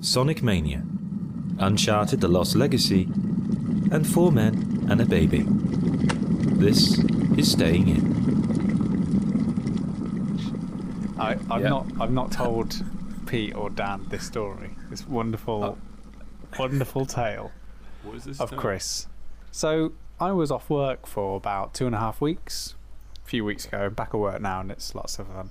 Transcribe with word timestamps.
Sonic 0.00 0.42
Mania, 0.42 0.82
Uncharted 1.58 2.20
The 2.20 2.28
Lost 2.28 2.56
Legacy, 2.56 3.02
and 3.92 4.06
Four 4.06 4.32
Men 4.32 4.86
and 4.90 5.00
a 5.00 5.06
Baby. 5.06 5.44
This 5.46 6.98
is 7.36 7.50
Staying 7.52 7.88
In. 7.88 8.10
I, 11.18 11.32
I've 11.50 11.62
Yeah. 11.62 11.68
not 11.68 11.86
I've 12.00 12.12
not 12.12 12.32
told 12.32 12.82
Pete 13.26 13.54
or 13.54 13.68
Dan 13.70 14.06
this 14.08 14.24
story. 14.26 14.70
This 14.88 15.06
wonderful, 15.06 15.62
oh. 15.64 15.78
wonderful 16.58 17.04
tale 17.06 17.52
What 18.02 18.16
is 18.16 18.24
this? 18.24 18.40
of 18.40 18.50
tale? 18.50 18.58
Kris. 18.58 19.06
So 19.50 19.92
I 20.18 20.32
was 20.32 20.50
off 20.50 20.70
work 20.70 21.06
for 21.06 21.36
about 21.36 21.74
two 21.74 21.84
and 21.86 21.94
a 21.94 21.98
half 21.98 22.20
weeks, 22.22 22.74
a 23.24 23.28
few 23.28 23.44
weeks 23.44 23.66
ago. 23.66 23.90
Back 23.90 24.08
at 24.14 24.18
work 24.20 24.40
now, 24.40 24.60
and 24.60 24.70
it's 24.70 24.94
lots 24.94 25.18
of 25.18 25.26
fun. 25.28 25.50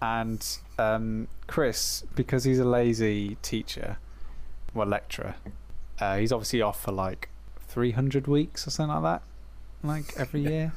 And 0.00 0.46
um, 0.78 1.28
Kris, 1.46 2.04
because 2.14 2.44
he's 2.44 2.58
a 2.58 2.64
lazy 2.64 3.36
teacher, 3.42 3.98
well 4.74 4.86
lecturer, 4.86 5.36
uh, 6.00 6.18
he's 6.18 6.32
obviously 6.32 6.62
off 6.62 6.82
for 6.82 6.92
like 6.92 7.28
three 7.60 7.92
hundred 7.92 8.26
weeks 8.26 8.66
or 8.66 8.70
something 8.70 8.94
like 8.94 9.02
that, 9.02 9.22
like 9.86 10.14
every 10.18 10.40
year. 10.40 10.72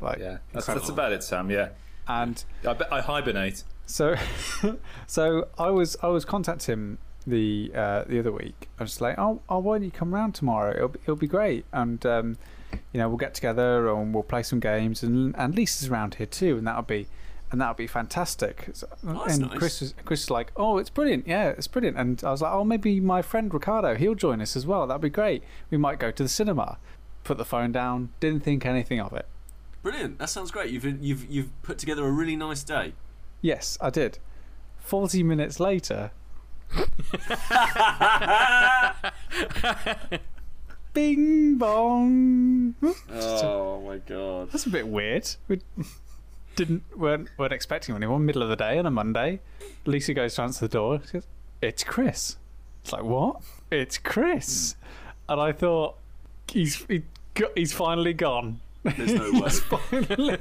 Like 0.00 0.18
Yeah, 0.18 0.38
that's, 0.52 0.66
that's 0.66 0.88
about 0.88 1.12
it, 1.12 1.22
Sam. 1.22 1.50
Yeah, 1.50 1.70
and 2.08 2.42
I, 2.66 2.76
I 2.90 3.00
hibernate. 3.00 3.64
So, 3.86 4.16
so 5.06 5.48
I 5.58 5.70
was 5.70 5.96
I 6.02 6.08
was 6.08 6.24
contacting 6.24 6.72
him 6.72 6.98
the 7.26 7.70
uh, 7.74 8.04
the 8.06 8.18
other 8.18 8.32
week. 8.32 8.68
I 8.78 8.82
was 8.82 9.00
like, 9.00 9.18
oh, 9.18 9.40
oh, 9.48 9.58
why 9.58 9.76
don't 9.78 9.84
you 9.84 9.90
come 9.90 10.14
round 10.14 10.34
tomorrow? 10.34 10.74
It'll 10.74 10.88
be, 10.88 10.98
it'll 11.02 11.16
be 11.16 11.26
great, 11.26 11.64
and 11.72 12.04
um, 12.06 12.38
you 12.92 12.98
know 12.98 13.08
we'll 13.08 13.18
get 13.18 13.34
together 13.34 13.88
and 13.90 14.14
we'll 14.14 14.22
play 14.22 14.42
some 14.42 14.60
games, 14.60 15.02
and 15.02 15.34
and 15.36 15.54
Lisa's 15.54 15.88
around 15.88 16.16
here 16.16 16.26
too, 16.26 16.56
and 16.58 16.66
that'll 16.66 16.82
be 16.82 17.06
and 17.54 17.60
that 17.60 17.68
would 17.68 17.76
be 17.76 17.86
fantastic. 17.86 18.68
Oh, 19.06 19.22
that's 19.24 19.38
and 19.38 19.48
nice. 19.48 19.58
Kris 19.58 19.80
was 19.80 19.94
Kris 20.04 20.22
was 20.22 20.30
like, 20.30 20.50
oh, 20.56 20.78
it's 20.78 20.90
brilliant, 20.90 21.28
yeah, 21.28 21.50
it's 21.50 21.68
brilliant, 21.68 21.96
and 21.96 22.20
I 22.24 22.32
was 22.32 22.42
like, 22.42 22.52
oh, 22.52 22.64
maybe 22.64 22.98
my 22.98 23.22
friend 23.22 23.54
Ricardo, 23.54 23.94
he'll 23.94 24.16
join 24.16 24.40
us 24.40 24.56
as 24.56 24.66
well. 24.66 24.88
That'd 24.88 25.02
be 25.02 25.08
great. 25.08 25.44
We 25.70 25.78
might 25.78 26.00
go 26.00 26.10
to 26.10 26.22
the 26.24 26.28
cinema. 26.28 26.78
Put 27.22 27.38
the 27.38 27.44
phone 27.44 27.70
down. 27.70 28.08
Didn't 28.18 28.42
think 28.42 28.66
anything 28.66 28.98
of 29.00 29.12
it. 29.12 29.28
Brilliant. 29.84 30.18
That 30.18 30.30
sounds 30.30 30.50
great. 30.50 30.70
You've 30.70 30.84
you've 31.00 31.30
you've 31.30 31.62
put 31.62 31.78
together 31.78 32.04
a 32.04 32.10
really 32.10 32.34
nice 32.34 32.64
day. 32.64 32.94
Yes, 33.40 33.78
I 33.80 33.90
did. 33.90 34.18
Forty 34.78 35.22
minutes 35.22 35.60
later, 35.60 36.10
Bing 40.92 41.56
bong. 41.56 42.74
Oh 42.82 43.80
my 43.86 43.98
god. 43.98 44.50
That's 44.50 44.66
a 44.66 44.70
bit 44.70 44.88
weird. 44.88 45.28
We 45.46 45.60
didn't 46.56 46.82
weren't 46.96 47.28
weren't 47.36 47.52
expecting 47.52 47.94
anyone. 47.94 48.24
Middle 48.26 48.42
of 48.42 48.48
the 48.48 48.56
day 48.56 48.78
on 48.78 48.86
a 48.86 48.90
Monday. 48.90 49.40
Lisa 49.84 50.14
goes 50.14 50.34
to 50.34 50.42
answer 50.42 50.66
the 50.66 50.72
door. 50.72 51.00
She 51.06 51.12
goes, 51.12 51.26
"It's 51.60 51.84
Kris." 51.84 52.36
It's 52.82 52.92
like 52.92 53.04
what? 53.04 53.40
It's 53.70 53.98
Kris. 53.98 54.72
Hmm. 54.74 55.32
And 55.32 55.40
I 55.40 55.52
thought 55.52 55.96
he's 56.48 56.84
he 56.86 57.02
he's 57.54 57.72
finally 57.72 58.12
gone. 58.12 58.60
There's 58.82 59.14
no 59.14 59.40
way. 59.40 59.48
finally. 59.50 60.38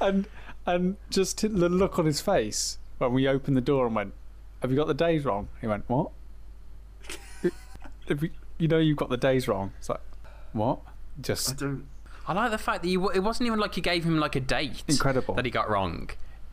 and 0.00 0.28
and 0.66 0.96
just 1.10 1.40
the 1.40 1.68
look 1.68 1.98
on 1.98 2.06
his 2.06 2.20
face 2.20 2.78
when 2.98 3.12
we 3.12 3.26
opened 3.28 3.56
the 3.56 3.62
door 3.62 3.86
and 3.86 3.94
went, 3.94 4.14
"Have 4.60 4.70
you 4.70 4.76
got 4.76 4.88
the 4.88 4.94
days 4.94 5.24
wrong?" 5.24 5.48
He 5.60 5.66
went, 5.66 5.84
"What?" 5.88 6.10
You 8.58 8.68
know 8.68 8.78
you've 8.78 8.96
got 8.96 9.10
the 9.10 9.18
days 9.18 9.48
wrong. 9.48 9.72
It's 9.78 9.90
like, 9.90 10.00
what? 10.52 10.78
Just 11.20 11.50
I 11.50 11.54
don't. 11.56 11.86
I 12.28 12.32
like 12.32 12.50
the 12.50 12.58
fact 12.58 12.82
that 12.82 12.88
you, 12.88 13.08
it 13.10 13.20
wasn't 13.20 13.46
even 13.46 13.58
like 13.60 13.76
you 13.76 13.82
gave 13.82 14.04
him 14.04 14.18
like 14.18 14.34
a 14.36 14.40
date. 14.40 14.82
Incredible. 14.88 15.34
That 15.34 15.44
he 15.44 15.50
got 15.50 15.70
wrong. 15.70 16.10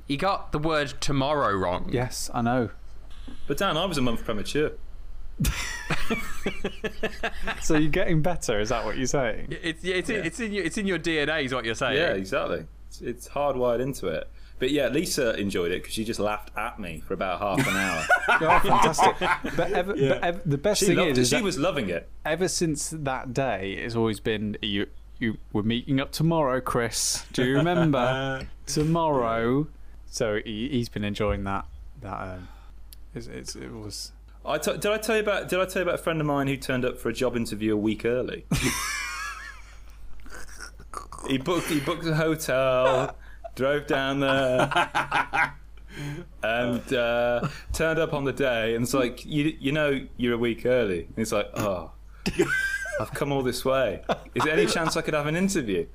He 0.07 0.17
got 0.17 0.51
the 0.51 0.59
word 0.59 0.93
tomorrow 1.01 1.55
wrong. 1.55 1.89
yes, 1.91 2.29
I 2.33 2.41
know. 2.41 2.69
But 3.47 3.57
Dan, 3.57 3.77
I 3.77 3.85
was 3.85 3.97
a 3.97 4.01
month 4.01 4.23
premature. 4.23 4.71
So 7.61 7.77
you're 7.77 7.89
getting 7.89 8.21
better. 8.21 8.59
Is 8.59 8.69
that 8.69 8.85
what 8.85 8.97
you're 8.97 9.07
saying? 9.07 9.47
It's 9.61 9.83
it's 9.83 10.09
it's 10.09 10.39
in 10.39 10.51
your 10.53 10.63
it's 10.65 10.77
in 10.77 10.85
your 10.87 10.99
DNA 10.99 11.45
is 11.45 11.53
what 11.53 11.65
you're 11.65 11.75
saying. 11.75 11.97
Yeah, 11.97 12.13
exactly. 12.13 12.65
It's, 12.87 13.01
it's 13.01 13.29
hardwired 13.29 13.79
into 13.81 14.07
it. 14.07 14.29
But 14.59 14.71
yeah, 14.71 14.87
Lisa 14.89 15.33
enjoyed 15.39 15.71
it 15.71 15.81
because 15.81 15.93
she 15.93 16.03
just 16.05 16.19
laughed 16.19 16.51
at 16.57 16.79
me 16.79 17.01
for 17.05 17.13
about 17.13 17.39
half 17.39 17.65
an 17.67 17.75
hour. 17.75 18.03
Oh, 18.29 18.59
fantastic! 18.59 19.15
But, 19.57 19.71
ever, 19.73 19.93
but 19.93 20.23
ever, 20.23 20.41
the 20.45 20.57
best 20.57 20.79
she 20.79 20.87
thing 20.87 20.97
loved 20.97 21.17
is, 21.17 21.29
She 21.29 21.35
that 21.35 21.43
was 21.43 21.57
loving 21.57 21.89
it. 21.89 22.09
ever 22.25 22.47
since 22.47 22.89
that 22.91 23.33
day, 23.33 23.73
it's 23.73 23.95
always 23.95 24.19
been 24.19 24.57
you. 24.61 24.87
You 25.23 25.37
we're 25.53 25.61
meeting 25.61 26.01
up 26.01 26.11
tomorrow, 26.11 26.59
Kris. 26.59 27.25
Do 27.31 27.45
you 27.45 27.55
remember 27.55 28.45
tomorrow? 28.65 29.67
So 30.05 30.41
he, 30.43 30.67
he's 30.67 30.89
been 30.89 31.05
enjoying 31.05 31.45
that. 31.45 31.65
That 32.01 32.21
um, 32.21 32.49
it's, 33.15 33.27
it's, 33.27 33.55
it 33.55 33.71
was. 33.71 34.11
I 34.45 34.57
t- 34.57 34.73
did 34.73 34.87
I 34.87 34.97
tell 34.97 35.15
you 35.15 35.21
about? 35.21 35.47
Did 35.47 35.61
I 35.61 35.65
tell 35.65 35.81
you 35.81 35.83
about 35.83 36.01
a 36.01 36.03
friend 36.03 36.19
of 36.19 36.27
mine 36.27 36.47
who 36.47 36.57
turned 36.57 36.83
up 36.83 36.99
for 36.99 37.07
a 37.07 37.13
job 37.13 37.37
interview 37.37 37.73
a 37.73 37.77
week 37.77 38.03
early? 38.03 38.45
he 41.29 41.37
booked. 41.37 41.67
He 41.67 41.79
booked 41.79 42.05
a 42.05 42.15
hotel, 42.15 43.15
drove 43.55 43.87
down 43.87 44.19
there, 44.19 45.55
and 46.43 46.93
uh, 46.93 47.47
turned 47.71 47.97
up 47.97 48.13
on 48.13 48.25
the 48.25 48.33
day. 48.33 48.75
And 48.75 48.83
it's 48.83 48.93
like, 48.93 49.25
you, 49.25 49.55
you 49.57 49.71
know, 49.71 50.05
you're 50.17 50.33
a 50.33 50.37
week 50.37 50.65
early. 50.65 51.03
And 51.03 51.19
it's 51.19 51.31
like, 51.31 51.49
oh, 51.53 51.91
I've 52.99 53.11
come 53.13 53.31
all 53.31 53.41
this 53.43 53.63
way. 53.65 54.01
Is 54.35 54.43
there 54.43 54.53
any 54.53 54.65
chance 54.65 54.95
I 54.97 55.01
could 55.01 55.13
have 55.13 55.27
an 55.27 55.35
interview? 55.35 55.87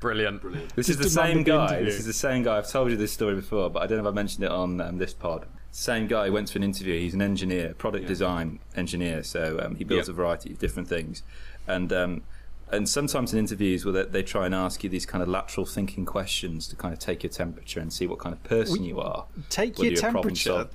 Brilliant. 0.00 0.42
Brilliant. 0.42 0.74
This 0.76 0.88
is 0.88 0.98
the 0.98 1.08
same 1.08 1.38
the 1.38 1.44
guy. 1.44 1.66
interview. 1.68 1.84
This 1.86 1.98
is 2.00 2.06
the 2.06 2.12
same 2.12 2.42
guy. 2.42 2.58
I've 2.58 2.68
told 2.68 2.90
you 2.90 2.96
this 2.96 3.12
story 3.12 3.34
before, 3.34 3.70
but 3.70 3.82
I 3.82 3.86
don't 3.86 3.98
know 4.02 4.08
if 4.08 4.12
I 4.12 4.14
mentioned 4.14 4.44
it 4.44 4.50
on 4.50 4.80
um, 4.80 4.98
this 4.98 5.14
pod. 5.14 5.46
Same 5.72 6.06
guy 6.06 6.30
went 6.30 6.50
for 6.50 6.58
an 6.58 6.64
interview. 6.64 6.98
He's 6.98 7.14
an 7.14 7.22
engineer, 7.22 7.74
product 7.74 8.06
design 8.06 8.60
engineer. 8.76 9.22
So 9.22 9.58
um, 9.62 9.74
he 9.76 9.84
builds 9.84 10.08
Yeah. 10.08 10.12
a 10.12 10.16
variety 10.16 10.52
of 10.52 10.58
different 10.58 10.88
things, 10.88 11.22
and 11.66 11.92
um, 11.92 12.22
and 12.72 12.88
sometimes 12.88 13.32
in 13.32 13.38
interviews 13.38 13.84
where 13.84 13.92
they, 13.92 14.04
they 14.04 14.22
try 14.22 14.46
and 14.46 14.54
ask 14.54 14.82
you 14.82 14.90
these 14.90 15.06
kind 15.06 15.22
of 15.22 15.28
lateral 15.28 15.66
thinking 15.66 16.04
questions 16.04 16.66
to 16.68 16.76
kind 16.76 16.92
of 16.92 16.98
take 16.98 17.22
your 17.22 17.30
temperature 17.30 17.80
and 17.80 17.92
see 17.92 18.06
what 18.06 18.18
kind 18.18 18.32
of 18.32 18.42
person 18.44 18.82
you 18.82 19.00
are. 19.00 19.24
Take 19.50 19.78
your 19.78 19.94
temperature. 19.94 20.68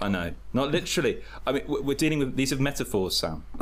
I 0.00 0.08
know, 0.08 0.32
not 0.52 0.70
literally. 0.70 1.22
I 1.46 1.52
mean, 1.52 1.64
we're 1.66 1.82
we're 1.82 1.96
dealing 1.96 2.18
with 2.20 2.36
these 2.36 2.52
are 2.52 2.56
metaphors, 2.56 3.16
Sam. 3.16 3.44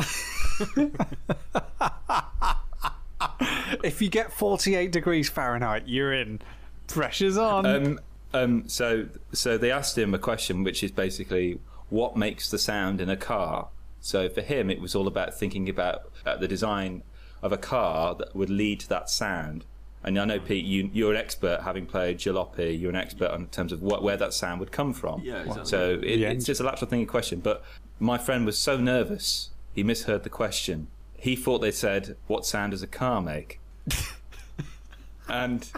If 3.82 4.02
you 4.02 4.08
get 4.08 4.32
48 4.32 4.90
degrees 4.92 5.28
Fahrenheit, 5.28 5.84
you're 5.86 6.12
in. 6.12 6.40
Pressure's 6.86 7.36
on. 7.36 7.66
Um, 7.66 8.00
um, 8.32 8.68
so, 8.68 9.08
so 9.32 9.58
they 9.58 9.70
asked 9.70 9.96
him 9.96 10.14
a 10.14 10.18
question, 10.18 10.64
which 10.64 10.82
is 10.82 10.90
basically 10.90 11.60
what 11.88 12.16
makes 12.16 12.50
the 12.50 12.58
sound 12.58 13.00
in 13.00 13.08
a 13.08 13.16
car. 13.16 13.68
So 14.00 14.28
for 14.28 14.40
him, 14.42 14.70
it 14.70 14.80
was 14.80 14.94
all 14.94 15.06
about 15.06 15.34
thinking 15.34 15.68
about 15.68 16.10
uh, 16.24 16.36
the 16.36 16.48
design 16.48 17.02
of 17.42 17.52
a 17.52 17.58
car 17.58 18.14
that 18.14 18.34
would 18.34 18.50
lead 18.50 18.80
to 18.80 18.88
that 18.88 19.08
sound. 19.10 19.64
And 20.04 20.18
I 20.18 20.24
know, 20.24 20.38
Pete, 20.38 20.64
you, 20.64 20.90
you're 20.92 21.12
an 21.12 21.18
expert, 21.18 21.62
having 21.62 21.84
played 21.84 22.18
jalopy. 22.18 22.78
You're 22.78 22.90
an 22.90 22.96
expert 22.96 23.32
in 23.34 23.46
terms 23.48 23.72
of 23.72 23.82
what, 23.82 24.02
where 24.02 24.16
that 24.16 24.32
sound 24.32 24.60
would 24.60 24.70
come 24.70 24.92
from. 24.92 25.22
Yeah, 25.22 25.40
exactly. 25.40 25.64
So 25.64 25.94
it, 25.94 26.00
The 26.00 26.24
it's 26.24 26.44
just 26.44 26.60
a 26.60 26.64
lateral 26.64 26.88
thinking 26.88 27.06
question. 27.06 27.40
But 27.40 27.64
my 27.98 28.16
friend 28.16 28.46
was 28.46 28.56
so 28.56 28.78
nervous, 28.78 29.50
he 29.74 29.82
misheard 29.82 30.22
the 30.22 30.30
question. 30.30 30.86
He 31.16 31.34
thought 31.34 31.58
they 31.58 31.72
said, 31.72 32.16
"What 32.28 32.46
sound 32.46 32.70
does 32.70 32.82
a 32.82 32.86
car 32.86 33.20
make?" 33.20 33.58
and 35.28 35.68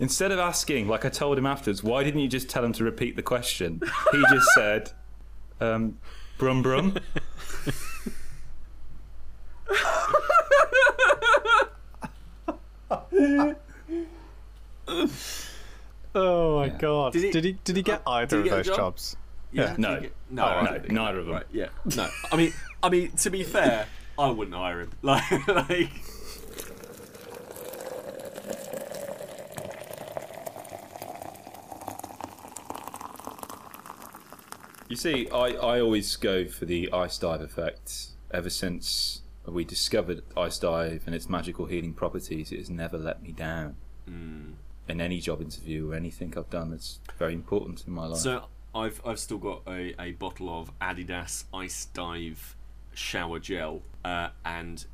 Instead 0.00 0.30
of 0.30 0.38
asking, 0.38 0.86
like 0.86 1.04
I 1.04 1.08
told 1.08 1.38
him 1.38 1.46
afterwards, 1.46 1.82
why 1.82 2.04
didn't 2.04 2.20
you 2.20 2.28
just 2.28 2.48
tell 2.48 2.64
him 2.64 2.72
to 2.74 2.84
repeat 2.84 3.16
the 3.16 3.22
question? 3.22 3.80
He 4.12 4.22
just 4.30 4.46
said, 4.54 4.92
um, 5.60 5.98
brum 6.38 6.62
brum. 6.62 6.96
oh 16.14 16.58
my 16.60 16.66
Yeah. 16.66 16.78
god! 16.78 17.12
Did 17.12 17.22
he, 17.24 17.30
Did 17.30 17.44
he- 17.44 17.58
did 17.64 17.76
he 17.76 17.82
get 17.82 18.02
uh, 18.06 18.10
either 18.12 18.36
he 18.36 18.40
of 18.40 18.44
get 18.44 18.52
a 18.52 18.56
those 18.56 18.66
job? 18.66 18.76
jobs? 18.76 19.16
Yeah. 19.52 19.74
No. 19.78 20.00
get- 20.00 20.12
no, 20.30 20.44
Oh, 20.44 20.64
right, 20.64 20.88
no, 20.90 21.04
neither 21.04 21.18
of 21.20 21.26
them. 21.26 21.34
Right, 21.34 21.46
yeah. 21.52 21.68
No. 21.96 22.08
I 22.30 22.36
mean, 22.36 22.52
I 22.82 22.88
mean, 22.90 23.12
to 23.12 23.30
be 23.30 23.42
fair, 23.44 23.86
I 24.18 24.30
wouldn't 24.30 24.56
hire 24.56 24.80
him. 24.82 24.90
Like, 25.02 25.48
like. 25.48 25.90
You 34.88 34.96
see, 34.96 35.28
I, 35.30 35.48
I 35.50 35.80
always 35.80 36.16
go 36.16 36.46
for 36.46 36.64
the 36.64 36.90
ice 36.92 37.18
dive 37.18 37.40
effect. 37.42 38.08
Ever 38.30 38.50
since 38.50 39.22
we 39.52 39.64
discovered 39.64 40.22
ice 40.36 40.58
dive 40.58 41.02
and 41.06 41.14
its 41.14 41.28
magical 41.28 41.66
healing 41.66 41.94
properties, 41.94 42.52
it 42.52 42.58
has 42.58 42.70
never 42.70 42.98
let 42.98 43.22
me 43.22 43.32
down. 43.32 43.76
In 44.06 45.02
any 45.02 45.20
job 45.20 45.42
interview 45.42 45.90
or 45.90 45.94
anything 45.94 46.32
I've 46.36 46.48
done 46.48 46.70
that's 46.70 46.98
very 47.18 47.34
important 47.34 47.84
in 47.86 47.92
my 47.92 48.06
life. 48.06 48.20
So 48.20 48.44
I've 48.74 49.02
I've 49.04 49.18
still 49.18 49.36
got 49.36 49.60
a, 49.68 49.94
a 50.00 50.12
bottle 50.12 50.48
of 50.48 50.70
Adidas 50.80 51.44
Ice 51.52 51.86
Dive 51.92 52.56
shower 52.94 53.38
gel, 53.38 53.82
uh, 54.04 54.28
and 54.46 54.86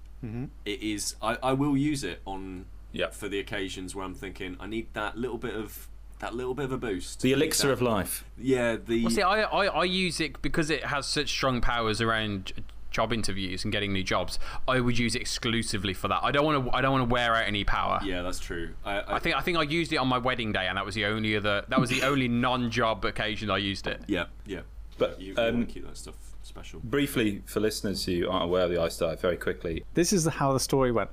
it 0.64 0.82
is 0.82 1.14
I, 1.22 1.38
I 1.42 1.52
will 1.52 1.76
use 1.76 2.02
it 2.02 2.20
on 2.24 2.64
Yeah. 2.92 3.10
for 3.10 3.28
the 3.28 3.38
occasions 3.38 3.94
where 3.94 4.04
I'm 4.04 4.14
thinking 4.14 4.56
I 4.58 4.66
need 4.66 4.88
that 4.94 5.16
little 5.16 5.38
bit 5.38 5.54
of 5.54 5.88
that 6.18 6.34
little 6.34 6.54
bit 6.54 6.64
of 6.64 6.72
a 6.72 6.78
boost. 6.78 7.20
The 7.22 7.32
elixir 7.32 7.68
That- 7.68 7.74
of 7.74 7.82
life. 7.82 8.24
Yeah, 8.36 8.76
the 8.84 9.02
Well, 9.04 9.10
see, 9.12 9.22
I, 9.22 9.42
I, 9.42 9.66
I 9.66 9.84
use 9.84 10.18
it 10.20 10.40
because 10.42 10.70
it 10.70 10.86
has 10.86 11.06
such 11.06 11.28
strong 11.28 11.60
powers 11.60 12.00
around 12.00 12.46
j- 12.46 12.54
job 12.94 13.12
interviews 13.12 13.64
and 13.64 13.72
getting 13.72 13.92
new 13.92 14.02
jobs. 14.02 14.38
I 14.66 14.80
would 14.80 14.98
use 14.98 15.14
it 15.14 15.20
exclusively 15.20 15.92
for 15.92 16.08
that. 16.08 16.20
I 16.22 16.30
don't 16.30 16.44
want 16.46 16.64
to. 16.64 16.74
I 16.74 16.80
don't 16.80 16.92
want 16.92 17.08
to 17.08 17.12
wear 17.12 17.34
out 17.34 17.46
any 17.46 17.64
power. 17.64 18.00
yeah, 18.04 18.22
that's 18.22 18.38
true. 18.38 18.70
I, 18.84 19.00
I, 19.00 19.16
I 19.16 19.18
think 19.18 19.36
I 19.36 19.40
think 19.42 19.58
I 19.58 19.62
used 19.62 19.92
it 19.92 19.96
on 19.96 20.08
my 20.08 20.18
wedding 20.18 20.52
day, 20.52 20.66
and 20.68 20.78
that 20.78 20.86
was 20.86 20.94
the 20.94 21.04
only 21.04 21.36
other. 21.36 21.64
That 21.68 21.80
was 21.80 21.90
the 21.90 22.02
only 22.10 22.28
non-job 22.28 23.04
occasion 23.04 23.50
I 23.50 23.58
used 23.58 23.86
it. 23.86 24.00
yeah, 24.06 24.26
yeah. 24.46 24.60
But, 24.96 25.20
you, 25.20 25.34
you 25.36 25.42
um, 25.42 25.54
want 25.56 25.68
to 25.68 25.74
keep 25.74 25.84
that 25.86 25.96
stuff 25.96 26.14
special. 26.44 26.80
Briefly, 26.84 27.42
for 27.46 27.58
listeners 27.58 28.04
who 28.04 28.28
aren't 28.30 28.44
aware 28.44 28.62
of 28.62 28.70
the 28.70 28.80
ice 28.80 28.96
dive, 28.96 29.20
very 29.20 29.36
quickly, 29.36 29.84
This 29.94 30.12
is 30.12 30.24
how 30.24 30.52
the 30.52 30.60
story 30.60 30.92
went. 30.92 31.10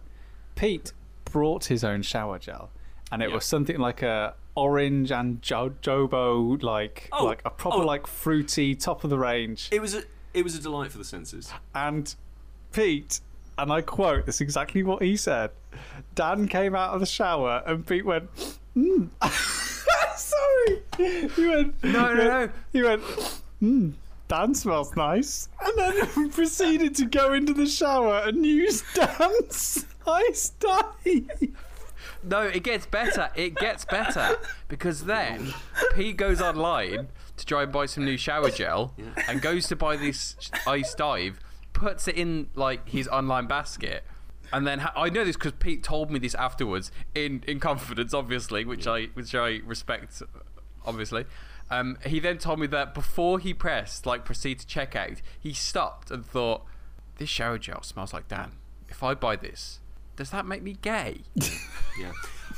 Pete 0.55 0.93
brought 1.25 1.65
his 1.65 1.83
own 1.83 2.03
shower 2.03 2.37
gel, 2.37 2.69
and 3.11 3.23
it 3.23 3.29
Yeah. 3.29 3.35
was 3.35 3.45
something 3.45 3.79
like 3.79 4.03
a 4.03 4.35
orange 4.55 5.11
and 5.11 5.41
jo- 5.41 5.73
jobo, 5.81 6.61
like 6.61 7.09
Oh, 7.11 7.25
like 7.25 7.41
a 7.43 7.49
proper 7.49 7.77
oh. 7.77 7.85
like 7.85 8.05
fruity 8.05 8.75
top 8.75 9.03
of 9.03 9.09
the 9.09 9.17
range. 9.17 9.69
It 9.71 9.81
was 9.81 9.95
a 9.95 10.03
it 10.33 10.43
was 10.43 10.55
a 10.55 10.61
delight 10.61 10.91
for 10.91 10.97
the 10.97 11.05
senses. 11.05 11.51
And 11.75 12.13
Pete, 12.71 13.21
and 13.57 13.71
I 13.71 13.81
quote, 13.81 14.25
this 14.25 14.35
is 14.35 14.41
exactly 14.41 14.83
what 14.83 15.01
he 15.01 15.15
said. 15.17 15.51
Dan 16.15 16.47
came 16.47 16.75
out 16.75 16.93
of 16.93 16.99
the 16.99 17.05
shower, 17.05 17.63
and 17.65 17.85
Pete 17.85 18.05
went, 18.05 18.29
mm. 18.75 19.09
"Sorry." 20.17 21.29
He 21.35 21.47
went, 21.47 21.83
No, 21.83 22.13
no, 22.13 22.23
no. 22.23 22.49
He 22.73 22.81
went, 22.83 23.01
"Hmm, 23.59 23.91
Dan 24.27 24.53
smells 24.53 24.95
nice," 24.95 25.49
and 25.61 25.77
then 25.77 26.29
proceeded 26.31 26.95
to 26.95 27.05
go 27.05 27.33
into 27.33 27.53
the 27.53 27.65
shower 27.65 28.21
and 28.25 28.45
use 28.45 28.83
Dan's 28.93 29.85
ice 30.07 30.49
dive. 30.59 31.55
No, 32.23 32.41
it 32.41 32.63
gets 32.63 32.85
better. 32.85 33.29
It 33.35 33.55
gets 33.55 33.85
better 33.85 34.37
because 34.67 35.05
then 35.05 35.53
Pete 35.95 36.17
goes 36.17 36.41
online 36.41 37.07
to 37.37 37.45
try 37.45 37.63
and 37.63 37.71
buy 37.71 37.85
some 37.85 38.05
new 38.05 38.17
shower 38.17 38.49
gel 38.49 38.93
and 39.27 39.41
goes 39.41 39.67
to 39.67 39.75
buy 39.75 39.95
this 39.97 40.35
ice 40.67 40.93
dive, 40.93 41.39
puts 41.73 42.07
it 42.07 42.15
in 42.15 42.49
like 42.55 42.87
his 42.89 43.07
online 43.07 43.47
basket. 43.47 44.03
And 44.53 44.67
then 44.67 44.79
ha- 44.79 44.93
I 44.95 45.09
know 45.09 45.23
this 45.23 45.35
because 45.37 45.53
Pete 45.53 45.81
told 45.83 46.11
me 46.11 46.19
this 46.19 46.35
afterwards 46.35 46.91
in, 47.15 47.43
in 47.47 47.59
confidence, 47.59 48.13
obviously, 48.13 48.65
which 48.65 48.85
I 48.85 49.05
which 49.13 49.33
I 49.33 49.61
respect, 49.65 50.21
obviously. 50.85 51.25
Um, 51.69 51.97
he 52.05 52.19
then 52.19 52.37
told 52.37 52.59
me 52.59 52.67
that 52.67 52.93
before 52.93 53.39
he 53.39 53.53
pressed 53.53 54.05
like 54.05 54.25
proceed 54.25 54.59
to 54.59 54.65
checkout, 54.67 55.21
he 55.39 55.53
stopped 55.53 56.11
and 56.11 56.25
thought, 56.25 56.65
"This 57.17 57.29
shower 57.29 57.57
gel 57.57 57.81
smells 57.81 58.13
like 58.13 58.27
Dan. 58.27 58.51
If 58.89 59.03
I 59.03 59.13
buy 59.13 59.37
this, 59.37 59.79
does 60.17 60.31
that 60.31 60.45
make 60.45 60.61
me 60.63 60.77
gay?" 60.81 61.21
Yeah, 61.99 62.13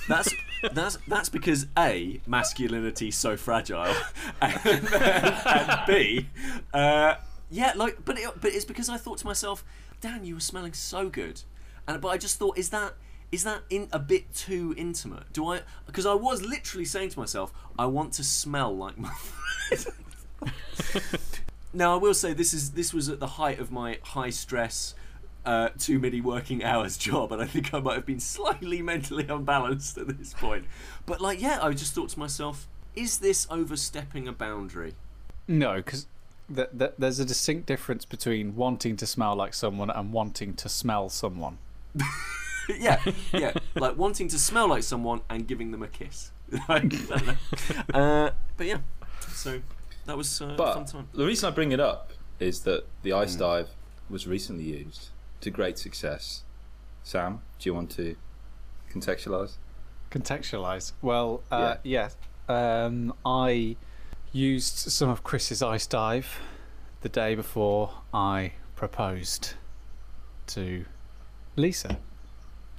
that's 0.08 0.34
that's 0.72 0.98
that's 1.08 1.30
because 1.30 1.68
a 1.78 2.20
masculinity 2.26 3.12
so 3.12 3.38
fragile, 3.38 3.94
and, 4.42 4.94
and 4.94 5.82
b, 5.88 6.28
uh, 6.74 7.16
yeah, 7.52 7.74
like, 7.76 8.04
but 8.06 8.18
it, 8.18 8.30
but 8.42 8.52
it's 8.52 8.66
because 8.66 8.90
I 8.90 8.98
thought 8.98 9.20
to 9.20 9.28
myself, 9.28 9.64
Dan, 10.02 10.26
you 10.26 10.34
were 10.36 10.40
smelling 10.40 10.74
so 10.74 11.10
good, 11.10 11.42
and 11.88 12.02
but 12.02 12.08
I 12.10 12.18
just 12.18 12.40
thought, 12.40 12.58
is 12.58 12.70
that 12.70 12.94
is 13.32 13.44
that 13.44 13.62
in 13.70 13.88
a 13.92 14.00
bit 14.00 14.34
too 14.34 14.74
intimate? 14.78 15.32
Do 15.34 15.48
I? 15.48 15.62
Because 15.86 16.06
I 16.06 16.14
was 16.14 16.42
literally 16.44 16.86
saying 16.86 17.10
to 17.10 17.20
myself, 17.20 17.54
I 17.78 17.88
want 17.88 18.14
to 18.14 18.24
smell 18.24 18.74
like 18.76 18.98
my. 18.98 19.12
now 21.74 21.94
I 21.94 21.98
will 21.98 22.14
say 22.14 22.34
this 22.34 22.54
is 22.54 22.72
this 22.72 22.94
was 22.94 23.10
at 23.10 23.20
the 23.20 23.28
height 23.28 23.60
of 23.60 23.72
my 23.72 23.98
high 24.04 24.30
stress 24.30 24.96
uh, 25.46 25.70
too 25.78 26.00
many 26.00 26.22
working 26.22 26.64
hours 26.64 26.98
job, 26.98 27.32
and 27.32 27.42
I 27.42 27.46
think 27.46 27.74
I 27.74 27.80
might 27.80 27.96
have 27.96 28.06
been 28.06 28.20
slightly 28.20 28.82
mentally 28.82 29.28
unbalanced 29.28 29.98
at 29.98 30.18
this 30.18 30.34
point. 30.34 30.66
But 31.06 31.22
like, 31.22 31.42
yeah, 31.42 31.60
I 31.62 31.72
just 31.74 31.94
thought 31.94 32.10
to 32.10 32.20
myself, 32.20 32.68
is 32.96 33.20
this 33.20 33.48
overstepping 33.50 34.28
a 34.28 34.34
boundary? 34.34 34.94
No, 35.48 35.76
because 35.76 36.08
th- 36.54 36.70
th- 36.78 36.94
there's 36.98 37.20
a 37.20 37.26
distinct 37.26 37.66
difference 37.66 38.06
between 38.06 38.56
wanting 38.56 38.96
to 38.98 39.06
smell 39.06 39.36
like 39.36 39.54
someone 39.54 39.90
and 39.90 40.14
wanting 40.14 40.54
to 40.56 40.70
smell 40.70 41.10
someone. 41.10 41.58
yeah, 42.78 43.02
yeah, 43.34 43.54
like 43.76 43.98
wanting 43.98 44.28
to 44.30 44.40
smell 44.40 44.68
like 44.68 44.84
someone 44.84 45.22
and 45.30 45.48
giving 45.48 45.72
them 45.72 45.84
a 45.84 45.88
kiss. 45.88 46.32
I 46.70 46.78
uh, 47.94 48.30
but 48.56 48.68
yeah, 48.68 48.78
so 49.28 49.62
that 50.06 50.16
was 50.16 50.42
uh, 50.42 50.46
a 50.46 50.48
fun 50.50 50.58
but 50.58 50.88
time. 50.88 51.08
the 51.14 51.26
reason 51.26 51.48
I 51.48 51.52
bring 51.52 51.72
it 51.72 51.80
up 51.80 52.12
is 52.40 52.62
that 52.62 52.86
the 53.04 53.14
ice 53.14 53.36
dive 53.36 53.70
was 54.10 54.28
recently 54.28 54.66
used 54.66 55.10
to 55.44 55.52
great 55.52 55.78
success. 55.78 56.44
Sam, 57.04 57.42
do 57.60 57.70
you 57.70 57.74
want 57.74 57.92
to 57.92 58.16
contextualise? 58.92 59.58
Contextualize. 60.10 60.94
Well, 61.02 61.44
uh, 61.52 61.76
yeah. 61.84 62.10
Um, 62.48 63.14
I 63.26 63.76
used 64.32 64.78
some 64.78 65.10
of 65.10 65.24
Kris's 65.24 65.62
ice 65.62 65.86
dive 65.86 66.40
the 67.02 67.10
day 67.10 67.36
before 67.36 67.92
I 68.14 68.54
proposed 68.76 69.56
to 70.48 70.86
Lisa, 71.58 72.00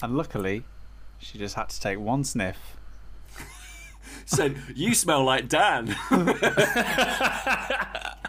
and 0.02 0.16
luckily, 0.16 0.64
she 1.18 1.38
just 1.38 1.56
had 1.56 1.68
to 1.68 1.80
take 1.80 1.98
one 1.98 2.24
sniff. 2.24 2.76
Said 4.24 4.56
you 4.74 4.94
smell 4.94 5.24
like 5.24 5.48
Dan. 5.48 5.94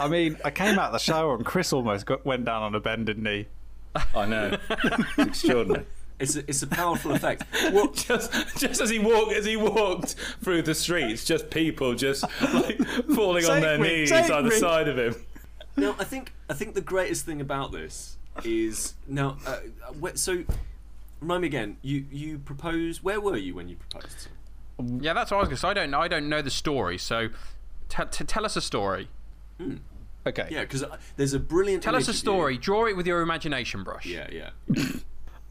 I 0.00 0.08
mean, 0.08 0.36
I 0.44 0.50
came 0.50 0.78
out 0.78 0.86
of 0.86 0.92
the 0.92 0.98
shower 0.98 1.34
and 1.36 1.44
Kris 1.44 1.72
almost 1.72 2.06
got, 2.06 2.24
went 2.24 2.44
down 2.44 2.62
on 2.62 2.74
a 2.74 2.80
bended 2.80 3.18
knee. 3.18 3.46
I 4.14 4.26
know, 4.26 4.56
it's 4.70 5.18
extraordinary. 5.18 5.86
it's 6.18 6.36
a, 6.36 6.40
it's 6.48 6.62
a 6.62 6.66
powerful 6.66 7.12
effect. 7.12 7.44
Well, 7.72 7.88
Just, 7.92 8.32
just 8.58 8.80
as 8.80 8.90
he 8.90 8.98
walked, 8.98 9.32
as 9.32 9.44
he 9.44 9.56
walked 9.56 10.14
through 10.42 10.62
the 10.62 10.74
streets, 10.74 11.24
just 11.24 11.48
people 11.50 11.94
just 11.94 12.24
like 12.52 12.78
falling 13.14 13.44
on 13.46 13.60
their 13.60 13.78
me, 13.78 13.88
knees 14.00 14.10
take 14.10 14.30
either 14.30 14.48
me. 14.48 14.56
side 14.56 14.88
of 14.88 14.98
him. 14.98 15.14
now 15.76 15.94
I 15.98 16.04
think 16.04 16.32
I 16.50 16.54
think 16.54 16.74
the 16.74 16.80
greatest 16.80 17.24
thing 17.24 17.40
about 17.40 17.70
this 17.72 18.16
is 18.44 18.94
now. 19.06 19.36
Uh, 19.46 19.58
so 20.14 20.42
remind 21.20 21.42
me 21.42 21.46
again. 21.48 21.76
You 21.82 22.04
you 22.10 22.38
proposed. 22.38 23.02
Where 23.04 23.20
were 23.20 23.36
you 23.36 23.54
when 23.54 23.68
you 23.68 23.76
proposed? 23.76 24.28
Yeah, 25.00 25.12
that's 25.12 25.30
what 25.30 25.36
I 25.36 25.40
was 25.40 25.46
going 25.48 25.56
to 25.56 25.60
say. 25.60 25.68
I 25.68 25.74
don't 25.74 25.90
know. 25.92 26.00
I 26.00 26.08
don't 26.08 26.28
know 26.28 26.42
the 26.42 26.50
story, 26.50 26.98
so 26.98 27.28
t- 27.88 28.02
t- 28.10 28.24
tell 28.24 28.44
us 28.44 28.56
a 28.56 28.60
story. 28.60 29.08
Okay. 30.26 30.48
Yeah, 30.50 30.62
because 30.62 30.84
there's 31.16 31.34
a 31.34 31.38
brilliant. 31.38 31.82
Tell 31.82 31.94
us 31.96 32.08
a 32.08 32.10
of 32.10 32.14
you. 32.14 32.18
story. 32.18 32.58
Draw 32.58 32.86
it 32.86 32.96
with 32.96 33.06
your 33.06 33.20
imagination 33.20 33.82
brush. 33.84 34.06
Yeah, 34.06 34.28
yeah. 34.32 34.50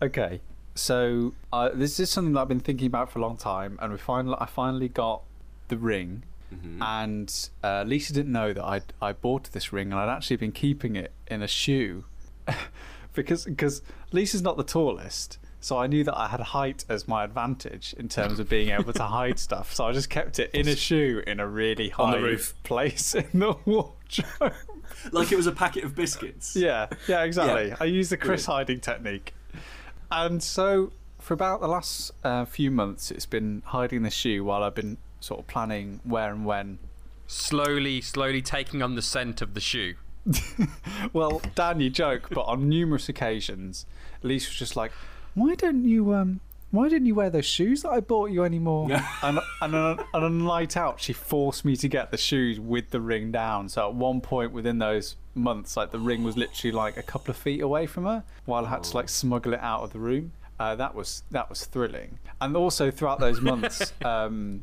Okay, 0.02 0.42
so 0.76 1.34
uh, 1.54 1.70
this 1.74 1.98
is 1.98 2.10
something 2.10 2.34
that 2.34 2.42
I've 2.42 2.48
been 2.50 2.60
thinking 2.60 2.88
about 2.88 3.10
for 3.10 3.20
a 3.20 3.22
long 3.22 3.38
time, 3.38 3.80
and 3.82 3.94
we 3.94 3.98
finally, 3.98 4.36
I 4.38 4.48
finally 4.48 4.90
got 4.90 5.22
the 5.70 5.78
ring, 5.78 6.24
and 6.82 7.50
uh, 7.64 7.84
Lisa 7.88 8.12
didn't 8.12 8.34
know 8.34 8.52
that 8.52 8.64
I 8.64 8.82
I 9.02 9.14
bought 9.14 9.52
this 9.54 9.72
ring, 9.72 9.92
and 9.94 10.00
I'd 10.02 10.14
actually 10.14 10.36
been 10.36 10.52
keeping 10.52 10.98
it 10.98 11.14
in 11.28 11.42
a 11.42 11.48
shoe, 11.48 12.04
because 13.14 13.46
because 13.46 13.82
Lisa's 14.12 14.42
not 14.42 14.58
the 14.58 14.64
tallest. 14.66 15.38
So 15.64 15.78
I 15.78 15.88
knew 15.88 16.04
that 16.04 16.18
I 16.20 16.28
had 16.28 16.42
height 16.42 16.84
as 16.90 17.08
my 17.08 17.24
advantage 17.24 17.96
in 17.98 18.10
terms 18.10 18.38
of 18.38 18.50
being 18.50 18.70
able 18.72 18.92
to 18.92 19.04
hide 19.04 19.40
stuff. 19.48 19.74
So 19.74 19.86
I 19.86 19.94
just 19.94 20.10
kept 20.10 20.38
it 20.38 20.52
in 20.54 20.68
a 20.68 20.76
shoe 20.76 21.24
in 21.26 21.40
a 21.40 21.48
really 21.48 21.88
high 21.88 22.04
On 22.04 22.12
the 22.12 22.20
roof. 22.22 22.54
place 22.64 23.16
in 23.16 23.28
the 23.40 23.56
wardrobe. 23.64 24.54
Like 25.14 25.32
it 25.32 25.38
was 25.38 25.48
a 25.48 25.54
packet 25.54 25.86
of 25.86 25.96
biscuits. 25.96 26.54
Yeah, 26.64 26.88
yeah, 27.08 27.24
exactly. 27.24 27.70
Yeah. 27.70 27.78
I 27.80 27.86
use 27.86 28.10
the 28.10 28.18
Kris 28.18 28.46
Brilliant. 28.46 28.68
hiding 28.68 28.80
technique. 28.82 29.34
And 30.12 30.44
so, 30.44 30.92
for 31.20 31.34
about 31.34 31.62
the 31.62 31.68
last 31.70 32.12
uh, 32.26 32.44
few 32.44 32.70
months, 32.70 33.10
it's 33.10 33.26
been 33.26 33.64
hiding 33.68 34.04
the 34.04 34.10
shoe 34.10 34.44
while 34.44 34.64
I've 34.64 34.76
been 34.76 34.98
sort 35.22 35.40
of 35.40 35.48
planning 35.48 36.02
where 36.04 36.30
and 36.32 36.46
when. 36.46 36.78
Slowly, 37.26 38.02
slowly 38.02 38.42
taking 38.42 38.82
on 38.82 38.96
the 38.96 39.02
scent 39.02 39.42
of 39.42 39.54
the 39.54 39.62
shoe. 39.62 39.96
Well, 41.14 41.42
Dan, 41.56 41.80
you 41.80 41.90
joke, 41.90 42.30
but 42.32 42.42
on 42.44 42.68
numerous 42.70 43.08
occasions, 43.10 43.86
Lisa 44.22 44.50
was 44.50 44.56
just 44.58 44.76
like, 44.76 44.92
"Why 45.34 45.56
don't 45.56 45.86
you 45.86 46.14
um?" 46.14 46.40
Why 46.74 46.90
didn't 46.90 47.06
you 47.06 47.14
wear 47.14 47.30
those 47.30 47.46
shoes 47.46 47.84
that 47.84 47.92
I 47.92 48.00
bought 48.00 48.32
you 48.32 48.44
anymore? 48.44 48.90
and 49.22 49.40
and 49.62 49.76
on, 49.76 50.00
and 50.00 50.08
on 50.12 50.24
a 50.24 50.30
night 50.30 50.76
out, 50.76 51.00
she 51.00 51.14
forced 51.14 51.64
me 51.64 51.76
to 51.76 51.88
get 51.88 52.10
the 52.10 52.18
shoes 52.18 52.60
with 52.60 52.90
the 52.90 53.00
ring 53.00 53.32
down. 53.32 53.70
So 53.70 53.88
at 53.88 53.94
one 53.94 54.22
point 54.22 54.54
within 54.54 54.80
those 54.80 55.16
months, 55.36 55.78
like 55.78 55.92
the 55.92 56.00
ring 56.00 56.24
was 56.24 56.36
literally 56.36 56.72
like 56.72 56.98
a 56.98 57.04
couple 57.04 57.30
of 57.30 57.38
feet 57.38 57.62
away 57.62 57.86
from 57.86 58.06
her, 58.06 58.24
while 58.46 58.66
I 58.66 58.70
had 58.70 58.86
to 58.86 58.98
like 58.98 59.08
smuggle 59.08 59.54
it 59.54 59.60
out 59.60 59.84
of 59.84 59.94
the 59.94 60.00
room. 60.00 60.32
Uh, 60.60 60.76
that 60.76 60.96
was 60.96 61.22
that 61.30 61.48
was 61.48 61.64
thrilling. 61.66 62.18
And 62.42 62.58
also 62.58 62.90
throughout 62.90 63.20
those 63.20 63.40
months, 63.40 63.94
um, 64.04 64.62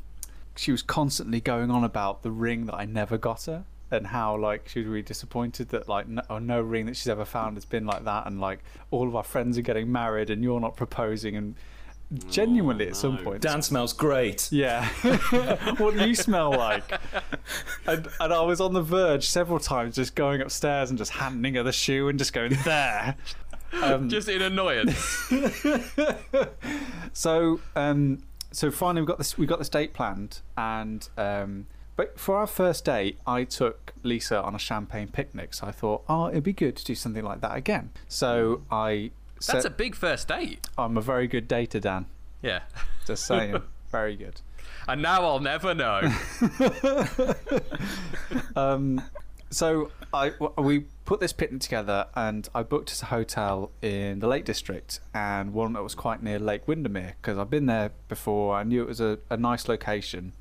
she 0.56 0.72
was 0.72 0.82
constantly 0.82 1.40
going 1.40 1.70
on 1.70 1.84
about 1.84 2.24
the 2.24 2.32
ring 2.32 2.66
that 2.66 2.74
I 2.74 2.86
never 2.86 3.18
got 3.18 3.44
her 3.44 3.64
and 3.90 4.06
how 4.06 4.36
like 4.36 4.68
she 4.68 4.80
was 4.80 4.88
really 4.88 5.02
disappointed 5.02 5.68
that 5.70 5.88
like 5.88 6.08
no, 6.08 6.22
oh, 6.30 6.38
no 6.38 6.60
ring 6.60 6.86
that 6.86 6.96
she's 6.96 7.08
ever 7.08 7.24
found 7.24 7.56
has 7.56 7.64
been 7.64 7.86
like 7.86 8.04
that 8.04 8.26
and 8.26 8.40
like 8.40 8.60
all 8.90 9.08
of 9.08 9.16
our 9.16 9.22
friends 9.22 9.58
are 9.58 9.62
getting 9.62 9.90
married 9.90 10.30
and 10.30 10.42
you're 10.42 10.60
not 10.60 10.76
proposing 10.76 11.36
and 11.36 11.54
genuinely 12.28 12.88
at 12.88 12.96
some 12.96 13.14
no. 13.14 13.22
point 13.22 13.40
Dan 13.40 13.62
smells 13.62 13.92
great. 13.92 14.50
yeah 14.50 14.88
what 15.78 15.96
do 15.96 16.08
you 16.08 16.14
smell 16.14 16.50
like 16.50 16.82
and, 17.86 18.08
and 18.18 18.32
i 18.32 18.40
was 18.40 18.60
on 18.60 18.72
the 18.72 18.82
verge 18.82 19.28
several 19.28 19.60
times 19.60 19.94
just 19.94 20.16
going 20.16 20.40
upstairs 20.40 20.90
and 20.90 20.98
just 20.98 21.12
handing 21.12 21.54
her 21.54 21.62
the 21.62 21.72
shoe 21.72 22.08
and 22.08 22.18
just 22.18 22.32
going 22.32 22.56
there 22.64 23.14
um, 23.82 24.08
Just 24.08 24.28
in 24.28 24.42
annoyance. 24.42 24.96
so 27.12 27.60
um, 27.76 28.22
so 28.52 28.70
finally 28.70 29.02
we 29.02 29.06
got 29.06 29.18
this 29.18 29.38
we 29.38 29.46
got 29.46 29.58
this 29.58 29.68
date 29.68 29.92
planned, 29.92 30.40
and 30.56 31.08
um, 31.16 31.66
but 32.00 32.18
for 32.18 32.36
our 32.36 32.46
first 32.46 32.86
date, 32.86 33.18
I 33.26 33.44
took 33.44 33.92
Lisa 34.02 34.42
on 34.42 34.54
a 34.54 34.58
champagne 34.58 35.08
picnic. 35.08 35.52
So 35.52 35.66
I 35.66 35.70
thought, 35.70 36.02
oh, 36.08 36.28
it'd 36.28 36.42
be 36.42 36.54
good 36.54 36.74
to 36.76 36.84
do 36.86 36.94
something 36.94 37.22
like 37.22 37.42
that 37.42 37.54
again. 37.54 37.90
So 38.08 38.62
I 38.70 39.10
That's 39.46 39.66
a 39.66 39.70
big 39.70 39.94
first 39.94 40.26
date. 40.26 40.66
I'm 40.78 40.96
a 40.96 41.02
very 41.02 41.26
good 41.26 41.46
dater, 41.46 41.78
Dan. 41.78 42.06
Yeah. 42.40 42.60
Just 43.06 43.26
saying, 43.26 43.60
very 43.92 44.16
good. 44.16 44.40
And 44.88 45.02
now 45.02 45.24
I'll 45.24 45.40
never 45.40 45.74
know. 45.74 46.00
Um, 48.56 49.02
so 49.50 49.90
I 50.14 50.32
we 50.56 50.86
put 51.04 51.20
this 51.20 51.32
picnic 51.32 51.60
together, 51.60 52.06
and 52.14 52.48
I 52.54 52.62
booked 52.62 52.90
us 52.90 53.02
a 53.02 53.06
hotel 53.06 53.72
in 53.82 54.20
the 54.20 54.28
Lake 54.28 54.44
District, 54.44 55.00
and 55.12 55.52
one 55.52 55.72
that 55.72 55.82
was 55.82 55.94
quite 55.94 56.22
near 56.22 56.38
Lake 56.38 56.66
Windermere 56.68 57.16
because 57.20 57.36
I've 57.36 57.50
been 57.50 57.66
there 57.66 57.90
before. 58.08 58.54
I 58.54 58.62
knew 58.62 58.82
it 58.82 58.88
was 58.88 59.00
a, 59.00 59.18
a 59.28 59.36
nice 59.36 59.68
location, 59.68 60.32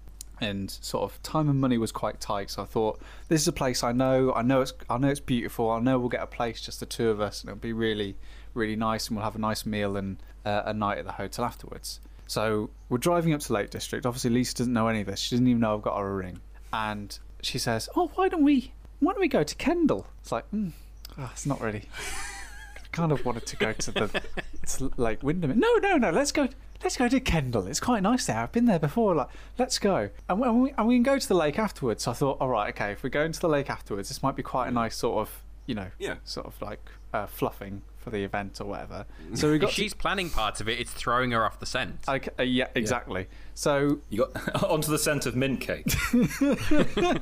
and 0.42 0.72
sort 0.72 1.04
of 1.04 1.22
time 1.24 1.50
and 1.50 1.60
money 1.60 1.78
was 1.78 1.92
quite 1.92 2.20
tight. 2.20 2.50
So 2.52 2.64
I 2.64 2.66
thought 2.66 3.02
this 3.28 3.42
is 3.42 3.48
a 3.48 3.54
place 3.54 3.84
I 3.84 3.92
know. 3.92 4.34
I 4.34 4.42
know 4.42 4.62
it's 4.62 4.74
I 4.90 4.98
know 4.98 5.10
it's 5.10 5.20
beautiful. 5.20 5.70
I 5.70 5.80
know 5.80 6.00
we'll 6.00 6.10
get 6.10 6.22
a 6.22 6.28
place 6.28 6.62
just 6.62 6.80
the 6.80 6.86
two 6.86 7.10
of 7.10 7.20
us, 7.22 7.42
and 7.42 7.50
it'll 7.50 7.60
be 7.60 7.74
really 7.74 8.16
really 8.54 8.76
nice, 8.76 9.08
and 9.08 9.18
we'll 9.18 9.26
have 9.26 9.36
a 9.36 9.40
nice 9.40 9.66
meal 9.66 9.96
and 9.98 10.18
uh, 10.46 10.64
a 10.66 10.74
night 10.74 10.98
at 10.98 11.06
the 11.06 11.14
hotel 11.14 11.46
afterwards. 11.46 12.00
So 12.28 12.70
we're 12.90 13.00
driving 13.00 13.34
up 13.34 13.42
to 13.42 13.54
Lake 13.54 13.72
District. 13.72 14.06
Obviously, 14.06 14.30
Lisa 14.30 14.56
doesn't 14.56 14.74
know 14.74 14.88
any 14.88 15.02
of 15.02 15.08
this. 15.08 15.20
She 15.20 15.36
doesn't 15.36 15.48
even 15.48 15.62
know 15.62 15.76
I've 15.76 15.82
got 15.82 15.98
her 15.98 16.08
a 16.08 16.16
ring. 16.16 16.40
And 16.72 17.18
she 17.42 17.58
says, 17.58 17.90
"Oh, 17.96 18.12
why 18.16 18.30
don't 18.30 18.44
we? 18.44 18.74
Why 19.00 19.14
don't 19.14 19.22
we 19.22 19.28
go 19.28 19.44
to 19.44 19.56
Kendal?" 19.56 20.06
It's 20.22 20.32
like, 20.32 20.50
mm, 20.52 20.72
oh, 21.18 21.30
it's 21.32 21.46
not 21.46 21.60
really. 21.62 21.90
I 22.78 22.88
kind 22.92 23.12
of 23.12 23.26
wanted 23.26 23.46
to 23.48 23.56
go 23.56 23.74
to 23.74 23.92
the 23.92 24.22
to 24.78 24.92
Lake 24.98 25.24
Windermere. 25.24 25.58
No, 25.58 25.74
no, 25.82 25.98
no. 25.98 26.12
Let's 26.12 26.32
go. 26.32 26.48
Let's 26.84 26.96
go 26.98 27.08
to 27.10 27.20
Kendal. 27.20 27.68
It's 27.68 27.80
quite 27.80 28.02
nice 28.04 28.26
there. 28.28 28.38
I've 28.40 28.52
been 28.52 28.66
there 28.66 28.80
before. 28.80 29.14
Like, 29.16 29.28
let's 29.58 29.78
go. 29.80 30.10
And 30.30 30.40
we, 30.40 30.48
and 30.48 30.62
we, 30.64 30.74
and 30.78 30.88
we 30.88 30.96
can 30.96 31.04
go 31.04 31.20
to 31.20 31.28
the 31.28 31.34
lake 31.34 31.60
afterwards. 31.60 32.04
So 32.04 32.12
I 32.12 32.14
thought, 32.14 32.38
all 32.40 32.48
right, 32.50 32.74
okay. 32.74 32.92
If 32.94 33.04
we 33.04 33.10
go 33.10 33.24
into 33.24 33.40
the 33.40 33.50
lake 33.50 33.70
afterwards, 33.70 34.08
this 34.10 34.24
might 34.24 34.36
be 34.36 34.44
quite 34.44 34.68
a 34.68 34.72
nice 34.72 34.96
sort 34.96 35.20
of, 35.28 35.44
you 35.66 35.76
know, 35.76 35.88
Yeah. 36.00 36.16
sort 36.24 36.46
of 36.48 36.62
like 36.62 36.80
uh, 37.14 37.26
fluffing 37.28 37.82
for 37.98 38.12
the 38.12 38.24
event 38.24 38.62
or 38.62 38.66
whatever. 38.66 39.06
So 39.34 39.52
we 39.52 39.60
got. 39.60 39.72
if 39.72 39.76
she's 39.76 39.94
planning 39.94 40.30
parts 40.30 40.62
of 40.62 40.70
it, 40.70 40.80
it's 40.80 40.92
throwing 40.92 41.32
her 41.32 41.46
off 41.46 41.60
the 41.60 41.66
scent. 41.66 42.00
I 42.08 42.20
c- 42.20 42.30
uh, 42.40 42.44
yeah, 42.44 42.68
exactly. 42.76 43.28
So 43.56 44.00
You 44.10 44.26
got 44.34 44.64
onto 44.70 44.90
the 44.90 44.98
scent 45.00 45.26
of 45.26 45.36
mint 45.36 45.60
cake. 45.60 45.86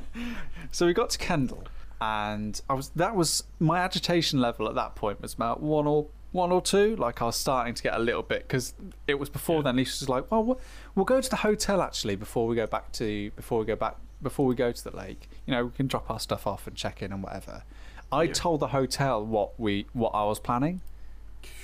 So 0.70 0.86
we 0.86 0.92
got 0.92 1.10
to 1.10 1.18
Kendal, 1.18 1.64
and 2.00 2.60
I 2.68 2.74
was 2.74 2.90
that 2.90 3.16
was 3.16 3.42
my 3.58 3.78
agitation 3.78 4.38
level 4.40 4.68
at 4.68 4.74
that 4.74 4.94
point 4.94 5.20
was 5.22 5.32
about 5.34 5.62
one 5.62 5.86
or 5.86 6.06
one 6.32 6.52
or 6.52 6.60
two. 6.60 6.96
Like 6.96 7.22
I 7.22 7.26
was 7.26 7.36
starting 7.36 7.74
to 7.74 7.82
get 7.82 7.94
a 7.94 7.98
little 7.98 8.22
bit 8.22 8.42
because 8.46 8.74
it 9.06 9.14
was 9.18 9.28
before 9.30 9.62
then. 9.62 9.76
Lisa 9.76 10.02
was 10.04 10.08
like, 10.08 10.30
"Well, 10.30 10.44
we'll- 10.44 10.60
we'll 10.94 11.04
go 11.04 11.20
to 11.20 11.30
the 11.30 11.36
hotel 11.36 11.80
actually 11.82 12.16
before 12.16 12.46
we 12.46 12.56
go 12.56 12.66
back 12.66 12.92
to 12.92 13.30
before 13.36 13.60
we 13.60 13.64
go 13.66 13.76
back 13.76 13.96
before 14.22 14.46
we 14.46 14.54
go 14.54 14.72
to 14.72 14.84
the 14.84 14.94
lake. 14.96 15.28
You 15.46 15.52
know, 15.54 15.64
we 15.66 15.70
can 15.72 15.86
drop 15.86 16.10
our 16.10 16.20
stuff 16.20 16.46
off 16.46 16.66
and 16.66 16.76
check 16.76 17.02
in 17.02 17.12
and 17.12 17.22
whatever." 17.22 17.62
I 18.10 18.26
told 18.26 18.60
the 18.60 18.68
hotel 18.68 19.24
what 19.24 19.58
we 19.60 19.86
what 19.92 20.10
I 20.10 20.24
was 20.24 20.38
planning. 20.40 20.80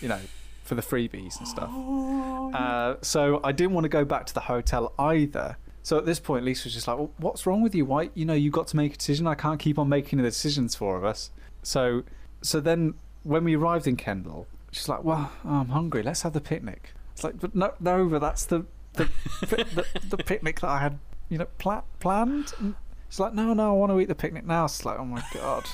You 0.01 0.09
know, 0.09 0.21
for 0.63 0.75
the 0.75 0.83
freebies 0.83 1.39
and 1.39 1.49
stuff. 1.49 1.71
Uh, 2.55 2.97
so 3.03 3.41
I 3.43 3.53
didn't 3.53 3.73
want 3.75 3.85
to 3.85 3.89
go 3.89 4.05
back 4.05 4.27
to 4.27 4.35
the 4.35 4.41
hotel 4.41 4.93
either. 4.99 5.57
So 5.83 5.99
at 5.99 6.07
this 6.07 6.19
point, 6.21 6.45
Lisa 6.45 6.65
was 6.67 6.75
just 6.75 6.87
like, 6.89 6.97
well, 6.97 7.11
"What's 7.19 7.45
wrong 7.47 7.61
with 7.61 7.75
you? 7.75 7.85
Why? 7.85 8.11
You 8.15 8.25
know, 8.25 8.35
you 8.35 8.51
got 8.51 8.67
to 8.69 8.77
make 8.77 8.95
a 8.95 8.97
decision. 8.97 9.27
I 9.27 9.35
can't 9.35 9.59
keep 9.61 9.79
on 9.79 9.89
making 9.89 10.19
the 10.19 10.23
decisions 10.25 10.75
for 10.75 11.05
us." 11.05 11.31
So, 11.63 12.03
so 12.41 12.61
then 12.61 12.95
when 13.25 13.45
we 13.45 13.57
arrived 13.57 13.87
in 13.87 13.97
Kendal, 13.97 14.47
she's 14.71 14.89
like, 14.89 15.03
"Well, 15.03 15.33
I'm 15.45 15.69
hungry. 15.69 16.03
Let's 16.03 16.23
have 16.23 16.33
the 16.33 16.41
picnic." 16.41 16.93
It's 17.13 17.25
like, 17.25 17.41
"But 17.41 17.55
no, 17.55 17.73
no, 17.81 18.07
but 18.07 18.21
that's 18.21 18.45
the 18.45 18.65
the 18.95 19.09
the, 19.41 19.85
the 20.09 20.17
picnic 20.19 20.61
that 20.61 20.69
I 20.69 20.79
had, 20.79 20.99
you 21.29 21.39
know, 21.39 21.49
pla- 21.59 21.83
planned." 22.01 22.53
And 22.59 22.75
she's 23.09 23.19
like, 23.21 23.35
"No, 23.35 23.53
no, 23.55 23.71
I 23.71 23.73
want 23.73 23.91
to 23.93 24.01
eat 24.01 24.09
the 24.09 24.15
picnic 24.15 24.47
now." 24.47 24.67
It's 24.67 24.85
like, 24.85 24.99
"Oh 24.99 25.05
my 25.05 25.23
god." 25.33 25.65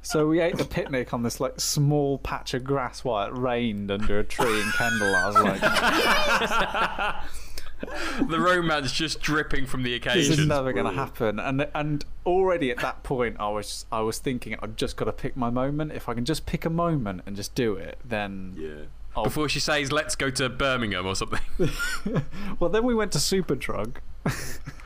So 0.00 0.26
we 0.26 0.40
ate 0.40 0.56
the 0.56 0.64
picnic 0.64 1.12
on 1.14 1.22
this 1.22 1.38
like 1.38 1.60
small 1.60 2.18
patch 2.18 2.54
of 2.54 2.64
grass 2.64 3.04
while 3.04 3.26
it 3.28 3.36
rained 3.36 3.90
under 3.90 4.18
a 4.18 4.24
tree 4.24 4.60
in 4.60 4.68
Kendal. 4.72 5.14
I 5.14 5.26
was 5.28 5.36
like, 5.36 7.22
the 8.28 8.40
romance 8.40 8.92
just 8.92 9.20
dripping 9.20 9.66
from 9.66 9.82
the 9.82 9.94
occasion. 9.94 10.30
this 10.30 10.38
is 10.38 10.46
never 10.46 10.72
going 10.72 10.86
to 10.86 10.92
happen. 10.92 11.38
And 11.38 11.68
and 11.74 12.04
already 12.24 12.70
at 12.70 12.78
that 12.78 13.02
point, 13.02 13.36
I 13.38 13.48
was 13.48 13.86
I 13.90 14.00
was 14.00 14.18
thinking 14.18 14.56
I've 14.62 14.76
just 14.76 14.96
got 14.96 15.06
to 15.06 15.12
pick 15.12 15.36
my 15.36 15.50
moment. 15.50 15.92
If 15.92 16.08
I 16.08 16.14
can 16.14 16.24
just 16.24 16.46
pick 16.46 16.64
a 16.64 16.70
moment 16.70 17.22
and 17.26 17.36
just 17.36 17.54
do 17.54 17.74
it, 17.74 17.98
then 18.04 18.54
Yeah. 18.56 18.84
I'll 19.14 19.24
Before 19.24 19.46
she 19.48 19.60
says, 19.60 19.92
let's 19.92 20.14
go 20.16 20.30
to 20.30 20.48
Birmingham 20.48 21.06
or 21.06 21.14
something. 21.14 21.40
well, 22.58 22.70
then 22.70 22.82
we 22.84 22.94
went 22.94 23.12
to 23.12 23.18
Superdrug. 23.18 23.96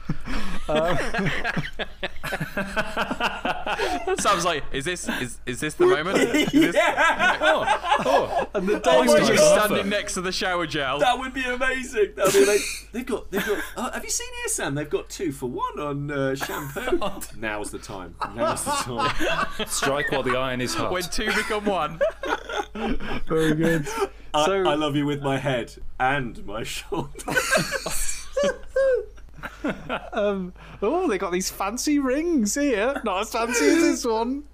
um, 0.68 0.96
Sounds 4.18 4.44
like, 4.44 4.64
is 4.72 4.84
this 4.84 5.08
is, 5.08 5.38
is 5.46 5.60
this 5.60 5.74
the 5.74 5.86
moment? 5.86 6.18
Is 6.18 6.50
this, 6.50 6.76
oh, 6.78 8.48
and 8.54 8.66
the 8.66 8.76
I 8.76 8.78
day 8.78 8.98
was 9.00 9.20
was 9.20 9.28
just 9.28 9.44
standing 9.44 9.88
next 9.88 10.14
to 10.14 10.20
the 10.20 10.32
shower 10.32 10.66
gel. 10.66 10.98
That 10.98 11.18
would 11.18 11.34
be 11.34 11.44
amazing. 11.44 12.12
That'd 12.16 12.32
be 12.32 12.42
amazing. 12.42 12.88
They've 12.92 13.06
got, 13.06 13.30
they've 13.30 13.46
got. 13.46 13.58
Uh, 13.76 13.92
have 13.92 14.04
you 14.04 14.10
seen 14.10 14.28
here, 14.42 14.48
Sam? 14.48 14.74
They've 14.74 14.88
got 14.90 15.08
two 15.08 15.32
for 15.32 15.48
one 15.50 15.78
on 15.78 16.10
uh, 16.10 16.34
shampoo. 16.34 16.98
Now's 17.38 17.70
the 17.70 17.78
time. 17.78 18.14
Now's 18.34 18.64
the 18.64 18.70
time. 18.72 19.66
strike 19.68 20.10
while 20.10 20.22
the 20.22 20.36
iron 20.36 20.60
is 20.60 20.74
hot. 20.74 20.90
When 20.92 21.02
two 21.02 21.26
become 21.26 21.64
one. 21.64 22.00
very 23.28 23.54
good. 23.54 23.86
I, 24.34 24.46
So- 24.46 24.68
I 24.68 24.74
love 24.74 24.96
you 24.96 25.06
with 25.06 25.22
my 25.22 25.38
head 25.38 25.74
and 25.98 26.44
my 26.46 26.62
shoulder. 26.62 27.10
Um, 30.12 30.52
oh, 30.82 31.08
they 31.08 31.18
got 31.18 31.32
these 31.32 31.50
fancy 31.50 31.98
rings 31.98 32.54
here. 32.54 33.00
Not 33.04 33.22
as 33.22 33.32
fancy 33.32 33.64
as 33.66 33.78
this 33.80 34.04
one. 34.04 34.44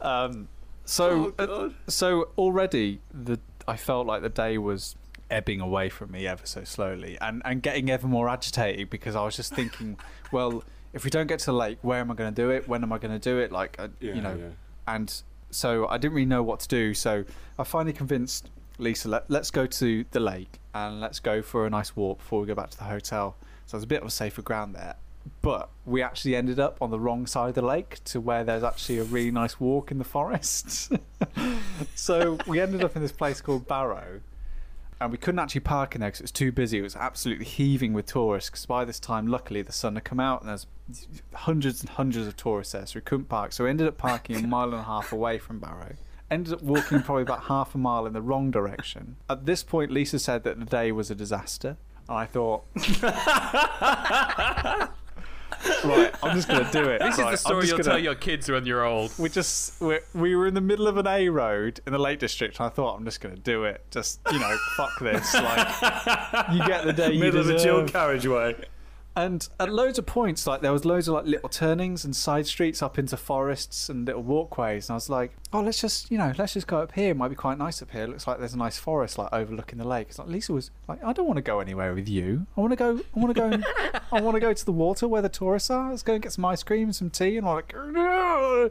Um, 0.00 0.48
so, 0.84 1.34
Oh, 1.38 1.44
uh, 1.66 1.70
so 1.88 2.28
already 2.38 3.00
the 3.12 3.38
I 3.68 3.76
felt 3.76 4.06
like 4.06 4.22
the 4.22 4.28
day 4.28 4.58
was 4.58 4.96
ebbing 5.30 5.60
away 5.60 5.88
from 5.88 6.10
me 6.10 6.26
ever 6.26 6.44
so 6.44 6.64
slowly, 6.64 7.16
and 7.20 7.40
and 7.44 7.62
getting 7.62 7.90
ever 7.90 8.06
more 8.06 8.28
agitated 8.28 8.90
because 8.90 9.14
I 9.16 9.24
was 9.24 9.36
just 9.36 9.54
thinking, 9.54 9.96
well, 10.32 10.64
if 10.92 11.04
we 11.04 11.10
don't 11.10 11.26
get 11.28 11.38
to 11.40 11.46
the 11.46 11.52
lake, 11.52 11.78
where 11.82 12.00
am 12.00 12.10
I 12.10 12.14
going 12.14 12.34
to 12.34 12.42
do 12.42 12.50
it? 12.50 12.68
When 12.68 12.82
am 12.82 12.92
I 12.92 12.98
going 12.98 13.18
to 13.18 13.30
do 13.30 13.38
it? 13.38 13.52
Like, 13.52 13.76
uh, 13.78 13.88
Yeah, 14.00 14.14
you 14.14 14.20
know, 14.22 14.36
yeah. 14.38 14.94
and 14.94 15.22
so 15.50 15.86
I 15.88 15.98
didn't 15.98 16.14
really 16.14 16.26
know 16.26 16.42
what 16.42 16.60
to 16.60 16.68
do. 16.68 16.94
So 16.94 17.24
I 17.58 17.64
finally 17.64 17.92
convinced 17.92 18.50
Lisa, 18.78 19.08
Let, 19.08 19.30
let's 19.30 19.50
go 19.50 19.66
to 19.66 20.04
the 20.10 20.20
lake 20.20 20.58
and 20.74 21.00
let's 21.00 21.20
go 21.20 21.42
for 21.42 21.66
a 21.66 21.70
nice 21.70 21.94
walk 21.96 22.18
before 22.18 22.40
we 22.40 22.46
go 22.46 22.54
back 22.54 22.70
to 22.70 22.78
the 22.78 22.84
hotel. 22.84 23.36
So 23.70 23.76
there's 23.76 23.84
a 23.84 23.86
bit 23.86 24.00
of 24.00 24.08
a 24.08 24.10
safer 24.10 24.42
ground 24.42 24.74
there. 24.74 24.96
But 25.42 25.70
we 25.86 26.02
actually 26.02 26.34
ended 26.34 26.58
up 26.58 26.76
on 26.80 26.90
the 26.90 26.98
wrong 26.98 27.24
side 27.24 27.50
of 27.50 27.54
the 27.54 27.62
lake 27.62 28.02
to 28.06 28.20
where 28.20 28.42
there's 28.42 28.64
actually 28.64 28.98
a 28.98 29.04
really 29.04 29.30
nice 29.30 29.60
walk 29.60 29.92
in 29.92 29.98
the 29.98 30.04
forest. 30.04 30.92
so 31.94 32.36
we 32.48 32.58
ended 32.58 32.82
up 32.82 32.96
in 32.96 33.02
this 33.02 33.12
place 33.12 33.40
called 33.40 33.68
Barrow. 33.68 34.22
And 35.00 35.12
we 35.12 35.18
couldn't 35.18 35.38
actually 35.38 35.60
park 35.60 35.94
in 35.94 36.00
there 36.00 36.10
because 36.10 36.18
it 36.18 36.24
was 36.24 36.32
too 36.32 36.50
busy. 36.50 36.80
It 36.80 36.82
was 36.82 36.96
absolutely 36.96 37.44
heaving 37.44 37.92
with 37.92 38.06
tourists. 38.06 38.50
Because 38.50 38.66
by 38.66 38.84
this 38.84 38.98
time, 38.98 39.28
luckily, 39.28 39.62
the 39.62 39.70
sun 39.70 39.94
had 39.94 40.02
come 40.02 40.18
out 40.18 40.40
and 40.40 40.48
there's 40.48 40.66
hundreds 41.32 41.80
and 41.80 41.90
hundreds 41.90 42.26
of 42.26 42.36
tourists 42.36 42.72
there, 42.72 42.86
so 42.86 42.96
we 42.96 43.02
couldn't 43.02 43.26
park. 43.26 43.52
So 43.52 43.62
we 43.62 43.70
ended 43.70 43.86
up 43.86 43.98
parking 43.98 44.34
a 44.44 44.48
mile 44.48 44.64
and 44.64 44.74
a 44.74 44.82
half 44.82 45.12
away 45.12 45.38
from 45.38 45.60
Barrow. 45.60 45.94
Ended 46.28 46.54
up 46.54 46.62
walking 46.62 47.02
probably 47.04 47.22
about 47.22 47.44
half 47.44 47.76
a 47.76 47.78
mile 47.78 48.04
in 48.04 48.14
the 48.14 48.20
wrong 48.20 48.50
direction. 48.50 49.14
At 49.28 49.46
this 49.46 49.62
point, 49.62 49.92
Lisa 49.92 50.18
said 50.18 50.42
that 50.42 50.58
the 50.58 50.66
day 50.66 50.90
was 50.90 51.08
a 51.08 51.14
disaster. 51.14 51.76
I 52.10 52.26
thought, 52.26 52.64
right, 55.84 56.10
I'm 56.22 56.34
just 56.36 56.48
going 56.48 56.64
to 56.64 56.70
do 56.72 56.88
it. 56.88 57.00
This 57.00 57.18
Right, 57.18 57.32
is 57.34 57.42
the 57.42 57.48
story 57.48 57.66
you'll 57.66 57.78
gonna- 57.78 57.90
tell 57.90 57.98
your 57.98 58.14
kids 58.14 58.48
when 58.50 58.66
you're 58.66 58.84
old. 58.84 59.12
we 59.18 59.28
just 59.28 59.80
we 59.80 59.98
we 60.14 60.34
were 60.34 60.46
in 60.46 60.54
the 60.54 60.60
middle 60.60 60.88
of 60.88 60.96
an 60.96 61.06
A 61.06 61.28
road 61.28 61.80
in 61.86 61.92
the 61.92 61.98
Lake 61.98 62.18
District, 62.18 62.58
and 62.58 62.66
I 62.66 62.68
thought 62.70 62.96
I'm 62.96 63.04
just 63.04 63.20
going 63.20 63.34
to 63.34 63.40
do 63.40 63.64
it. 63.64 63.84
Just 63.90 64.20
you 64.32 64.38
know, 64.38 64.56
fuck 64.76 64.98
this. 65.00 65.32
Like 65.34 65.68
you 66.52 66.66
get 66.66 66.84
the 66.84 66.92
day 66.92 67.12
you 67.12 67.20
Middle 67.20 67.40
of 67.40 67.48
a 67.48 67.58
dual 67.62 67.82
deserve. 67.82 67.92
carriageway. 67.92 68.56
And 69.16 69.46
at 69.58 69.72
loads 69.72 69.98
of 69.98 70.06
points, 70.06 70.46
like 70.46 70.60
there 70.60 70.72
was 70.72 70.84
loads 70.84 71.08
of 71.08 71.14
like 71.14 71.26
little 71.26 71.48
turnings 71.48 72.04
and 72.04 72.14
side 72.14 72.46
streets 72.46 72.80
up 72.80 72.96
into 72.96 73.16
forests 73.16 73.88
and 73.88 74.06
little 74.06 74.22
walkways, 74.22 74.88
and 74.88 74.94
I 74.94 74.96
was 74.96 75.10
like, 75.10 75.32
oh, 75.52 75.60
let's 75.62 75.80
just 75.80 76.10
you 76.12 76.16
know, 76.18 76.32
let's 76.38 76.54
just 76.54 76.68
go 76.68 76.78
up 76.78 76.92
here. 76.92 77.10
It 77.10 77.16
might 77.16 77.28
be 77.28 77.34
quite 77.34 77.58
nice 77.58 77.82
up 77.82 77.90
here. 77.90 78.04
It 78.04 78.10
looks 78.10 78.26
like 78.28 78.38
there's 78.38 78.54
a 78.54 78.58
nice 78.58 78.78
forest 78.78 79.18
like 79.18 79.32
overlooking 79.32 79.78
the 79.78 79.86
lake. 79.86 80.08
It's 80.10 80.18
like 80.20 80.28
Lisa 80.28 80.52
was 80.52 80.70
like, 80.86 81.02
I 81.02 81.12
don't 81.12 81.26
want 81.26 81.38
to 81.38 81.42
go 81.42 81.58
anywhere 81.58 81.92
with 81.92 82.08
you. 82.08 82.46
I 82.56 82.60
want 82.60 82.70
to 82.72 82.76
go. 82.76 83.00
I 83.16 83.18
want 83.18 83.34
to 83.34 83.40
go. 83.40 83.46
and- 83.48 83.66
I 84.12 84.20
want 84.20 84.34
to 84.36 84.40
go 84.40 84.52
to 84.52 84.64
the 84.64 84.72
water 84.72 85.06
where 85.08 85.22
the 85.22 85.28
tourists 85.28 85.70
are. 85.70 85.90
Let's 85.90 86.02
go 86.02 86.14
and 86.14 86.22
get 86.22 86.32
some 86.32 86.44
ice 86.44 86.62
cream 86.62 86.84
and 86.84 86.96
some 86.96 87.10
tea. 87.10 87.36
And 87.36 87.46
I'm 87.46 87.54
like, 87.54 87.74
no. 87.74 88.70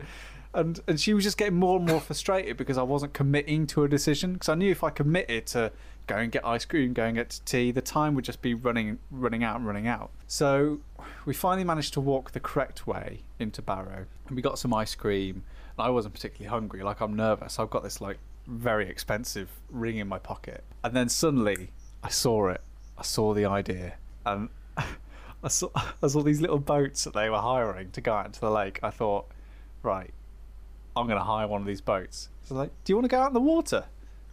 And 0.53 0.79
and 0.87 0.99
she 0.99 1.13
was 1.13 1.23
just 1.25 1.37
getting 1.37 1.59
more 1.59 1.77
and 1.77 1.87
more 1.87 1.99
frustrated 1.99 2.57
because 2.57 2.77
I 2.77 2.83
wasn't 2.83 3.13
committing 3.13 3.67
to 3.67 3.83
a 3.83 3.87
decision. 3.89 4.33
Because 4.33 4.49
I 4.49 4.55
knew 4.55 4.71
if 4.71 4.83
I 4.83 4.89
committed 4.89 5.45
to 5.47 5.71
go 6.09 6.17
and 6.17 6.31
get 6.31 6.45
ice 6.45 6.65
cream, 6.65 6.93
go 6.93 7.03
and 7.03 7.15
get 7.15 7.39
tea, 7.45 7.71
the 7.71 7.81
time 7.81 8.15
would 8.15 8.25
just 8.25 8.41
be 8.41 8.53
running 8.53 8.97
running 9.11 9.43
out 9.43 9.57
and 9.57 9.67
running 9.67 9.87
out. 9.87 10.09
So 10.27 10.79
we 11.25 11.33
finally 11.33 11.63
managed 11.63 11.93
to 11.93 12.01
walk 12.01 12.31
the 12.31 12.39
correct 12.39 12.87
way 12.87 13.21
into 13.37 13.61
Barrow, 13.61 14.05
and 14.27 14.35
we 14.35 14.41
got 14.41 14.57
some 14.57 14.73
ice 14.73 14.95
cream. 14.95 15.43
And 15.77 15.85
I 15.85 15.89
wasn't 15.91 16.15
particularly 16.15 16.49
hungry. 16.49 16.83
Like 16.83 16.99
I'm 16.99 17.15
nervous. 17.15 17.59
I've 17.59 17.69
got 17.69 17.83
this 17.83 18.01
like 18.01 18.17
very 18.47 18.89
expensive 18.89 19.49
ring 19.69 19.97
in 19.97 20.07
my 20.07 20.19
pocket, 20.19 20.63
and 20.83 20.95
then 20.95 21.07
suddenly 21.07 21.69
I 22.03 22.09
saw 22.09 22.49
it. 22.49 22.61
I 22.97 23.03
saw 23.03 23.33
the 23.33 23.45
idea, 23.45 23.93
and 24.25 24.49
I 24.77 25.47
saw 25.47 25.69
I 26.03 26.07
saw 26.07 26.23
these 26.23 26.41
little 26.41 26.59
boats 26.59 27.03
that 27.03 27.13
they 27.13 27.29
were 27.29 27.37
hiring 27.37 27.91
to 27.91 28.01
go 28.01 28.13
out 28.13 28.25
into 28.25 28.39
the 28.39 28.51
lake. 28.51 28.79
I 28.81 28.89
thought, 28.89 29.27
right, 29.83 30.11
I'm 30.95 31.05
going 31.05 31.19
to 31.19 31.25
hire 31.25 31.47
one 31.47 31.61
of 31.61 31.67
these 31.67 31.81
boats. 31.81 32.29
So 32.43 32.55
like, 32.55 32.71
do 32.83 32.91
you 32.91 32.95
want 32.97 33.05
to 33.05 33.09
go 33.09 33.21
out 33.21 33.27
in 33.27 33.35
the 33.35 33.39
water? 33.39 33.85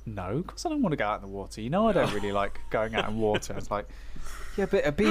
No, 0.07 0.39
of 0.39 0.47
course 0.47 0.65
I 0.65 0.69
don't 0.69 0.83
want 0.83 0.93
to 0.93 0.97
go 0.97 1.05
out 1.05 1.17
in 1.17 1.23
the 1.23 1.29
water. 1.37 1.61
You 1.61 1.69
know 1.71 1.89
I 1.89 1.93
don't 1.93 2.13
really 2.15 2.31
like 2.33 2.61
going 2.71 2.95
out 2.95 3.09
in 3.09 3.19
water. 3.19 3.55
It's 3.59 3.71
like, 3.71 3.89
yeah, 4.57 4.67
but 4.67 4.79
it'll 4.81 4.93
be 4.93 5.05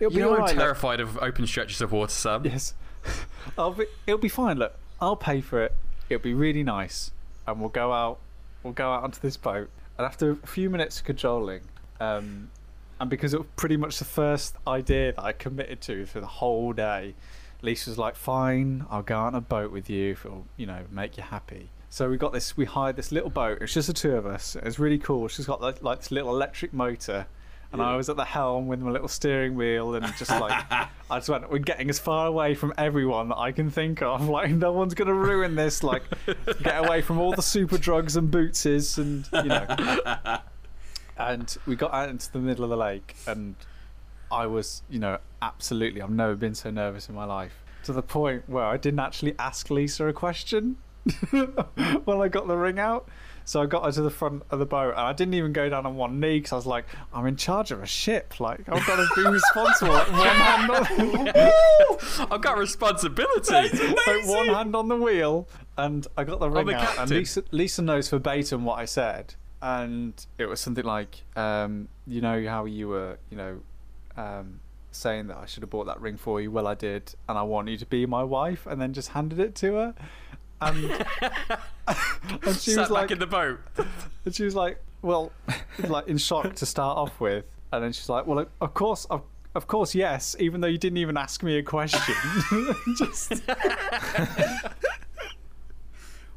it'll 0.00 0.10
be 0.10 0.16
You 0.16 0.20
know 0.20 0.28
all 0.30 0.34
I'm 0.36 0.40
right. 0.40 0.48
look." 0.48 0.58
terrified 0.58 1.00
of 1.00 1.18
open 1.18 1.46
stretches 1.46 1.80
of 1.82 1.92
water, 1.92 2.10
Sam. 2.10 2.44
Yes, 2.46 2.74
I'll 3.58 3.72
be, 3.72 3.84
it'll 4.06 4.18
be 4.18 4.28
fine. 4.30 4.56
Look, 4.58 4.74
I'll 5.00 5.16
pay 5.16 5.40
for 5.42 5.62
it. 5.62 5.74
It'll 6.08 6.22
be 6.22 6.34
really 6.34 6.62
nice, 6.62 7.10
and 7.46 7.60
we'll 7.60 7.68
go 7.68 7.92
out. 7.92 8.18
We'll 8.62 8.72
go 8.72 8.90
out 8.90 9.02
onto 9.04 9.20
this 9.20 9.36
boat, 9.36 9.68
and 9.98 10.06
after 10.06 10.30
a 10.32 10.46
few 10.46 10.70
minutes 10.70 10.98
of 11.00 11.04
cajoling, 11.06 11.62
um, 12.00 12.50
and 12.98 13.08
because 13.10 13.32
it 13.34 13.38
was 13.40 13.48
pretty 13.56 13.76
much 13.76 13.98
the 13.98 14.04
first 14.04 14.56
idea 14.66 15.12
that 15.12 15.22
I 15.22 15.32
committed 15.32 15.80
to 15.82 16.06
for 16.06 16.20
the 16.20 16.26
whole 16.26 16.72
day, 16.72 17.14
Lisa 17.62 17.90
was 17.90 17.98
like, 17.98 18.16
"Fine, 18.16 18.86
I'll 18.90 19.02
go 19.02 19.16
out 19.18 19.26
on 19.28 19.34
a 19.34 19.40
boat 19.42 19.70
with 19.70 19.88
you 19.90 20.12
if 20.12 20.24
it'll, 20.24 20.46
you 20.56 20.66
know, 20.66 20.80
make 20.90 21.16
you 21.18 21.22
happy." 21.22 21.68
So 21.92 22.08
we 22.08 22.16
got 22.16 22.32
this. 22.32 22.56
We 22.56 22.64
hired 22.66 22.94
this 22.94 23.10
little 23.10 23.30
boat. 23.30 23.58
It's 23.60 23.74
just 23.74 23.88
the 23.88 23.92
two 23.92 24.14
of 24.14 24.24
us. 24.24 24.56
It's 24.62 24.78
really 24.78 24.98
cool. 24.98 25.26
She's 25.26 25.46
got 25.46 25.60
like, 25.60 25.82
like 25.82 25.98
this 25.98 26.12
little 26.12 26.30
electric 26.30 26.72
motor, 26.72 27.26
and 27.72 27.82
I 27.82 27.96
was 27.96 28.08
at 28.08 28.14
the 28.14 28.24
helm 28.24 28.68
with 28.68 28.78
my 28.78 28.92
little 28.92 29.08
steering 29.08 29.56
wheel, 29.56 29.96
and 29.96 30.06
just 30.16 30.30
like 30.30 30.52
I 30.70 31.16
just 31.18 31.28
went, 31.28 31.50
we're 31.50 31.58
getting 31.58 31.90
as 31.90 31.98
far 31.98 32.28
away 32.28 32.54
from 32.54 32.72
everyone 32.78 33.28
that 33.30 33.38
I 33.38 33.50
can 33.50 33.70
think 33.70 34.02
of. 34.02 34.28
Like 34.30 34.52
no 34.52 34.70
one's 34.70 34.94
gonna 34.94 35.12
ruin 35.12 35.56
this. 35.56 35.82
Like 35.82 36.04
get 36.62 36.84
away 36.84 37.02
from 37.02 37.18
all 37.18 37.32
the 37.32 37.42
super 37.42 37.76
drugs 37.76 38.16
and 38.16 38.30
bootses, 38.30 38.96
and 38.96 39.28
you 39.32 39.44
know. 39.44 40.38
And 41.18 41.54
we 41.66 41.76
got 41.76 41.92
out 41.92 42.08
into 42.08 42.32
the 42.32 42.38
middle 42.38 42.64
of 42.64 42.70
the 42.70 42.78
lake, 42.78 43.14
and 43.26 43.54
I 44.32 44.46
was, 44.46 44.82
you 44.88 44.98
know, 44.98 45.18
absolutely. 45.42 46.00
I've 46.00 46.08
never 46.08 46.34
been 46.34 46.54
so 46.54 46.70
nervous 46.70 47.10
in 47.10 47.14
my 47.14 47.26
life. 47.26 47.62
To 47.84 47.92
the 47.92 48.00
point 48.00 48.48
where 48.48 48.64
I 48.64 48.78
didn't 48.78 49.00
actually 49.00 49.34
ask 49.38 49.68
Lisa 49.68 50.06
a 50.06 50.14
question 50.14 50.78
when 52.04 52.20
I 52.20 52.28
got 52.28 52.46
the 52.46 52.56
ring 52.56 52.78
out. 52.78 53.08
So 53.44 53.60
I 53.60 53.66
got 53.66 53.84
her 53.84 53.92
to 53.92 54.02
the 54.02 54.10
front 54.10 54.44
of 54.50 54.58
the 54.58 54.66
boat, 54.66 54.90
and 54.90 55.00
I 55.00 55.12
didn't 55.12 55.34
even 55.34 55.52
go 55.52 55.68
down 55.68 55.84
on 55.84 55.96
one 55.96 56.20
knee 56.20 56.38
because 56.38 56.52
I 56.52 56.56
was 56.56 56.66
like, 56.66 56.84
"I'm 57.12 57.26
in 57.26 57.36
charge 57.36 57.72
of 57.72 57.82
a 57.82 57.86
ship. 57.86 58.38
Like 58.38 58.68
I've 58.68 58.86
got 58.86 58.96
to 58.96 59.08
be 59.16 59.28
responsible. 59.28 59.92
Like, 59.92 60.12
one 60.12 60.28
hand 60.28 60.70
on, 60.70 62.28
I've 62.30 62.40
got 62.40 62.58
responsibility. 62.58 63.52
like, 63.52 64.26
one 64.26 64.48
hand 64.48 64.76
on 64.76 64.88
the 64.88 64.96
wheel, 64.96 65.48
and 65.76 66.06
I 66.16 66.24
got 66.24 66.38
the 66.38 66.48
ring 66.50 66.66
the 66.66 66.76
out. 66.76 66.98
And. 66.98 67.10
Lisa, 67.10 67.42
Lisa 67.50 67.82
knows 67.82 68.08
verbatim 68.08 68.64
what 68.64 68.78
I 68.78 68.84
said, 68.84 69.34
and 69.60 70.14
it 70.38 70.46
was 70.46 70.60
something 70.60 70.84
like, 70.84 71.22
um, 71.34 71.88
"You 72.06 72.20
know 72.20 72.46
how 72.46 72.66
you 72.66 72.88
were, 72.88 73.18
you 73.30 73.36
know." 73.36 73.60
Um, 74.16 74.60
saying 74.92 75.28
that 75.28 75.36
I 75.36 75.46
should 75.46 75.62
have 75.62 75.70
bought 75.70 75.86
that 75.86 76.00
ring 76.00 76.16
for 76.16 76.40
you. 76.40 76.50
Well, 76.50 76.66
I 76.66 76.74
did, 76.74 77.14
and 77.28 77.38
I 77.38 77.42
want 77.42 77.68
you 77.68 77.76
to 77.78 77.86
be 77.86 78.06
my 78.06 78.24
wife, 78.24 78.66
and 78.66 78.80
then 78.80 78.92
just 78.92 79.10
handed 79.10 79.38
it 79.38 79.54
to 79.56 79.74
her. 79.74 79.94
And, 80.62 80.84
and 81.86 82.56
she 82.56 82.72
Sat 82.72 82.82
was 82.82 82.90
like, 82.90 83.10
in 83.10 83.18
the 83.18 83.26
boat. 83.26 83.60
and 84.24 84.34
she 84.34 84.44
was 84.44 84.54
like, 84.54 84.82
well, 85.02 85.32
like 85.88 86.06
in 86.08 86.18
shock 86.18 86.54
to 86.56 86.66
start 86.66 86.98
off 86.98 87.18
with, 87.20 87.44
and 87.72 87.82
then 87.82 87.92
she's 87.92 88.08
like, 88.08 88.26
well, 88.26 88.46
of 88.60 88.74
course, 88.74 89.06
of, 89.06 89.22
of 89.54 89.66
course, 89.66 89.94
yes, 89.94 90.36
even 90.38 90.60
though 90.60 90.68
you 90.68 90.78
didn't 90.78 90.98
even 90.98 91.16
ask 91.16 91.42
me 91.42 91.56
a 91.58 91.62
question. 91.62 92.14
just 92.96 93.32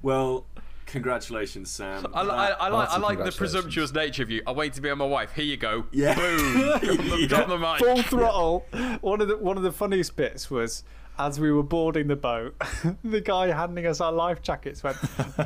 Well, 0.02 0.46
congratulations, 0.86 1.70
Sam. 1.72 2.06
I, 2.14 2.24
li- 2.24 2.30
I, 2.30 2.50
I 2.52 2.68
like, 2.70 2.90
I 2.90 2.98
like 2.98 3.24
the 3.24 3.32
presumptuous 3.32 3.94
nature 3.94 4.24
of 4.24 4.30
you. 4.30 4.42
I 4.46 4.52
wait 4.52 4.74
to 4.74 4.82
be 4.82 4.90
on 4.90 4.98
my 4.98 5.06
wife. 5.06 5.32
Here 5.34 5.46
you 5.46 5.56
go. 5.58 5.86
Yeah. 5.92 6.14
Boom. 6.16 7.28
Drop 7.28 7.48
the 7.48 7.58
mic. 7.58 7.80
full 7.80 8.02
throttle. 8.04 8.66
One 9.02 9.22
of 9.22 9.30
the 9.30 9.38
one 9.38 9.56
of 9.56 9.64
the 9.64 9.72
funniest 9.72 10.16
bits 10.16 10.50
was. 10.52 10.84
As 11.18 11.40
we 11.40 11.52
were 11.52 11.64
boarding 11.64 12.08
the 12.08 12.16
boat, 12.16 12.56
the 13.04 13.22
guy 13.22 13.48
handing 13.48 13.86
us 13.86 14.02
our 14.02 14.12
life 14.12 14.42
jackets 14.42 14.84
went 14.84 14.98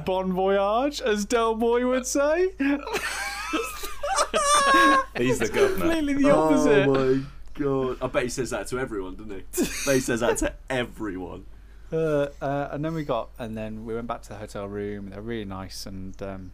"Bon 0.05 0.31
voyage," 0.31 1.01
as 1.01 1.25
Del 1.25 1.55
Boy 1.55 1.85
would 1.85 2.05
say. 2.05 2.51
He's 5.17 5.39
the 5.39 5.49
governor. 5.49 5.77
Completely 5.77 6.13
the 6.13 6.29
opposite. 6.31 6.87
Oh 6.87 7.15
my 7.15 7.21
god! 7.53 7.97
I 8.01 8.07
bet 8.07 8.23
he 8.23 8.29
says 8.29 8.51
that 8.51 8.67
to 8.67 8.79
everyone, 8.79 9.15
doesn't 9.15 9.31
he? 9.31 9.37
I 9.37 9.85
bet 9.85 9.95
he 9.95 10.01
says 10.01 10.21
that 10.21 10.37
to 10.37 10.53
everyone. 10.69 11.45
Uh, 11.91 12.27
uh, 12.41 12.69
and 12.71 12.83
then 12.83 12.93
we 12.93 13.03
got, 13.03 13.29
and 13.39 13.57
then 13.57 13.85
we 13.85 13.93
went 13.93 14.07
back 14.07 14.21
to 14.23 14.29
the 14.29 14.35
hotel 14.35 14.67
room. 14.67 15.09
They're 15.09 15.21
really 15.21 15.45
nice, 15.45 15.85
and 15.85 16.21
um, 16.21 16.51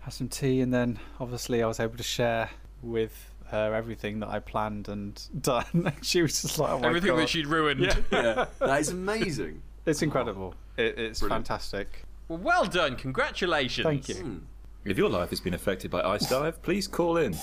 had 0.00 0.12
some 0.12 0.28
tea. 0.28 0.60
And 0.60 0.72
then, 0.72 0.98
obviously, 1.18 1.62
I 1.62 1.66
was 1.66 1.80
able 1.80 1.96
to 1.96 2.02
share 2.02 2.50
with 2.82 3.30
her 3.48 3.74
everything 3.74 4.20
that 4.20 4.28
I 4.28 4.38
planned 4.40 4.88
and 4.88 5.20
done. 5.40 5.64
And 5.72 5.92
she 6.04 6.22
was 6.22 6.40
just 6.42 6.58
like, 6.58 6.70
"Oh 6.72 6.78
my 6.80 6.88
Everything 6.88 7.10
god, 7.10 7.20
that 7.20 7.28
she'd 7.28 7.46
ruined. 7.46 7.80
Yeah. 7.80 7.96
Yeah, 8.10 8.44
that 8.60 8.80
is 8.80 8.90
amazing. 8.90 9.62
it's 9.84 10.02
incredible. 10.02 10.54
It, 10.76 10.98
it's 10.98 11.20
Brilliant. 11.20 11.46
fantastic. 11.46 12.04
Well, 12.28 12.38
well 12.38 12.64
done. 12.66 12.96
Congratulations. 12.96 13.84
Thank 13.84 14.08
you. 14.08 14.14
Hmm. 14.16 14.38
If 14.84 14.96
your 14.98 15.08
life 15.10 15.30
has 15.30 15.40
been 15.40 15.54
affected 15.54 15.90
by 15.90 16.02
ice 16.02 16.28
dive, 16.28 16.62
please 16.62 16.86
call 16.86 17.16
in. 17.16 17.34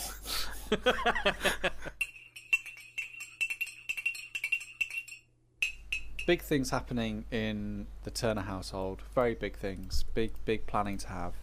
Big 6.26 6.42
things 6.42 6.70
happening 6.70 7.26
in 7.32 7.88
the 8.04 8.12
Turner 8.12 8.42
household. 8.44 9.02
Very 9.13 9.36
big 9.36 9.58
things. 9.58 10.06
Big, 10.13 10.32
big 10.46 10.66
planning 10.68 10.98
to 11.00 11.10
have, 11.10 11.34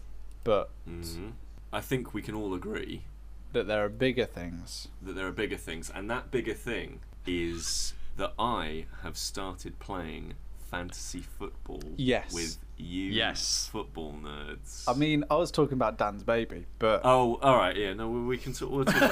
but 0.42 0.70
Mhm. 0.88 1.32
I 1.72 1.80
think 1.82 2.14
we 2.14 2.22
can 2.22 2.34
all 2.34 2.54
agree 2.54 3.02
that 3.52 3.66
there 3.66 3.84
are 3.84 3.88
bigger 3.88 4.26
things. 4.26 4.88
that 5.02 5.14
there 5.14 5.26
are 5.26 5.32
bigger 5.32 5.56
things, 5.56 5.90
and 5.94 6.08
that 6.10 6.30
bigger 6.30 6.54
thing 6.54 7.00
is 7.26 7.94
that 8.16 8.32
I 8.38 8.86
have 9.02 9.16
started 9.16 9.78
playing 9.78 10.34
fantasy 10.70 11.20
football 11.20 11.82
Yes. 11.96 12.32
with 12.32 12.58
you 12.76 13.10
Yes. 13.10 13.68
football 13.72 14.14
nerds. 14.22 14.84
I 14.86 14.94
mean, 14.94 15.24
I 15.30 15.34
was 15.36 15.50
talking 15.50 15.74
about 15.74 15.98
Dan's 15.98 16.22
baby, 16.22 16.66
but 16.78 17.00
Oh, 17.04 17.38
all 17.42 17.56
right, 17.56 17.76
yeah. 17.76 17.92
No, 17.94 18.08
we 18.08 18.20
we 18.24 18.38
can 18.38 18.52
talk. 18.52 18.70
We'll 18.70 18.84
talk 18.84 18.96
about 18.96 19.10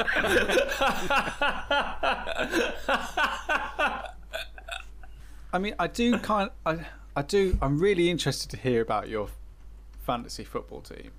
that. 0.00 0.06
Uh, 2.88 4.02
I 5.52 5.58
mean, 5.58 5.74
I 5.78 5.86
do 5.88 6.16
kind. 6.18 6.50
I, 6.64 6.86
I 7.16 7.22
do. 7.22 7.58
I'm 7.60 7.78
really 7.78 8.08
interested 8.08 8.50
to 8.50 8.56
hear 8.56 8.80
about 8.80 9.08
your 9.08 9.28
fantasy 10.00 10.44
football 10.44 10.80
team 10.80 11.10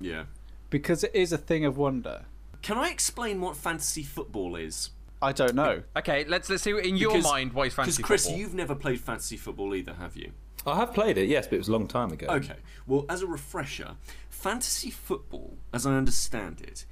yeah. 0.00 0.24
Because 0.70 1.04
it 1.04 1.12
is 1.14 1.32
a 1.32 1.38
thing 1.38 1.64
of 1.64 1.76
wonder. 1.76 2.22
Can 2.62 2.78
I 2.78 2.90
explain 2.90 3.40
what 3.40 3.56
fantasy 3.56 4.02
football 4.02 4.56
is? 4.56 4.90
I 5.22 5.32
don't 5.32 5.54
know. 5.54 5.82
Okay, 5.96 6.24
let's 6.24 6.48
let's 6.48 6.62
see 6.62 6.70
in 6.70 6.96
your 6.96 7.10
Because- 7.10 7.24
mind 7.24 7.52
why 7.52 7.64
is 7.66 7.74
fantasy 7.74 8.02
football. 8.02 8.02
Because 8.02 8.02
fantasy 8.02 8.02
Kris, 8.02 8.24
football. 8.24 8.40
you've 8.40 8.54
never 8.54 8.74
played 8.74 9.00
fantasy 9.00 9.36
football 9.36 9.74
either, 9.74 9.94
have 9.94 10.16
you? 10.16 10.32
I 10.66 10.76
have 10.76 10.92
played 10.92 11.16
it, 11.16 11.28
yes, 11.28 11.46
but 11.46 11.54
it 11.54 11.58
was 11.58 11.68
a 11.68 11.72
long 11.72 11.88
time 11.88 12.12
ago. 12.12 12.26
Okay. 12.28 12.56
Well, 12.86 13.06
as 13.08 13.22
a 13.22 13.26
refresher, 13.26 13.96
fantasy 14.28 14.90
football, 14.90 15.56
as 15.72 15.86
I 15.86 15.94
understand 15.94 16.60
it, 16.60 16.84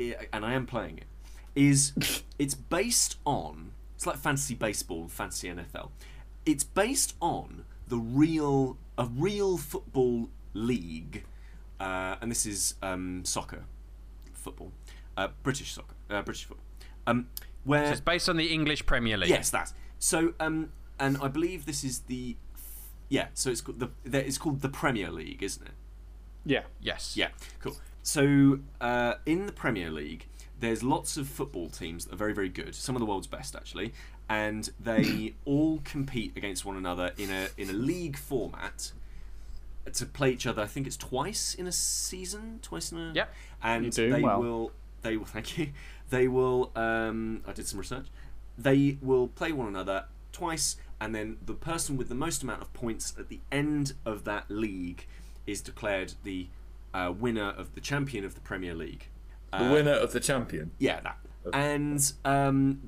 i 0.00 0.26
and 0.32 0.44
I 0.44 0.54
am 0.54 0.66
playing 0.66 0.98
it, 0.98 1.06
is 1.54 1.92
it's 2.38 2.54
based 2.54 3.16
on 3.24 3.72
it's 3.94 4.06
like 4.06 4.16
fantasy 4.16 4.54
baseball 4.54 5.02
and 5.02 5.12
fantasy 5.12 5.48
NFL. 5.48 5.90
It's 6.44 6.64
based 6.64 7.14
on 7.20 7.64
the 7.88 7.98
real 7.98 8.76
a 8.98 9.06
real 9.06 9.58
football 9.58 10.28
league, 10.54 11.24
uh, 11.80 12.16
and 12.20 12.30
this 12.30 12.46
is 12.46 12.74
um, 12.82 13.24
soccer, 13.24 13.64
football, 14.32 14.72
uh, 15.16 15.28
British 15.42 15.72
soccer, 15.72 15.94
uh, 16.10 16.22
British 16.22 16.44
football, 16.44 16.64
um, 17.06 17.28
where 17.64 17.86
So 17.86 17.92
it's 17.92 18.00
based 18.00 18.28
on 18.28 18.36
the 18.36 18.52
English 18.52 18.86
Premier 18.86 19.16
League. 19.16 19.30
Yes, 19.30 19.50
that. 19.50 19.72
So, 19.98 20.34
um, 20.40 20.72
and 20.98 21.18
I 21.22 21.28
believe 21.28 21.66
this 21.66 21.82
is 21.84 22.00
the, 22.00 22.36
yeah. 23.08 23.28
So 23.34 23.50
it's 23.50 23.60
called 23.60 23.80
the. 23.80 23.90
the- 24.04 24.26
It's 24.26 24.38
called 24.38 24.60
the 24.62 24.68
Premier 24.68 25.10
League, 25.10 25.42
isn't 25.42 25.66
it? 25.66 25.72
Yeah. 26.44 26.62
Yes. 26.80 27.16
Yeah. 27.16 27.28
Cool. 27.60 27.76
So, 28.02 28.60
uh, 28.80 29.14
in 29.26 29.46
the 29.46 29.52
Premier 29.52 29.90
League, 29.90 30.26
there's 30.60 30.82
lots 30.82 31.16
of 31.16 31.28
football 31.28 31.68
teams 31.68 32.04
that 32.04 32.14
are 32.14 32.16
very, 32.16 32.32
very 32.32 32.48
good. 32.48 32.74
Some 32.74 32.94
of 32.94 33.00
the 33.00 33.06
world's 33.06 33.26
best, 33.26 33.56
actually, 33.56 33.92
and 34.28 34.70
they 34.78 35.34
all 35.44 35.80
compete 35.84 36.36
against 36.36 36.64
one 36.64 36.76
another 36.76 37.12
in 37.18 37.30
a 37.30 37.48
in 37.58 37.68
a 37.68 37.72
league 37.72 38.16
format 38.16 38.92
to 39.94 40.06
play 40.06 40.30
each 40.30 40.46
other. 40.46 40.62
I 40.62 40.66
think 40.66 40.86
it's 40.86 40.96
twice 40.96 41.54
in 41.54 41.66
a 41.66 41.72
season, 41.72 42.58
twice 42.62 42.92
in 42.92 42.98
a. 42.98 43.12
Yep. 43.14 43.34
And 43.62 43.84
You're 43.84 43.90
doing 43.90 44.12
they 44.12 44.20
well. 44.22 44.40
will. 44.40 44.72
They 45.02 45.16
will. 45.16 45.24
Thank 45.36 45.58
you. 45.58 45.68
They 46.10 46.28
will. 46.28 46.70
Um, 46.76 47.42
I 47.46 47.52
did 47.52 47.66
some 47.66 47.78
research. 47.78 48.06
They 48.58 48.98
will 49.02 49.28
play 49.28 49.52
one 49.52 49.68
another 49.68 50.04
twice, 50.32 50.76
and 51.00 51.14
then 51.14 51.36
the 51.44 51.54
person 51.54 51.96
with 51.96 52.08
the 52.08 52.14
most 52.14 52.42
amount 52.42 52.62
of 52.62 52.72
points 52.72 53.14
at 53.18 53.28
the 53.28 53.40
end 53.52 53.92
of 54.04 54.24
that 54.24 54.44
league 54.50 55.06
is 55.46 55.60
declared 55.60 56.14
the 56.24 56.48
uh, 56.94 57.12
winner 57.16 57.50
of 57.50 57.74
the 57.74 57.80
champion 57.80 58.24
of 58.24 58.34
the 58.34 58.40
Premier 58.40 58.74
League. 58.74 59.06
The 59.52 59.58
Uh, 59.64 59.72
winner 59.72 59.92
of 59.92 60.12
the 60.12 60.20
champion. 60.20 60.70
yeah, 60.78 61.00
that. 61.00 61.18
And 61.52 62.12
um, 62.24 62.80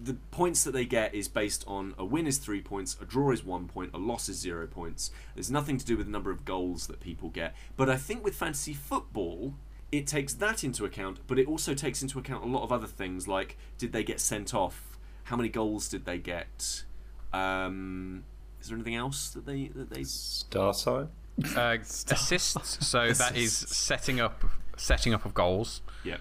the 0.00 0.14
points 0.30 0.64
that 0.64 0.72
they 0.72 0.84
get 0.84 1.14
is 1.14 1.28
based 1.28 1.64
on 1.66 1.94
a 1.98 2.04
win 2.04 2.26
is 2.26 2.38
three 2.38 2.60
points, 2.60 2.96
a 3.00 3.04
draw 3.04 3.30
is 3.30 3.44
one 3.44 3.66
point, 3.66 3.90
a 3.94 3.98
loss 3.98 4.28
is 4.28 4.38
zero 4.38 4.66
points. 4.66 5.10
There's 5.34 5.50
nothing 5.50 5.78
to 5.78 5.84
do 5.84 5.96
with 5.96 6.06
the 6.06 6.12
number 6.12 6.30
of 6.30 6.44
goals 6.44 6.86
that 6.86 7.00
people 7.00 7.28
get. 7.30 7.54
But 7.76 7.90
I 7.90 7.96
think 7.96 8.24
with 8.24 8.34
fantasy 8.34 8.74
football, 8.74 9.54
it 9.90 10.06
takes 10.06 10.34
that 10.34 10.62
into 10.62 10.84
account, 10.84 11.20
but 11.26 11.38
it 11.38 11.46
also 11.46 11.74
takes 11.74 12.02
into 12.02 12.18
account 12.18 12.44
a 12.44 12.48
lot 12.48 12.62
of 12.62 12.72
other 12.72 12.86
things 12.86 13.26
like 13.26 13.56
did 13.78 13.92
they 13.92 14.04
get 14.04 14.20
sent 14.20 14.54
off? 14.54 14.98
How 15.24 15.36
many 15.36 15.48
goals 15.48 15.88
did 15.88 16.04
they 16.04 16.18
get? 16.18 16.84
Um, 17.32 18.24
is 18.60 18.68
there 18.68 18.76
anything 18.76 18.96
else 18.96 19.30
that 19.30 19.46
they 19.46 19.68
that 19.68 19.90
they? 19.90 20.04
Star 20.04 20.74
sign. 20.74 21.08
Uh, 21.56 21.78
assists. 21.80 22.86
So 22.86 23.12
that 23.12 23.36
is 23.36 23.52
setting 23.56 24.20
up 24.20 24.44
setting 24.76 25.14
up 25.14 25.24
of 25.24 25.34
goals. 25.34 25.82
Yeah. 26.04 26.16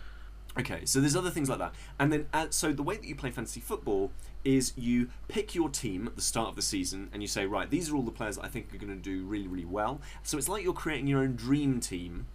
Okay, 0.59 0.85
so 0.85 0.99
there's 0.99 1.15
other 1.15 1.29
things 1.29 1.49
like 1.49 1.59
that, 1.59 1.75
and 1.99 2.11
then 2.11 2.25
uh, 2.33 2.47
so 2.49 2.73
the 2.73 2.81
way 2.81 2.95
that 2.95 3.05
you 3.05 3.15
play 3.15 3.29
fantasy 3.29 3.59
football 3.59 4.11
is 4.43 4.73
you 4.75 5.09
pick 5.27 5.53
your 5.53 5.69
team 5.69 6.07
at 6.07 6.15
the 6.15 6.21
start 6.21 6.49
of 6.49 6.55
the 6.55 6.61
season, 6.61 7.09
and 7.13 7.21
you 7.21 7.27
say, 7.27 7.45
right, 7.45 7.69
these 7.69 7.91
are 7.91 7.95
all 7.95 8.01
the 8.01 8.11
players 8.11 8.37
that 8.37 8.45
I 8.45 8.47
think 8.47 8.73
are 8.73 8.77
going 8.77 8.95
to 8.95 8.95
do 8.95 9.23
really, 9.23 9.47
really 9.47 9.65
well. 9.65 10.01
So 10.23 10.37
it's 10.37 10.49
like 10.49 10.63
you're 10.63 10.73
creating 10.73 11.07
your 11.07 11.19
own 11.19 11.35
dream 11.35 11.79
team, 11.79 12.25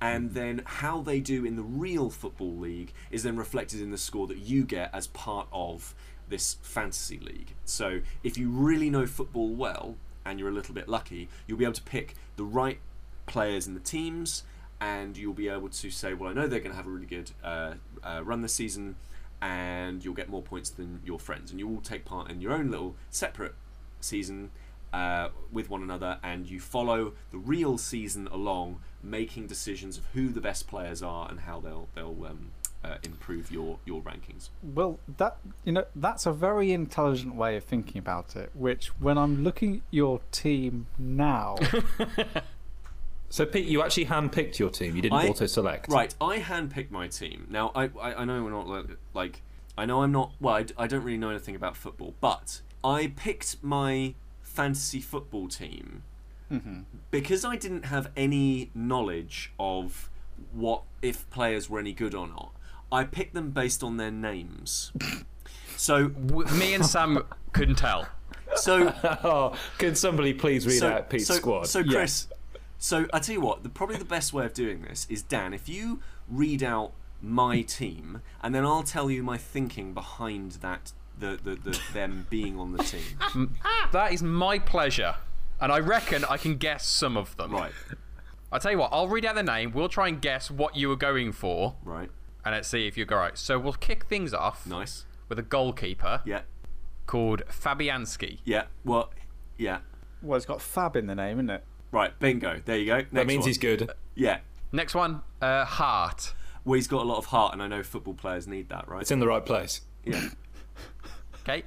and 0.00 0.34
then 0.34 0.62
how 0.64 1.00
they 1.00 1.20
do 1.20 1.44
in 1.44 1.56
the 1.56 1.62
real 1.62 2.10
football 2.10 2.56
league 2.56 2.92
is 3.10 3.22
then 3.22 3.36
reflected 3.36 3.80
in 3.80 3.90
the 3.90 3.98
score 3.98 4.26
that 4.26 4.38
you 4.38 4.64
get 4.64 4.90
as 4.94 5.06
part 5.08 5.48
of 5.52 5.94
this 6.28 6.56
fantasy 6.62 7.18
league. 7.18 7.54
So 7.64 8.00
if 8.22 8.38
you 8.38 8.50
really 8.50 8.88
know 8.90 9.06
football 9.06 9.48
well 9.48 9.96
and 10.24 10.38
you're 10.38 10.48
a 10.48 10.52
little 10.52 10.74
bit 10.74 10.88
lucky, 10.88 11.28
you'll 11.46 11.58
be 11.58 11.64
able 11.64 11.74
to 11.74 11.82
pick 11.82 12.14
the 12.36 12.44
right 12.44 12.78
players 13.26 13.66
in 13.66 13.74
the 13.74 13.80
teams 13.80 14.44
and 14.80 15.16
you'll 15.16 15.34
be 15.34 15.48
able 15.48 15.68
to 15.68 15.90
say, 15.90 16.14
well, 16.14 16.30
I 16.30 16.32
know 16.32 16.46
they're 16.46 16.60
going 16.60 16.72
to 16.72 16.76
have 16.76 16.86
a 16.86 16.90
really 16.90 17.06
good 17.06 17.30
uh, 17.44 17.74
uh, 18.02 18.22
run 18.24 18.42
this 18.42 18.54
season, 18.54 18.96
and 19.42 20.04
you'll 20.04 20.14
get 20.14 20.28
more 20.28 20.42
points 20.42 20.70
than 20.70 21.00
your 21.04 21.18
friends, 21.18 21.50
and 21.50 21.60
you 21.60 21.68
all 21.68 21.80
take 21.80 22.04
part 22.04 22.30
in 22.30 22.40
your 22.40 22.52
own 22.52 22.70
little 22.70 22.96
separate 23.10 23.54
season 24.00 24.50
uh, 24.92 25.28
with 25.52 25.70
one 25.70 25.82
another, 25.82 26.18
and 26.22 26.48
you 26.48 26.60
follow 26.60 27.12
the 27.30 27.38
real 27.38 27.78
season 27.78 28.26
along, 28.28 28.80
making 29.02 29.46
decisions 29.46 29.98
of 29.98 30.04
who 30.14 30.28
the 30.28 30.40
best 30.40 30.66
players 30.66 31.02
are 31.02 31.28
and 31.30 31.40
how 31.40 31.60
they'll 31.60 31.88
they'll 31.94 32.26
um, 32.26 32.50
uh, 32.82 32.96
improve 33.02 33.50
your 33.50 33.78
your 33.84 34.00
rankings. 34.02 34.48
Well, 34.62 34.98
that 35.18 35.36
you 35.64 35.72
know 35.72 35.84
that's 35.94 36.26
a 36.26 36.32
very 36.32 36.72
intelligent 36.72 37.34
way 37.34 37.56
of 37.56 37.64
thinking 37.64 37.98
about 37.98 38.36
it. 38.36 38.50
Which, 38.54 38.88
when 38.98 39.18
I'm 39.18 39.44
looking 39.44 39.76
at 39.76 39.82
your 39.90 40.20
team 40.32 40.86
now, 40.98 41.56
So 43.30 43.46
Pete, 43.46 43.66
you 43.66 43.80
actually 43.82 44.06
handpicked 44.06 44.58
your 44.58 44.70
team. 44.70 44.96
You 44.96 45.02
didn't 45.02 45.18
I- 45.18 45.28
auto-select. 45.28 45.88
Right, 45.88 46.14
I 46.20 46.38
handpicked 46.38 46.90
my 46.90 47.06
team. 47.08 47.46
Now, 47.48 47.70
I, 47.74 47.84
I, 48.00 48.14
I 48.14 48.24
know 48.24 48.42
we're 48.42 48.50
not 48.50 48.66
like, 48.66 48.86
like, 49.14 49.42
I 49.78 49.86
know 49.86 50.02
I'm 50.02 50.12
not, 50.12 50.32
well, 50.40 50.62
I 50.76 50.86
don't 50.86 51.04
really 51.04 51.16
know 51.16 51.30
anything 51.30 51.54
about 51.54 51.76
football, 51.76 52.14
but 52.20 52.60
I 52.82 53.12
picked 53.16 53.62
my 53.62 54.14
fantasy 54.42 55.00
football 55.00 55.46
team 55.46 56.02
mm-hmm. 56.50 56.80
because 57.12 57.44
I 57.44 57.56
didn't 57.56 57.84
have 57.84 58.10
any 58.16 58.72
knowledge 58.74 59.52
of 59.60 60.10
what, 60.52 60.82
if 61.00 61.30
players 61.30 61.70
were 61.70 61.78
any 61.78 61.92
good 61.92 62.14
or 62.14 62.26
not. 62.26 62.52
I 62.90 63.04
picked 63.04 63.34
them 63.34 63.50
based 63.50 63.84
on 63.84 63.96
their 63.96 64.10
names. 64.10 64.92
So, 65.76 66.08
W- 66.08 66.52
me 66.58 66.74
and 66.74 66.84
Sam 66.84 67.22
couldn't 67.52 67.76
tell. 67.76 68.08
so 68.56 68.92
Oh, 69.24 69.56
can 69.78 69.94
somebody 69.94 70.34
please 70.34 70.66
read 70.66 70.80
so, 70.80 70.90
out 70.90 71.08
Pete's 71.08 71.28
so, 71.28 71.34
squad? 71.34 71.68
So, 71.68 71.84
Kris, 71.84 72.26
so 72.80 73.06
I 73.12 73.20
tell 73.20 73.34
you 73.34 73.40
what, 73.40 73.62
the, 73.62 73.68
probably 73.68 73.96
the 73.98 74.04
best 74.04 74.32
way 74.32 74.44
of 74.44 74.52
doing 74.54 74.82
this 74.82 75.06
is 75.08 75.22
Dan. 75.22 75.54
If 75.54 75.68
you 75.68 76.00
read 76.28 76.62
out 76.62 76.92
my 77.22 77.60
team, 77.60 78.22
and 78.42 78.54
then 78.54 78.64
I'll 78.64 78.82
tell 78.82 79.10
you 79.10 79.22
my 79.22 79.36
thinking 79.38 79.92
behind 79.94 80.52
that, 80.62 80.92
the, 81.18 81.38
the, 81.42 81.54
the 81.54 81.78
them 81.92 82.26
being 82.30 82.58
on 82.58 82.72
the 82.72 82.82
team. 82.82 83.56
That 83.92 84.12
is 84.12 84.22
my 84.22 84.58
pleasure, 84.58 85.16
and 85.60 85.70
I 85.70 85.78
reckon 85.80 86.24
I 86.24 86.36
can 86.38 86.56
guess 86.56 86.86
some 86.86 87.16
of 87.16 87.36
them. 87.36 87.52
Right, 87.52 87.72
I'll 88.50 88.58
tell 88.60 88.72
you 88.72 88.78
what. 88.78 88.90
I'll 88.92 89.08
read 89.08 89.24
out 89.26 89.34
the 89.34 89.42
name. 89.42 89.72
We'll 89.72 89.88
try 89.90 90.08
and 90.08 90.20
guess 90.20 90.50
what 90.50 90.74
you 90.76 90.88
were 90.88 90.96
going 90.96 91.32
for, 91.32 91.74
right, 91.84 92.08
and 92.44 92.54
let's 92.54 92.68
see 92.68 92.86
if 92.86 92.96
you're 92.96 93.06
right. 93.06 93.36
So 93.36 93.58
we'll 93.58 93.74
kick 93.74 94.06
things 94.06 94.32
off 94.32 94.66
nice. 94.66 95.04
with 95.28 95.38
a 95.38 95.42
goalkeeper 95.42 96.22
Yeah, 96.24 96.40
called 97.06 97.42
Fabianski. 97.50 98.38
yeah. 98.44 98.64
Well, 98.84 99.10
yeah. 99.58 99.80
well, 100.22 100.36
it's 100.38 100.46
got 100.46 100.62
Fab 100.62 100.96
in 100.96 101.06
the 101.06 101.14
name, 101.14 101.36
isn't 101.38 101.50
it? 101.50 101.64
Right, 101.92 102.16
bingo. 102.18 102.60
There 102.64 102.78
you 102.78 102.86
go. 102.86 102.96
Next 102.98 103.12
that 103.12 103.26
means 103.26 103.40
one. 103.40 103.48
he's 103.48 103.58
good. 103.58 103.90
Yeah. 104.14 104.38
Next 104.72 104.94
one, 104.94 105.22
uh, 105.42 105.64
Hart. 105.64 106.34
Well, 106.64 106.74
he's 106.74 106.86
got 106.86 107.02
a 107.02 107.08
lot 107.08 107.18
of 107.18 107.26
heart, 107.26 107.52
and 107.52 107.62
I 107.62 107.66
know 107.66 107.82
football 107.82 108.14
players 108.14 108.46
need 108.46 108.68
that, 108.68 108.86
right? 108.88 109.00
It's 109.02 109.10
in 109.10 109.18
the 109.20 109.26
right 109.26 109.44
place. 109.44 109.80
Yeah. 110.04 110.28
Okay, 111.42 111.62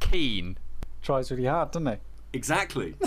Keen. 0.00 0.56
Tries 1.02 1.30
really 1.30 1.44
hard, 1.44 1.72
doesn't 1.72 1.86
he? 1.86 1.96
exactly. 2.32 2.94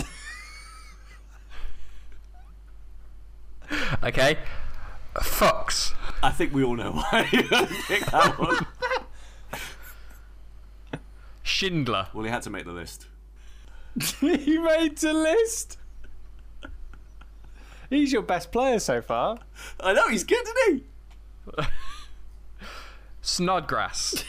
Okay, 4.02 4.38
Fox. 5.22 5.94
I 6.22 6.30
think 6.30 6.52
we 6.52 6.62
all 6.62 6.76
know 6.76 6.92
why 6.92 7.28
you 7.32 7.42
picked 7.42 8.10
that 8.12 8.36
one. 8.38 8.66
Schindler. 11.42 12.08
Well, 12.12 12.24
he 12.24 12.30
had 12.30 12.42
to 12.42 12.50
make 12.50 12.64
the 12.64 12.72
list. 12.72 13.06
he 14.20 14.58
made 14.58 14.98
the 14.98 15.12
list. 15.12 15.78
He's 17.94 18.12
your 18.12 18.22
best 18.22 18.50
player 18.52 18.78
so 18.78 19.00
far. 19.00 19.38
I 19.80 19.92
know 19.92 20.08
he's 20.08 20.24
good, 20.24 20.44
isn't 20.46 20.82
he? 21.56 21.64
Snodgrass. 23.22 24.24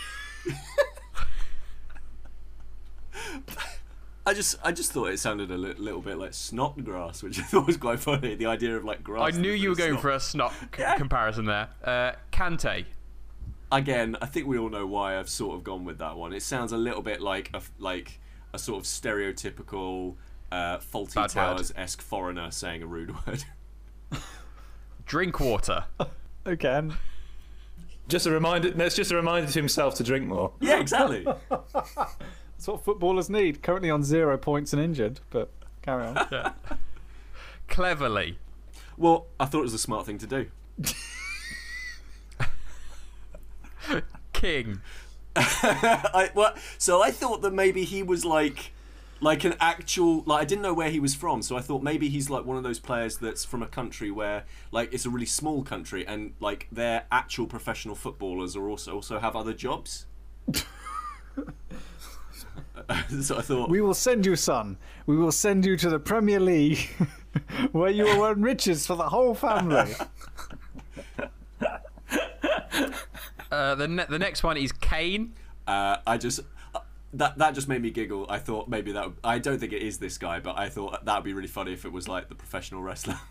I 4.27 4.33
just, 4.33 4.55
I 4.63 4.71
just 4.71 4.91
thought 4.91 5.09
it 5.09 5.19
sounded 5.19 5.51
a 5.51 5.57
li- 5.57 5.75
little 5.77 6.01
bit 6.01 6.17
like 6.17 6.33
snot 6.33 6.83
grass, 6.83 7.21
which 7.21 7.39
I 7.39 7.43
thought 7.43 7.67
was 7.67 7.77
quite 7.77 7.99
funny. 7.99 8.35
The 8.35 8.47
idea 8.47 8.75
of 8.75 8.83
like 8.83 9.03
grass. 9.03 9.35
I 9.35 9.39
knew 9.39 9.51
you 9.51 9.69
were 9.69 9.75
going 9.75 9.97
for 9.97 10.09
a 10.11 10.19
snot 10.19 10.53
c- 10.75 10.83
comparison 10.97 11.45
there. 11.45 11.69
Uh, 11.83 12.13
Kante. 12.31 12.85
Again, 13.71 14.15
I 14.21 14.25
think 14.25 14.47
we 14.47 14.57
all 14.57 14.69
know 14.69 14.85
why 14.87 15.19
I've 15.19 15.29
sort 15.29 15.55
of 15.55 15.63
gone 15.63 15.85
with 15.85 15.99
that 15.99 16.17
one. 16.17 16.33
It 16.33 16.41
sounds 16.41 16.71
a 16.71 16.77
little 16.77 17.01
bit 17.01 17.21
like 17.21 17.49
a 17.53 17.61
like 17.77 18.19
a 18.53 18.59
sort 18.59 18.79
of 18.79 18.85
stereotypical 18.85 20.15
uh, 20.51 20.77
Fawlty 20.77 21.27
Towers 21.31 21.71
esque 21.75 22.01
foreigner 22.01 22.49
saying 22.51 22.81
a 22.81 22.87
rude 22.87 23.13
word. 23.27 23.43
Drinkwater. 25.05 25.85
Again. 26.45 26.95
Just 28.07 28.27
a 28.27 28.31
reminder. 28.31 28.73
No, 28.75 28.85
it's 28.85 28.95
just 28.95 29.11
a 29.11 29.15
reminder 29.15 29.51
to 29.51 29.59
himself 29.59 29.95
to 29.95 30.03
drink 30.03 30.27
more. 30.27 30.51
yeah, 30.61 30.79
exactly. 30.79 31.25
That's 31.49 32.67
what 32.67 32.83
footballers 32.83 33.31
need. 33.31 33.63
Currently 33.63 33.89
on 33.89 34.03
zero 34.03 34.37
points 34.37 34.73
and 34.73 34.81
injured, 34.81 35.21
but 35.31 35.49
carry 35.81 36.05
on. 36.05 36.15
Cleverley. 37.67 38.35
well, 38.95 39.25
I 39.39 39.45
thought 39.45 39.61
it 39.61 39.63
was 39.63 39.73
a 39.73 39.79
smart 39.79 40.05
thing 40.05 40.19
to 40.19 40.27
do. 40.27 40.45
King. 44.33 44.81
I 45.35 46.29
what? 46.33 46.57
So 46.77 47.01
I 47.01 47.09
thought 47.09 47.41
that 47.41 47.53
maybe 47.53 47.85
he 47.85 48.03
was 48.03 48.23
like, 48.23 48.71
like 49.21 49.43
an 49.43 49.55
actual 49.59 50.23
like 50.25 50.41
I 50.41 50.45
didn't 50.45 50.61
know 50.61 50.73
where 50.73 50.89
he 50.89 50.99
was 50.99 51.15
from, 51.15 51.41
so 51.41 51.55
I 51.57 51.61
thought 51.61 51.81
maybe 51.83 52.09
he's 52.09 52.29
like 52.29 52.45
one 52.45 52.57
of 52.57 52.63
those 52.63 52.79
players 52.79 53.17
that's 53.17 53.45
from 53.45 53.63
a 53.63 53.67
country 53.67 54.11
where 54.11 54.43
like 54.71 54.93
it's 54.93 55.05
a 55.05 55.09
really 55.09 55.25
small 55.25 55.63
country 55.63 56.05
and 56.05 56.33
like 56.39 56.67
their 56.71 57.05
actual 57.11 57.47
professional 57.47 57.95
footballers 57.95 58.55
are 58.55 58.69
also 58.69 58.93
also 58.93 59.19
have 59.19 59.35
other 59.35 59.53
jobs. 59.53 60.05
so 63.21 63.37
I 63.37 63.41
thought, 63.41 63.69
we 63.69 63.81
will 63.81 63.93
send 63.93 64.25
you, 64.25 64.35
son. 64.35 64.77
We 65.05 65.17
will 65.17 65.31
send 65.31 65.65
you 65.65 65.77
to 65.77 65.89
the 65.89 65.99
Premier 65.99 66.39
League, 66.39 66.79
where 67.71 67.89
you 67.89 68.03
will 68.03 68.23
earn 68.23 68.41
riches 68.41 68.85
for 68.85 68.95
the 68.95 69.09
whole 69.09 69.33
family. 69.33 69.93
Uh, 73.51 73.75
the 73.75 73.87
ne- 73.87 74.05
the 74.09 74.19
next 74.19 74.43
one 74.43 74.57
is 74.57 74.71
Kane. 74.73 75.33
uh, 75.67 75.97
I 76.05 76.17
just. 76.17 76.41
That, 77.13 77.37
that 77.37 77.55
just 77.55 77.67
made 77.67 77.81
me 77.81 77.91
giggle. 77.91 78.25
I 78.29 78.39
thought 78.39 78.67
maybe 78.67 78.91
that 78.91 79.09
I 79.23 79.39
don't 79.39 79.57
think 79.59 79.71
it 79.71 79.81
is 79.81 79.99
this 79.99 80.17
guy, 80.17 80.39
but 80.39 80.57
I 80.59 80.69
thought 80.69 81.05
that 81.05 81.15
would 81.15 81.23
be 81.23 81.33
really 81.33 81.47
funny 81.47 81.71
if 81.71 81.85
it 81.85 81.91
was 81.91 82.07
like 82.07 82.29
the 82.29 82.35
professional 82.35 82.81
wrestler. 82.81 83.19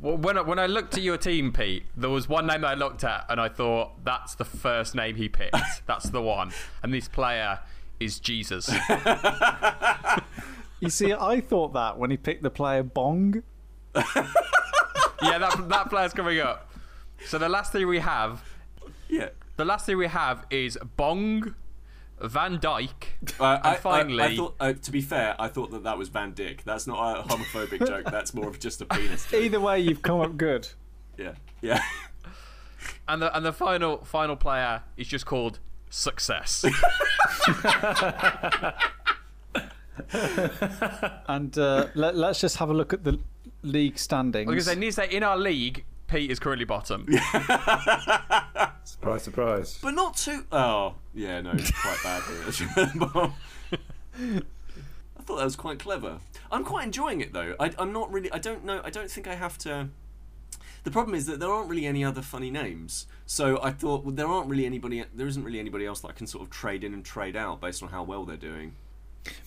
Well, 0.00 0.16
when 0.16 0.38
I, 0.38 0.42
when 0.42 0.60
I 0.60 0.66
looked 0.66 0.96
at 0.96 1.02
your 1.02 1.16
team, 1.16 1.52
Pete, 1.52 1.82
there 1.96 2.08
was 2.08 2.28
one 2.28 2.46
name 2.46 2.60
that 2.60 2.68
I 2.68 2.74
looked 2.74 3.02
at, 3.02 3.24
and 3.28 3.40
I 3.40 3.48
thought 3.48 4.04
that's 4.04 4.36
the 4.36 4.44
first 4.44 4.94
name 4.94 5.16
he 5.16 5.28
picked. 5.28 5.56
that's 5.86 6.10
the 6.10 6.22
one, 6.22 6.52
and 6.84 6.94
this 6.94 7.08
player 7.08 7.58
is 7.98 8.20
Jesus. 8.20 8.70
You 10.80 10.90
see, 10.90 11.12
I 11.12 11.40
thought 11.40 11.72
that 11.72 11.98
when 11.98 12.10
he 12.10 12.16
picked 12.16 12.42
the 12.42 12.50
player 12.50 12.82
Bong. 12.82 13.42
yeah, 13.94 14.02
that 15.22 15.64
that 15.68 15.90
player's 15.90 16.12
coming 16.12 16.38
up. 16.38 16.70
So 17.26 17.38
the 17.38 17.48
last 17.48 17.72
thing 17.72 17.88
we 17.88 17.98
have, 17.98 18.44
yeah. 19.08 19.30
The 19.58 19.64
last 19.64 19.86
thing 19.86 19.98
we 19.98 20.06
have 20.06 20.46
is 20.50 20.78
Bong, 20.96 21.56
Van 22.20 22.58
Dijk, 22.60 22.90
Uh, 23.40 23.44
I, 23.44 23.70
I- 23.72 23.74
finally- 23.74 24.22
I, 24.22 24.36
thought, 24.36 24.54
uh, 24.60 24.72
to 24.72 24.90
be 24.92 25.00
fair, 25.00 25.34
I 25.36 25.48
thought 25.48 25.72
that 25.72 25.82
that 25.82 25.98
was 25.98 26.08
Van 26.10 26.30
Dyck. 26.32 26.62
That's 26.62 26.86
not 26.86 27.18
a 27.18 27.22
homophobic 27.28 27.84
joke. 27.84 28.04
That's 28.10 28.32
more 28.32 28.46
of 28.48 28.60
just 28.60 28.80
a 28.82 28.84
penis 28.86 29.26
joke. 29.28 29.42
Either 29.42 29.58
way, 29.60 29.80
you've 29.80 30.02
come 30.02 30.20
up 30.20 30.36
good. 30.36 30.68
Yeah, 31.18 31.32
yeah. 31.60 31.82
and 33.08 33.20
the 33.20 33.36
and 33.36 33.44
the 33.44 33.52
final 33.52 34.04
final 34.04 34.36
player 34.36 34.82
is 34.96 35.08
just 35.08 35.26
called 35.26 35.58
Success. 35.90 36.64
And 41.26 41.58
uh, 41.58 41.88
let, 41.94 42.14
let's 42.16 42.40
just 42.40 42.58
have 42.58 42.70
a 42.70 42.74
look 42.74 42.92
at 42.92 43.02
the 43.02 43.18
league 43.62 43.98
standings. 43.98 44.46
Because 44.48 44.66
was 44.66 44.66
going 44.66 44.76
to 44.76 44.80
need 44.80 44.86
to 44.90 44.92
say, 44.92 45.08
in 45.10 45.22
our 45.24 45.36
league, 45.36 45.84
Pete 46.08 46.30
is 46.30 46.38
currently 46.38 46.64
bottom. 46.64 47.06
Surprise, 48.84 49.22
surprise. 49.22 49.78
But 49.82 49.90
not 49.92 50.16
too. 50.16 50.44
Oh, 50.50 50.94
yeah, 51.14 51.40
no, 51.42 51.50
it's 51.52 51.70
quite 51.70 51.98
bad 52.02 52.22
here. 52.22 52.42
I 55.18 55.22
thought 55.22 55.36
that 55.36 55.44
was 55.44 55.56
quite 55.56 55.78
clever. 55.78 56.18
I'm 56.50 56.64
quite 56.64 56.84
enjoying 56.86 57.20
it 57.20 57.32
though. 57.34 57.54
I, 57.60 57.70
I'm 57.78 57.92
not 57.92 58.10
really. 58.10 58.32
I 58.32 58.38
don't 58.38 58.64
know. 58.64 58.80
I 58.82 58.90
don't 58.90 59.10
think 59.10 59.28
I 59.28 59.34
have 59.34 59.58
to. 59.58 59.88
The 60.84 60.90
problem 60.90 61.14
is 61.14 61.26
that 61.26 61.38
there 61.38 61.50
aren't 61.50 61.68
really 61.68 61.84
any 61.86 62.02
other 62.02 62.22
funny 62.22 62.50
names. 62.50 63.06
So 63.26 63.62
I 63.62 63.70
thought 63.72 64.04
well, 64.04 64.14
there 64.14 64.26
aren't 64.26 64.48
really 64.48 64.64
anybody. 64.64 65.04
There 65.14 65.26
isn't 65.26 65.44
really 65.44 65.60
anybody 65.60 65.84
else 65.84 66.00
that 66.00 66.08
I 66.08 66.12
can 66.12 66.26
sort 66.26 66.42
of 66.44 66.50
trade 66.50 66.82
in 66.82 66.94
and 66.94 67.04
trade 67.04 67.36
out 67.36 67.60
based 67.60 67.82
on 67.82 67.90
how 67.90 68.02
well 68.02 68.24
they're 68.24 68.36
doing. 68.38 68.74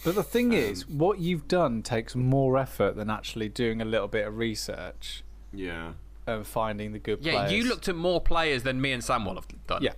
But 0.06 0.14
the 0.14 0.24
thing 0.24 0.52
Um, 0.52 0.58
is, 0.58 0.88
what 0.88 1.18
you've 1.20 1.48
done 1.48 1.82
takes 1.82 2.16
more 2.16 2.58
effort 2.60 2.96
than 2.96 3.10
actually 3.10 3.50
doing 3.50 3.82
a 3.82 3.86
little 3.86 4.08
bit 4.08 4.28
of 4.28 4.38
research 4.38 5.24
Yeah. 5.52 5.94
And 6.28 6.46
finding 6.46 6.92
the 6.94 7.00
good 7.00 7.20
Yeah, 7.24 7.34
players. 7.46 7.52
you 7.54 7.64
looked 7.66 7.88
at 7.88 7.96
more 7.96 8.22
players 8.22 8.64
than 8.64 8.80
me 8.82 8.92
and 8.92 9.04
Sam 9.04 9.26
will 9.26 9.36
have 9.36 9.48
done. 9.68 9.82
Yeah, 9.84 9.94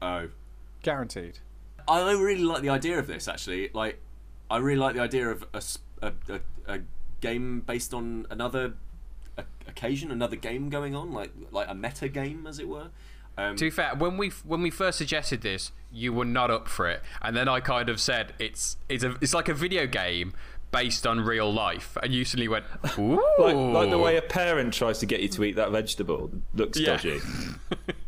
Oh. 0.00 0.28
guaranteed. 0.82 1.38
I 1.88 2.12
really 2.12 2.42
like 2.44 2.62
the 2.62 2.68
idea 2.68 2.98
of 2.98 3.06
this 3.06 3.28
actually. 3.28 3.70
Like, 3.72 4.00
I 4.50 4.58
really 4.58 4.78
like 4.80 4.94
the 4.94 5.00
idea 5.02 5.28
of 5.30 5.44
a 5.52 6.80
game 7.20 7.60
based 7.60 7.94
on 7.94 8.26
another 8.30 8.74
o- 9.38 9.44
occasion, 9.66 10.10
another 10.10 10.36
game 10.36 10.68
going 10.68 10.94
on, 10.94 11.12
like 11.12 11.32
like 11.50 11.68
a 11.68 11.74
meta 11.74 12.08
game, 12.08 12.46
as 12.46 12.58
it 12.58 12.68
were. 12.68 12.88
Um, 13.38 13.56
To 13.56 13.64
be 13.64 13.70
fair, 13.70 13.94
when 13.96 14.16
we 14.18 14.28
when 14.44 14.60
we 14.62 14.70
first 14.70 14.98
suggested 14.98 15.40
this, 15.40 15.72
you 15.90 16.12
were 16.12 16.24
not 16.26 16.50
up 16.50 16.68
for 16.68 16.88
it, 16.88 17.02
and 17.22 17.34
then 17.36 17.48
I 17.48 17.60
kind 17.60 17.88
of 17.88 18.00
said 18.00 18.34
it's 18.38 18.76
it's 18.88 19.02
a 19.04 19.16
it's 19.20 19.32
like 19.34 19.48
a 19.48 19.54
video 19.54 19.86
game 19.86 20.34
based 20.72 21.06
on 21.06 21.20
real 21.20 21.52
life, 21.52 21.96
and 22.02 22.12
you 22.12 22.24
suddenly 22.24 22.48
went, 22.48 22.64
ooh, 22.98 23.22
Like, 23.38 23.54
like 23.54 23.90
the 23.90 23.98
way 23.98 24.16
a 24.16 24.22
parent 24.22 24.74
tries 24.74 24.98
to 24.98 25.06
get 25.06 25.20
you 25.20 25.28
to 25.28 25.44
eat 25.44 25.56
that 25.56 25.70
vegetable 25.70 26.32
looks 26.54 26.78
Yeah. 26.78 26.96
dodgy. 26.96 27.20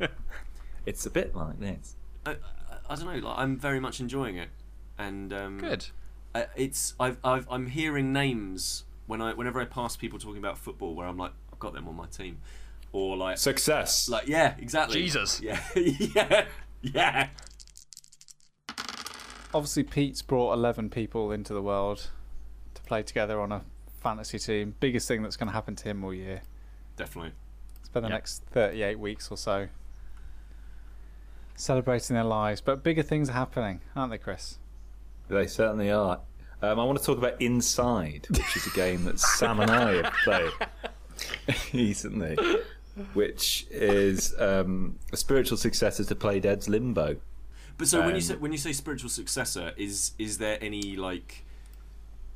it's 0.86 1.06
a 1.06 1.10
bit 1.10 1.34
like 1.36 1.60
this. 1.60 1.94
I, 2.26 2.32
I, 2.32 2.36
I 2.90 2.94
don't 2.96 3.04
know. 3.06 3.28
Like, 3.28 3.38
I'm 3.38 3.56
very 3.58 3.80
much 3.80 4.00
enjoying 4.00 4.36
it, 4.38 4.48
and 4.98 5.32
um, 5.32 5.58
good. 5.58 5.86
I, 6.34 6.46
it's 6.56 6.94
I've, 6.98 7.18
I've 7.22 7.46
I'm 7.50 7.66
hearing 7.68 8.12
names 8.12 8.84
when 9.06 9.20
I 9.20 9.34
whenever 9.34 9.60
I 9.60 9.66
pass 9.66 9.94
people 9.96 10.18
talking 10.18 10.38
about 10.38 10.58
football, 10.58 10.94
where 10.94 11.06
I'm 11.06 11.18
like, 11.18 11.32
I've 11.52 11.58
got 11.58 11.74
them 11.74 11.86
on 11.86 11.94
my 11.94 12.06
team, 12.06 12.38
or 12.92 13.16
like 13.16 13.38
Success. 13.38 14.08
like 14.08 14.26
yeah, 14.26 14.54
exactly. 14.58 15.02
Jesus. 15.02 15.40
Yeah, 15.42 15.60
yeah, 15.76 16.46
yeah. 16.82 17.28
Obviously, 19.52 19.84
Pete's 19.84 20.20
brought 20.22 20.52
11 20.54 20.90
people 20.90 21.30
into 21.30 21.54
the 21.54 21.62
world 21.62 21.98
to 21.98 22.08
play 22.86 23.02
together 23.02 23.40
on 23.40 23.52
a 23.52 23.62
fantasy 24.00 24.38
team. 24.38 24.74
Biggest 24.80 25.08
thing 25.08 25.22
that's 25.22 25.36
going 25.36 25.48
to 25.48 25.52
happen 25.52 25.74
to 25.76 25.84
him 25.88 26.04
all 26.04 26.14
year. 26.14 26.42
Definitely. 26.96 27.32
Spend 27.82 28.04
the 28.04 28.08
Yeah. 28.10 28.14
next 28.14 28.42
38 28.52 28.98
weeks 28.98 29.30
or 29.30 29.36
so 29.36 29.68
celebrating 31.56 32.14
their 32.14 32.24
lives. 32.24 32.60
But 32.60 32.82
bigger 32.82 33.02
things 33.02 33.28
are 33.30 33.32
happening, 33.34 33.80
aren't 33.94 34.10
they, 34.10 34.18
Kris? 34.18 34.58
They 35.28 35.46
certainly 35.46 35.90
are. 35.90 36.20
Um, 36.62 36.78
I 36.80 36.84
want 36.84 36.98
to 36.98 37.04
talk 37.04 37.18
about 37.18 37.40
Inside, 37.40 38.26
which 38.30 38.56
is 38.56 38.66
a 38.66 38.70
game 38.70 39.04
that 39.04 39.18
Sam 39.20 39.60
and 39.60 39.70
I 39.70 40.02
have 40.02 40.12
played 40.24 40.52
recently, 41.72 42.36
which 43.12 43.66
is 43.70 44.34
um, 44.38 44.98
a 45.12 45.16
spiritual 45.16 45.56
successor 45.58 46.04
to 46.04 46.14
Playdead's 46.14 46.68
Limbo. 46.68 47.16
But 47.76 47.88
so 47.88 48.00
when 48.00 48.10
you 48.10 48.14
Um, 48.16 48.20
say 48.20 48.36
when 48.36 48.52
you 48.52 48.58
say 48.58 48.72
spiritual 48.72 49.10
successor, 49.10 49.72
is 49.76 50.12
is 50.18 50.38
there 50.38 50.58
any 50.60 50.96
like? 50.96 51.43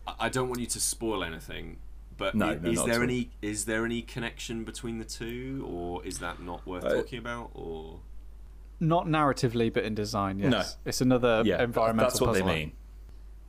I- 0.09 0.27
I 0.27 0.29
don't 0.29 0.49
want 0.49 0.61
you 0.61 0.67
to 0.67 0.81
spoil 0.81 1.23
anything, 1.25 1.79
but 2.17 2.35
No, 2.35 2.47
i- 2.51 2.55
no, 2.57 2.71
is 2.71 2.85
there 2.85 3.03
any 3.03 3.31
is 3.43 3.65
there 3.67 3.85
any 3.85 4.03
connection 4.03 4.65
between 4.65 4.99
the 4.99 5.05
two, 5.05 5.65
or 5.69 6.05
is 6.05 6.19
that 6.19 6.41
not 6.43 6.67
worth 6.67 6.85
Uh, 6.85 6.95
talking 6.95 7.19
about? 7.19 7.51
Or 7.55 8.01
Not 8.81 9.07
narratively, 9.07 9.73
but 9.73 9.85
in 9.85 9.95
design, 9.95 10.39
yes. 10.39 10.51
No. 10.51 10.63
It's 10.85 11.01
another 11.01 11.43
Yeah, 11.45 11.63
environmental 11.63 12.11
that's 12.11 12.21
what 12.21 12.33
they 12.35 12.41
puzzler. 12.43 12.55
mean. 12.57 12.73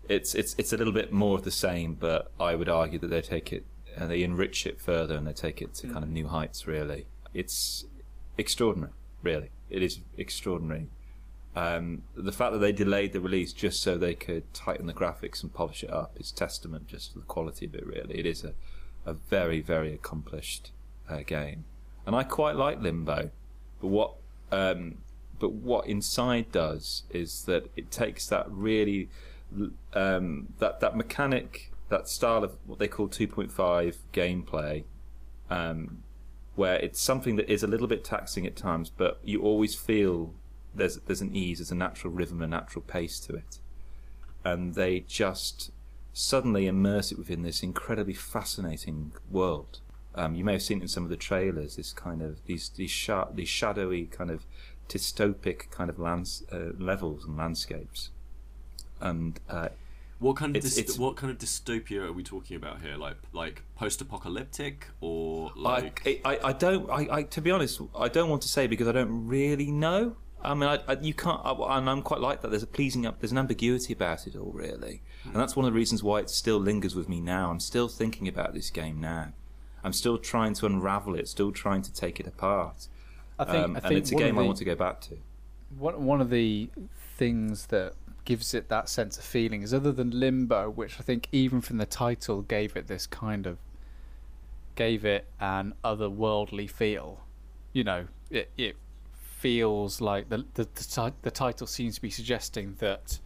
It's 0.07 0.33
it's 0.33 0.55
it's 0.57 0.73
a 0.73 0.77
little 0.77 0.93
bit 0.93 1.13
more 1.13 1.37
of 1.37 1.43
the 1.43 1.51
same, 1.51 1.93
but 1.93 2.31
I 2.39 2.55
would 2.55 2.67
argue 2.69 2.97
that 2.99 3.07
they 3.09 3.21
take 3.21 3.53
it 3.53 3.63
and 3.95 4.09
they 4.09 4.23
enrich 4.23 4.65
it 4.65 4.81
further 4.81 5.15
and 5.15 5.27
they 5.27 5.33
take 5.33 5.61
it 5.61 5.73
to 5.75 5.87
kind 5.87 6.03
of 6.03 6.09
new 6.09 6.27
heights. 6.27 6.65
Really, 6.67 7.05
it's 7.33 7.85
extraordinary. 8.37 8.91
Really, 9.21 9.51
it 9.69 9.83
is 9.83 9.99
extraordinary. 10.17 10.87
Um, 11.59 12.03
the 12.15 12.31
fact 12.31 12.53
that 12.53 12.59
they 12.59 12.71
delayed 12.71 13.11
the 13.11 13.19
release 13.19 13.51
just 13.51 13.81
so 13.81 13.97
they 13.97 14.15
could 14.15 14.53
tighten 14.53 14.87
the 14.87 14.93
graphics 14.93 15.43
and 15.43 15.53
polish 15.53 15.83
it 15.83 15.89
up 15.89 16.15
is 16.17 16.31
testament 16.31 16.87
just 16.87 17.11
to 17.11 17.19
the 17.19 17.25
quality 17.25 17.65
of 17.65 17.75
it. 17.75 17.85
Really, 17.85 18.17
it 18.17 18.25
is 18.25 18.45
a 18.45 18.53
a 19.05 19.13
very 19.13 19.59
very 19.59 19.93
accomplished 19.93 20.71
uh, 21.09 21.21
game, 21.25 21.65
and 22.05 22.15
I 22.15 22.23
quite 22.23 22.55
like 22.55 22.81
Limbo. 22.81 23.31
But 23.81 23.87
what 23.87 24.13
um, 24.53 24.99
but 25.37 25.51
what 25.51 25.85
Inside 25.87 26.49
does 26.53 27.03
is 27.09 27.43
that 27.43 27.69
it 27.75 27.91
takes 27.91 28.27
that 28.27 28.49
really 28.49 29.09
um, 29.93 30.53
that 30.59 30.79
that 30.79 30.95
mechanic, 30.95 31.73
that 31.89 32.07
style 32.07 32.45
of 32.45 32.55
what 32.67 32.79
they 32.79 32.87
call 32.87 33.09
2.5 33.09 33.97
gameplay, 34.13 34.85
um, 35.49 36.03
where 36.55 36.75
it's 36.75 37.01
something 37.01 37.35
that 37.35 37.51
is 37.51 37.63
a 37.63 37.67
little 37.67 37.87
bit 37.87 38.05
taxing 38.05 38.47
at 38.47 38.55
times, 38.55 38.89
but 38.89 39.19
you 39.25 39.41
always 39.41 39.75
feel 39.75 40.33
there's 40.73 40.97
there's 40.97 41.21
an 41.21 41.35
ease, 41.35 41.59
there's 41.59 41.71
a 41.71 41.75
natural 41.75 42.13
rhythm, 42.13 42.41
a 42.41 42.47
natural 42.47 42.81
pace 42.83 43.19
to 43.21 43.35
it, 43.35 43.59
and 44.43 44.75
they 44.75 45.01
just 45.01 45.71
suddenly 46.13 46.67
immerse 46.67 47.11
it 47.11 47.17
within 47.17 47.43
this 47.43 47.63
incredibly 47.63 48.13
fascinating 48.13 49.11
world. 49.31 49.79
Um, 50.15 50.35
you 50.35 50.43
may 50.43 50.53
have 50.53 50.61
seen 50.61 50.79
it 50.79 50.83
in 50.83 50.87
some 50.87 51.03
of 51.03 51.09
the 51.09 51.17
trailers. 51.17 51.75
This 51.75 51.93
kind 51.93 52.21
of 52.21 52.43
these 52.45 52.69
these 52.69 52.91
sha- 52.91 53.29
these 53.33 53.49
shadowy 53.49 54.05
kind 54.05 54.29
of 54.31 54.45
dystopic 54.87 55.69
kind 55.69 55.89
of 55.89 55.99
lands 55.99 56.43
uh, 56.51 56.71
levels 56.77 57.25
and 57.25 57.37
landscapes, 57.37 58.09
and 58.99 59.39
uh, 59.49 59.69
what 60.17 60.35
kind 60.35 60.55
of 60.55 60.57
It's- 60.57 60.77
it's- 60.77 60.97
what 60.97 61.15
kind 61.15 61.31
of 61.31 61.37
dystopia 61.37 62.01
are 62.07 62.11
we 62.11 62.23
talking 62.23 62.57
about 62.57 62.81
here? 62.81 62.95
Like 62.97 63.17
like 63.33 63.63
post 63.75 64.01
apocalyptic 64.01 64.87
or 64.99 65.51
I, 65.55 65.59
like 65.59 66.21
I, 66.25 66.39
I 66.43 66.53
don't. 66.53 66.89
I, 66.89 67.07
I, 67.17 67.23
to 67.23 67.41
be 67.41 67.51
honest, 67.51 67.79
I 67.95 68.07
don't 68.09 68.29
want 68.29 68.41
to 68.41 68.49
say 68.49 68.67
because 68.67 68.87
I 68.87 68.91
don't 68.91 69.27
really 69.27 69.71
know. 69.71 70.15
I 70.41 70.53
mean, 70.53 70.69
I, 70.69 70.79
I, 70.87 70.97
you 71.01 71.13
can't, 71.13 71.41
I, 71.43 71.77
and 71.77 71.89
I'm 71.89 72.01
quite 72.01 72.21
like 72.21 72.41
that. 72.41 72.49
There's 72.49 72.63
a 72.63 72.67
pleasing, 72.67 73.01
there's 73.19 73.31
an 73.31 73.37
ambiguity 73.37 73.93
about 73.93 74.25
it 74.27 74.35
all, 74.35 74.51
really, 74.53 75.01
and 75.25 75.35
that's 75.35 75.55
one 75.55 75.65
of 75.65 75.73
the 75.73 75.77
reasons 75.77 76.01
why 76.01 76.19
it 76.19 76.29
still 76.29 76.57
lingers 76.59 76.95
with 76.95 77.09
me 77.09 77.19
now. 77.19 77.49
I'm 77.51 77.59
still 77.59 77.87
thinking 77.87 78.27
about 78.27 78.53
this 78.53 78.69
game 78.69 79.01
now. 79.01 79.33
I'm 79.83 79.93
still 79.93 80.17
trying 80.17 80.53
to 80.55 80.65
unravel 80.65 81.15
it, 81.15 81.27
still 81.27 81.51
trying 81.51 81.81
to 81.83 81.93
take 81.93 82.19
it 82.19 82.27
apart. 82.27 82.87
I 83.37 83.45
think, 83.45 83.65
um, 83.65 83.75
I 83.77 83.87
and 83.87 83.97
it's 83.97 84.11
a 84.11 84.15
game 84.15 84.37
I 84.37 84.43
want 84.43 84.57
to 84.57 84.65
go 84.65 84.75
back 84.75 85.01
to. 85.01 85.17
one 85.77 86.05
one 86.05 86.21
of 86.21 86.29
the 86.29 86.69
things 87.17 87.67
that 87.67 87.93
gives 88.25 88.53
it 88.53 88.69
that 88.69 88.89
sense 88.89 89.17
of 89.17 89.23
feeling 89.23 89.61
is 89.61 89.73
other 89.73 89.91
than 89.91 90.11
limbo 90.11 90.69
which 90.69 90.99
i 90.99 91.03
think 91.03 91.27
even 91.31 91.61
from 91.61 91.77
the 91.77 91.85
title 91.85 92.41
gave 92.43 92.75
it 92.75 92.87
this 92.87 93.07
kind 93.07 93.47
of 93.47 93.57
gave 94.75 95.03
it 95.03 95.25
an 95.39 95.73
otherworldly 95.83 96.69
feel 96.69 97.21
you 97.73 97.83
know 97.83 98.05
it 98.29 98.51
it 98.57 98.75
feels 99.39 100.01
like 100.01 100.27
the 100.29 100.45
the, 100.55 100.67
the, 100.75 101.13
the 101.21 101.31
title 101.31 101.65
seems 101.65 101.95
to 101.95 102.01
be 102.01 102.09
suggesting 102.09 102.75
that 102.79 103.19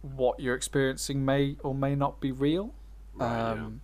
what 0.00 0.40
you're 0.40 0.54
experiencing 0.54 1.24
may 1.24 1.56
or 1.62 1.74
may 1.74 1.94
not 1.94 2.20
be 2.20 2.32
real 2.32 2.72
Right, 3.14 3.28
yeah. 3.28 3.52
um, 3.52 3.80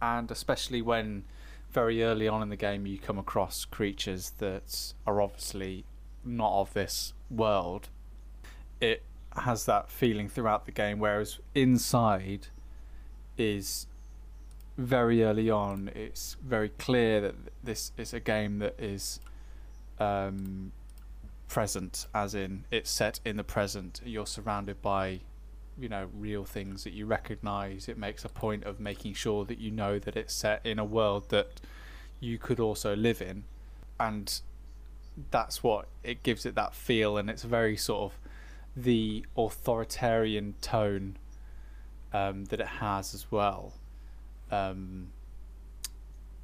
and 0.00 0.30
especially 0.30 0.80
when 0.82 1.24
very 1.72 2.02
early 2.04 2.28
on 2.28 2.42
in 2.42 2.48
the 2.48 2.56
game 2.56 2.86
you 2.86 2.98
come 2.98 3.18
across 3.18 3.64
creatures 3.64 4.32
that 4.38 4.92
are 5.06 5.20
obviously 5.20 5.84
not 6.24 6.60
of 6.60 6.72
this 6.74 7.12
world 7.30 7.88
it 8.80 9.02
has 9.36 9.66
that 9.66 9.90
feeling 9.90 10.28
throughout 10.28 10.64
the 10.64 10.72
game 10.72 10.98
whereas 11.00 11.38
inside 11.54 12.46
is 13.36 13.86
very 14.76 15.24
early 15.24 15.50
on 15.50 15.90
it's 15.94 16.36
very 16.44 16.68
clear 16.68 17.20
that 17.20 17.34
this 17.64 17.90
is 17.96 18.14
a 18.14 18.20
game 18.20 18.60
that 18.60 18.74
is 18.78 19.20
um, 20.00 20.72
present 21.48 22.06
as 22.14 22.34
in 22.34 22.64
it's 22.70 22.90
set 22.90 23.20
in 23.24 23.36
the 23.36 23.44
present. 23.44 24.00
You're 24.04 24.26
surrounded 24.26 24.80
by 24.82 25.20
you 25.78 25.88
know 25.88 26.08
real 26.12 26.44
things 26.44 26.84
that 26.84 26.92
you 26.92 27.06
recognize. 27.06 27.88
It 27.88 27.98
makes 27.98 28.24
a 28.24 28.28
point 28.28 28.64
of 28.64 28.80
making 28.80 29.14
sure 29.14 29.44
that 29.44 29.58
you 29.58 29.70
know 29.70 29.98
that 29.98 30.16
it's 30.16 30.34
set 30.34 30.64
in 30.64 30.78
a 30.78 30.84
world 30.84 31.30
that 31.30 31.60
you 32.20 32.38
could 32.38 32.60
also 32.60 32.96
live 32.96 33.22
in. 33.22 33.44
And 34.00 34.40
that's 35.30 35.62
what 35.62 35.86
it 36.04 36.22
gives 36.22 36.46
it 36.46 36.54
that 36.54 36.74
feel 36.74 37.16
and 37.16 37.28
it's 37.28 37.42
very 37.42 37.76
sort 37.76 38.12
of 38.12 38.18
the 38.76 39.24
authoritarian 39.36 40.54
tone 40.60 41.16
um, 42.12 42.44
that 42.46 42.60
it 42.60 42.66
has 42.66 43.14
as 43.14 43.30
well. 43.30 43.72
Um, 44.50 45.08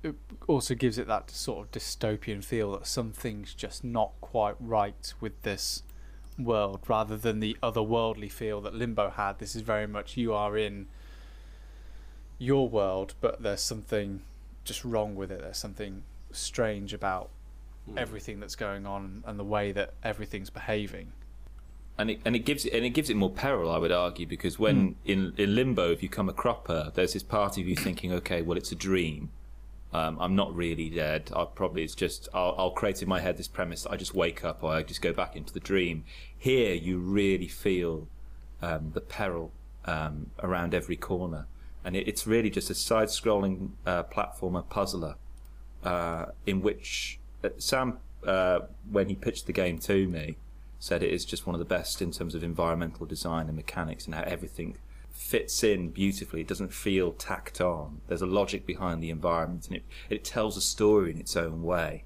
it 0.04 0.14
also 0.46 0.74
gives 0.74 0.98
it 0.98 1.06
that 1.06 1.30
sort 1.30 1.66
of 1.66 1.72
dystopian 1.72 2.42
feel 2.44 2.72
that 2.72 2.86
something's 2.86 3.54
just 3.54 3.82
not 3.82 4.12
quite 4.20 4.54
right 4.60 5.14
with 5.20 5.40
this 5.42 5.82
world 6.38 6.80
rather 6.88 7.16
than 7.16 7.40
the 7.40 7.56
otherworldly 7.62 8.30
feel 8.30 8.60
that 8.60 8.74
limbo 8.74 9.08
had 9.10 9.38
this 9.38 9.54
is 9.56 9.62
very 9.62 9.86
much 9.86 10.16
you 10.16 10.34
are 10.34 10.56
in 10.58 10.86
your 12.38 12.68
world, 12.68 13.14
but 13.20 13.42
there's 13.42 13.60
something 13.60 14.20
just 14.64 14.84
wrong 14.84 15.14
with 15.14 15.30
it. 15.30 15.40
There's 15.40 15.56
something 15.58 16.02
strange 16.32 16.92
about 16.92 17.30
Hmm. 17.86 17.98
everything 17.98 18.40
that's 18.40 18.56
going 18.56 18.86
on 18.86 19.22
and 19.26 19.38
the 19.38 19.44
way 19.44 19.70
that 19.72 19.92
everything's 20.02 20.48
behaving. 20.50 21.12
and 21.98 22.10
it 22.10 22.18
and 22.24 22.34
it 22.34 22.40
gives 22.40 22.64
it 22.64 22.72
and 22.72 22.84
it 22.84 22.90
gives 22.90 23.08
it 23.10 23.14
more 23.16 23.30
peril, 23.30 23.70
I 23.70 23.78
would 23.78 23.92
argue, 23.92 24.26
because 24.26 24.58
when 24.58 24.96
in 25.04 25.32
in 25.36 25.54
limbo, 25.54 25.92
if 25.92 26.02
you 26.02 26.08
come 26.08 26.28
a 26.28 26.32
cropper, 26.32 26.90
there's 26.94 27.12
this 27.12 27.22
part 27.22 27.56
of 27.58 27.68
you 27.68 27.76
thinking, 27.76 28.10
okay, 28.14 28.42
well, 28.42 28.56
it's 28.58 28.72
a 28.72 28.74
dream. 28.74 29.30
Um, 29.94 30.18
I'm 30.20 30.34
not 30.34 30.52
really 30.54 30.90
dead. 30.90 31.30
I 31.36 31.44
probably 31.44 31.84
it's 31.84 31.94
just 31.94 32.28
I'll, 32.34 32.56
I'll 32.58 32.72
create 32.72 33.00
in 33.00 33.08
my 33.08 33.20
head 33.20 33.36
this 33.36 33.46
premise. 33.46 33.86
I 33.86 33.96
just 33.96 34.12
wake 34.12 34.44
up 34.44 34.64
or 34.64 34.72
I 34.72 34.82
just 34.82 35.00
go 35.00 35.12
back 35.12 35.36
into 35.36 35.52
the 35.52 35.60
dream. 35.60 36.04
Here, 36.36 36.74
you 36.74 36.98
really 36.98 37.46
feel 37.46 38.08
um, 38.60 38.90
the 38.92 39.00
peril 39.00 39.52
um, 39.84 40.30
around 40.42 40.74
every 40.74 40.96
corner, 40.96 41.46
and 41.84 41.94
it, 41.94 42.08
it's 42.08 42.26
really 42.26 42.50
just 42.50 42.70
a 42.70 42.74
side-scrolling 42.74 43.70
uh, 43.86 44.02
platformer 44.02 44.68
puzzler 44.68 45.14
uh, 45.84 46.26
in 46.44 46.60
which 46.60 47.20
uh, 47.44 47.50
Sam, 47.58 47.98
uh, 48.26 48.60
when 48.90 49.08
he 49.08 49.14
pitched 49.14 49.46
the 49.46 49.52
game 49.52 49.78
to 49.80 50.08
me, 50.08 50.36
said 50.80 51.04
it 51.04 51.12
is 51.12 51.24
just 51.24 51.46
one 51.46 51.54
of 51.54 51.60
the 51.60 51.64
best 51.64 52.02
in 52.02 52.10
terms 52.10 52.34
of 52.34 52.42
environmental 52.42 53.06
design 53.06 53.46
and 53.46 53.54
mechanics 53.54 54.06
and 54.06 54.14
how 54.16 54.22
everything 54.22 54.76
fits 55.14 55.62
in 55.64 55.88
beautifully. 55.90 56.40
It 56.42 56.48
doesn't 56.48 56.72
feel 56.72 57.12
tacked 57.12 57.60
on. 57.60 58.00
There's 58.08 58.20
a 58.20 58.26
logic 58.26 58.66
behind 58.66 59.02
the 59.02 59.10
environment, 59.10 59.68
and 59.68 59.76
it, 59.76 59.84
it 60.10 60.24
tells 60.24 60.56
a 60.56 60.60
story 60.60 61.12
in 61.12 61.18
its 61.18 61.36
own 61.36 61.62
way 61.62 62.04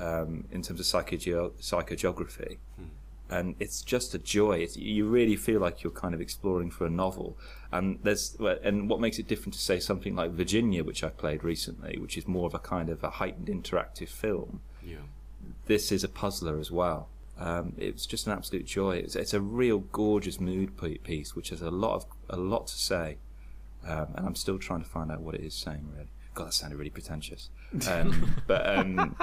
um, 0.00 0.44
in 0.50 0.60
terms 0.62 0.80
of 0.80 0.86
psychogeo- 0.86 1.52
psychogeography. 1.60 2.58
And 3.30 3.54
it's 3.58 3.80
just 3.80 4.14
a 4.14 4.18
joy. 4.18 4.58
It's, 4.58 4.76
you 4.76 5.06
really 5.08 5.36
feel 5.36 5.58
like 5.58 5.82
you're 5.82 5.92
kind 5.92 6.12
of 6.14 6.20
exploring 6.20 6.70
for 6.70 6.84
a 6.84 6.90
novel. 6.90 7.38
And 7.70 7.98
there's 8.02 8.36
and 8.62 8.90
what 8.90 9.00
makes 9.00 9.18
it 9.18 9.26
different 9.26 9.54
to 9.54 9.60
say 9.60 9.80
something 9.80 10.14
like 10.14 10.32
Virginia, 10.32 10.84
which 10.84 11.02
I 11.02 11.08
played 11.08 11.42
recently, 11.42 11.98
which 11.98 12.18
is 12.18 12.28
more 12.28 12.46
of 12.46 12.52
a 12.52 12.58
kind 12.58 12.90
of 12.90 13.02
a 13.02 13.08
heightened 13.08 13.46
interactive 13.46 14.08
film 14.10 14.60
Yeah. 14.84 14.96
this 15.64 15.90
is 15.90 16.04
a 16.04 16.08
puzzler 16.10 16.58
as 16.58 16.70
well. 16.70 17.08
Um, 17.38 17.74
it's 17.78 18.06
just 18.06 18.26
an 18.26 18.32
absolute 18.32 18.66
joy. 18.66 18.96
It's, 18.96 19.16
it's 19.16 19.34
a 19.34 19.40
real 19.40 19.78
gorgeous 19.78 20.38
mood 20.38 20.76
piece, 21.02 21.34
which 21.34 21.48
has 21.48 21.62
a 21.62 21.70
lot 21.70 21.94
of 21.94 22.06
a 22.28 22.36
lot 22.36 22.66
to 22.68 22.74
say, 22.74 23.16
um, 23.86 24.08
and 24.14 24.26
I'm 24.26 24.34
still 24.34 24.58
trying 24.58 24.82
to 24.82 24.88
find 24.88 25.10
out 25.10 25.20
what 25.20 25.34
it 25.34 25.42
is 25.42 25.54
saying. 25.54 25.88
Really, 25.92 26.08
God, 26.34 26.48
that 26.48 26.54
sounded 26.54 26.76
really 26.76 26.90
pretentious. 26.90 27.50
Um, 27.88 28.36
but 28.46 28.68
um, 28.68 29.16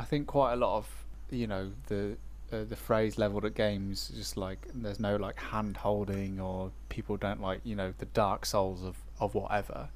I 0.00 0.04
think 0.04 0.26
quite 0.26 0.54
a 0.54 0.56
lot 0.56 0.78
of 0.78 0.88
you 1.30 1.46
know 1.46 1.70
the 1.86 2.16
uh, 2.52 2.64
the 2.64 2.76
phrase 2.76 3.16
leveled 3.16 3.44
at 3.44 3.54
games 3.54 4.12
just 4.14 4.36
like 4.36 4.66
there's 4.74 5.00
no 5.00 5.16
like 5.16 5.38
hand 5.38 5.78
holding 5.78 6.38
or 6.38 6.70
people 6.90 7.16
don't 7.16 7.40
like 7.40 7.60
you 7.64 7.74
know 7.74 7.94
the 7.98 8.06
dark 8.06 8.44
souls 8.44 8.82
of 8.82 8.96
of 9.20 9.34
whatever. 9.34 9.88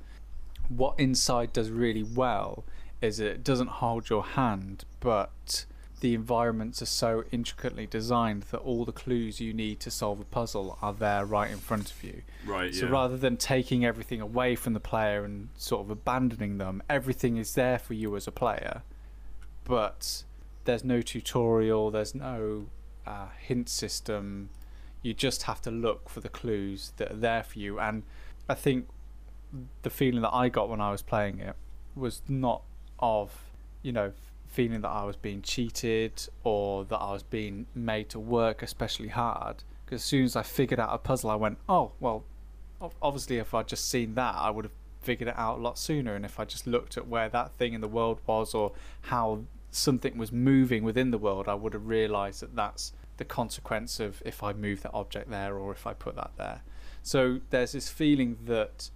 What 0.68 0.98
Inside 0.98 1.52
does 1.52 1.70
really 1.70 2.02
well 2.02 2.64
is 3.00 3.20
it 3.20 3.44
doesn't 3.44 3.68
hold 3.68 4.08
your 4.08 4.24
hand, 4.24 4.84
but 5.00 5.66
the 6.00 6.14
environments 6.14 6.82
are 6.82 6.86
so 6.86 7.24
intricately 7.32 7.86
designed 7.86 8.42
that 8.50 8.58
all 8.58 8.84
the 8.84 8.92
clues 8.92 9.40
you 9.40 9.54
need 9.54 9.80
to 9.80 9.90
solve 9.90 10.20
a 10.20 10.24
puzzle 10.24 10.78
are 10.82 10.92
there 10.92 11.24
right 11.24 11.50
in 11.50 11.56
front 11.56 11.90
of 11.90 12.04
you. 12.04 12.22
Right. 12.44 12.74
So 12.74 12.86
yeah. 12.86 12.92
rather 12.92 13.16
than 13.16 13.36
taking 13.38 13.84
everything 13.84 14.20
away 14.20 14.56
from 14.56 14.74
the 14.74 14.80
player 14.80 15.24
and 15.24 15.48
sort 15.56 15.82
of 15.82 15.90
abandoning 15.90 16.58
them, 16.58 16.82
everything 16.90 17.38
is 17.38 17.54
there 17.54 17.78
for 17.78 17.94
you 17.94 18.14
as 18.14 18.26
a 18.26 18.32
player. 18.32 18.82
But 19.64 20.24
there's 20.64 20.84
no 20.84 21.00
tutorial, 21.00 21.90
there's 21.90 22.14
no 22.14 22.66
uh, 23.06 23.28
hint 23.40 23.68
system. 23.70 24.50
You 25.02 25.14
just 25.14 25.44
have 25.44 25.62
to 25.62 25.70
look 25.70 26.10
for 26.10 26.20
the 26.20 26.28
clues 26.28 26.92
that 26.98 27.10
are 27.10 27.16
there 27.16 27.42
for 27.42 27.58
you. 27.58 27.80
And 27.80 28.02
I 28.48 28.54
think 28.54 28.88
the 29.82 29.90
feeling 29.90 30.20
that 30.22 30.34
I 30.34 30.50
got 30.50 30.68
when 30.68 30.80
I 30.80 30.90
was 30.90 31.00
playing 31.00 31.38
it 31.38 31.56
was 31.94 32.20
not 32.28 32.62
of, 32.98 33.32
you 33.82 33.92
know, 33.92 34.12
feeling 34.56 34.80
that 34.80 34.88
I 34.88 35.04
was 35.04 35.16
being 35.16 35.42
cheated 35.42 36.12
or 36.42 36.86
that 36.86 36.96
I 36.96 37.12
was 37.12 37.22
being 37.22 37.66
made 37.74 38.08
to 38.08 38.18
work 38.18 38.62
especially 38.62 39.08
hard. 39.08 39.62
Because 39.84 40.00
as 40.00 40.04
soon 40.04 40.24
as 40.24 40.34
I 40.34 40.42
figured 40.42 40.80
out 40.80 40.88
a 40.92 40.98
puzzle, 40.98 41.28
I 41.28 41.34
went, 41.34 41.58
oh, 41.68 41.92
well, 42.00 42.24
obviously 43.02 43.36
if 43.36 43.52
I'd 43.52 43.68
just 43.68 43.86
seen 43.86 44.14
that, 44.14 44.34
I 44.34 44.48
would 44.48 44.64
have 44.64 44.72
figured 45.02 45.28
it 45.28 45.34
out 45.36 45.58
a 45.58 45.60
lot 45.60 45.78
sooner. 45.78 46.14
And 46.14 46.24
if 46.24 46.40
I 46.40 46.46
just 46.46 46.66
looked 46.66 46.96
at 46.96 47.06
where 47.06 47.28
that 47.28 47.52
thing 47.52 47.74
in 47.74 47.82
the 47.82 47.88
world 47.88 48.18
was 48.26 48.54
or 48.54 48.72
how 49.02 49.42
something 49.70 50.16
was 50.16 50.32
moving 50.32 50.84
within 50.84 51.10
the 51.10 51.18
world, 51.18 51.48
I 51.48 51.54
would 51.54 51.74
have 51.74 51.86
realised 51.86 52.40
that 52.40 52.56
that's 52.56 52.94
the 53.18 53.26
consequence 53.26 54.00
of 54.00 54.22
if 54.24 54.42
I 54.42 54.54
move 54.54 54.80
that 54.82 54.92
object 54.94 55.28
there 55.28 55.58
or 55.58 55.70
if 55.70 55.86
I 55.86 55.92
put 55.92 56.16
that 56.16 56.30
there. 56.38 56.62
So 57.02 57.40
there's 57.50 57.72
this 57.72 57.90
feeling 57.90 58.38
that 58.46 58.88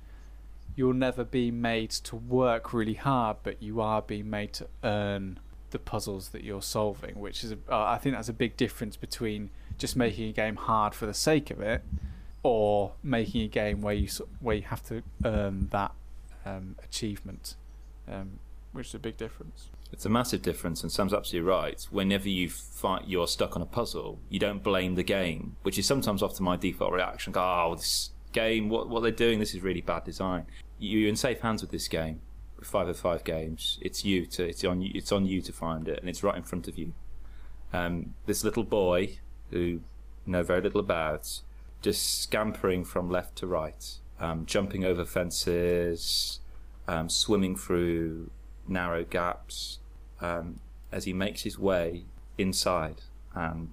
you'll 0.75 0.95
never 0.95 1.23
be 1.23 1.51
made 1.51 1.91
to 1.91 2.17
work 2.17 2.73
really 2.73 2.95
hard, 2.95 3.37
but 3.43 3.63
you 3.63 3.83
are 3.83 4.01
being 4.01 4.31
made 4.31 4.55
to 4.55 4.67
earn 4.83 5.39
the 5.71 5.79
puzzles 5.79 6.31
that 6.31 6.45
you're 6.45 6.63
solving, 6.63 7.19
which 7.19 7.45
is, 7.45 7.53
a, 7.53 7.59
uh, 7.71 7.85
I 7.85 7.99
think 7.99 8.15
that's 8.15 8.29
a 8.29 8.33
big 8.35 8.57
difference 8.57 8.97
between 8.97 9.51
just 9.79 9.97
making 9.97 10.29
a 10.29 10.33
game 10.33 10.57
hard 10.57 10.95
for 10.95 11.07
the 11.07 11.15
sake 11.15 11.51
of 11.51 11.61
it, 11.61 11.83
or 12.43 12.93
making 13.03 13.43
a 13.43 13.49
game 13.49 13.81
where 13.83 13.95
you 13.95 14.09
where 14.41 14.57
you 14.57 14.63
have 14.63 14.83
to 14.89 15.03
earn 15.25 15.69
that 15.71 15.93
um, 16.47 16.77
achievement, 16.83 17.55
um, 18.09 18.39
which 18.73 18.89
is 18.89 18.95
a 18.95 18.99
big 18.99 19.17
difference. 19.17 19.69
it's 19.93 20.07
a 20.07 20.09
massive 20.09 20.43
difference. 20.43 20.83
And 20.83 20.91
Sam's 20.91 21.13
absolutely 21.13 21.49
right. 21.49 21.87
Whenever 21.91 22.29
you 22.29 22.49
find 22.49 23.07
you're 23.07 23.27
stuck 23.27 23.57
on 23.57 23.63
a 23.63 23.67
puzzle, 23.67 24.19
you 24.29 24.39
don't 24.39 24.63
blame 24.63 24.95
the 24.95 25.03
game, 25.03 25.57
which 25.63 25.79
is 25.79 25.87
sometimes 25.87 26.23
often 26.23 26.45
my 26.45 26.57
default 26.57 26.93
reaction. 26.93 27.33
Oh, 27.37 27.75
this 27.77 28.11
game, 28.33 28.69
what 28.69 28.89
what 28.89 29.03
they're 29.03 29.13
doing, 29.13 29.39
this 29.39 29.55
is 29.55 29.63
really 29.63 29.81
bad 29.81 30.05
design. 30.05 30.47
You're 30.79 31.09
in 31.09 31.17
safe 31.17 31.41
hands 31.41 31.63
with 31.63 31.71
this 31.71 31.89
game. 31.89 32.21
Five 32.63 32.89
of 32.89 32.99
five 32.99 33.25
games, 33.25 33.79
it's 33.81 34.05
you 34.05 34.27
to 34.27 34.49
it's 34.49 34.65
on 34.65 34.83
it's 34.83 35.13
on 35.13 35.25
you 35.25 35.41
to 35.43 35.53
find 35.53 35.89
it, 35.89 35.99
and 36.01 36.09
it's 36.09 36.23
right 36.23 36.37
in 36.37 36.43
front 36.43 36.69
of 36.69 36.77
you. 36.77 36.93
Um, 37.73 38.15
this 38.27 38.45
little 38.45 38.65
boy 38.65 39.19
who 39.51 39.81
know 40.27 40.43
very 40.43 40.61
little 40.61 40.81
about, 40.81 41.41
just 41.81 42.21
scampering 42.21 42.85
from 42.85 43.11
left 43.11 43.37
to 43.37 43.47
right, 43.47 43.99
um, 44.19 44.45
jumping 44.47 44.85
over 44.85 45.05
fences, 45.05 46.41
um, 46.87 47.09
swimming 47.09 47.57
through 47.57 48.31
narrow 48.69 49.05
gaps 49.05 49.79
um, 50.21 50.61
as 50.93 51.05
he 51.05 51.13
makes 51.13 51.43
his 51.43 51.59
way 51.59 52.05
inside. 52.37 53.03
And 53.35 53.71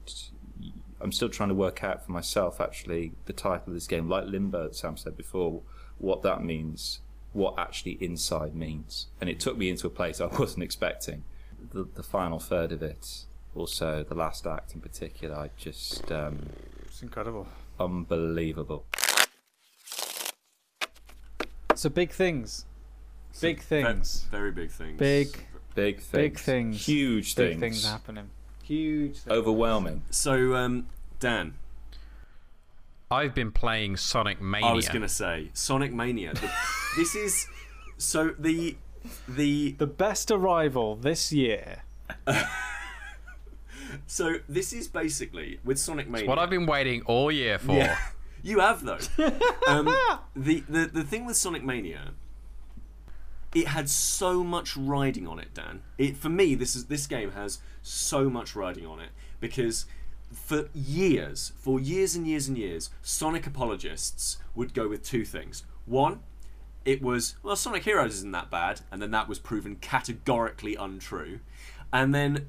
I'm 1.01 1.11
still 1.11 1.29
trying 1.29 1.49
to 1.49 1.55
work 1.55 1.83
out 1.83 2.05
for 2.05 2.11
myself, 2.11 2.61
actually, 2.61 3.13
the 3.25 3.33
title 3.33 3.67
of 3.67 3.73
this 3.73 3.87
game, 3.87 4.07
like 4.09 4.25
Limbo, 4.25 4.71
Sam 4.71 4.97
said 4.97 5.17
before, 5.17 5.61
what 5.97 6.21
that 6.23 6.43
means, 6.43 6.99
what 7.37 7.53
actually 7.57 7.97
inside 8.01 8.55
means. 8.55 9.07
And 9.21 9.29
it 9.29 9.39
took 9.39 9.57
me 9.57 9.69
into 9.69 9.85
a 9.87 9.89
place 9.91 10.19
I 10.19 10.25
wasn't 10.39 10.63
expecting. 10.63 11.23
The, 11.71 11.87
the 11.95 12.03
final 12.03 12.39
third 12.39 12.71
of 12.71 12.81
it, 12.81 13.25
also 13.55 14.03
the 14.03 14.15
last 14.15 14.45
act 14.47 14.73
in 14.73 14.81
particular, 14.81 15.35
I 15.35 15.49
just 15.57 16.11
um, 16.11 16.49
It's 16.85 17.01
incredible. 17.03 17.47
unbelievable. 17.79 18.85
So 21.75 21.89
big 21.89 22.11
things, 22.11 22.65
big 23.39 23.57
Ve- 23.59 23.63
things, 23.83 24.25
very 24.31 24.51
big 24.51 24.71
things. 24.71 24.97
Big- 24.99 25.43
Big 25.75 25.97
things, 26.01 26.09
big 26.11 26.39
things, 26.39 26.85
huge 26.87 27.35
big 27.35 27.49
things, 27.59 27.61
things 27.61 27.85
happening. 27.85 28.31
Huge. 28.63 29.19
Things. 29.19 29.27
overwhelming. 29.31 30.01
So, 30.09 30.55
um, 30.55 30.87
Dan, 31.19 31.53
I've 33.09 33.33
been 33.33 33.51
playing 33.51 33.97
Sonic 33.97 34.41
Mania. 34.41 34.67
I 34.69 34.73
was 34.73 34.89
going 34.89 35.01
to 35.01 35.09
say 35.09 35.49
Sonic 35.53 35.93
Mania. 35.93 36.33
The, 36.33 36.51
this 36.97 37.15
is 37.15 37.47
so 37.97 38.33
the 38.37 38.77
the 39.27 39.71
The 39.73 39.87
best 39.87 40.29
arrival 40.31 40.95
this 40.95 41.31
year. 41.31 41.83
so 44.07 44.35
this 44.49 44.73
is 44.73 44.87
basically 44.87 45.59
with 45.63 45.79
Sonic 45.79 46.09
Mania. 46.09 46.27
what 46.27 46.39
I've 46.39 46.49
been 46.49 46.65
waiting 46.65 47.01
all 47.03 47.31
year 47.31 47.57
for. 47.57 47.73
Yeah, 47.73 47.97
you 48.43 48.59
have 48.59 48.83
though. 48.83 48.99
um, 49.67 49.85
the, 50.35 50.63
the 50.67 50.89
the 50.91 51.03
thing 51.03 51.25
with 51.25 51.37
Sonic 51.37 51.63
Mania, 51.63 52.11
it 53.55 53.67
had 53.67 53.89
so 53.89 54.43
much 54.43 54.75
riding 54.75 55.27
on 55.27 55.39
it, 55.39 55.53
Dan. 55.53 55.81
It 55.97 56.17
for 56.17 56.29
me, 56.29 56.55
this 56.55 56.75
is 56.75 56.85
this 56.85 57.07
game 57.07 57.31
has 57.31 57.59
so 57.81 58.29
much 58.29 58.53
riding 58.55 58.85
on 58.85 58.99
it 58.99 59.09
because 59.39 59.85
for 60.31 60.69
years, 60.73 61.53
for 61.57 61.79
years 61.79 62.15
and 62.15 62.27
years 62.27 62.47
and 62.47 62.57
years, 62.57 62.89
Sonic 63.01 63.47
apologists 63.47 64.37
would 64.55 64.73
go 64.73 64.87
with 64.87 65.03
two 65.03 65.25
things. 65.25 65.63
One, 65.85 66.21
it 66.85 67.01
was 67.01 67.35
well, 67.43 67.55
Sonic 67.55 67.83
Heroes 67.83 68.15
isn't 68.15 68.31
that 68.31 68.49
bad, 68.49 68.81
and 68.91 69.01
then 69.01 69.11
that 69.11 69.27
was 69.27 69.39
proven 69.39 69.75
categorically 69.75 70.75
untrue. 70.75 71.39
And 71.93 72.13
then, 72.13 72.47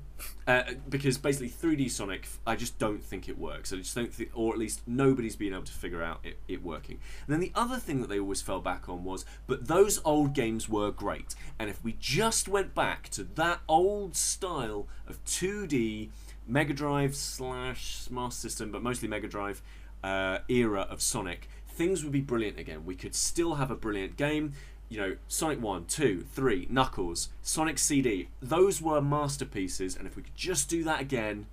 uh, 0.49 0.63
because 0.89 1.17
basically 1.17 1.49
3D 1.49 1.91
Sonic, 1.91 2.27
I 2.45 2.57
just 2.57 2.79
don't 2.79 3.03
think 3.03 3.29
it 3.29 3.39
works. 3.39 3.73
I 3.73 3.77
just 3.77 3.95
don't 3.95 4.13
think, 4.13 4.31
or 4.35 4.53
at 4.53 4.59
least 4.59 4.83
nobody's 4.87 5.37
been 5.37 5.53
able 5.53 5.63
to 5.63 5.73
figure 5.73 6.03
out 6.03 6.21
it, 6.25 6.39
it 6.49 6.63
working. 6.63 6.99
And 7.27 7.33
then 7.33 7.41
the 7.41 7.53
other 7.55 7.77
thing 7.77 8.01
that 8.01 8.09
they 8.09 8.19
always 8.19 8.43
fell 8.43 8.61
back 8.61 8.89
on 8.89 9.05
was, 9.05 9.25
but 9.47 9.69
those 9.69 10.01
old 10.05 10.33
games 10.33 10.69
were 10.69 10.91
great. 10.91 11.37
And 11.57 11.71
if 11.71 11.85
we 11.85 11.97
just 12.01 12.49
went 12.49 12.75
back 12.75 13.11
to 13.11 13.23
that 13.23 13.61
old 13.69 14.17
style 14.17 14.89
of 15.07 15.25
2D 15.25 16.09
Mega 16.49 16.73
Drive 16.73 17.15
slash 17.15 18.09
Master 18.11 18.49
System, 18.49 18.73
but 18.73 18.83
mostly 18.83 19.07
Mega 19.07 19.29
Drive 19.29 19.61
uh, 20.03 20.39
era 20.49 20.87
of 20.89 21.03
Sonic, 21.03 21.47
things 21.69 22.03
would 22.03 22.13
be 22.13 22.23
brilliant 22.23 22.59
again. 22.59 22.87
We 22.87 22.95
could 22.95 23.15
still 23.15 23.57
have 23.57 23.71
a 23.71 23.77
brilliant 23.77 24.17
game. 24.17 24.55
You 24.89 24.99
know, 24.99 25.17
Sonic 25.29 25.61
1, 25.61 25.85
2, 25.85 26.25
3, 26.33 26.67
Knuckles, 26.71 27.29
Sonic 27.43 27.79
CD, 27.79 28.31
those 28.41 28.81
were 28.81 29.03
masterpieces, 29.03 29.95
and 29.95 30.07
if 30.07 30.17
we 30.17 30.23
could 30.23 30.35
just 30.35 30.71
do 30.71 30.83
that 30.85 31.03
again, 31.03 31.47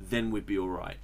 then 0.00 0.32
we'd 0.32 0.44
be 0.44 0.58
alright. 0.58 0.96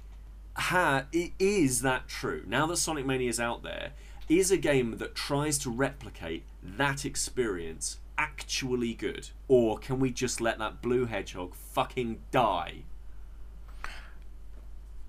Ha, 0.55 1.05
is 1.39 1.81
that 1.81 2.09
true? 2.09 2.43
Now 2.45 2.65
that 2.67 2.77
Sonic 2.77 3.05
Mania 3.05 3.29
is 3.29 3.39
out 3.39 3.63
there, 3.63 3.93
is 4.27 4.51
a 4.51 4.57
game 4.57 4.97
that 4.97 5.15
tries 5.15 5.57
to 5.59 5.69
replicate 5.69 6.43
that 6.61 7.05
experience 7.05 7.99
actually 8.17 8.93
good? 8.93 9.29
Or 9.47 9.77
can 9.77 9.99
we 9.99 10.11
just 10.11 10.41
let 10.41 10.59
that 10.59 10.81
blue 10.81 11.05
hedgehog 11.05 11.55
fucking 11.55 12.19
die? 12.31 12.83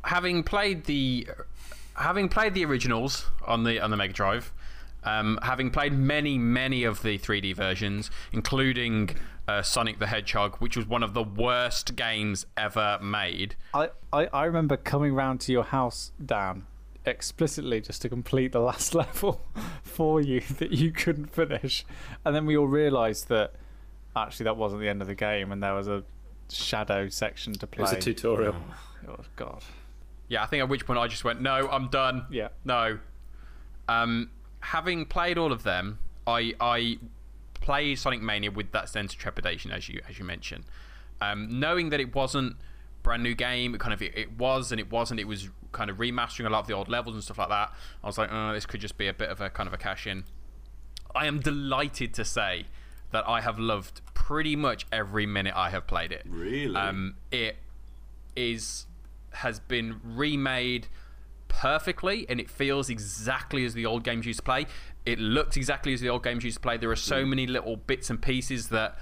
Having 0.05 0.42
played 0.42 0.84
the 0.84 1.28
having 1.96 2.28
played 2.28 2.55
the 2.55 2.64
originals 2.64 3.26
on 3.46 3.64
the 3.64 3.80
on 3.80 3.90
the 3.90 3.96
Mega 3.96 4.12
Drive, 4.12 4.52
um, 5.05 5.38
having 5.42 5.70
played 5.70 5.92
many 5.92 6.38
many 6.38 6.84
of 6.84 7.02
the 7.02 7.18
3D 7.18 7.55
versions, 7.55 8.11
including 8.32 9.11
uh, 9.46 9.62
Sonic 9.62 9.98
the 9.98 10.07
Hedgehog, 10.07 10.57
which 10.57 10.76
was 10.76 10.86
one 10.86 11.02
of 11.02 11.14
the 11.14 11.22
worst 11.22 11.96
games 11.96 12.46
ever 12.57 12.98
made. 13.02 13.57
I, 13.74 13.90
I, 14.12 14.26
I 14.32 14.44
remember 14.44 14.76
coming 14.76 15.14
round 15.14 15.40
to 15.42 15.52
your 15.52 15.64
house, 15.64 16.12
Dan, 16.24 16.66
explicitly 17.05 17.80
just 17.82 18.00
to 18.02 18.09
complete 18.09 18.52
the 18.52 18.61
last 18.61 18.94
level 19.05 19.42
for 19.82 20.20
you 20.20 20.40
that 20.59 20.72
you 20.72 20.90
couldn't 20.92 21.26
finish. 21.26 21.84
And 22.24 22.34
then 22.34 22.46
we 22.46 22.57
all 22.57 22.66
realised 22.68 23.28
that 23.28 23.52
actually 24.16 24.44
that 24.44 24.57
wasn't 24.57 24.80
the 24.80 24.88
end 24.88 25.02
of 25.02 25.09
the 25.09 25.14
game 25.14 25.52
and 25.52 25.62
there 25.62 25.74
was 25.74 25.88
a 25.88 26.05
shadow 26.48 27.09
section 27.11 27.52
to 27.55 27.66
It 27.66 27.70
play. 27.70 27.82
was 27.82 27.92
a 27.92 27.96
tutorial. 28.00 28.55
Oh, 29.07 29.16
God. 29.36 29.62
Yeah, 30.29 30.43
I 30.43 30.47
think 30.47 30.62
at 30.62 30.68
which 30.68 30.87
point 30.87 30.99
I 30.99 31.07
just 31.07 31.25
went, 31.25 31.41
no, 31.41 31.68
I'm 31.70 31.89
done. 31.89 32.27
Yeah. 32.31 32.49
No. 32.64 32.99
Um, 33.89 34.31
having 34.61 35.05
played 35.05 35.39
all 35.39 35.53
of 35.53 35.62
them, 35.62 35.99
I 36.27 36.55
I 36.61 36.99
played 37.61 37.99
Sonic 37.99 38.22
Mania 38.22 38.51
with 38.51 38.72
that 38.72 38.89
sense 38.89 39.12
of 39.12 39.18
trepidation, 39.18 39.70
as 39.70 39.89
you 39.89 40.01
as 40.09 40.18
you 40.18 40.25
mentioned, 40.25 40.64
um, 41.20 41.61
knowing 41.61 41.91
that 41.91 42.01
it 42.01 42.14
wasn't 42.14 42.57
brand 43.03 43.22
new 43.22 43.35
game. 43.35 43.75
It 43.75 43.81
kind 43.81 43.93
of 43.93 44.03
it, 44.03 44.16
it 44.16 44.39
was 44.39 44.72
and 44.72 44.81
it 44.81 44.91
wasn't. 44.91 45.20
It 45.20 45.29
was 45.29 45.51
kind 45.72 45.91
of 45.91 45.99
remastering 45.99 46.47
a 46.47 46.51
lot 46.51 46.61
of 46.61 46.66
the 46.66 46.72
old 46.72 46.89
levels 46.89 47.14
and 47.14 47.22
stuff 47.22 47.39
like 47.39 47.51
that. 47.51 47.72
I 48.03 48.07
was 48.07 48.18
like, 48.18 48.31
oh, 48.33 48.53
this 48.53 48.66
could 48.66 48.81
just 48.81 48.97
be 48.97 49.09
a 49.09 49.14
bit 49.14 49.29
of 49.29 49.41
a 49.41 49.51
kind 49.51 49.66
of 49.66 49.75
a 49.75 49.79
cash 49.79 50.07
in. 50.07 50.25
I 51.14 51.27
am 51.27 51.41
delighted 51.41 52.14
to 52.14 52.25
say 52.25 52.66
that 53.12 53.29
I 53.29 53.41
have 53.41 53.59
loved 53.59 54.01
pretty 54.14 54.57
much 54.57 54.87
every 54.91 55.27
minute 55.27 55.55
I 55.55 55.70
have 55.70 55.87
played 55.87 56.11
it. 56.11 56.22
Really? 56.27 56.75
Um, 56.75 57.14
it 57.31 57.57
is 58.35 58.87
has 59.37 59.61
been 59.61 60.01
remade 60.05 60.89
perfectly 61.49 62.26
and 62.28 62.41
it 62.41 62.51
feels 62.51 62.91
exactly 62.91 63.64
as 63.64 63.74
the 63.74 63.87
old 63.87 64.05
games 64.05 64.26
used 64.26 64.41
to 64.41 64.45
play. 64.45 64.66
It 65.07 65.18
looks 65.18 65.57
exactly 65.57 65.93
as 65.93 66.01
the 66.01 66.09
old 66.09 66.24
games 66.24 66.45
used 66.45 66.57
to 66.57 66.61
play. 66.61 66.76
There 66.76 66.91
are 66.91 66.97
so 66.97 67.24
many 67.24 67.47
little 67.47 67.76
bits 67.76 68.11
and 68.11 68.20
pieces 68.20 68.68
that 68.68 68.99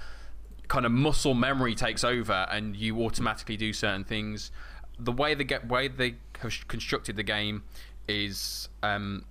kind 0.67 0.85
of 0.85 0.91
muscle 0.91 1.33
memory 1.33 1.75
takes 1.75 2.03
over 2.03 2.47
and 2.51 2.75
you 2.75 3.03
automatically 3.03 3.57
do 3.57 3.73
certain 3.73 4.03
things. 4.03 4.51
The 4.99 5.11
way 5.11 5.33
they 5.33 5.43
get 5.43 5.67
way 5.67 5.87
they 5.87 6.15
have 6.39 6.67
constructed 6.67 7.15
the 7.15 7.23
game 7.23 7.63
is 8.07 8.69
um, 8.83 9.25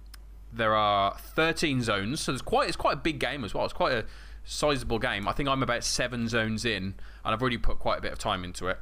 there 0.53 0.75
are 0.75 1.17
13 1.19 1.83
zones, 1.83 2.21
so 2.21 2.33
there's 2.33 2.43
quite 2.43 2.69
it's 2.69 2.77
quite 2.77 2.95
a 2.95 3.01
big 3.01 3.19
game 3.21 3.45
as 3.45 3.55
well. 3.55 3.65
It's 3.65 3.73
quite 3.73 3.93
a 3.93 4.05
sizable 4.45 4.99
game. 4.99 5.29
I 5.29 5.33
think 5.33 5.49
I'm 5.49 5.63
about 5.63 5.85
seven 5.85 6.27
zones 6.27 6.65
in, 6.65 6.83
and 6.85 6.95
I've 7.25 7.41
already 7.41 7.59
put 7.59 7.79
quite 7.79 7.99
a 7.99 8.03
bit 8.03 8.13
of 8.13 8.19
time 8.19 8.45
into 8.45 8.67
it 8.67 8.79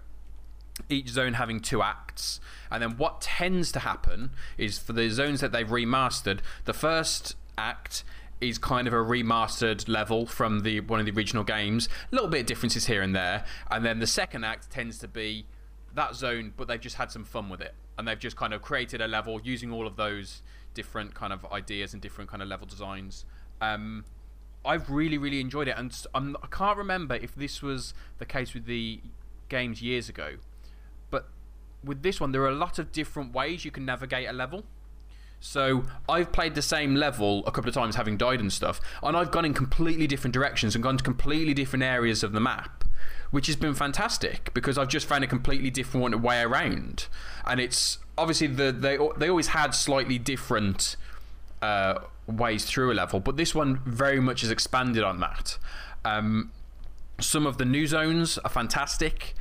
each 0.88 1.08
zone 1.08 1.34
having 1.34 1.60
two 1.60 1.82
acts. 1.82 2.40
And 2.70 2.82
then 2.82 2.96
what 2.96 3.20
tends 3.20 3.72
to 3.72 3.80
happen 3.80 4.30
is 4.56 4.78
for 4.78 4.92
the 4.92 5.08
zones 5.08 5.40
that 5.40 5.52
they've 5.52 5.66
remastered, 5.68 6.40
the 6.64 6.72
first 6.72 7.36
act 7.58 8.04
is 8.40 8.58
kind 8.58 8.88
of 8.88 8.94
a 8.94 8.96
remastered 8.96 9.86
level 9.88 10.26
from 10.26 10.60
the 10.60 10.80
one 10.80 10.98
of 11.00 11.06
the 11.06 11.12
original 11.12 11.44
games. 11.44 11.88
A 12.10 12.14
little 12.14 12.28
bit 12.28 12.40
of 12.40 12.46
differences 12.46 12.86
here 12.86 13.02
and 13.02 13.14
there. 13.14 13.44
And 13.70 13.84
then 13.84 13.98
the 13.98 14.06
second 14.06 14.44
act 14.44 14.70
tends 14.70 14.98
to 14.98 15.08
be 15.08 15.46
that 15.94 16.14
zone, 16.14 16.52
but 16.56 16.68
they've 16.68 16.80
just 16.80 16.96
had 16.96 17.10
some 17.10 17.24
fun 17.24 17.48
with 17.48 17.60
it. 17.60 17.74
And 17.98 18.08
they've 18.08 18.18
just 18.18 18.36
kind 18.36 18.54
of 18.54 18.62
created 18.62 19.00
a 19.00 19.08
level 19.08 19.40
using 19.42 19.72
all 19.72 19.86
of 19.86 19.96
those 19.96 20.42
different 20.72 21.14
kind 21.14 21.32
of 21.32 21.44
ideas 21.52 21.92
and 21.92 22.00
different 22.00 22.30
kind 22.30 22.42
of 22.42 22.48
level 22.48 22.66
designs. 22.66 23.24
Um, 23.60 24.04
I've 24.64 24.90
really, 24.90 25.18
really 25.18 25.40
enjoyed 25.40 25.68
it, 25.68 25.74
and 25.76 25.96
I'm, 26.14 26.36
I 26.42 26.46
can't 26.46 26.76
remember 26.76 27.14
if 27.14 27.34
this 27.34 27.62
was 27.62 27.94
the 28.18 28.26
case 28.26 28.52
with 28.54 28.66
the 28.66 29.00
games 29.48 29.82
years 29.82 30.08
ago, 30.08 30.34
with 31.84 32.02
this 32.02 32.20
one, 32.20 32.32
there 32.32 32.42
are 32.42 32.48
a 32.48 32.54
lot 32.54 32.78
of 32.78 32.92
different 32.92 33.32
ways 33.32 33.64
you 33.64 33.70
can 33.70 33.84
navigate 33.84 34.28
a 34.28 34.32
level. 34.32 34.64
So 35.40 35.84
I've 36.08 36.32
played 36.32 36.54
the 36.54 36.62
same 36.62 36.94
level 36.94 37.42
a 37.46 37.50
couple 37.50 37.68
of 37.68 37.74
times, 37.74 37.96
having 37.96 38.18
died 38.18 38.40
and 38.40 38.52
stuff, 38.52 38.80
and 39.02 39.16
I've 39.16 39.30
gone 39.30 39.46
in 39.46 39.54
completely 39.54 40.06
different 40.06 40.34
directions 40.34 40.74
and 40.74 40.84
gone 40.84 40.98
to 40.98 41.04
completely 41.04 41.54
different 41.54 41.82
areas 41.82 42.22
of 42.22 42.32
the 42.32 42.40
map, 42.40 42.84
which 43.30 43.46
has 43.46 43.56
been 43.56 43.74
fantastic 43.74 44.52
because 44.52 44.76
I've 44.76 44.88
just 44.88 45.06
found 45.06 45.24
a 45.24 45.26
completely 45.26 45.70
different 45.70 46.20
way 46.20 46.42
around. 46.42 47.06
And 47.46 47.58
it's 47.58 47.98
obviously 48.18 48.48
the 48.48 48.70
they 48.70 48.98
they 49.16 49.30
always 49.30 49.48
had 49.48 49.70
slightly 49.70 50.18
different 50.18 50.96
uh, 51.62 52.00
ways 52.26 52.66
through 52.66 52.92
a 52.92 52.94
level, 52.94 53.18
but 53.18 53.38
this 53.38 53.54
one 53.54 53.80
very 53.86 54.20
much 54.20 54.42
has 54.42 54.50
expanded 54.50 55.02
on 55.02 55.20
that. 55.20 55.56
Um, 56.04 56.52
some 57.18 57.46
of 57.46 57.56
the 57.56 57.64
new 57.64 57.86
zones 57.86 58.36
are 58.38 58.50
fantastic. 58.50 59.34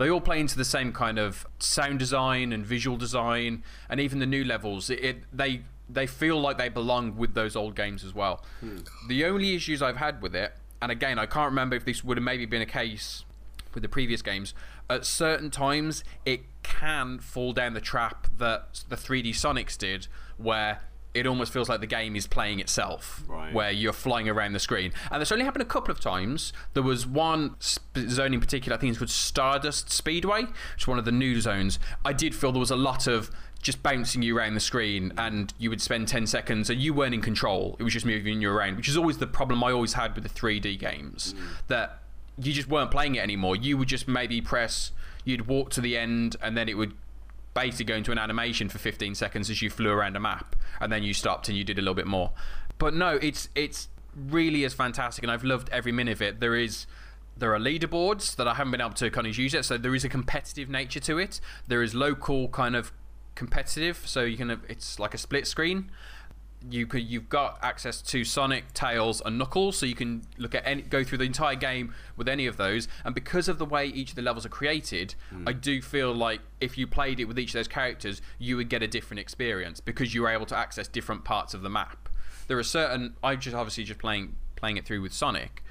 They 0.00 0.08
all 0.08 0.22
play 0.22 0.40
into 0.40 0.56
the 0.56 0.64
same 0.64 0.94
kind 0.94 1.18
of 1.18 1.46
sound 1.58 1.98
design 1.98 2.54
and 2.54 2.64
visual 2.64 2.96
design, 2.96 3.62
and 3.86 4.00
even 4.00 4.18
the 4.18 4.24
new 4.24 4.44
levels. 4.44 4.88
It, 4.88 5.04
it 5.04 5.16
they 5.30 5.60
they 5.90 6.06
feel 6.06 6.40
like 6.40 6.56
they 6.56 6.70
belong 6.70 7.16
with 7.16 7.34
those 7.34 7.54
old 7.54 7.76
games 7.76 8.02
as 8.02 8.14
well. 8.14 8.42
Hmm. 8.60 8.78
The 9.08 9.26
only 9.26 9.54
issues 9.54 9.82
I've 9.82 9.98
had 9.98 10.22
with 10.22 10.34
it, 10.34 10.54
and 10.80 10.90
again, 10.90 11.18
I 11.18 11.26
can't 11.26 11.50
remember 11.50 11.76
if 11.76 11.84
this 11.84 12.02
would 12.02 12.16
have 12.16 12.24
maybe 12.24 12.46
been 12.46 12.62
a 12.62 12.66
case 12.66 13.26
with 13.74 13.82
the 13.82 13.90
previous 13.90 14.22
games. 14.22 14.54
At 14.88 15.04
certain 15.04 15.50
times, 15.50 16.02
it 16.24 16.44
can 16.62 17.18
fall 17.18 17.52
down 17.52 17.74
the 17.74 17.80
trap 17.82 18.26
that 18.38 18.84
the 18.88 18.96
3D 18.96 19.32
Sonics 19.32 19.76
did, 19.76 20.06
where 20.38 20.80
it 21.12 21.26
almost 21.26 21.52
feels 21.52 21.68
like 21.68 21.80
the 21.80 21.86
game 21.86 22.14
is 22.14 22.26
playing 22.26 22.60
itself, 22.60 23.22
Right. 23.26 23.52
where 23.52 23.70
you're 23.70 23.92
flying 23.92 24.28
around 24.28 24.52
the 24.52 24.60
screen. 24.60 24.92
And 25.10 25.20
this 25.20 25.32
only 25.32 25.44
happened 25.44 25.62
a 25.62 25.66
couple 25.66 25.90
of 25.90 25.98
times. 26.00 26.52
There 26.74 26.82
was 26.84 27.06
one 27.06 27.56
sp- 27.58 28.06
zone 28.08 28.32
in 28.34 28.40
particular, 28.40 28.76
I 28.76 28.80
think 28.80 28.94
it 28.94 29.00
was 29.00 29.12
Stardust 29.12 29.90
Speedway, 29.90 30.42
which 30.44 30.82
is 30.82 30.86
one 30.86 30.98
of 30.98 31.04
the 31.04 31.12
new 31.12 31.40
zones. 31.40 31.78
I 32.04 32.12
did 32.12 32.34
feel 32.34 32.52
there 32.52 32.60
was 32.60 32.70
a 32.70 32.76
lot 32.76 33.06
of 33.08 33.30
just 33.60 33.82
bouncing 33.82 34.22
you 34.22 34.38
around 34.38 34.54
the 34.54 34.60
screen, 34.60 35.12
and 35.18 35.52
you 35.58 35.68
would 35.68 35.82
spend 35.82 36.08
10 36.08 36.26
seconds 36.26 36.70
and 36.70 36.80
you 36.80 36.94
weren't 36.94 37.12
in 37.12 37.20
control. 37.20 37.76
It 37.78 37.82
was 37.82 37.92
just 37.92 38.06
moving 38.06 38.40
you 38.40 38.50
around, 38.50 38.76
which 38.76 38.88
is 38.88 38.96
always 38.96 39.18
the 39.18 39.26
problem 39.26 39.62
I 39.64 39.72
always 39.72 39.94
had 39.94 40.14
with 40.14 40.22
the 40.24 40.30
3D 40.30 40.78
games. 40.78 41.34
Mm. 41.36 41.42
That 41.68 41.98
you 42.38 42.52
just 42.54 42.68
weren't 42.68 42.90
playing 42.90 43.16
it 43.16 43.20
anymore. 43.22 43.56
You 43.56 43.76
would 43.76 43.88
just 43.88 44.08
maybe 44.08 44.40
press, 44.40 44.92
you'd 45.24 45.46
walk 45.46 45.70
to 45.70 45.80
the 45.82 45.98
end, 45.98 46.36
and 46.40 46.56
then 46.56 46.68
it 46.70 46.74
would 46.78 46.94
basically 47.54 47.84
go 47.84 47.94
into 47.94 48.12
an 48.12 48.18
animation 48.18 48.68
for 48.68 48.78
15 48.78 49.14
seconds 49.14 49.50
as 49.50 49.60
you 49.60 49.70
flew 49.70 49.90
around 49.90 50.16
a 50.16 50.20
map 50.20 50.56
and 50.80 50.92
then 50.92 51.02
you 51.02 51.12
stopped 51.12 51.48
and 51.48 51.58
you 51.58 51.64
did 51.64 51.78
a 51.78 51.82
little 51.82 51.94
bit 51.94 52.06
more. 52.06 52.32
But 52.78 52.94
no 52.94 53.18
it's 53.22 53.48
it's 53.54 53.88
really 54.16 54.64
is 54.64 54.74
fantastic 54.74 55.22
and 55.22 55.30
i've 55.30 55.44
loved 55.44 55.68
every 55.70 55.92
minute 55.92 56.12
of 56.12 56.22
it. 56.22 56.40
There 56.40 56.54
is 56.54 56.86
there 57.36 57.54
are 57.54 57.58
leaderboards 57.58 58.36
that 58.36 58.46
i 58.46 58.54
haven't 58.54 58.70
been 58.70 58.80
able 58.80 58.92
to 58.92 59.10
kind 59.10 59.26
of 59.26 59.38
use 59.38 59.54
it 59.54 59.64
so 59.64 59.78
there 59.78 59.94
is 59.94 60.04
a 60.04 60.08
competitive 60.08 60.68
nature 60.68 61.00
to 61.00 61.18
it. 61.18 61.40
There 61.68 61.82
is 61.82 61.94
local 61.94 62.48
kind 62.48 62.76
of 62.76 62.92
competitive 63.34 64.02
so 64.06 64.22
you 64.22 64.36
can 64.36 64.50
it's 64.68 64.98
like 64.98 65.14
a 65.14 65.18
split 65.18 65.46
screen 65.46 65.90
you 66.68 66.86
could 66.86 67.02
you've 67.02 67.28
got 67.28 67.58
access 67.62 68.02
to 68.02 68.24
Sonic, 68.24 68.72
Tails, 68.74 69.22
and 69.24 69.38
Knuckles, 69.38 69.78
so 69.78 69.86
you 69.86 69.94
can 69.94 70.22
look 70.36 70.54
at 70.54 70.66
any 70.66 70.82
go 70.82 71.02
through 71.02 71.18
the 71.18 71.24
entire 71.24 71.54
game 71.54 71.94
with 72.16 72.28
any 72.28 72.46
of 72.46 72.56
those. 72.56 72.88
And 73.04 73.14
because 73.14 73.48
of 73.48 73.58
the 73.58 73.64
way 73.64 73.86
each 73.86 74.10
of 74.10 74.16
the 74.16 74.22
levels 74.22 74.44
are 74.44 74.50
created, 74.50 75.14
hmm. 75.30 75.48
I 75.48 75.52
do 75.52 75.80
feel 75.80 76.12
like 76.12 76.40
if 76.60 76.76
you 76.76 76.86
played 76.86 77.20
it 77.20 77.24
with 77.24 77.38
each 77.38 77.50
of 77.50 77.54
those 77.54 77.68
characters, 77.68 78.20
you 78.38 78.56
would 78.56 78.68
get 78.68 78.82
a 78.82 78.88
different 78.88 79.20
experience 79.20 79.80
because 79.80 80.14
you 80.14 80.22
were 80.22 80.28
able 80.28 80.46
to 80.46 80.56
access 80.56 80.88
different 80.88 81.24
parts 81.24 81.54
of 81.54 81.62
the 81.62 81.70
map. 81.70 82.08
There 82.46 82.58
are 82.58 82.64
certain 82.64 83.14
I 83.22 83.36
just 83.36 83.56
obviously 83.56 83.84
just 83.84 84.00
playing 84.00 84.36
playing 84.56 84.76
it 84.76 84.84
through 84.84 85.02
with 85.02 85.12
Sonic. 85.12 85.62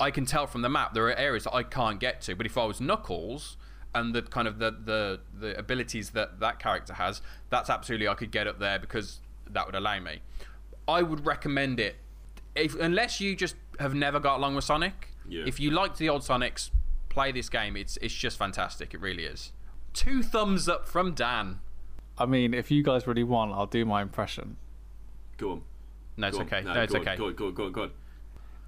I 0.00 0.10
can 0.10 0.24
tell 0.24 0.46
from 0.46 0.62
the 0.62 0.68
map 0.68 0.94
there 0.94 1.06
are 1.06 1.16
areas 1.16 1.44
that 1.44 1.54
I 1.54 1.62
can't 1.62 2.00
get 2.00 2.20
to, 2.22 2.36
but 2.36 2.46
if 2.46 2.56
I 2.56 2.64
was 2.64 2.80
Knuckles 2.80 3.56
and 3.94 4.14
the 4.14 4.22
kind 4.22 4.48
of 4.48 4.58
the 4.58 4.70
the, 4.70 5.20
the 5.38 5.58
abilities 5.58 6.10
that 6.10 6.40
that 6.40 6.58
character 6.58 6.94
has, 6.94 7.20
that's 7.50 7.68
absolutely 7.68 8.08
I 8.08 8.14
could 8.14 8.30
get 8.30 8.46
up 8.46 8.58
there 8.58 8.78
because 8.78 9.20
that 9.52 9.66
would 9.66 9.74
allow 9.74 9.98
me. 10.00 10.20
I 10.86 11.02
would 11.02 11.26
recommend 11.26 11.80
it 11.80 11.96
if 12.54 12.74
unless 12.78 13.20
you 13.20 13.36
just 13.36 13.56
have 13.78 13.94
never 13.94 14.18
got 14.20 14.38
along 14.38 14.54
with 14.54 14.64
Sonic. 14.64 15.08
Yeah. 15.28 15.44
If 15.46 15.60
you 15.60 15.70
liked 15.70 15.98
the 15.98 16.08
old 16.08 16.22
Sonics, 16.22 16.70
play 17.08 17.32
this 17.32 17.48
game. 17.48 17.76
It's 17.76 17.96
it's 17.98 18.14
just 18.14 18.38
fantastic. 18.38 18.94
It 18.94 19.00
really 19.00 19.24
is. 19.24 19.52
Two 19.92 20.22
thumbs 20.22 20.68
up 20.68 20.86
from 20.86 21.14
Dan. 21.14 21.60
I 22.16 22.26
mean, 22.26 22.54
if 22.54 22.70
you 22.70 22.82
guys 22.82 23.06
really 23.06 23.24
want, 23.24 23.52
I'll 23.52 23.66
do 23.66 23.84
my 23.84 24.02
impression. 24.02 24.56
Go 25.36 25.52
on. 25.52 25.62
No, 26.16 26.28
it's 26.28 26.36
on. 26.36 26.46
okay. 26.46 26.62
No, 26.62 26.74
No, 26.74 26.82
it's 26.82 26.92
go 26.92 27.00
okay. 27.00 27.16
Go 27.16 27.26
on, 27.26 27.34
go 27.34 27.46
on, 27.46 27.54
go 27.54 27.64
on, 27.66 27.72
go 27.72 27.82
on. 27.82 27.90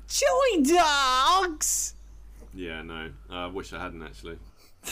Chili 0.08 0.62
dogs! 0.62 1.94
Yeah, 2.54 2.82
no. 2.82 3.10
Uh, 3.30 3.34
I 3.34 3.46
wish 3.46 3.72
I 3.72 3.80
hadn't 3.80 4.02
actually. 4.02 4.38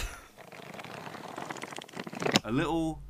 a 2.45 2.53
little 2.53 3.01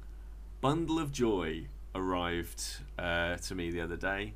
bundle 0.60 0.98
of 0.98 1.12
joy 1.12 1.66
arrived 1.98 2.62
uh, 2.98 3.36
to 3.36 3.54
me 3.54 3.70
the 3.70 3.80
other 3.80 3.96
day. 3.96 4.34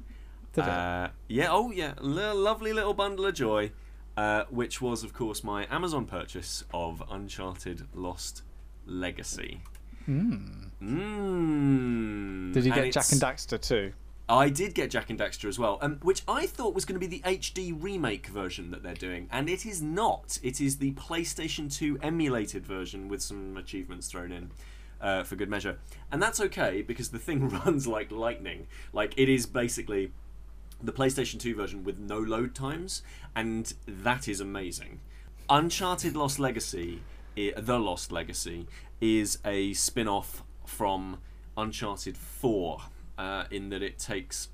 Uh, 0.57 1.09
yeah, 1.29 1.49
oh 1.51 1.71
yeah, 1.71 1.95
Lo- 2.01 2.35
lovely 2.35 2.73
little 2.75 2.93
bundle 2.93 3.25
of 3.25 3.35
joy, 3.35 3.73
uh, 4.17 4.45
which 4.51 4.83
was 4.83 5.03
of 5.03 5.15
course 5.15 5.43
my 5.43 5.67
Amazon 5.71 6.05
purchase 6.05 6.65
of 6.75 7.03
Uncharted 7.11 7.87
Lost 7.95 8.43
Legacy. 8.87 9.63
Mm. 10.09 10.71
Did 12.53 12.65
you 12.65 12.73
get 12.73 12.85
And 12.85 12.93
Jak 12.93 13.13
and 13.13 13.21
Daxter 13.21 13.61
too? 13.61 13.93
I 14.29 14.49
did 14.49 14.75
get 14.75 14.91
Jak 14.91 15.11
and 15.11 15.19
Daxter 15.19 15.49
as 15.49 15.59
well, 15.59 15.79
um, 15.81 15.99
which 16.03 16.23
I 16.29 16.47
thought 16.47 16.75
was 16.75 16.85
going 16.85 17.01
to 17.01 17.07
be 17.07 17.19
the 17.19 17.23
HD 17.25 17.75
remake 17.79 18.27
version 18.27 18.71
that 18.71 18.83
they're 18.83 18.95
doing, 18.95 19.29
and 19.31 19.49
it 19.49 19.67
is 19.67 19.83
not. 19.83 20.39
It 20.43 20.61
is 20.61 20.79
the 20.79 20.93
PlayStation 20.93 21.75
2 21.75 21.99
emulated 22.03 22.67
version 22.67 23.09
with 23.09 23.23
some 23.23 23.57
achievements 23.57 24.09
thrown 24.09 24.33
in. 24.33 24.51
Uh, 25.03 25.25
for 25.25 25.35
good 25.35 25.51
measure, 25.51 25.79
and 26.13 26.23
that's 26.23 26.41
okay 26.41 26.81
because 26.81 27.09
the 27.09 27.19
thing 27.19 27.49
runs 27.65 27.89
like 27.89 28.13
lightning. 28.13 28.69
Like 28.93 29.15
it 29.17 29.29
is 29.29 29.47
basically 29.47 30.13
the 30.83 30.93
PlayStation 30.93 31.39
2 31.39 31.55
version 31.55 31.85
with 31.85 31.99
no 31.99 32.19
load 32.19 32.55
times, 32.55 33.03
and 33.35 33.75
that 33.87 34.29
is 34.29 34.41
amazing. 34.41 35.01
Uncharted 35.49 36.17
Lost 36.17 36.39
Legacy, 36.39 37.03
The 37.35 37.79
Lost 37.79 38.13
Legacy, 38.13 38.67
is 39.01 39.39
a 39.45 39.73
spin 39.75 40.09
off 40.09 40.43
from 40.65 41.19
Uncharted 41.57 42.17
4, 42.17 42.81
uh, 43.19 43.45
in 43.51 43.69
that 43.71 43.83
it 43.83 43.99
takes. 43.99 44.49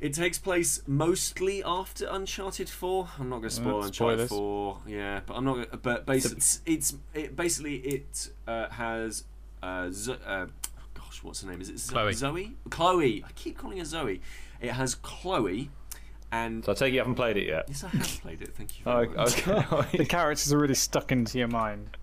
It 0.00 0.14
takes 0.14 0.36
place 0.38 0.82
mostly 0.86 1.62
after 1.64 2.06
Uncharted 2.10 2.68
4. 2.68 3.08
I'm 3.20 3.28
not 3.28 3.36
going 3.38 3.50
to 3.50 3.54
spoil 3.54 3.84
Uncharted 3.84 4.28
4. 4.28 4.78
Yeah, 4.86 5.20
but 5.24 5.34
I'm 5.34 5.44
not. 5.44 5.54
Gonna, 5.54 5.76
but 5.80 6.06
basically, 6.06 6.38
it's, 6.38 6.60
it's 6.66 6.94
it 7.14 7.36
basically 7.36 7.76
it 7.76 8.30
uh, 8.48 8.68
has 8.70 9.24
uh, 9.62 9.90
Z- 9.90 10.16
uh, 10.26 10.46
gosh, 10.94 11.22
what's 11.22 11.42
her 11.42 11.50
name? 11.50 11.60
Is 11.60 11.68
it 11.68 11.78
Zo- 11.78 11.92
Chloe. 11.94 12.12
Zoe? 12.12 12.56
Chloe. 12.70 13.24
I 13.26 13.32
keep 13.34 13.56
calling 13.58 13.78
her 13.78 13.84
Zoe. 13.84 14.20
It 14.60 14.70
has 14.72 14.94
Chloe, 14.96 15.70
and 16.30 16.64
So 16.64 16.72
I 16.72 16.74
take 16.74 16.88
it 16.88 16.92
you 16.94 16.98
haven't 17.00 17.14
played 17.16 17.36
it 17.36 17.46
yet. 17.48 17.64
yes, 17.68 17.84
I 17.84 17.88
have 17.88 18.06
played 18.22 18.42
it. 18.42 18.54
Thank 18.56 18.78
you. 18.78 18.84
Oh, 18.86 19.04
Very 19.04 19.08
much. 19.16 19.48
okay. 19.48 19.86
The 19.98 20.04
characters 20.06 20.52
are 20.52 20.58
really 20.58 20.74
stuck 20.74 21.12
into 21.12 21.38
your 21.38 21.48
mind. 21.48 21.96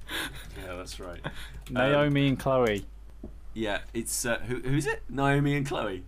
Yeah, 0.66 0.76
that's 0.76 1.00
right. 1.00 1.20
Naomi 1.70 2.28
and 2.28 2.40
Chloe. 2.40 2.86
Yeah, 3.54 3.80
it's 3.94 4.26
uh, 4.26 4.40
who 4.40 4.60
who's 4.60 4.86
it? 4.86 5.02
Naomi 5.10 5.56
and 5.56 5.66
Chloe. 5.68 6.04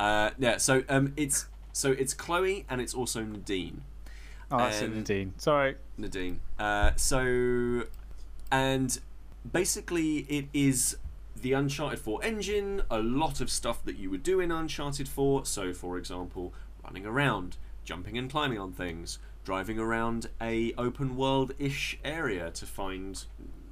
Uh, 0.00 0.30
yeah, 0.38 0.56
so 0.58 0.82
um, 0.88 1.12
it's 1.16 1.46
so 1.72 1.92
it's 1.92 2.12
Chloe 2.14 2.66
and 2.68 2.80
it's 2.80 2.94
also 2.94 3.22
Nadine. 3.22 3.82
Oh, 4.50 4.58
that's 4.58 4.82
it, 4.82 4.86
Um, 4.86 4.96
Nadine. 4.96 5.32
Sorry. 5.38 5.76
Nadine. 5.96 6.40
Uh, 6.58 6.90
so, 6.96 7.84
and 8.50 8.98
basically, 9.50 10.18
it 10.28 10.46
is 10.52 10.96
the 11.40 11.52
Uncharted 11.52 11.98
4 11.98 12.24
engine, 12.24 12.82
a 12.90 12.98
lot 12.98 13.40
of 13.40 13.50
stuff 13.50 13.84
that 13.84 13.96
you 13.96 14.10
would 14.10 14.22
do 14.22 14.40
in 14.40 14.50
Uncharted 14.50 15.08
4. 15.08 15.44
So, 15.44 15.72
for 15.72 15.98
example, 15.98 16.52
running 16.84 17.06
around, 17.06 17.56
jumping 17.84 18.16
and 18.16 18.30
climbing 18.30 18.58
on 18.58 18.72
things, 18.72 19.18
driving 19.44 19.78
around 19.78 20.28
a 20.40 20.72
open 20.78 21.16
world 21.16 21.52
ish 21.58 21.98
area 22.04 22.50
to 22.52 22.66
find 22.66 23.24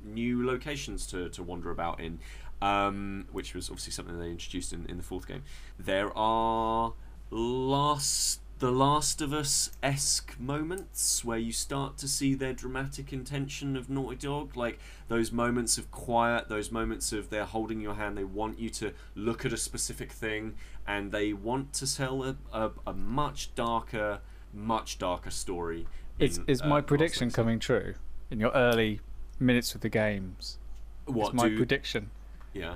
new 0.05 0.45
locations 0.45 1.07
to, 1.07 1.29
to 1.29 1.43
wander 1.43 1.71
about 1.71 2.01
in. 2.01 2.19
Um, 2.63 3.25
which 3.33 3.55
was 3.55 3.71
obviously 3.71 3.93
something 3.93 4.19
they 4.19 4.29
introduced 4.29 4.75
in, 4.75 4.85
in 4.85 4.99
the 4.99 5.03
fourth 5.03 5.27
game. 5.27 5.45
There 5.79 6.15
are 6.15 6.93
last 7.31 8.40
the 8.61 8.71
Last 8.71 9.23
of 9.23 9.33
Us 9.33 9.71
esque 9.83 10.39
moments 10.39 11.25
where 11.25 11.39
you 11.39 11.51
start 11.51 11.97
to 11.97 12.07
see 12.07 12.35
their 12.35 12.53
dramatic 12.53 13.11
intention 13.11 13.75
of 13.75 13.89
Naughty 13.89 14.17
Dog, 14.17 14.55
like 14.55 14.79
those 15.09 15.33
moments 15.33 15.79
of 15.79 15.91
quiet, 15.91 16.51
those 16.51 16.71
moments 16.71 17.11
of 17.11 17.31
they're 17.31 17.47
holding 17.47 17.81
your 17.81 17.95
hand, 17.95 18.19
they 18.19 18.25
want 18.25 18.59
you 18.59 18.69
to 18.69 18.93
look 19.15 19.47
at 19.47 19.53
a 19.55 19.57
specific 19.57 20.13
thing, 20.13 20.57
and 20.87 21.11
they 21.11 21.33
want 21.33 21.73
to 21.73 21.95
tell 21.97 22.23
a, 22.23 22.37
a, 22.53 22.71
a 22.87 22.93
much 22.93 23.55
darker, 23.55 24.21
much 24.53 24.99
darker 24.99 25.31
story. 25.31 25.87
Is, 26.19 26.37
in, 26.37 26.45
is 26.47 26.61
uh, 26.61 26.67
my 26.67 26.77
Lost 26.77 26.87
prediction 26.87 27.31
coming 27.31 27.59
true? 27.61 27.95
In 28.31 28.41
your 28.41 28.53
early 28.53 29.01
minutes 29.39 29.73
with 29.73 29.81
the 29.81 29.89
games, 29.89 30.59
What 31.07 31.29
is 31.29 31.33
my 31.35 31.49
do- 31.49 31.57
prediction 31.57 32.11
Yeah. 32.53 32.75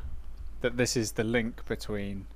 that 0.63 0.79
this 0.79 0.97
is 0.97 1.13
the 1.13 1.25
link 1.25 1.63
between 1.67 2.27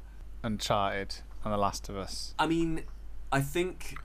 Uncharted 0.43 1.15
and 1.45 1.53
The 1.55 1.57
Last 1.57 1.89
of 1.89 1.97
Us? 1.97 2.35
I 2.39 2.47
mean, 2.47 2.83
I 3.31 3.41
think 3.41 3.97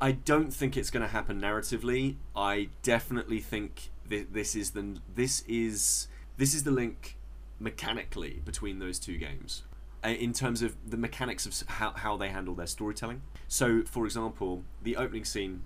I 0.00 0.12
don't 0.12 0.52
think 0.52 0.76
it's 0.76 0.90
going 0.90 1.02
to 1.02 1.08
happen 1.08 1.40
narratively. 1.40 2.16
I 2.34 2.70
definitely 2.82 3.40
think 3.40 3.90
thi- 4.08 4.26
this 4.30 4.56
is 4.56 4.70
the 4.70 4.98
this 5.14 5.44
is 5.46 6.08
this 6.36 6.54
is 6.54 6.64
the 6.64 6.70
link 6.70 7.16
mechanically 7.60 8.40
between 8.44 8.78
those 8.78 8.98
two 8.98 9.16
games 9.18 9.62
uh, 10.04 10.08
in 10.08 10.32
terms 10.32 10.62
of 10.62 10.76
the 10.88 10.96
mechanics 10.96 11.46
of 11.46 11.68
how 11.68 11.92
how 11.92 12.16
they 12.16 12.28
handle 12.28 12.54
their 12.54 12.66
storytelling. 12.66 13.22
So, 13.48 13.82
for 13.82 14.06
example, 14.06 14.64
the 14.82 14.96
opening 14.96 15.24
scene, 15.24 15.64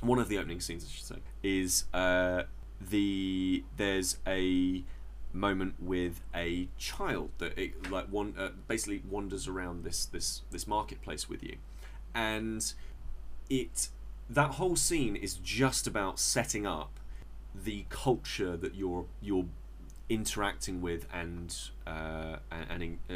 one 0.00 0.18
of 0.18 0.28
the 0.28 0.38
opening 0.38 0.60
scenes, 0.60 0.84
I 0.84 0.88
should 0.90 1.06
say, 1.06 1.18
is 1.42 1.84
uh, 1.94 2.44
the 2.80 3.64
there's 3.76 4.18
a 4.26 4.82
moment 5.32 5.74
with 5.80 6.20
a 6.34 6.68
child 6.78 7.30
that 7.38 7.58
it, 7.58 7.90
like 7.90 8.06
one 8.06 8.34
uh, 8.38 8.50
basically 8.68 9.02
wanders 9.08 9.46
around 9.46 9.84
this 9.84 10.06
this 10.06 10.42
this 10.50 10.66
marketplace 10.66 11.28
with 11.28 11.42
you 11.42 11.56
and 12.14 12.74
it 13.50 13.88
that 14.30 14.52
whole 14.52 14.76
scene 14.76 15.16
is 15.16 15.34
just 15.34 15.86
about 15.86 16.18
setting 16.18 16.66
up 16.66 16.98
the 17.54 17.84
culture 17.88 18.56
that 18.56 18.74
you're 18.74 19.06
you're 19.20 19.46
interacting 20.08 20.80
with 20.80 21.06
and 21.12 21.56
uh, 21.86 22.36
and 22.50 22.82
and, 22.82 22.98
uh, 23.10 23.14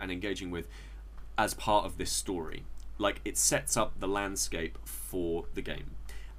and 0.00 0.12
engaging 0.12 0.50
with 0.50 0.68
as 1.38 1.54
part 1.54 1.84
of 1.84 1.98
this 1.98 2.10
story. 2.10 2.64
Like 2.98 3.20
it 3.24 3.36
sets 3.36 3.76
up 3.76 3.98
the 3.98 4.08
landscape 4.08 4.78
for 4.84 5.46
the 5.54 5.62
game, 5.62 5.92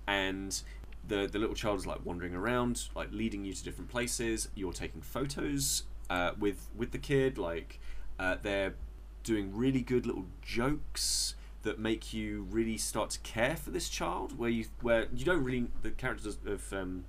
and 0.08 0.62
the 1.06 1.28
the 1.28 1.40
little 1.40 1.56
child 1.56 1.80
is 1.80 1.88
like 1.88 2.06
wandering 2.06 2.36
around, 2.36 2.90
like 2.96 3.12
leading 3.12 3.44
you 3.46 3.54
to 3.54 3.64
different 3.64 3.90
places. 3.90 4.50
You're 4.56 4.74
taking 4.74 5.02
photos 5.02 5.84
uh, 6.10 6.32
with 6.40 6.70
with 6.76 6.92
the 6.92 7.00
kid, 7.00 7.38
like 7.38 7.80
uh, 8.20 8.38
they're 8.42 8.76
doing 9.24 9.56
really 9.56 9.82
good 9.82 10.06
little 10.06 10.26
jokes 10.42 11.36
that 11.64 11.80
make 11.80 12.14
you 12.14 12.46
really 12.50 12.78
start 12.78 13.10
to 13.12 13.20
care 13.20 13.56
for 13.56 13.72
this 13.72 13.90
child. 13.90 14.38
Where 14.38 14.50
you 14.50 14.66
where 14.82 15.08
you 15.14 15.26
don't 15.26 15.44
really 15.44 15.68
the 15.82 15.92
character 15.92 16.30
of 16.46 16.74
um, 16.74 17.06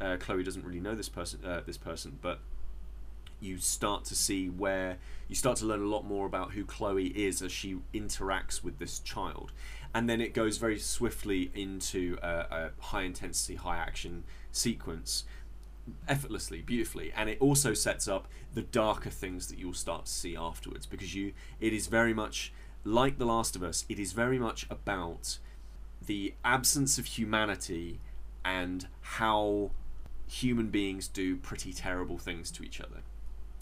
uh, 0.00 0.16
Chloe 0.18 0.42
doesn't 0.42 0.64
really 0.64 0.80
know 0.80 0.94
this 0.94 1.08
person 1.08 1.40
uh, 1.44 1.62
this 1.64 1.78
person, 1.78 2.18
but 2.20 2.40
you 3.40 3.56
start 3.58 4.04
to 4.04 4.14
see 4.14 4.48
where 4.48 4.98
you 5.28 5.34
start 5.34 5.56
to 5.56 5.64
learn 5.64 5.80
a 5.80 5.86
lot 5.86 6.04
more 6.04 6.26
about 6.26 6.52
who 6.52 6.64
Chloe 6.64 7.06
is 7.06 7.40
as 7.40 7.50
she 7.50 7.78
interacts 7.94 8.62
with 8.62 8.78
this 8.78 8.98
child, 8.98 9.52
and 9.94 10.08
then 10.08 10.20
it 10.20 10.34
goes 10.34 10.58
very 10.58 10.78
swiftly 10.78 11.50
into 11.54 12.18
a, 12.22 12.28
a 12.28 12.70
high 12.80 13.02
intensity, 13.02 13.54
high 13.54 13.78
action 13.78 14.24
sequence 14.52 15.24
effortlessly, 16.06 16.60
beautifully, 16.60 17.12
and 17.16 17.28
it 17.30 17.38
also 17.40 17.74
sets 17.74 18.06
up 18.06 18.28
the 18.54 18.62
darker 18.62 19.10
things 19.10 19.48
that 19.48 19.58
you'll 19.58 19.72
start 19.72 20.06
to 20.06 20.12
see 20.12 20.36
afterwards 20.36 20.86
because 20.86 21.14
you 21.14 21.32
it 21.60 21.72
is 21.72 21.86
very 21.86 22.14
much 22.14 22.52
like 22.84 23.18
The 23.18 23.24
Last 23.24 23.56
of 23.56 23.62
Us. 23.62 23.84
It 23.88 23.98
is 23.98 24.12
very 24.12 24.38
much 24.38 24.66
about 24.70 25.38
the 26.04 26.34
absence 26.44 26.98
of 26.98 27.06
humanity 27.06 28.00
and 28.44 28.86
how 29.00 29.70
human 30.26 30.68
beings 30.68 31.08
do 31.08 31.36
pretty 31.36 31.72
terrible 31.72 32.18
things 32.18 32.50
to 32.52 32.62
each 32.62 32.80
other. 32.80 33.02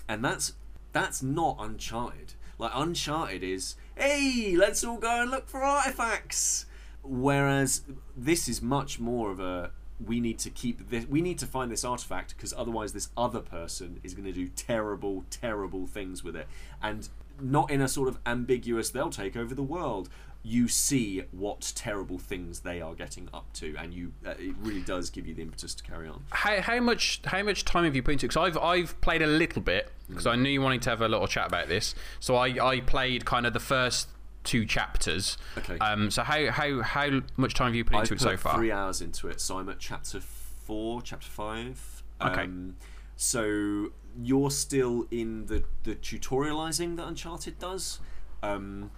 And 0.09 0.25
that's 0.25 0.55
that's 0.93 1.23
not 1.23 1.57
Uncharted. 1.59 2.35
Like 2.59 2.73
Uncharted 2.75 3.43
is, 3.43 3.77
hey, 3.97 4.55
let's 4.57 4.83
all 4.85 4.99
go 4.99 5.23
and 5.23 5.31
look 5.31 5.49
for 5.49 5.63
artifacts. 5.63 6.67
Whereas 7.03 7.83
this 8.17 8.49
is 8.49 8.61
much 8.61 8.99
more 8.99 9.31
of 9.31 9.41
a 9.41 9.71
we 10.05 10.21
need 10.21 10.39
to 10.39 10.51
keep 10.51 10.91
this 10.91 11.07
we 11.07 11.21
need 11.21 11.39
to 11.39 11.47
find 11.47 11.73
this 11.73 11.85
artifact 11.85 12.37
because 12.37 12.55
otherwise 12.57 12.93
this 12.93 13.09
other 13.17 13.41
person 13.41 13.99
is 14.05 14.15
going 14.15 14.25
to 14.25 14.33
do 14.33 14.47
terrible 14.47 15.25
terrible 15.29 15.89
things 15.89 16.23
with 16.23 16.37
it 16.37 16.47
and 16.81 17.09
not 17.41 17.71
in 17.71 17.81
a 17.81 17.89
sort 17.89 18.09
of 18.09 18.19
ambiguous 18.27 18.91
they'll 18.91 19.11
take 19.11 19.37
over 19.37 19.55
the 19.55 19.63
world 19.63 20.09
you 20.43 20.69
see 20.69 21.23
what 21.33 21.73
terrible 21.75 22.17
things 22.17 22.61
they 22.61 22.81
are 22.81 22.95
getting 22.95 23.29
up 23.35 23.53
to 23.53 23.75
and 23.77 23.93
you 23.93 24.13
uh, 24.25 24.31
it 24.39 24.55
really 24.61 24.81
does 24.81 25.11
give 25.11 25.27
you 25.27 25.35
the 25.35 25.43
impetus 25.43 25.75
to 25.75 25.83
carry 25.83 26.09
on 26.09 26.23
How, 26.31 26.61
how 26.61 26.81
much 26.81 27.21
how 27.25 27.43
much 27.43 27.65
time 27.65 27.85
have 27.85 27.97
you 27.97 28.03
put 28.03 28.13
into 28.13 28.27
it? 28.27 28.29
Because 28.29 28.57
I've 28.57 28.59
I've 28.59 29.01
played 29.01 29.21
a 29.21 29.27
little 29.27 29.61
bit 29.61 29.91
because 30.09 30.27
I 30.27 30.37
knew 30.37 30.49
you 30.49 30.63
wanted 30.63 30.83
to 30.83 30.91
have 30.91 31.03
a 31.03 31.09
little 31.09 31.27
chat 31.27 31.49
about 31.49 31.69
this. 31.69 31.95
So 32.21 32.37
I, 32.37 32.67
I 32.67 32.81
played 32.81 33.25
kind 33.25 33.47
of 33.47 33.53
the 33.53 33.61
first 33.61 34.09
two 34.45 34.65
chapters. 34.65 35.37
Okay. 35.59 35.77
Um. 35.79 36.11
So 36.11 36.23
how 36.23 36.51
how 36.51 36.83
how 36.83 37.21
much 37.37 37.55
time 37.55 37.67
have 37.69 37.75
you 37.75 37.85
put 37.85 37.97
I've 37.97 38.03
into 38.03 38.15
it 38.15 38.19
put 38.19 38.23
so 38.23 38.37
far? 38.37 38.57
three 38.57 38.73
hours 38.73 39.01
into 39.01 39.29
it, 39.29 39.41
so 39.41 39.59
I'm 39.59 39.69
at 39.69 39.79
chapter 39.79 40.21
four, 40.21 41.03
chapter 41.03 41.29
five. 41.29 42.03
Okay. 42.21 42.43
Um, 42.43 42.77
so 43.17 43.93
you're 44.23 44.51
still 44.51 45.07
in 45.11 45.47
the 45.47 45.65
the 45.85 45.95
tutorializing 45.95 46.97
that 46.97 47.07
Uncharted 47.07 47.59
does, 47.59 48.01
um, 48.43 48.91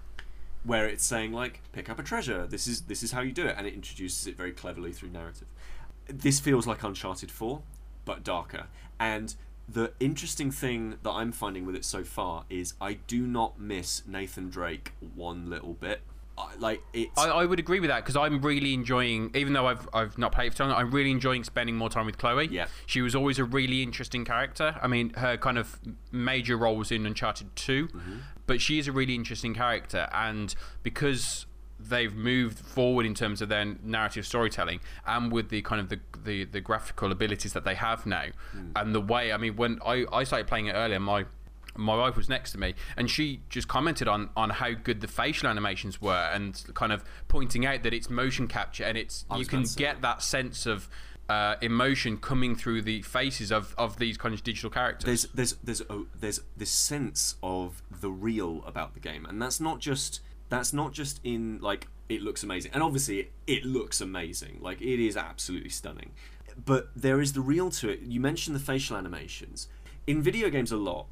where 0.65 0.87
it's 0.87 1.05
saying 1.05 1.33
like 1.33 1.61
pick 1.73 1.91
up 1.91 1.99
a 1.99 2.03
treasure. 2.03 2.47
This 2.47 2.67
is 2.67 2.83
this 2.83 3.03
is 3.03 3.13
how 3.13 3.21
you 3.21 3.33
do 3.33 3.47
it, 3.47 3.55
and 3.59 3.67
it 3.67 3.75
introduces 3.75 4.27
it 4.27 4.37
very 4.37 4.53
cleverly 4.53 4.93
through 4.93 5.11
narrative. 5.11 5.49
This 6.07 6.41
feels 6.41 6.67
like 6.67 6.83
Uncharted 6.83 7.31
Four, 7.31 7.63
but 8.05 8.25
darker, 8.25 8.67
and 8.99 9.35
the 9.69 9.93
interesting 10.01 10.51
thing 10.51 10.97
that 11.03 11.11
I'm 11.11 11.31
finding 11.31 11.65
with 11.65 11.77
it 11.77 11.85
so 11.85 12.03
far 12.03 12.45
is 12.51 12.75
I 12.81 12.95
do 12.95 13.27
not 13.27 13.61
miss 13.61 14.03
Nathan 14.07 14.51
Drake 14.51 14.93
one 15.15 15.49
little 15.49 15.75
bit. 15.75 16.01
I, 16.49 16.55
like 16.59 16.83
it's 16.93 17.19
I, 17.19 17.29
I 17.29 17.45
would 17.47 17.59
agree 17.59 17.81
with 17.81 17.89
that 17.91 18.05
because 18.05 18.17
I'm 18.17 18.41
really 18.41 18.75
enjoying, 18.75 19.31
even 19.35 19.53
though 19.53 19.67
I've 19.67 19.89
I've 19.93 20.17
not 20.19 20.33
played 20.33 20.55
for 20.55 20.65
long, 20.65 20.73
I'm 20.73 20.91
really 20.91 21.11
enjoying 21.11 21.45
spending 21.45 21.77
more 21.77 21.89
time 21.91 22.07
with 22.07 22.19
Chloe. 22.19 22.49
Yeah. 22.51 22.67
she 22.87 23.01
was 23.03 23.15
always 23.15 23.39
a 23.39 23.45
really 23.45 23.83
interesting 23.83 24.25
character. 24.25 24.77
I 24.83 24.87
mean, 24.89 25.11
her 25.15 25.37
kind 25.37 25.59
of 25.59 25.79
major 26.13 26.57
role 26.57 26.77
was 26.77 26.91
in 26.91 27.07
Uncharted 27.07 27.55
2 27.57 27.89
Mm-hmm. 27.89 28.17
but 28.47 28.61
she 28.61 28.79
is 28.79 28.89
a 28.89 28.93
really 28.93 29.15
interesting 29.15 29.55
character, 29.55 30.09
and 30.13 30.55
because 30.83 31.47
they've 31.83 32.15
moved 32.15 32.59
forward 32.59 33.07
in 33.07 33.15
terms 33.15 33.41
of 33.41 33.49
their 33.49 33.65
narrative 33.83 34.27
storytelling 34.27 34.81
and 35.07 35.33
with 35.33 35.49
the 35.49 35.63
kind 35.63 35.81
of 35.81 35.89
the 35.89 35.99
the, 36.25 36.45
the 36.45 36.61
graphical 36.61 37.11
abilities 37.11 37.55
that 37.55 37.65
they 37.65 37.75
have 37.75 38.05
now 38.05 38.27
Hmm. 38.53 38.73
and 38.77 38.95
the 38.95 39.01
way 39.01 39.33
I 39.33 39.39
mean 39.39 39.57
when 39.57 39.79
I, 39.87 40.05
I 40.13 40.25
started 40.25 40.47
playing 40.47 40.67
it 40.67 40.73
earlier 40.75 41.01
my 41.01 41.25
my 41.77 41.97
wife 41.97 42.17
was 42.17 42.29
next 42.29 42.53
to 42.53 42.59
me 42.59 42.75
and 42.97 43.11
she 43.11 43.41
just 43.49 43.69
commented 43.69 44.09
on 44.09 44.31
on 44.37 44.51
how 44.51 44.73
good 44.73 45.01
the 45.01 45.09
facial 45.09 45.49
animations 45.49 46.01
were 46.01 46.31
and 46.33 46.65
kind 46.75 46.93
of 46.93 47.05
pointing 47.29 47.65
out 47.67 47.83
that 47.83 47.95
it's 47.95 48.11
motion 48.11 48.49
capture 48.49 48.85
and 48.85 48.99
it's 48.99 49.25
you 49.37 49.47
can 49.47 49.59
about 49.59 49.67
to 49.67 49.73
say. 49.73 49.79
get 49.79 50.03
that 50.03 50.23
sense 50.23 50.67
of 50.67 50.89
uh, 51.31 51.55
emotion 51.63 52.17
coming 52.17 52.57
through 52.57 52.83
the 52.83 53.03
faces 53.03 53.53
of, 53.53 53.73
of 53.79 54.01
these 54.01 54.19
kind 54.19 54.35
of 54.35 54.43
digital 54.43 54.69
characters. 54.69 55.29
there's 55.33 55.55
there's 55.63 55.81
there's 55.81 55.81
a, 55.89 56.03
there's 56.19 56.41
this 56.57 56.71
sense 56.73 57.37
of 57.41 57.83
the 58.01 58.11
real 58.11 58.65
about 58.67 58.95
the 58.95 59.01
game, 59.01 59.25
and 59.25 59.41
that's 59.41 59.61
not 59.61 59.79
just 59.79 60.21
that's 60.49 60.73
not 60.73 60.93
just 60.93 61.21
in 61.23 61.61
like 61.61 61.87
it 62.09 62.21
looks 62.21 62.43
amazing, 62.43 62.73
and 62.75 62.83
obviously 62.83 63.21
it, 63.21 63.33
it 63.47 63.65
looks 63.65 64.01
amazing, 64.01 64.59
like 64.61 64.81
it 64.81 64.99
is 64.99 65.17
absolutely 65.17 65.71
stunning, 65.71 66.11
but 66.65 66.91
there 66.97 67.21
is 67.21 67.33
the 67.33 67.41
real 67.41 67.71
to 67.71 67.89
it. 67.89 68.01
You 68.01 68.19
mentioned 68.19 68.57
the 68.57 68.61
facial 68.61 68.97
animations. 68.97 69.69
In 70.09 70.23
video 70.23 70.51
games 70.51 70.73
a 70.73 70.77
lot, 70.77 71.07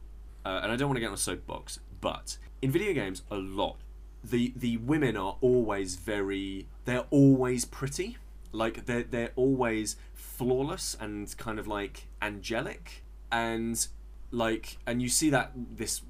uh, 0.45 0.61
and 0.63 0.73
I 0.73 0.77
don't 0.77 0.89
want 0.89 0.97
to 0.97 1.01
get 1.01 1.09
on 1.09 1.15
a 1.15 1.19
soapbox, 1.19 1.81
but 2.01 2.39
in 2.63 2.71
video 2.71 2.93
games 2.93 3.23
a 3.31 3.37
lot, 3.37 3.77
the 4.23 4.53
the 4.57 4.77
women 4.79 5.17
are 5.17 5.37
always 5.41 5.97
very 5.97 6.67
they're 6.85 7.07
always 7.11 7.65
pretty. 7.65 8.17
Like 8.53 8.87
they're 8.87 9.05
they're 9.05 9.33
always 9.37 9.97
flawless 10.15 10.97
and 11.01 11.35
kind 11.37 11.59
of 11.59 11.67
like 11.67 12.09
angelic. 12.23 13.05
And 13.31 13.87
like 14.31 14.77
and 14.87 15.01
you 15.01 15.09
see 15.09 15.31
that 15.31 15.53
this 15.55 16.03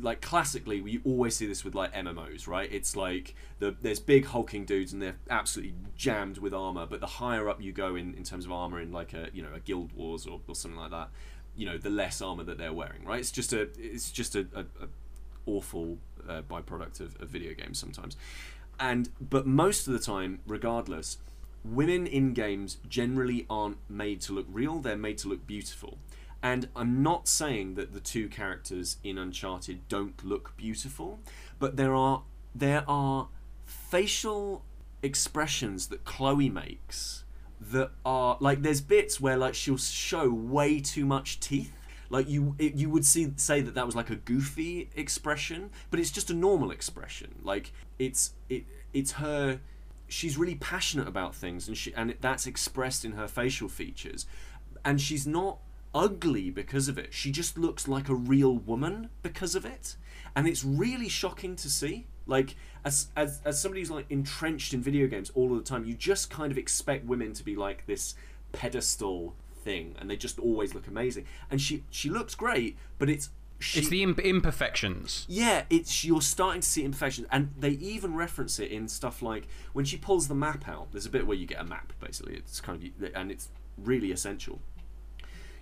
like 0.00 0.22
classically 0.22 0.80
we 0.80 0.98
always 1.04 1.36
see 1.36 1.46
this 1.46 1.62
with 1.62 1.74
like 1.74 1.92
MMOs 1.92 2.46
right? 2.46 2.72
It's 2.72 2.96
like 2.96 3.34
the 3.58 3.76
there's 3.82 4.00
big 4.00 4.26
hulking 4.26 4.64
dudes 4.64 4.92
and 4.92 5.02
they're 5.02 5.18
absolutely 5.28 5.74
jammed 5.94 6.38
with 6.38 6.54
armor 6.54 6.86
but 6.86 7.00
the 7.00 7.06
higher 7.06 7.48
up 7.48 7.60
you 7.60 7.72
go 7.72 7.94
in 7.94 8.14
in 8.14 8.24
terms 8.24 8.46
of 8.46 8.52
armor 8.52 8.80
in 8.80 8.92
like 8.92 9.12
a 9.12 9.28
you 9.34 9.42
know 9.42 9.52
a 9.54 9.60
guild 9.60 9.92
wars 9.92 10.26
or, 10.26 10.40
or 10.48 10.54
something 10.54 10.80
like 10.80 10.90
that 10.90 11.10
you 11.56 11.66
know 11.66 11.78
the 11.78 11.90
less 11.90 12.20
armor 12.20 12.44
that 12.44 12.58
they're 12.58 12.72
wearing 12.72 13.04
right? 13.04 13.20
It's 13.20 13.30
just 13.30 13.52
a 13.52 13.68
it's 13.78 14.10
just 14.10 14.34
a, 14.34 14.46
a, 14.54 14.60
a 14.60 14.88
awful 15.46 15.98
uh, 16.28 16.42
byproduct 16.42 17.00
of, 17.00 17.20
of 17.20 17.28
video 17.28 17.54
games 17.54 17.78
sometimes. 17.78 18.16
And 18.78 19.08
but 19.20 19.46
most 19.46 19.86
of 19.86 19.92
the 19.92 19.98
time 19.98 20.40
regardless 20.46 21.18
women 21.64 22.06
in 22.06 22.32
games 22.32 22.78
generally 22.88 23.44
aren't 23.50 23.78
made 23.88 24.20
to 24.20 24.32
look 24.32 24.46
real 24.48 24.78
they're 24.78 24.96
made 24.96 25.18
to 25.18 25.28
look 25.28 25.46
beautiful. 25.46 25.98
And 26.42 26.68
i'm 26.76 27.02
not 27.02 27.26
saying 27.26 27.74
that 27.74 27.92
the 27.92 28.00
two 28.00 28.28
characters 28.28 28.98
in 29.02 29.18
uncharted 29.18 29.88
don't 29.88 30.24
look 30.24 30.56
beautiful 30.56 31.18
but 31.58 31.76
there 31.76 31.94
are 31.94 32.22
there 32.54 32.84
are 32.86 33.28
facial 33.64 34.62
expressions 35.02 35.88
that 35.88 36.04
chloe 36.04 36.48
makes 36.50 37.24
that 37.60 37.90
are 38.04 38.36
like 38.40 38.62
there's 38.62 38.80
bits 38.80 39.20
where 39.20 39.36
like 39.36 39.54
she'll 39.54 39.76
show 39.78 40.30
way 40.30 40.80
too 40.80 41.04
much 41.04 41.40
teeth. 41.40 41.72
Like 42.08 42.28
you 42.28 42.54
it, 42.58 42.74
you 42.74 42.88
would 42.90 43.04
see 43.04 43.32
say 43.36 43.60
that 43.60 43.74
that 43.74 43.86
was 43.86 43.96
like 43.96 44.10
a 44.10 44.16
goofy 44.16 44.90
expression 44.94 45.70
but 45.90 45.98
it's 45.98 46.10
just 46.10 46.30
a 46.30 46.34
normal 46.34 46.70
expression. 46.70 47.36
Like 47.42 47.72
it's 47.98 48.32
it 48.48 48.64
it's 48.92 49.12
her 49.12 49.60
she's 50.08 50.38
really 50.38 50.54
passionate 50.54 51.08
about 51.08 51.34
things 51.34 51.66
and 51.66 51.76
she 51.76 51.92
and 51.94 52.14
that's 52.20 52.46
expressed 52.46 53.04
in 53.04 53.12
her 53.12 53.26
facial 53.26 53.68
features. 53.68 54.26
And 54.84 55.00
she's 55.00 55.26
not 55.26 55.58
ugly 55.94 56.50
because 56.50 56.88
of 56.88 56.98
it. 56.98 57.12
She 57.12 57.32
just 57.32 57.58
looks 57.58 57.88
like 57.88 58.08
a 58.08 58.14
real 58.14 58.56
woman 58.56 59.08
because 59.22 59.54
of 59.54 59.64
it. 59.64 59.96
And 60.36 60.46
it's 60.46 60.62
really 60.62 61.08
shocking 61.08 61.56
to 61.56 61.70
see 61.70 62.06
like 62.26 62.56
as 62.84 63.08
as 63.16 63.40
as 63.44 63.60
somebody 63.60 63.80
who's 63.80 63.90
like 63.90 64.06
entrenched 64.10 64.74
in 64.74 64.80
video 64.80 65.06
games 65.06 65.30
all 65.34 65.52
of 65.52 65.58
the 65.58 65.64
time 65.64 65.84
you 65.84 65.94
just 65.94 66.30
kind 66.30 66.52
of 66.52 66.58
expect 66.58 67.04
women 67.04 67.32
to 67.32 67.44
be 67.44 67.56
like 67.56 67.86
this 67.86 68.14
pedestal 68.52 69.34
thing 69.62 69.94
and 69.98 70.08
they 70.08 70.16
just 70.16 70.38
always 70.38 70.74
look 70.74 70.86
amazing 70.86 71.24
and 71.50 71.60
she 71.60 71.82
she 71.90 72.08
looks 72.08 72.34
great 72.34 72.76
but 72.98 73.08
it's 73.08 73.30
she, 73.58 73.80
it's 73.80 73.88
the 73.88 74.02
imp- 74.02 74.20
imperfections. 74.20 75.24
yeah, 75.28 75.64
it's 75.70 76.04
you're 76.04 76.20
starting 76.20 76.60
to 76.60 76.68
see 76.68 76.84
imperfections, 76.84 77.26
and 77.30 77.52
they 77.58 77.70
even 77.70 78.14
reference 78.14 78.58
it 78.58 78.70
in 78.70 78.86
stuff 78.88 79.22
like 79.22 79.48
when 79.72 79.84
she 79.84 79.96
pulls 79.96 80.28
the 80.28 80.34
map 80.34 80.68
out. 80.68 80.92
There's 80.92 81.06
a 81.06 81.10
bit 81.10 81.26
where 81.26 81.36
you 81.36 81.46
get 81.46 81.60
a 81.60 81.64
map, 81.64 81.94
basically. 81.98 82.34
It's 82.34 82.60
kind 82.60 82.92
of 83.00 83.10
and 83.14 83.30
it's 83.30 83.48
really 83.78 84.12
essential. 84.12 84.60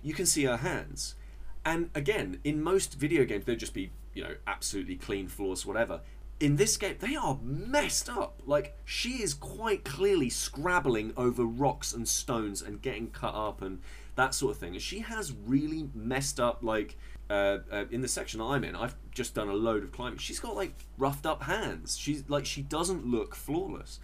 You 0.03 0.13
can 0.13 0.25
see 0.25 0.43
her 0.43 0.57
hands, 0.57 1.15
and 1.63 1.89
again, 1.95 2.39
in 2.43 2.61
most 2.61 2.95
video 2.95 3.23
games, 3.23 3.45
they'd 3.45 3.59
just 3.59 3.73
be 3.73 3.91
you 4.13 4.23
know 4.23 4.35
absolutely 4.45 4.97
clean, 4.97 5.27
flawless, 5.27 5.65
whatever. 5.65 6.01
In 6.39 6.57
this 6.57 6.75
game, 6.75 6.97
they 6.99 7.15
are 7.15 7.39
messed 7.41 8.09
up. 8.09 8.41
Like 8.45 8.77
she 8.83 9.23
is 9.23 9.33
quite 9.33 9.85
clearly 9.85 10.29
scrabbling 10.29 11.13
over 11.15 11.45
rocks 11.45 11.93
and 11.93 12.07
stones 12.07 12.61
and 12.61 12.81
getting 12.81 13.09
cut 13.11 13.33
up 13.33 13.61
and 13.61 13.79
that 14.15 14.33
sort 14.33 14.53
of 14.53 14.57
thing. 14.57 14.73
And 14.73 14.81
she 14.81 14.99
has 14.99 15.33
really 15.45 15.89
messed 15.93 16.39
up 16.39 16.59
like 16.61 16.97
uh, 17.29 17.59
uh, 17.71 17.85
in 17.89 18.01
the 18.01 18.07
section 18.07 18.39
I'm 18.39 18.63
in, 18.63 18.75
I've 18.75 18.95
just 19.11 19.33
done 19.33 19.49
a 19.49 19.53
load 19.53 19.83
of 19.83 19.91
climbing. 19.91 20.19
She's 20.19 20.39
got 20.39 20.55
like 20.55 20.85
roughed 20.97 21.25
up 21.25 21.43
hands. 21.43 21.97
She's 21.97 22.23
like 22.27 22.45
she 22.45 22.61
doesn't 22.61 23.05
look 23.05 23.35
flawless, 23.35 23.99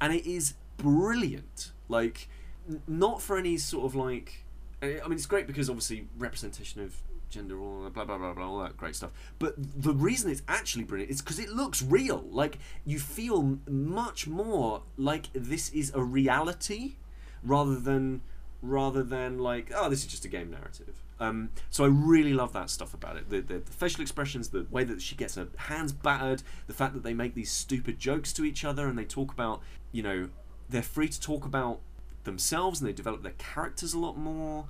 and 0.00 0.12
it 0.12 0.26
is 0.26 0.54
brilliant. 0.76 1.72
Like 1.88 2.28
n- 2.68 2.82
not 2.86 3.22
for 3.22 3.36
any 3.38 3.56
sort 3.56 3.86
of 3.86 3.94
like. 3.94 4.44
I 4.82 4.86
mean, 4.86 5.12
it's 5.12 5.26
great 5.26 5.46
because 5.46 5.70
obviously 5.70 6.06
representation 6.18 6.82
of 6.82 7.02
gender, 7.30 7.60
all 7.60 7.88
blah 7.90 8.04
blah 8.04 8.18
blah 8.18 8.32
blah, 8.32 8.46
all 8.46 8.58
that 8.60 8.76
great 8.76 8.96
stuff. 8.96 9.10
But 9.38 9.54
the 9.56 9.92
reason 9.92 10.30
it's 10.30 10.42
actually 10.48 10.84
brilliant 10.84 11.10
is 11.10 11.20
because 11.20 11.38
it 11.38 11.50
looks 11.50 11.82
real. 11.82 12.24
Like 12.30 12.58
you 12.84 12.98
feel 12.98 13.58
much 13.68 14.26
more 14.26 14.82
like 14.96 15.32
this 15.32 15.70
is 15.70 15.92
a 15.94 16.02
reality, 16.02 16.96
rather 17.42 17.76
than 17.76 18.22
rather 18.62 19.02
than 19.02 19.38
like 19.38 19.70
oh 19.74 19.88
this 19.88 20.00
is 20.00 20.06
just 20.06 20.24
a 20.24 20.28
game 20.28 20.50
narrative. 20.50 21.02
Um, 21.18 21.50
so 21.70 21.84
I 21.84 21.88
really 21.88 22.34
love 22.34 22.52
that 22.52 22.68
stuff 22.68 22.92
about 22.92 23.16
it. 23.16 23.30
The, 23.30 23.40
the, 23.40 23.58
the 23.60 23.72
facial 23.72 24.02
expressions, 24.02 24.48
the 24.50 24.66
way 24.70 24.84
that 24.84 25.00
she 25.00 25.14
gets 25.14 25.36
her 25.36 25.48
hands 25.56 25.92
battered, 25.92 26.42
the 26.66 26.74
fact 26.74 26.92
that 26.92 27.02
they 27.02 27.14
make 27.14 27.34
these 27.34 27.50
stupid 27.50 27.98
jokes 27.98 28.32
to 28.34 28.44
each 28.44 28.64
other 28.64 28.86
and 28.86 28.98
they 28.98 29.04
talk 29.04 29.32
about, 29.32 29.62
you 29.92 30.02
know, 30.02 30.28
they're 30.68 30.82
free 30.82 31.08
to 31.08 31.18
talk 31.18 31.46
about 31.46 31.80
themselves 32.24 32.80
and 32.80 32.88
they 32.88 32.92
develop 32.92 33.22
their 33.22 33.34
characters 33.38 33.94
a 33.94 33.98
lot 33.98 34.18
more. 34.18 34.66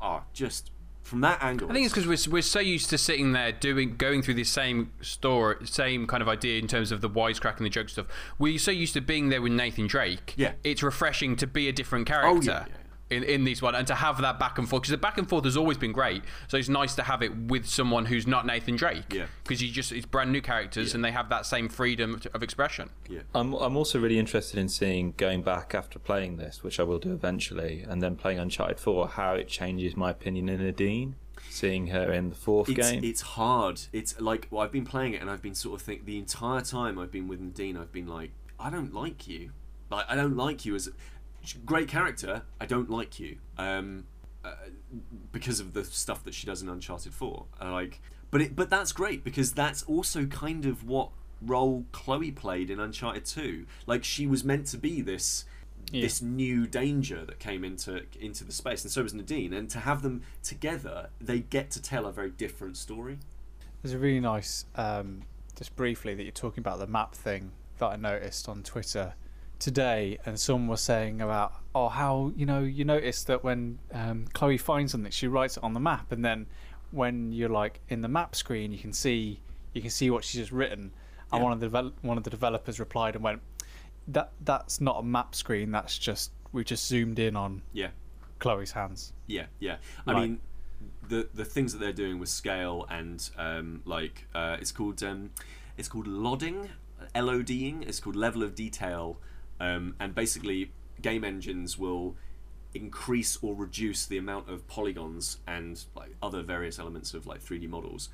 Ah, 0.00 0.22
just 0.32 0.70
from 1.08 1.20
that 1.22 1.42
angle. 1.42 1.68
I 1.70 1.74
think 1.74 1.86
it's 1.86 1.94
because 1.94 2.28
we're, 2.28 2.32
we're 2.32 2.42
so 2.42 2.60
used 2.60 2.90
to 2.90 2.98
sitting 2.98 3.32
there 3.32 3.50
doing 3.52 3.96
going 3.96 4.22
through 4.22 4.34
the 4.34 4.44
same 4.44 4.92
story, 5.00 5.56
same 5.66 6.06
kind 6.06 6.22
of 6.22 6.28
idea 6.28 6.58
in 6.60 6.68
terms 6.68 6.92
of 6.92 7.00
the 7.00 7.10
wisecrack 7.10 7.56
and 7.56 7.66
the 7.66 7.70
joke 7.70 7.88
stuff. 7.88 8.06
We're 8.38 8.58
so 8.58 8.70
used 8.70 8.94
to 8.94 9.00
being 9.00 9.30
there 9.30 9.42
with 9.42 9.52
Nathan 9.52 9.86
Drake. 9.86 10.34
Yeah. 10.36 10.52
it's 10.62 10.82
refreshing 10.82 11.34
to 11.36 11.46
be 11.46 11.68
a 11.68 11.72
different 11.72 12.08
Oh, 12.10 12.12
character. 12.12 12.46
yeah, 12.50 12.64
yeah. 12.68 12.74
In, 13.10 13.22
in 13.24 13.44
these 13.44 13.62
one 13.62 13.74
and 13.74 13.86
to 13.86 13.94
have 13.94 14.20
that 14.20 14.38
back 14.38 14.58
and 14.58 14.68
forth 14.68 14.82
because 14.82 14.90
the 14.90 14.98
back 14.98 15.16
and 15.16 15.26
forth 15.26 15.44
has 15.44 15.56
always 15.56 15.78
been 15.78 15.92
great 15.92 16.22
so 16.46 16.58
it's 16.58 16.68
nice 16.68 16.94
to 16.96 17.02
have 17.02 17.22
it 17.22 17.34
with 17.34 17.66
someone 17.66 18.04
who's 18.04 18.26
not 18.26 18.44
Nathan 18.44 18.76
Drake 18.76 19.14
Yeah. 19.14 19.28
because 19.42 19.62
you 19.62 19.70
just 19.72 19.92
it's 19.92 20.04
brand 20.04 20.30
new 20.30 20.42
characters 20.42 20.88
Yeah. 20.90 20.96
and 20.96 21.04
they 21.06 21.12
have 21.12 21.30
that 21.30 21.46
same 21.46 21.70
freedom 21.70 22.20
of 22.34 22.42
expression 22.42 22.90
yeah. 23.08 23.20
I'm, 23.34 23.54
I'm 23.54 23.78
also 23.78 23.98
really 23.98 24.18
interested 24.18 24.58
in 24.60 24.68
seeing 24.68 25.14
going 25.16 25.40
back 25.42 25.74
after 25.74 25.98
playing 25.98 26.36
this, 26.36 26.62
which 26.62 26.78
I 26.78 26.82
will 26.82 26.98
do 26.98 27.14
eventually, 27.14 27.82
and 27.88 28.02
then 28.02 28.14
playing 28.14 28.38
Uncharted 28.40 28.78
4, 28.78 29.08
how 29.08 29.32
it 29.34 29.48
changes 29.48 29.96
my 29.96 30.10
opinion 30.10 30.50
in 30.50 30.60
Nadine. 30.60 31.14
Seeing 31.48 31.86
her 31.86 32.12
in 32.12 32.28
the 32.28 32.34
fourth 32.34 32.68
It's, 32.68 32.90
game. 32.90 33.02
it's 33.04 33.22
hard. 33.22 33.80
It's 33.92 34.20
like 34.20 34.48
well, 34.50 34.60
I've 34.62 34.72
been 34.72 34.84
playing 34.84 35.14
it 35.14 35.22
and 35.22 35.30
I've 35.30 35.40
been 35.40 35.54
sort 35.54 35.80
of 35.80 35.86
think 35.86 36.04
the 36.04 36.18
entire 36.18 36.60
time 36.60 36.98
I've 36.98 37.10
been 37.12 37.26
with 37.26 37.40
Nadine, 37.40 37.76
I've 37.78 37.92
been 37.92 38.06
like, 38.06 38.32
I 38.60 38.68
don't 38.68 38.92
like 38.92 39.26
you. 39.26 39.52
Like 39.90 40.04
I 40.10 40.14
don't 40.16 40.36
like 40.36 40.66
you 40.66 40.74
as 40.74 40.88
a 40.88 40.90
great 41.54 41.88
character. 41.88 42.42
I 42.60 42.66
don't 42.66 42.90
like 42.90 43.18
you. 43.18 43.38
Um, 43.56 44.04
uh, 44.44 44.52
because 45.32 45.60
of 45.60 45.72
the 45.72 45.84
stuff 45.84 46.24
that 46.24 46.34
she 46.34 46.46
does 46.46 46.62
in 46.62 46.68
Uncharted 46.68 47.12
Four. 47.12 47.46
Uh, 47.60 47.72
like, 47.72 48.00
but 48.30 48.40
it, 48.40 48.56
but 48.56 48.70
that's 48.70 48.92
great 48.92 49.24
because 49.24 49.52
that's 49.52 49.82
also 49.84 50.26
kind 50.26 50.64
of 50.64 50.86
what 50.86 51.10
role 51.42 51.84
Chloe 51.92 52.30
played 52.30 52.70
in 52.70 52.80
Uncharted 52.80 53.24
Two. 53.24 53.66
Like 53.86 54.04
she 54.04 54.26
was 54.26 54.44
meant 54.44 54.66
to 54.68 54.78
be 54.78 55.00
this 55.00 55.44
this 55.90 56.20
new 56.20 56.66
danger 56.66 57.24
that 57.24 57.38
came 57.38 57.64
into 57.64 58.02
into 58.20 58.44
the 58.44 58.52
space, 58.52 58.84
and 58.84 58.92
so 58.92 59.02
was 59.02 59.14
Nadine. 59.14 59.52
And 59.52 59.68
to 59.70 59.80
have 59.80 60.02
them 60.02 60.22
together, 60.42 61.10
they 61.20 61.40
get 61.40 61.70
to 61.72 61.82
tell 61.82 62.06
a 62.06 62.12
very 62.12 62.30
different 62.30 62.76
story. 62.76 63.18
There's 63.82 63.94
a 63.94 63.98
really 63.98 64.20
nice, 64.20 64.64
um, 64.74 65.22
just 65.56 65.74
briefly, 65.76 66.14
that 66.14 66.22
you're 66.22 66.32
talking 66.32 66.60
about 66.60 66.78
the 66.78 66.86
map 66.86 67.14
thing 67.14 67.52
that 67.78 67.86
I 67.86 67.96
noticed 67.96 68.48
on 68.48 68.62
Twitter. 68.62 69.14
Today, 69.58 70.18
and 70.24 70.38
someone 70.38 70.68
was 70.68 70.80
saying 70.80 71.20
about 71.20 71.52
oh 71.74 71.88
how 71.88 72.32
you 72.36 72.46
know 72.46 72.60
you 72.60 72.84
notice 72.84 73.24
that 73.24 73.42
when 73.44 73.78
um, 73.92 74.26
Chloe 74.32 74.58
finds 74.58 74.92
something, 74.92 75.10
she 75.10 75.26
writes 75.26 75.56
it 75.56 75.62
on 75.64 75.72
the 75.74 75.80
map, 75.80 76.12
and 76.12 76.24
then 76.24 76.46
when 76.90 77.32
you're 77.32 77.48
like 77.48 77.80
in 77.88 78.00
the 78.00 78.08
map 78.08 78.34
screen, 78.34 78.72
you 78.72 78.78
can 78.78 78.92
see 78.92 79.40
you 79.74 79.80
can 79.82 79.90
see 79.90 80.10
what 80.10 80.24
she's 80.24 80.40
just 80.40 80.52
written. 80.52 80.92
And 81.30 81.40
Yeah. 81.40 81.44
one 81.44 81.52
of 81.52 81.60
the 81.60 81.68
devel- 81.68 81.92
one 82.02 82.16
of 82.18 82.24
the 82.24 82.30
developers 82.30 82.80
replied 82.80 83.14
and 83.14 83.22
went, 83.24 83.42
"That 84.06 84.32
that's 84.40 84.80
not 84.80 84.98
a 85.00 85.02
map 85.02 85.34
screen. 85.34 85.70
That's 85.72 85.98
just 85.98 86.32
we 86.52 86.64
just 86.64 86.86
zoomed 86.86 87.18
in 87.18 87.36
on 87.36 87.62
Yeah. 87.72 87.90
Chloe's 88.38 88.72
hands." 88.72 89.12
Yeah, 89.26 89.46
yeah. 89.60 89.76
I 90.06 90.12
Right. 90.12 90.22
mean, 90.22 90.40
the 91.06 91.28
the 91.34 91.44
things 91.44 91.72
that 91.72 91.78
they're 91.78 91.92
doing 91.92 92.18
with 92.18 92.28
scale 92.30 92.86
and 92.88 93.28
um, 93.36 93.82
like 93.84 94.26
uh, 94.34 94.56
it's 94.60 94.72
called 94.72 95.02
um, 95.02 95.30
it's 95.76 95.88
called 95.88 96.06
lodding, 96.06 96.70
LODing. 97.14 97.82
It's 97.86 98.00
called 98.00 98.16
level 98.16 98.42
of 98.42 98.54
detail, 98.54 99.20
um, 99.60 99.94
and 100.00 100.14
basically 100.14 100.72
game 101.00 101.24
engines 101.24 101.78
will 101.78 102.16
increase 102.74 103.38
or 103.42 103.54
reduce 103.54 104.06
the 104.06 104.18
amount 104.18 104.48
of 104.48 104.66
polygons 104.68 105.38
and 105.46 105.84
like 105.94 106.14
other 106.22 106.42
various 106.42 106.78
elements 106.78 107.14
of 107.14 107.26
like 107.26 107.42
3D 107.42 107.68
models 107.68 108.10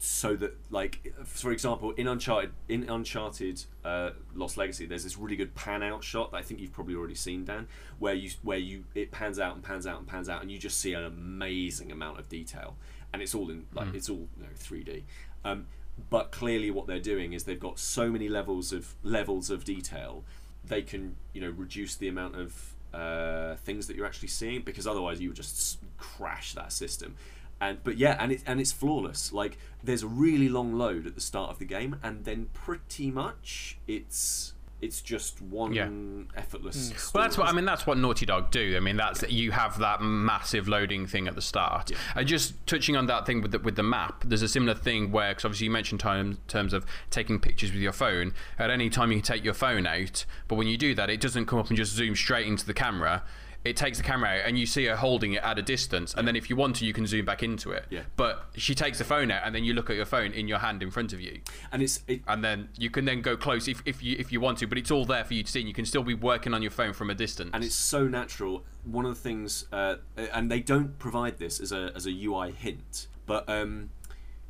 so 0.00 0.36
that 0.36 0.56
like 0.70 1.12
for 1.24 1.50
example 1.50 1.90
in 1.92 2.06
uncharted 2.06 2.52
in 2.68 2.88
uncharted 2.88 3.64
uh, 3.84 4.10
lost 4.34 4.56
legacy 4.56 4.86
there's 4.86 5.02
this 5.02 5.18
really 5.18 5.34
good 5.34 5.52
pan 5.56 5.82
out 5.82 6.04
shot 6.04 6.30
that 6.30 6.36
i 6.36 6.42
think 6.42 6.60
you've 6.60 6.72
probably 6.72 6.94
already 6.94 7.16
seen 7.16 7.44
dan 7.44 7.66
where 7.98 8.14
you 8.14 8.30
where 8.42 8.58
you 8.58 8.84
it 8.94 9.10
pans 9.10 9.40
out 9.40 9.56
and 9.56 9.64
pans 9.64 9.88
out 9.88 9.98
and 9.98 10.06
pans 10.06 10.28
out 10.28 10.40
and 10.40 10.52
you 10.52 10.58
just 10.58 10.80
see 10.80 10.92
an 10.94 11.04
amazing 11.04 11.90
amount 11.90 12.18
of 12.18 12.28
detail. 12.28 12.76
And 13.12 13.22
it's 13.22 13.34
all 13.34 13.48
in 13.50 13.66
like 13.72 13.94
it's 13.94 14.10
all 14.10 14.28
you 14.36 14.42
know 14.42 14.48
3d 14.54 15.02
um, 15.44 15.66
but 16.10 16.30
clearly 16.30 16.70
what 16.70 16.86
they're 16.86 17.00
doing 17.00 17.32
is 17.32 17.44
they've 17.44 17.58
got 17.58 17.78
so 17.78 18.10
many 18.10 18.28
levels 18.28 18.72
of 18.72 18.94
levels 19.02 19.50
of 19.50 19.64
detail 19.64 20.24
they 20.68 20.82
can 20.82 21.16
you 21.32 21.40
know 21.40 21.50
reduce 21.50 21.96
the 21.96 22.08
amount 22.08 22.36
of 22.36 22.74
uh, 22.94 23.56
things 23.56 23.86
that 23.86 23.96
you're 23.96 24.06
actually 24.06 24.28
seeing 24.28 24.62
because 24.62 24.86
otherwise 24.86 25.20
you 25.20 25.28
would 25.28 25.36
just 25.36 25.78
crash 25.98 26.54
that 26.54 26.72
system. 26.72 27.16
And 27.60 27.82
but 27.82 27.98
yeah 27.98 28.16
and 28.20 28.32
it, 28.32 28.42
and 28.46 28.60
it's 28.60 28.72
flawless. 28.72 29.32
Like 29.32 29.58
there's 29.82 30.02
a 30.02 30.08
really 30.08 30.48
long 30.48 30.74
load 30.74 31.06
at 31.06 31.14
the 31.14 31.20
start 31.20 31.50
of 31.50 31.58
the 31.58 31.64
game 31.64 31.96
and 32.02 32.24
then 32.24 32.48
pretty 32.54 33.10
much 33.10 33.78
it's 33.86 34.54
it's 34.80 35.00
just 35.00 35.42
one 35.42 35.72
Yeah. 35.72 35.88
effortless 36.36 36.92
mm. 36.92 37.14
Well, 37.14 37.24
that's 37.24 37.36
what 37.36 37.48
I 37.48 37.52
mean. 37.52 37.64
That's 37.64 37.86
what 37.86 37.98
Naughty 37.98 38.26
Dog 38.26 38.50
do. 38.50 38.76
I 38.76 38.80
mean, 38.80 38.96
that's 38.96 39.22
you 39.28 39.50
have 39.50 39.78
that 39.78 40.00
massive 40.00 40.68
loading 40.68 41.06
thing 41.06 41.26
at 41.26 41.34
the 41.34 41.42
start. 41.42 41.90
And 42.14 42.26
just 42.26 42.54
touching 42.66 42.96
on 42.96 43.06
that 43.06 43.26
thing 43.26 43.42
with 43.42 43.50
the, 43.52 43.58
with 43.58 43.76
the 43.76 43.82
map, 43.82 44.24
there's 44.26 44.42
a 44.42 44.48
similar 44.48 44.74
thing 44.74 45.10
where, 45.10 45.30
because 45.30 45.44
obviously 45.44 45.64
you 45.64 45.70
mentioned 45.70 46.00
time, 46.00 46.38
terms 46.46 46.72
of 46.72 46.86
taking 47.10 47.40
pictures 47.40 47.72
with 47.72 47.82
your 47.82 47.92
phone. 47.92 48.34
At 48.58 48.70
any 48.70 48.88
time 48.88 49.10
you 49.10 49.18
can 49.18 49.24
take 49.24 49.44
your 49.44 49.54
phone 49.54 49.86
out, 49.86 50.24
but 50.46 50.54
when 50.54 50.68
you 50.68 50.76
do 50.76 50.94
that, 50.94 51.10
it 51.10 51.20
doesn't 51.20 51.46
come 51.46 51.58
up 51.58 51.68
and 51.68 51.76
just 51.76 51.92
zoom 51.92 52.14
straight 52.14 52.46
into 52.46 52.64
the 52.64 52.74
camera. 52.74 53.24
It 53.68 53.76
takes 53.76 53.98
the 53.98 54.04
camera 54.04 54.30
out, 54.30 54.40
and 54.46 54.58
you 54.58 54.66
see 54.66 54.86
her 54.86 54.96
holding 54.96 55.34
it 55.34 55.42
at 55.42 55.58
a 55.58 55.62
distance. 55.62 56.14
And 56.14 56.26
then, 56.26 56.36
if 56.36 56.50
you 56.50 56.56
want 56.56 56.76
to, 56.76 56.86
you 56.86 56.92
can 56.92 57.06
zoom 57.06 57.24
back 57.24 57.42
into 57.42 57.70
it. 57.70 57.86
Yeah. 57.90 58.02
But 58.16 58.46
she 58.56 58.74
takes 58.74 58.98
the 58.98 59.04
phone 59.04 59.30
out, 59.30 59.42
and 59.44 59.54
then 59.54 59.64
you 59.64 59.74
look 59.74 59.90
at 59.90 59.96
your 59.96 60.06
phone 60.06 60.32
in 60.32 60.48
your 60.48 60.58
hand 60.58 60.82
in 60.82 60.90
front 60.90 61.12
of 61.12 61.20
you 61.20 61.40
and 61.72 61.82
it's 61.82 62.00
it, 62.06 62.22
and 62.26 62.44
then 62.44 62.68
you 62.78 62.90
can 62.90 63.04
then 63.04 63.20
go 63.20 63.36
close 63.36 63.68
if, 63.68 63.82
if 63.84 64.02
you 64.02 64.16
if 64.18 64.32
you 64.32 64.40
want 64.40 64.58
to 64.58 64.66
but 64.66 64.78
it's 64.78 64.90
all 64.90 65.04
there 65.04 65.24
for 65.24 65.34
you 65.34 65.42
to 65.42 65.50
see 65.50 65.60
and 65.60 65.68
you 65.68 65.74
can 65.74 65.84
still 65.84 66.02
be 66.02 66.14
working 66.14 66.54
on 66.54 66.62
your 66.62 66.70
phone 66.70 66.92
from 66.92 67.10
a 67.10 67.14
distance 67.14 67.50
and 67.52 67.64
it's 67.64 67.74
so 67.74 68.06
natural. 68.06 68.64
One 68.84 69.04
of 69.04 69.14
the 69.14 69.20
things, 69.20 69.66
uh, 69.70 69.96
and 70.16 70.50
they 70.50 70.60
don't 70.60 70.98
provide 70.98 71.38
this 71.38 71.60
as 71.60 71.72
a 71.72 71.92
as 71.94 72.06
a 72.06 72.24
UI 72.24 72.52
hint, 72.52 73.06
but 73.26 73.48
um, 73.48 73.90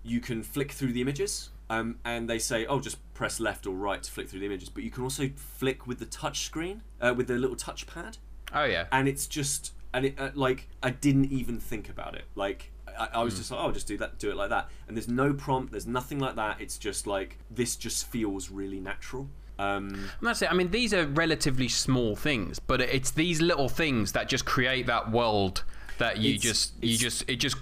you 0.02 0.20
can 0.20 0.42
flick 0.42 0.72
through 0.72 0.92
the 0.92 1.00
images, 1.00 1.50
um, 1.70 1.98
and 2.04 2.30
they 2.30 2.38
say, 2.38 2.64
oh, 2.66 2.78
just 2.78 2.98
press 3.14 3.40
left 3.40 3.66
or 3.66 3.74
right 3.74 4.02
to 4.02 4.10
flick 4.10 4.28
through 4.28 4.40
the 4.40 4.46
images. 4.46 4.68
But 4.68 4.84
you 4.84 4.90
can 4.90 5.02
also 5.02 5.30
flick 5.34 5.86
with 5.86 5.98
the 5.98 6.06
touch 6.06 6.44
screen, 6.44 6.82
uh, 7.00 7.14
with 7.16 7.26
the 7.26 7.34
little 7.34 7.56
touchpad, 7.56 8.18
oh 8.54 8.64
yeah 8.64 8.86
and 8.92 9.08
it's 9.08 9.26
just, 9.26 9.72
and 9.92 10.04
it 10.06 10.14
uh, 10.18 10.30
like 10.34 10.68
I 10.82 10.90
didn't 10.90 11.32
even 11.32 11.58
think 11.60 11.88
about 11.88 12.14
it. 12.14 12.24
Like 12.34 12.70
I, 12.98 13.08
I 13.14 13.22
was 13.22 13.36
just 13.38 13.50
like, 13.50 13.60
oh, 13.62 13.70
just 13.72 13.86
do 13.86 13.96
that, 13.98 14.18
do 14.18 14.30
it 14.30 14.36
like 14.36 14.50
that, 14.50 14.68
and 14.86 14.96
there's 14.96 15.08
no 15.08 15.32
prompt, 15.32 15.72
there's 15.72 15.86
nothing 15.86 16.18
like 16.18 16.36
that. 16.36 16.60
It's 16.60 16.78
just 16.78 17.06
like 17.06 17.38
this 17.50 17.76
just 17.76 18.06
feels 18.08 18.50
really 18.50 18.80
natural. 18.80 19.28
Um, 19.60 19.88
And 19.88 20.08
that's 20.28 20.40
it 20.40 20.52
i 20.52 20.54
mean 20.54 20.70
these 20.70 20.94
are 20.94 21.04
relatively 21.04 21.66
small 21.66 22.14
things 22.14 22.60
but 22.60 22.80
it's 22.80 23.10
these 23.10 23.40
little 23.42 23.68
things 23.68 24.12
that 24.12 24.28
just 24.28 24.44
create 24.44 24.86
that 24.86 25.10
world 25.10 25.64
that 25.98 26.18
you 26.18 26.34
It's- 26.36 26.42
just 26.44 26.74
you 26.80 26.94
it's- 26.94 27.00
just 27.00 27.28
it 27.28 27.36
just 27.40 27.56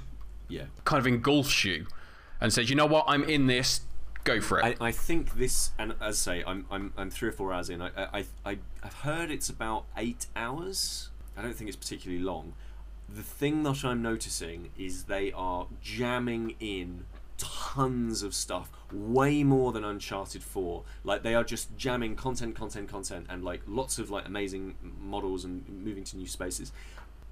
yeah. 0.49 0.64
kind 0.84 1.01
of 1.01 1.07
engulfs 1.07 1.64
you 1.64 1.87
and 2.39 2.53
says 2.53 2.68
you 2.68 2.76
know 2.76 2.84
what 2.84 3.07
i'm 3.09 3.24
in 3.24 3.47
this 3.47 3.80
go 4.27 4.41
for 4.41 4.59
it 4.59 4.77
I, 4.81 4.87
I 4.89 4.93
think 4.93 5.37
this, 5.37 5.70
and 5.79 5.93
as 5.93 5.99
I 6.01 6.11
say, 6.11 6.45
I'm, 6.47 6.66
I'm, 6.70 6.93
I'm 6.97 7.11
three 7.11 7.29
or 7.29 7.33
four 7.33 7.53
hours 7.53 7.70
in. 7.70 7.81
I, 7.81 7.91
I, 7.97 8.24
I, 8.45 8.59
I've 8.83 8.95
heard 8.95 9.31
it's 9.31 9.49
about 9.49 9.85
eight 9.97 10.27
hours. 10.35 11.11
I 11.37 11.43
don't 11.43 11.55
think 11.55 11.68
it's 11.68 11.77
particularly 11.77 12.22
long. 12.22 12.55
The 13.09 13.22
thing 13.22 13.62
that 13.62 13.85
I'm 13.85 14.03
noticing 14.03 14.70
is 14.77 15.05
they 15.05 15.33
are 15.33 15.68
jamming 15.81 16.57
in 16.59 17.05
tons 17.39 18.22
of 18.22 18.35
stuff, 18.35 18.70
way 18.93 19.45
more 19.45 19.72
than 19.72 19.85
Uncharted 19.85 20.43
4. 20.43 20.83
Like 21.05 21.22
they 21.22 21.35
are 21.35 21.45
just 21.45 21.77
jamming 21.77 22.16
content, 22.16 22.57
content, 22.57 22.89
content, 22.89 23.27
and 23.29 23.45
like 23.45 23.62
lots 23.66 23.99
of 23.99 24.11
like 24.11 24.27
amazing 24.27 24.74
models 25.01 25.45
and 25.45 25.68
moving 25.68 26.05
to 26.05 26.16
new 26.16 26.27
spaces 26.27 26.72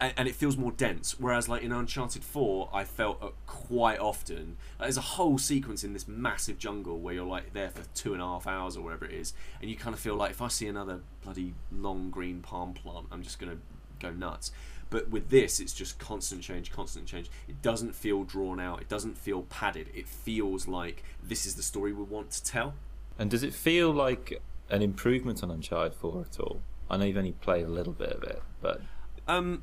and, 0.00 0.12
and 0.16 0.28
it 0.28 0.34
feels 0.34 0.56
more 0.56 0.72
dense. 0.72 1.18
Whereas, 1.18 1.48
like 1.48 1.62
in 1.62 1.72
Uncharted 1.72 2.24
Four, 2.24 2.68
I 2.72 2.84
felt 2.84 3.22
uh, 3.22 3.28
quite 3.46 3.98
often 3.98 4.56
like, 4.78 4.86
there's 4.86 4.96
a 4.96 5.02
whole 5.02 5.38
sequence 5.38 5.84
in 5.84 5.92
this 5.92 6.08
massive 6.08 6.58
jungle 6.58 6.98
where 6.98 7.14
you're 7.14 7.24
like 7.26 7.52
there 7.52 7.70
for 7.70 7.82
two 7.94 8.12
and 8.12 8.22
a 8.22 8.24
half 8.24 8.46
hours 8.46 8.76
or 8.76 8.82
whatever 8.82 9.04
it 9.04 9.12
is, 9.12 9.34
and 9.60 9.70
you 9.70 9.76
kind 9.76 9.94
of 9.94 10.00
feel 10.00 10.16
like 10.16 10.30
if 10.30 10.42
I 10.42 10.48
see 10.48 10.66
another 10.66 11.00
bloody 11.22 11.54
long 11.72 12.10
green 12.10 12.40
palm 12.40 12.74
plant, 12.74 13.06
I'm 13.10 13.22
just 13.22 13.38
gonna 13.38 13.58
go 14.00 14.10
nuts. 14.10 14.50
But 14.90 15.08
with 15.08 15.30
this, 15.30 15.58
it's 15.60 15.72
just 15.72 15.98
constant 15.98 16.42
change, 16.42 16.70
constant 16.70 17.06
change. 17.06 17.28
It 17.48 17.62
doesn't 17.62 17.94
feel 17.96 18.22
drawn 18.22 18.60
out. 18.60 18.80
It 18.80 18.88
doesn't 18.88 19.18
feel 19.18 19.42
padded. 19.42 19.88
It 19.92 20.06
feels 20.06 20.68
like 20.68 21.02
this 21.22 21.46
is 21.46 21.56
the 21.56 21.62
story 21.62 21.92
we 21.92 22.04
want 22.04 22.30
to 22.32 22.44
tell. 22.44 22.74
And 23.18 23.28
does 23.30 23.42
it 23.42 23.54
feel 23.54 23.90
like 23.90 24.40
an 24.70 24.82
improvement 24.82 25.42
on 25.42 25.50
Uncharted 25.50 25.94
4 25.94 26.26
at 26.30 26.38
all? 26.38 26.60
I 26.88 26.96
know 26.96 27.06
you've 27.06 27.16
only 27.16 27.32
played 27.32 27.64
a 27.64 27.70
little 27.70 27.92
bit 27.92 28.10
of 28.10 28.22
it, 28.22 28.42
but 28.60 28.82
Um, 29.26 29.62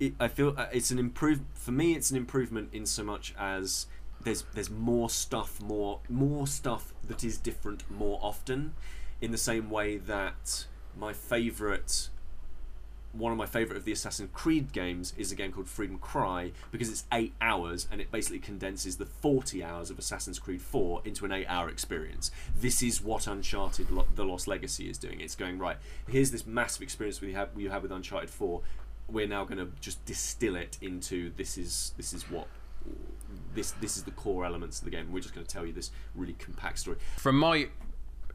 it, 0.00 0.14
I 0.18 0.28
feel 0.28 0.54
uh, 0.56 0.66
it's 0.72 0.90
an 0.90 0.98
improve 0.98 1.42
for 1.54 1.70
me. 1.70 1.94
It's 1.94 2.10
an 2.10 2.16
improvement 2.16 2.70
in 2.72 2.86
so 2.86 3.04
much 3.04 3.34
as 3.38 3.86
there's 4.24 4.44
there's 4.54 4.70
more 4.70 5.08
stuff, 5.10 5.60
more 5.60 6.00
more 6.08 6.46
stuff 6.46 6.92
that 7.06 7.22
is 7.22 7.38
different 7.38 7.88
more 7.90 8.18
often. 8.22 8.72
In 9.20 9.30
the 9.30 9.38
same 9.38 9.68
way 9.68 9.98
that 9.98 10.64
my 10.98 11.12
favorite, 11.12 12.08
one 13.12 13.32
of 13.32 13.36
my 13.36 13.44
favorite 13.44 13.76
of 13.76 13.84
the 13.84 13.92
Assassin's 13.92 14.30
Creed 14.32 14.72
games 14.72 15.12
is 15.18 15.30
a 15.30 15.34
game 15.34 15.52
called 15.52 15.68
Freedom 15.68 15.98
Cry 15.98 16.52
because 16.72 16.88
it's 16.88 17.04
eight 17.12 17.34
hours 17.40 17.86
and 17.92 18.00
it 18.00 18.10
basically 18.10 18.38
condenses 18.38 18.96
the 18.96 19.04
forty 19.04 19.62
hours 19.62 19.90
of 19.90 19.98
Assassin's 19.98 20.38
Creed 20.38 20.62
Four 20.62 21.02
into 21.04 21.26
an 21.26 21.32
eight-hour 21.32 21.68
experience. 21.68 22.30
This 22.56 22.82
is 22.82 23.02
what 23.02 23.26
Uncharted: 23.26 23.90
Lo- 23.90 24.06
The 24.14 24.24
Lost 24.24 24.48
Legacy 24.48 24.88
is 24.88 24.96
doing. 24.96 25.20
It's 25.20 25.34
going 25.34 25.58
right. 25.58 25.76
Here's 26.08 26.30
this 26.30 26.46
massive 26.46 26.80
experience 26.82 27.20
we 27.20 27.34
have 27.34 27.54
we 27.54 27.64
have 27.66 27.82
with 27.82 27.92
Uncharted 27.92 28.30
Four 28.30 28.62
we're 29.12 29.28
now 29.28 29.44
going 29.44 29.58
to 29.58 29.68
just 29.80 30.04
distill 30.04 30.56
it 30.56 30.78
into 30.80 31.32
this 31.36 31.58
is 31.58 31.92
this 31.96 32.12
is 32.12 32.30
what 32.30 32.46
this 33.54 33.72
this 33.72 33.96
is 33.96 34.04
the 34.04 34.10
core 34.12 34.44
elements 34.44 34.78
of 34.78 34.84
the 34.84 34.90
game. 34.90 35.12
We're 35.12 35.20
just 35.20 35.34
going 35.34 35.46
to 35.46 35.52
tell 35.52 35.66
you 35.66 35.72
this 35.72 35.90
really 36.14 36.34
compact 36.34 36.78
story. 36.78 36.98
from 37.16 37.38
my 37.38 37.68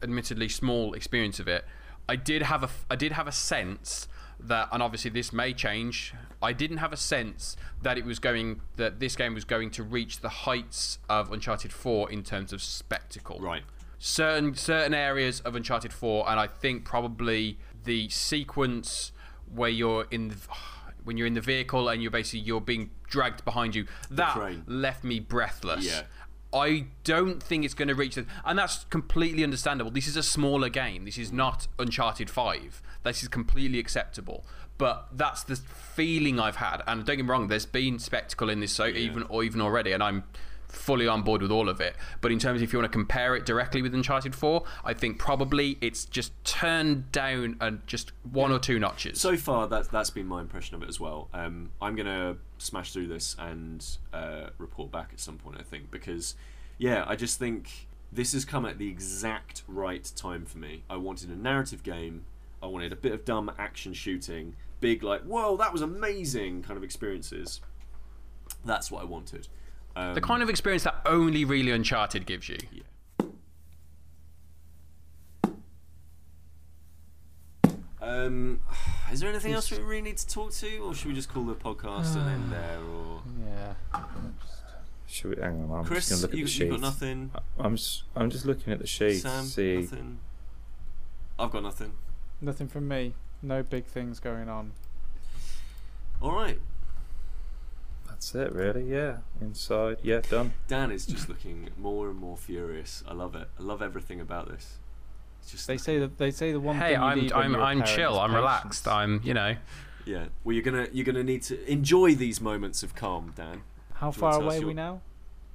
admittedly 0.02 0.48
small 0.48 0.92
experience 0.94 1.40
of 1.40 1.48
it, 1.48 1.64
I 2.08 2.16
did 2.16 2.42
have 2.42 2.62
a 2.62 2.70
I 2.90 2.96
did 2.96 3.12
have 3.12 3.26
a 3.26 3.32
sense 3.32 4.08
that, 4.38 4.68
and 4.72 4.82
obviously 4.82 5.10
this 5.10 5.32
may 5.32 5.52
change. 5.52 6.14
I 6.42 6.52
didn't 6.52 6.78
have 6.78 6.92
a 6.92 6.96
sense 6.96 7.56
that 7.82 7.96
it 7.96 8.04
was 8.04 8.18
going 8.18 8.60
that 8.76 9.00
this 9.00 9.16
game 9.16 9.34
was 9.34 9.44
going 9.44 9.70
to 9.72 9.82
reach 9.82 10.20
the 10.20 10.28
heights 10.28 10.98
of 11.08 11.32
Uncharted 11.32 11.72
4 11.72 12.10
in 12.10 12.22
terms 12.22 12.52
of 12.52 12.62
spectacle. 12.62 13.38
Right. 13.40 13.62
Certain 13.98 14.54
certain 14.54 14.92
areas 14.92 15.40
of 15.40 15.56
Uncharted 15.56 15.92
4, 15.92 16.28
and 16.28 16.38
I 16.38 16.46
think 16.46 16.84
probably 16.84 17.58
the 17.84 18.08
sequence 18.10 19.12
where 19.54 19.70
you're 19.70 20.06
in. 20.10 20.28
The, 20.28 20.36
when 21.04 21.16
you're 21.16 21.28
in 21.28 21.34
the 21.34 21.40
vehicle 21.40 21.88
and 21.88 22.02
you're 22.02 22.10
basically 22.10 22.40
you're 22.40 22.60
being 22.60 22.90
dragged 23.08 23.44
behind 23.44 23.76
you, 23.76 23.86
that 24.10 24.36
left 24.66 25.04
me 25.04 25.20
breathless. 25.20 25.86
Yeah. 25.86 26.02
I 26.52 26.86
don't 27.04 27.42
think 27.42 27.64
it's 27.64 27.74
going 27.74 27.88
to 27.88 27.94
reach 27.94 28.14
that, 28.16 28.26
and 28.44 28.58
that's 28.58 28.84
completely 28.84 29.44
understandable. 29.44 29.90
This 29.90 30.08
is 30.08 30.16
a 30.16 30.22
smaller 30.22 30.68
game. 30.68 31.04
This 31.04 31.18
is 31.18 31.32
not 31.32 31.68
Uncharted 31.78 32.28
Five. 32.30 32.82
This 33.04 33.22
is 33.22 33.28
completely 33.28 33.78
acceptable. 33.78 34.44
But 34.78 35.08
that's 35.12 35.42
the 35.42 35.56
feeling 35.56 36.38
I've 36.40 36.56
had, 36.56 36.82
and 36.86 37.04
don't 37.04 37.16
get 37.16 37.24
me 37.24 37.30
wrong. 37.30 37.48
There's 37.48 37.66
been 37.66 37.98
spectacle 37.98 38.50
in 38.50 38.60
this, 38.60 38.72
so 38.72 38.86
even 38.86 39.22
or 39.24 39.44
even 39.44 39.60
already, 39.60 39.92
and 39.92 40.02
I'm 40.02 40.24
fully 40.76 41.08
on 41.08 41.22
board 41.22 41.42
with 41.42 41.50
all 41.50 41.68
of 41.68 41.80
it. 41.80 41.96
But 42.20 42.32
in 42.32 42.38
terms 42.38 42.60
of 42.60 42.64
if 42.64 42.72
you 42.72 42.78
want 42.78 42.90
to 42.90 42.96
compare 42.96 43.34
it 43.34 43.46
directly 43.46 43.82
with 43.82 43.94
Uncharted 43.94 44.34
Four, 44.34 44.64
I 44.84 44.94
think 44.94 45.18
probably 45.18 45.78
it's 45.80 46.04
just 46.04 46.32
turned 46.44 47.10
down 47.12 47.56
and 47.60 47.86
just 47.86 48.12
one 48.30 48.52
or 48.52 48.58
two 48.58 48.78
notches. 48.78 49.20
So 49.20 49.36
far, 49.36 49.66
that's 49.66 49.88
that's 49.88 50.10
been 50.10 50.26
my 50.26 50.40
impression 50.40 50.76
of 50.76 50.82
it 50.82 50.88
as 50.88 51.00
well. 51.00 51.28
Um, 51.32 51.70
I'm 51.80 51.96
going 51.96 52.06
to 52.06 52.36
smash 52.58 52.92
through 52.92 53.08
this 53.08 53.36
and 53.38 53.84
uh, 54.12 54.50
report 54.58 54.92
back 54.92 55.10
at 55.12 55.20
some 55.20 55.38
point. 55.38 55.58
I 55.58 55.62
think 55.62 55.90
because, 55.90 56.34
yeah, 56.78 57.04
I 57.06 57.16
just 57.16 57.38
think 57.38 57.88
this 58.12 58.32
has 58.32 58.44
come 58.44 58.64
at 58.64 58.78
the 58.78 58.88
exact 58.88 59.62
right 59.66 60.10
time 60.16 60.44
for 60.44 60.58
me. 60.58 60.84
I 60.88 60.96
wanted 60.96 61.30
a 61.30 61.36
narrative 61.36 61.82
game. 61.82 62.24
I 62.62 62.66
wanted 62.66 62.92
a 62.92 62.96
bit 62.96 63.12
of 63.12 63.24
dumb 63.24 63.50
action 63.58 63.92
shooting, 63.92 64.56
big 64.80 65.02
like 65.02 65.22
whoa 65.22 65.56
that 65.56 65.72
was 65.72 65.82
amazing 65.82 66.62
kind 66.62 66.76
of 66.76 66.84
experiences. 66.84 67.60
That's 68.64 68.90
what 68.90 69.02
I 69.02 69.04
wanted. 69.04 69.48
Um, 69.96 70.14
The 70.14 70.20
kind 70.20 70.42
of 70.42 70.48
experience 70.50 70.84
that 70.84 71.00
only 71.06 71.44
really 71.44 71.72
Uncharted 71.72 72.26
gives 72.26 72.48
you. 72.48 72.58
Yeah. 72.70 72.82
Um, 78.00 78.60
is 79.12 79.20
there 79.20 79.30
anything 79.30 79.52
else 79.52 79.70
we 79.70 79.78
really 79.78 80.02
need 80.02 80.18
to 80.18 80.26
talk 80.28 80.52
to, 80.52 80.76
or 80.78 80.94
should 80.94 81.08
we 81.08 81.14
just 81.14 81.28
call 81.28 81.44
the 81.44 81.54
podcast 81.54 82.16
and 82.16 82.28
end 82.30 82.52
there? 82.52 82.78
Or 82.80 83.22
Yeah. 83.48 84.00
Should 85.08 85.36
we, 85.36 85.42
hang 85.42 85.62
on, 85.70 85.78
I'm 85.80 85.84
Kris, 85.84 86.08
just 86.08 86.10
going 86.10 86.20
to 86.20 86.26
look 86.26 86.32
you, 86.32 86.32
at 86.32 86.32
the 86.32 86.38
you've 86.38 86.50
sheet. 86.50 86.70
got 86.70 86.80
nothing. 86.80 87.30
I'm 87.58 87.76
just, 87.76 88.02
I'm 88.16 88.28
just 88.30 88.44
looking 88.44 88.72
at 88.72 88.80
the 88.80 88.86
sheet 88.86 89.20
Sam, 89.20 89.44
see. 89.44 89.76
nothing. 89.76 90.18
I've 91.38 91.50
got 91.50 91.62
nothing. 91.62 91.92
Nothing 92.40 92.66
from 92.68 92.88
me. 92.88 93.14
No 93.40 93.62
big 93.62 93.86
things 93.86 94.18
going 94.18 94.48
on. 94.48 94.72
All 96.20 96.32
right, 96.32 96.58
That's 98.32 98.50
it, 98.50 98.52
really. 98.56 98.84
Yeah, 98.90 99.18
inside. 99.40 99.98
Yeah, 100.02 100.20
done. 100.28 100.52
Dan 100.68 100.90
is 100.90 101.06
just 101.06 101.28
looking 101.28 101.70
more 101.78 102.08
and 102.08 102.18
more 102.18 102.36
furious. 102.36 103.04
I 103.06 103.12
love 103.14 103.34
it. 103.36 103.48
I 103.58 103.62
love 103.62 103.82
everything 103.82 104.20
about 104.20 104.48
this. 104.48 104.78
It's 105.42 105.52
just 105.52 105.66
They 105.68 105.76
say 105.78 105.98
that 106.00 106.18
they 106.18 106.30
say 106.32 106.50
the 106.52 106.58
one 106.60 106.76
Hey, 106.76 106.94
thing 106.94 107.02
I'm 107.02 107.18
need 107.20 107.32
I'm 107.32 107.52
you're 107.52 107.60
a 107.60 107.64
I'm 107.64 107.84
chill. 107.84 108.18
I'm 108.18 108.30
patience. 108.30 108.34
relaxed. 108.36 108.88
I'm 108.88 109.20
you 109.22 109.34
know. 109.34 109.54
yeah. 110.04 110.24
Well, 110.42 110.54
you're 110.54 110.64
gonna 110.64 110.88
you're 110.92 111.04
gonna 111.04 111.22
need 111.22 111.42
to 111.44 111.70
enjoy 111.70 112.14
these 112.16 112.40
moments 112.40 112.82
of 112.82 112.94
calm, 112.96 113.32
Dan. 113.36 113.62
How 113.94 114.10
Do 114.10 114.16
you 114.16 114.22
wanna 114.22 114.34
far 114.36 114.42
away 114.42 114.56
are 114.56 114.58
your- 114.58 114.68
we 114.68 114.74
now? 114.74 115.00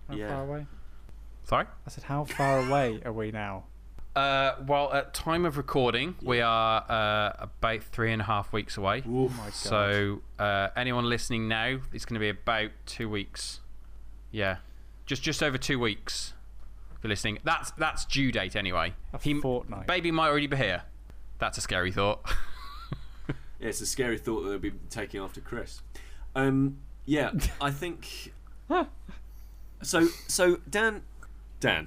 How 0.08 0.16
Yeah. 0.16 0.28
far 0.30 0.44
away? 0.46 0.66
Sorry. 1.44 1.66
I 1.86 1.90
said, 1.90 2.06
how 2.06 2.24
far 2.24 2.60
away 2.66 3.02
are 3.04 3.12
we 3.12 3.32
now? 3.32 3.66
Uh, 4.16 4.56
well, 4.68 4.92
at 4.92 5.14
time 5.14 5.46
of 5.46 5.56
recording, 5.58 6.16
we 6.22 6.42
are 6.42 6.84
uh, 6.90 7.34
about 7.40 7.82
three 7.84 8.12
and 8.12 8.22
a 8.22 8.26
half 8.26 8.52
weeks 8.52 8.76
away. 8.76 9.04
Oh 9.08 9.30
my 9.30 9.46
god. 9.46 9.54
So 9.54 10.22
uh, 10.38 10.68
anyone 10.76 11.08
listening 11.08 11.48
now, 11.48 11.80
it's 11.94 12.04
going 12.04 12.16
to 12.16 12.20
be 12.20 12.30
about 12.30 12.72
two 12.86 13.08
weeks. 13.10 13.62
Yeah, 14.32 14.58
just 15.06 15.24
just 15.24 15.42
over 15.42 15.58
two 15.58 15.80
weeks. 15.80 16.34
If 16.98 17.04
you're 17.04 17.10
listening, 17.10 17.40
that's 17.46 17.72
that's 17.72 18.04
due 18.06 18.32
date 18.34 18.56
anyway. 18.58 18.94
a 19.14 19.18
He, 19.18 19.34
fortnight. 19.40 19.88
baby 19.88 20.12
might 20.12 20.28
already 20.28 20.48
be 20.48 20.58
here. 20.58 20.84
That's 21.40 21.58
a 21.58 21.62
scary 21.62 21.92
thought. 21.92 22.22
Yeah, 23.60 23.68
it's 23.68 23.80
a 23.80 23.86
scary 23.86 24.18
thought 24.18 24.42
that 24.42 24.50
they'll 24.50 24.58
be 24.58 24.72
taking 24.90 25.22
after 25.22 25.40
Kris. 25.40 25.84
Um, 26.34 26.80
yeah, 27.06 27.30
I 27.62 27.70
think. 27.70 28.34
so 29.84 30.08
so 30.28 30.58
Dan, 30.68 31.04
Dan. 31.60 31.86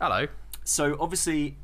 Hello. 0.00 0.28
So 0.68 0.98
obviously, 1.00 1.56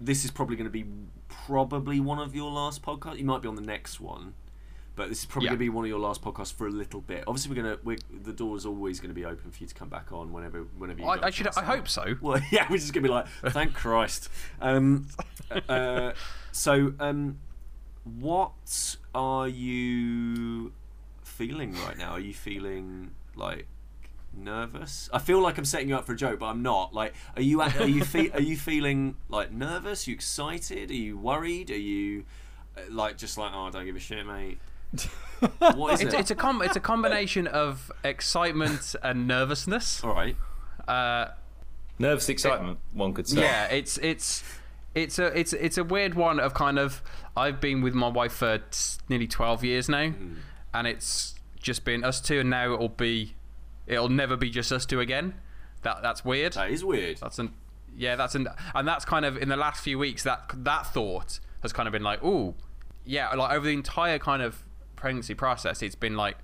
this 0.00 0.24
is 0.24 0.32
probably 0.32 0.56
going 0.56 0.66
to 0.66 0.70
be 0.70 0.84
probably 1.28 2.00
one 2.00 2.18
of 2.18 2.34
your 2.34 2.50
last 2.50 2.82
podcasts. 2.82 3.18
You 3.18 3.24
might 3.24 3.40
be 3.40 3.46
on 3.46 3.54
the 3.54 3.62
next 3.62 4.00
one, 4.00 4.34
but 4.96 5.08
this 5.08 5.20
is 5.20 5.26
probably 5.26 5.46
Yeah. 5.46 5.50
going 5.50 5.58
to 5.60 5.64
be 5.64 5.68
one 5.68 5.84
of 5.84 5.88
your 5.88 6.00
last 6.00 6.22
podcasts 6.22 6.52
for 6.52 6.66
a 6.66 6.70
little 6.70 7.00
bit. 7.02 7.22
Obviously, 7.28 7.54
we're 7.54 7.62
gonna 7.62 7.78
we're, 7.84 7.98
the 8.24 8.32
door 8.32 8.56
is 8.56 8.66
always 8.66 8.98
going 8.98 9.10
to 9.10 9.14
be 9.14 9.24
open 9.24 9.52
for 9.52 9.62
you 9.62 9.68
to 9.68 9.74
come 9.74 9.88
back 9.88 10.10
on 10.10 10.32
whenever 10.32 10.62
whenever 10.76 11.00
you. 11.00 11.06
I, 11.06 11.26
I 11.26 11.30
should. 11.30 11.46
I 11.56 11.62
hope 11.62 11.86
so. 11.88 12.16
Well, 12.20 12.42
yeah, 12.50 12.66
we're 12.68 12.78
just 12.78 12.92
gonna 12.92 13.04
be 13.06 13.10
like, 13.12 13.28
thank 13.50 13.74
Christ. 13.84 14.28
Um, 14.60 15.06
uh, 15.68 16.10
so, 16.50 16.94
um, 16.98 17.38
what 18.04 18.96
are 19.14 19.46
you 19.46 20.72
feeling 21.22 21.74
right 21.86 21.96
now? 21.96 22.10
Are 22.10 22.20
you 22.20 22.34
feeling 22.34 23.12
like 23.36 23.68
nervous? 24.34 25.08
I 25.12 25.18
feel 25.18 25.40
like 25.40 25.58
I'm 25.58 25.64
setting 25.64 25.88
you 25.88 25.96
up 25.96 26.06
for 26.06 26.12
a 26.12 26.16
joke, 26.16 26.38
but 26.40 26.46
I'm 26.46 26.62
not. 26.62 26.92
Like, 26.94 27.14
are 27.36 27.42
you 27.42 27.60
are 27.60 27.86
you 27.86 28.04
fe- 28.04 28.30
are 28.30 28.40
you 28.40 28.56
feeling 28.56 29.16
like 29.28 29.52
nervous? 29.52 30.06
Are 30.06 30.10
you 30.10 30.14
excited? 30.14 30.90
Are 30.90 30.94
you 30.94 31.16
worried? 31.18 31.70
Are 31.70 31.76
you 31.76 32.24
uh, 32.76 32.80
like 32.90 33.18
just 33.18 33.36
like, 33.38 33.52
oh, 33.54 33.66
I 33.66 33.70
don't 33.70 33.84
give 33.84 33.96
a 33.96 34.00
shit, 34.00 34.26
mate? 34.26 34.58
What 35.74 35.94
is 35.94 36.00
It's, 36.02 36.14
it? 36.14 36.20
it's 36.20 36.30
a 36.30 36.34
com- 36.36 36.62
It's 36.62 36.76
a 36.76 36.80
combination 36.80 37.46
of 37.48 37.90
excitement 38.04 38.94
and 39.02 39.26
nervousness. 39.26 40.02
All 40.04 40.14
right. 40.14 40.36
Uh, 40.86 41.28
Nervous 41.98 42.28
excitement, 42.28 42.78
one 42.92 43.12
could 43.12 43.28
say. 43.28 43.40
Yeah, 43.42 43.66
it's 43.66 43.98
it's 43.98 44.42
it's 44.94 45.18
a 45.18 45.26
it's 45.38 45.52
it's 45.52 45.78
a 45.78 45.84
weird 45.84 46.14
one 46.14 46.38
of 46.40 46.54
kind 46.54 46.78
of 46.78 47.02
I've 47.36 47.60
been 47.60 47.80
with 47.82 47.94
my 47.94 48.08
wife 48.08 48.32
for 48.32 48.58
t- 48.58 48.98
nearly 49.08 49.26
12 49.26 49.64
years 49.64 49.88
now 49.88 50.06
Mm-hmm. 50.08 50.34
and 50.74 50.86
it's 50.86 51.34
just 51.60 51.84
been 51.84 52.02
us 52.04 52.20
two 52.20 52.40
and 52.40 52.50
now 52.50 52.72
it'll 52.74 52.88
be 52.88 53.34
it'll 53.86 54.08
never 54.08 54.36
be 54.36 54.50
just 54.50 54.70
us 54.72 54.86
two 54.86 55.00
again. 55.00 55.34
That 55.82 56.02
that's 56.02 56.24
weird. 56.24 56.52
That 56.54 56.70
is 56.70 56.84
weird. 56.84 57.18
That's 57.18 57.38
an 57.38 57.52
yeah, 57.96 58.16
that's 58.16 58.34
an 58.34 58.48
and 58.74 58.86
that's 58.88 59.04
kind 59.04 59.24
of 59.24 59.36
in 59.36 59.48
the 59.48 59.56
last 59.56 59.82
few 59.82 59.98
weeks 59.98 60.22
that 60.22 60.50
that 60.54 60.86
thought 60.86 61.40
has 61.62 61.72
kind 61.72 61.86
of 61.86 61.92
been 61.92 62.02
like, 62.02 62.22
"Ooh, 62.24 62.54
yeah, 63.04 63.28
like 63.34 63.52
over 63.52 63.66
the 63.66 63.72
entire 63.74 64.18
kind 64.18 64.42
of 64.42 64.62
pregnancy 64.96 65.34
process, 65.34 65.82
it's 65.82 65.94
been 65.96 66.16
like, 66.16 66.36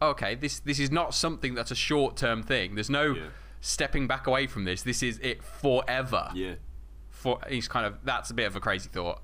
okay, 0.00 0.34
this 0.34 0.60
this 0.60 0.78
is 0.78 0.90
not 0.90 1.14
something 1.14 1.54
that's 1.54 1.70
a 1.70 1.74
short-term 1.76 2.42
thing. 2.42 2.74
There's 2.76 2.88
no 2.90 3.14
Yeah. 3.14 3.22
stepping 3.60 4.06
back 4.06 4.26
away 4.26 4.46
from 4.46 4.64
this. 4.64 4.82
This 4.82 5.02
is 5.02 5.18
it 5.18 5.42
forever." 5.42 6.30
Yeah. 6.34 6.54
for 7.10 7.40
he's 7.48 7.66
kind 7.66 7.86
of 7.86 7.98
that's 8.04 8.30
a 8.30 8.34
bit 8.34 8.46
of 8.46 8.54
a 8.56 8.60
crazy 8.60 8.90
thought 8.92 9.22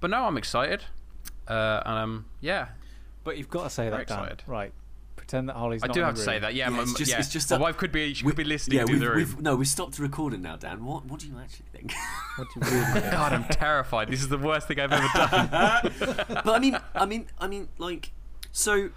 but 0.00 0.10
no 0.10 0.24
i'm 0.24 0.36
excited 0.36 0.82
uh 1.46 1.80
and 1.86 1.96
um 1.98 2.24
yeah 2.40 2.66
But 3.22 3.38
you've 3.38 3.48
got 3.48 3.62
to 3.64 3.70
say 3.70 3.84
Very 3.88 3.98
that, 4.04 4.08
Dan. 4.08 4.18
excited. 4.18 4.42
Right. 4.48 4.72
Pretend 5.32 5.48
that 5.48 5.56
Holly's 5.56 5.82
i 5.82 5.86
not 5.86 5.94
do 5.94 6.00
in 6.00 6.04
have 6.06 6.14
the 6.14 6.20
to 6.20 6.24
say 6.26 6.38
that 6.40 6.54
yeah, 6.54 6.68
Yeah, 6.68 6.76
my, 6.76 6.82
it's 6.82 6.92
just- 6.92 7.10
yeah. 7.10 7.18
it's 7.18 7.30
just 7.30 7.50
my 7.50 7.56
that- 7.56 7.62
wife 7.62 7.78
could 7.78 7.90
be 7.90 8.12
she 8.12 8.22
We- 8.22 8.32
could 8.32 8.36
be 8.36 8.44
listening 8.44 8.80
yeah, 8.80 8.84
to 8.84 8.98
the 8.98 9.08
room 9.08 9.16
we've, 9.16 9.40
no, 9.40 9.56
we've 9.56 9.66
stopped 9.66 9.98
recording 9.98 10.42
now, 10.42 10.56
Dan. 10.56 10.84
What 10.84 11.06
what 11.06 11.20
do 11.20 11.26
you 11.26 11.38
actually 11.38 11.64
think? 11.72 11.94
What 12.36 12.48
do 12.52 12.60
you 12.60 12.70
really 12.70 13.00
think? 13.00 13.12
god 13.12 13.32
i'm 13.32 13.44
terrified 13.44 14.08
this 14.10 14.20
is 14.20 14.28
the 14.28 14.36
worst 14.36 14.68
thing 14.68 14.78
i've 14.78 14.92
ever 14.92 15.08
done 15.14 15.48
but 16.44 16.48
I 16.48 16.58
mean, 16.58 16.76
I 16.94 17.06
mean, 17.06 17.26
I 17.40 17.46
mean, 17.46 17.68
like, 17.78 18.12
so, 18.52 18.90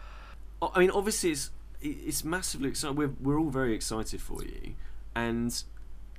I 0.62 0.80
mean, 0.80 0.92
obviously, 0.92 1.32
it's 1.32 1.52
it's 1.82 2.24
massively 2.26 2.68
exciting. 2.70 2.98
We're 2.98 3.14
we're 3.22 3.40
all 3.40 3.50
very 3.50 3.74
excited 3.74 4.20
for 4.22 4.44
you, 4.44 4.74
and 5.16 5.64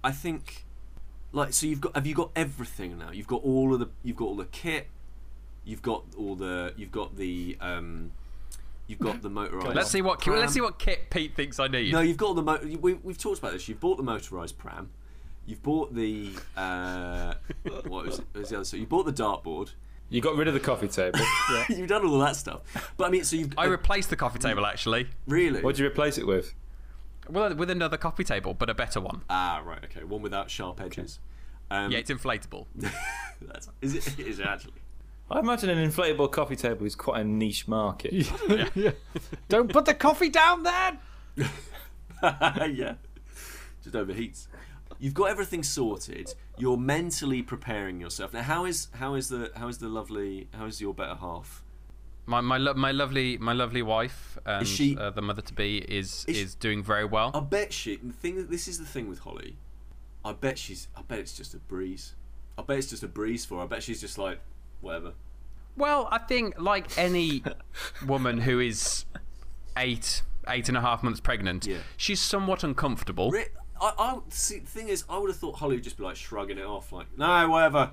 I 0.03 0.13
think, 0.13 0.65
like, 1.33 1.53
so 1.53 1.67
you've 1.67 1.83
got 1.83 1.95
have 1.95 2.07
you 2.07 2.15
got 2.15 2.31
everything 2.35 2.97
now? 2.97 3.11
You've 3.11 3.27
got 3.27 3.43
all 3.45 3.75
of 3.75 3.81
the 3.81 3.89
you've 4.03 4.17
got 4.17 4.27
all 4.27 4.37
the 4.37 4.47
kit, 4.47 4.89
you've 5.65 5.83
got 5.83 6.05
all 6.17 6.37
the 6.37 6.73
you've 6.79 6.93
got 6.93 7.17
the 7.17 7.57
um, 7.61 8.13
you've 8.87 8.99
got 8.99 9.23
the 9.23 9.29
motorized. 9.31 9.75
let's 9.75 9.91
see 9.91 10.03
what 10.03 10.21
pram. 10.21 10.39
let's 10.39 10.53
see 10.53 10.61
what 10.61 10.79
kit 10.79 11.11
pete 11.11 11.35
thinks 11.35 11.59
i 11.59 11.67
need 11.67 11.93
No, 11.93 12.01
you've 12.01 12.17
got 12.17 12.35
the 12.35 12.43
mo- 12.43 12.61
we, 12.81 12.95
we've 12.95 13.19
talked 13.19 13.39
about 13.39 13.53
this. 13.53 13.69
You've 13.69 13.81
bought 13.81 13.97
the 13.97 14.03
motorized 14.03 14.59
pram. 14.59 14.91
You've 15.45 15.63
bought 15.63 15.95
the 15.95 16.33
uh, 16.57 17.35
what 17.87 18.07
was, 18.07 18.19
it? 18.19 18.27
was 18.35 18.49
the 18.51 18.57
other? 18.57 18.65
So 18.65 18.77
you 18.77 18.87
bought 18.87 19.07
the 19.07 19.13
dartboard. 19.13 19.73
You 20.09 20.21
got 20.21 20.37
rid 20.37 20.47
of 20.49 20.55
the 20.55 20.61
coffee 20.61 20.89
table. 20.89 21.19
you've 21.69 21.89
done 21.89 22.05
all 22.07 22.19
that 22.21 22.37
stuff. 22.37 22.93
But 22.97 23.07
I 23.07 23.11
mean, 23.11 23.25
so 23.25 23.37
you've 23.37 23.53
i 23.59 23.65
replaced 23.67 24.11
the 24.11 24.17
coffee 24.17 24.39
table 24.39 24.65
actually 24.67 25.09
really 25.27 25.61
What'd 25.63 25.79
you 25.79 25.87
replace 25.87 26.19
it 26.19 26.27
with? 26.27 26.55
well 27.29 27.53
with 27.57 27.71
another 27.71 27.97
coffee 27.97 28.23
table 28.23 28.55
but 28.55 28.71
a 28.71 28.75
better 28.75 29.01
one 29.01 29.21
ah 29.29 29.61
right 29.65 29.83
okay 29.83 30.05
one 30.05 30.23
without 30.23 30.49
sharp 30.49 30.81
edges. 30.81 31.19
Um, 31.73 31.91
yeah 31.91 31.99
it's 31.99 32.11
inflatable 32.11 32.67
that's, 33.43 33.69
is 33.83 33.95
it? 33.95 34.19
Is 34.21 34.39
it 34.39 34.47
actually? 34.47 34.75
I 35.31 35.41
imagine 35.41 35.71
an 35.71 35.91
inflatable 35.91 36.31
coffee 36.31 36.57
table 36.57 36.87
is 36.87 36.95
quite 36.95 37.21
a 37.21 37.25
niche 37.25 37.67
market. 37.67 38.13
yeah. 38.75 38.93
Don't 39.49 39.73
put 39.73 39.85
the 39.85 39.95
coffee 39.95 40.29
down 40.29 40.63
there. 40.63 40.99
yeah, 42.23 42.95
just 43.83 43.95
overheats. 43.95 44.47
You've 44.99 45.15
got 45.15 45.31
everything 45.31 45.63
sorted. 45.63 46.33
You're 46.57 46.79
mentally 46.79 47.43
preparing 47.43 48.01
yourself 48.01 48.33
now. 48.33 48.43
How 48.43 48.65
is 48.65 48.89
how 48.95 49.15
is 49.15 49.29
the 49.29 49.51
how 49.57 49.69
is 49.69 49.79
the 49.79 49.89
lovely 49.89 50.49
how 50.55 50.67
is 50.67 50.81
your 50.81 50.95
better 50.95 51.17
half? 51.17 51.63
my 52.29 52.41
my, 52.41 52.59
lo- 52.59 52.75
my 52.75 52.91
lovely 52.91 53.39
my 53.39 53.53
lovely 53.53 53.83
wife 53.83 54.37
and 54.45 54.67
she- 54.67 54.97
uh, 54.97 55.11
the 55.11 55.23
mother 55.23 55.43
to 55.43 55.55
be 55.55 55.79
is 55.79 56.25
Is 56.27 56.39
is, 56.39 56.55
doing 56.57 56.83
very 56.83 57.05
well 57.05 57.31
I 57.35 57.41
bet 57.41 57.73
she. 57.73 57.97
The 57.97 58.13
thing. 58.13 58.47
This 58.49 58.69
is 58.69 58.79
the 58.79 58.85
thing 58.85 59.09
with 59.09 59.21
Holly. 59.21 59.57
I 60.25 60.33
bet 60.33 60.59
she's. 60.59 60.89
I 60.97 61.03
bet 61.03 61.19
it's 61.21 61.37
just 61.37 61.55
a 61.55 61.59
breeze. 61.59 62.15
I 62.59 62.63
bet 62.63 62.79
it's 62.79 62.91
just 62.91 63.03
a 63.03 63.09
breeze 63.09 63.45
for 63.45 63.59
her. 63.59 63.65
I 63.65 63.67
bet 63.67 63.83
she's 63.83 64.01
just 64.01 64.19
like, 64.19 64.41
whatever. 64.81 65.13
Well, 65.77 66.09
I 66.11 66.19
think 66.19 66.59
like 66.61 66.97
any 66.99 67.43
woman 68.07 68.39
who 68.39 68.61
is 68.61 69.05
eight, 69.77 70.23
eight 70.49 70.69
and 70.69 70.77
a 70.77 70.81
half 70.81 71.03
months 71.03 71.21
pregnant, 71.21 71.67
Yeah. 71.67 71.79
she's 71.97 72.21
somewhat 72.21 72.65
uncomfortable. 72.65 73.31
Re- 73.31 73.47
I, 73.81 73.93
I 73.99 74.19
see. 74.31 74.61
The 74.61 74.67
thing 74.67 74.89
is, 74.89 75.05
I 75.09 75.19
would 75.19 75.29
have 75.29 75.37
thought 75.37 75.57
Holly 75.57 75.77
would 75.77 75.85
just 75.85 75.99
be 75.99 76.05
like 76.05 76.17
shrugging 76.17 76.57
it 76.59 76.65
off, 76.65 76.93
like, 76.93 77.07
no, 77.19 77.49
whatever. 77.51 77.91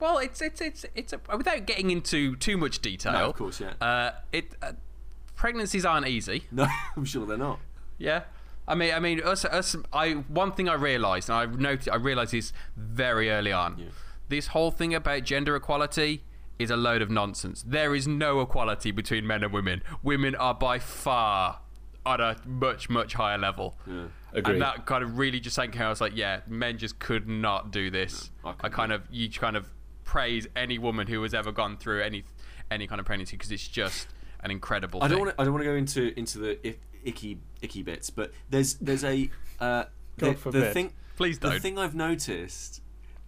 Well, 0.00 0.18
it's 0.18 0.40
it's 0.40 0.60
it's 0.60 0.84
it's 0.94 1.12
a, 1.12 1.20
without 1.36 1.66
getting 1.66 1.90
into 1.90 2.34
too 2.36 2.56
much 2.56 2.80
detail. 2.80 3.12
No, 3.12 3.26
of 3.30 3.36
course, 3.36 3.60
yeah. 3.60 3.74
Uh, 3.80 4.12
it 4.32 4.56
uh, 4.62 4.72
pregnancies 5.36 5.84
aren't 5.84 6.08
easy. 6.08 6.44
No, 6.52 6.66
I'm 6.96 7.04
sure 7.04 7.24
they're 7.26 7.36
not. 7.36 7.60
Yeah. 7.98 8.22
I 8.66 8.74
mean, 8.74 8.94
I 8.94 8.98
mean, 9.00 9.22
us, 9.22 9.44
us. 9.44 9.76
I 9.92 10.12
one 10.12 10.52
thing 10.52 10.68
I 10.68 10.74
realised, 10.74 11.28
and 11.28 11.36
I 11.38 11.44
noticed, 11.46 11.88
I 11.88 11.96
realised 11.96 12.32
this 12.32 12.52
very 12.76 13.30
early 13.30 13.52
on. 13.52 13.90
This 14.30 14.48
whole 14.48 14.70
thing 14.70 14.94
about 14.94 15.24
gender 15.24 15.56
equality 15.56 16.22
is 16.58 16.70
a 16.70 16.76
load 16.76 17.02
of 17.02 17.10
nonsense. 17.10 17.64
There 17.66 17.94
is 17.94 18.06
no 18.06 18.40
equality 18.40 18.90
between 18.92 19.26
men 19.26 19.42
and 19.42 19.52
women. 19.52 19.82
Women 20.02 20.34
are 20.36 20.54
by 20.54 20.78
far 20.78 21.60
on 22.06 22.20
a 22.20 22.36
much 22.46 22.88
much 22.88 23.14
higher 23.14 23.38
level. 23.38 23.76
Yeah. 23.86 24.04
Agreed. 24.32 24.54
And 24.54 24.62
that 24.62 24.86
kind 24.86 25.02
of 25.02 25.18
really 25.18 25.40
just 25.40 25.56
sank 25.56 25.74
in. 25.74 25.82
I 25.82 25.88
was 25.88 26.00
like, 26.00 26.16
yeah, 26.16 26.40
men 26.46 26.78
just 26.78 26.98
could 26.98 27.28
not 27.28 27.72
do 27.72 27.90
this. 27.90 28.30
No, 28.44 28.50
I 28.50 28.52
I, 28.52 28.54
couldn't 28.54 28.72
kind 28.72 28.92
of, 28.92 29.02
you 29.10 29.28
kind 29.30 29.56
of 29.56 29.66
praise 30.04 30.46
any 30.54 30.78
woman 30.78 31.06
who 31.08 31.22
has 31.22 31.34
ever 31.34 31.50
gone 31.52 31.76
through 31.76 32.02
any 32.02 32.24
any 32.70 32.86
kind 32.86 33.00
of 33.00 33.06
pregnancy 33.06 33.36
because 33.36 33.50
it's 33.50 33.66
just 33.66 34.06
an 34.44 34.50
incredible. 34.50 35.02
I 35.02 35.08
don't 35.08 35.18
want 35.18 35.36
to. 35.36 35.40
I 35.40 35.44
don't 35.44 35.52
want 35.52 35.64
to 35.64 35.70
go 35.70 35.76
into 35.76 36.16
into 36.18 36.38
the 36.38 36.58
i- 36.66 36.76
icky 37.04 37.38
icky 37.62 37.82
bits, 37.82 38.10
but 38.10 38.32
there's 38.48 38.74
there's 38.74 39.02
a 39.02 39.28
uh, 39.58 39.84
the, 40.18 40.26
God 40.26 40.34
the 40.36 40.38
forbid. 40.38 40.72
thing. 40.74 40.92
Please 41.16 41.38
don't. 41.38 41.52
The 41.54 41.60
thing 41.60 41.78
I've 41.78 41.94
noticed, 41.96 42.80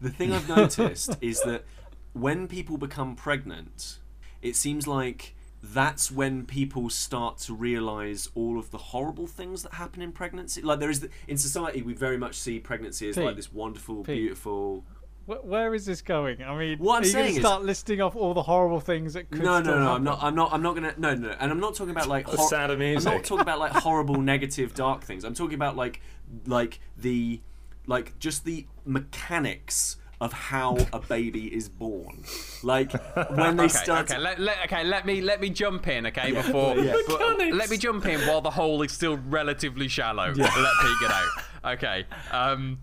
the 0.03 0.11
thing 0.11 0.33
I've 0.33 0.49
noticed 0.49 1.17
is 1.21 1.41
that 1.43 1.65
when 2.13 2.47
people 2.49 2.77
become 2.77 3.15
pregnant, 3.17 3.99
it 4.43 4.57
seems 4.57 4.87
like 4.87 5.35
that's 5.63 6.11
when 6.11 6.45
people 6.45 6.91
start 6.91 7.39
to 7.39 7.55
realize 7.55 8.29
all 8.35 8.59
of 8.59 8.71
the 8.73 8.79
horrible 8.79 9.27
things 9.29 9.63
that 9.63 9.75
happen 9.75 10.03
in 10.03 10.11
pregnancy. 10.13 10.61
Like 10.61 10.81
there 10.81 10.91
is 10.91 11.01
the, 11.01 11.09
in 11.29 11.39
society, 11.39 11.83
we 11.83 11.95
very 11.95 12.19
much 12.19 12.35
see 12.35 12.59
pregnancy 12.59 13.09
as 13.09 13.17
like 13.17 13.37
this 13.37 13.53
wonderful, 13.53 14.03
Pete. 14.03 14.17
beautiful. 14.17 14.85
Wh- 15.27 15.45
Where 15.47 15.73
is 15.73 15.87
this 15.87 16.03
going? 16.03 16.43
I 16.43 16.59
mean, 16.59 16.79
What 16.79 16.97
I'm 16.97 17.03
are 17.03 17.07
you 17.07 17.13
saying 17.13 17.23
going 17.27 17.31
is- 17.31 17.37
to 17.37 17.43
start 17.43 17.63
listing 17.65 18.01
off 18.01 18.17
all 18.17 18.35
the 18.35 18.43
horrible 18.43 18.81
things 18.81 19.15
that 19.15 19.31
could 19.31 19.41
No, 19.41 19.59
no, 19.59 19.63
still 19.63 19.79
no. 19.79 19.93
I'm 19.93 20.03
not. 20.03 20.19
I'm 20.21 20.35
not. 20.35 20.53
I'm 20.53 20.63
not 20.63 20.75
gonna. 20.75 20.95
No, 20.99 21.15
no. 21.15 21.31
And 21.39 21.53
I'm 21.53 21.61
not 21.61 21.77
talking 21.77 21.93
about 21.93 22.09
like. 22.09 22.29
The 22.29 22.39
sound 22.39 22.73
of 22.73 22.81
I'm 22.81 22.95
not 23.05 23.23
talking 23.23 23.41
about 23.43 23.61
like 23.61 23.71
horrible, 23.73 24.21
negative, 24.21 24.75
dark 24.75 25.05
things. 25.05 25.23
I'm 25.23 25.35
talking 25.35 25.55
about 25.55 25.77
like, 25.77 26.01
like 26.45 26.81
the, 26.97 27.41
like 27.87 28.19
just 28.19 28.45
the 28.45 28.67
mechanics 28.85 29.97
of 30.21 30.33
how 30.33 30.77
a 30.93 31.01
baby 31.01 31.53
is 31.53 31.69
born. 31.69 32.23
Like 32.63 32.93
when 33.37 33.57
they 33.57 33.65
Okay, 33.67 33.69
start. 33.75 34.11
okay, 34.11 34.21
let, 34.21 34.39
let, 34.39 34.57
okay, 34.67 34.85
let 34.85 35.05
me 35.05 35.21
let 35.21 35.41
me 35.41 35.51
jump 35.51 35.89
in, 35.89 36.07
okay, 36.07 36.33
Yeah, 36.33 36.43
before 36.43 36.77
yeah. 36.79 36.95
but 37.09 37.21
let 37.53 37.71
me 37.71 37.77
jump 37.77 38.07
in 38.07 38.21
while 38.21 38.41
the 38.41 38.51
hole 38.51 38.83
is 38.83 38.93
still 38.93 39.17
relatively 39.17 39.89
shallow. 39.89 40.29
Let 40.33 40.37
Pete 40.37 40.97
get 41.01 41.11
out. 41.11 41.29
Okay. 41.75 42.07
Um, 42.31 42.79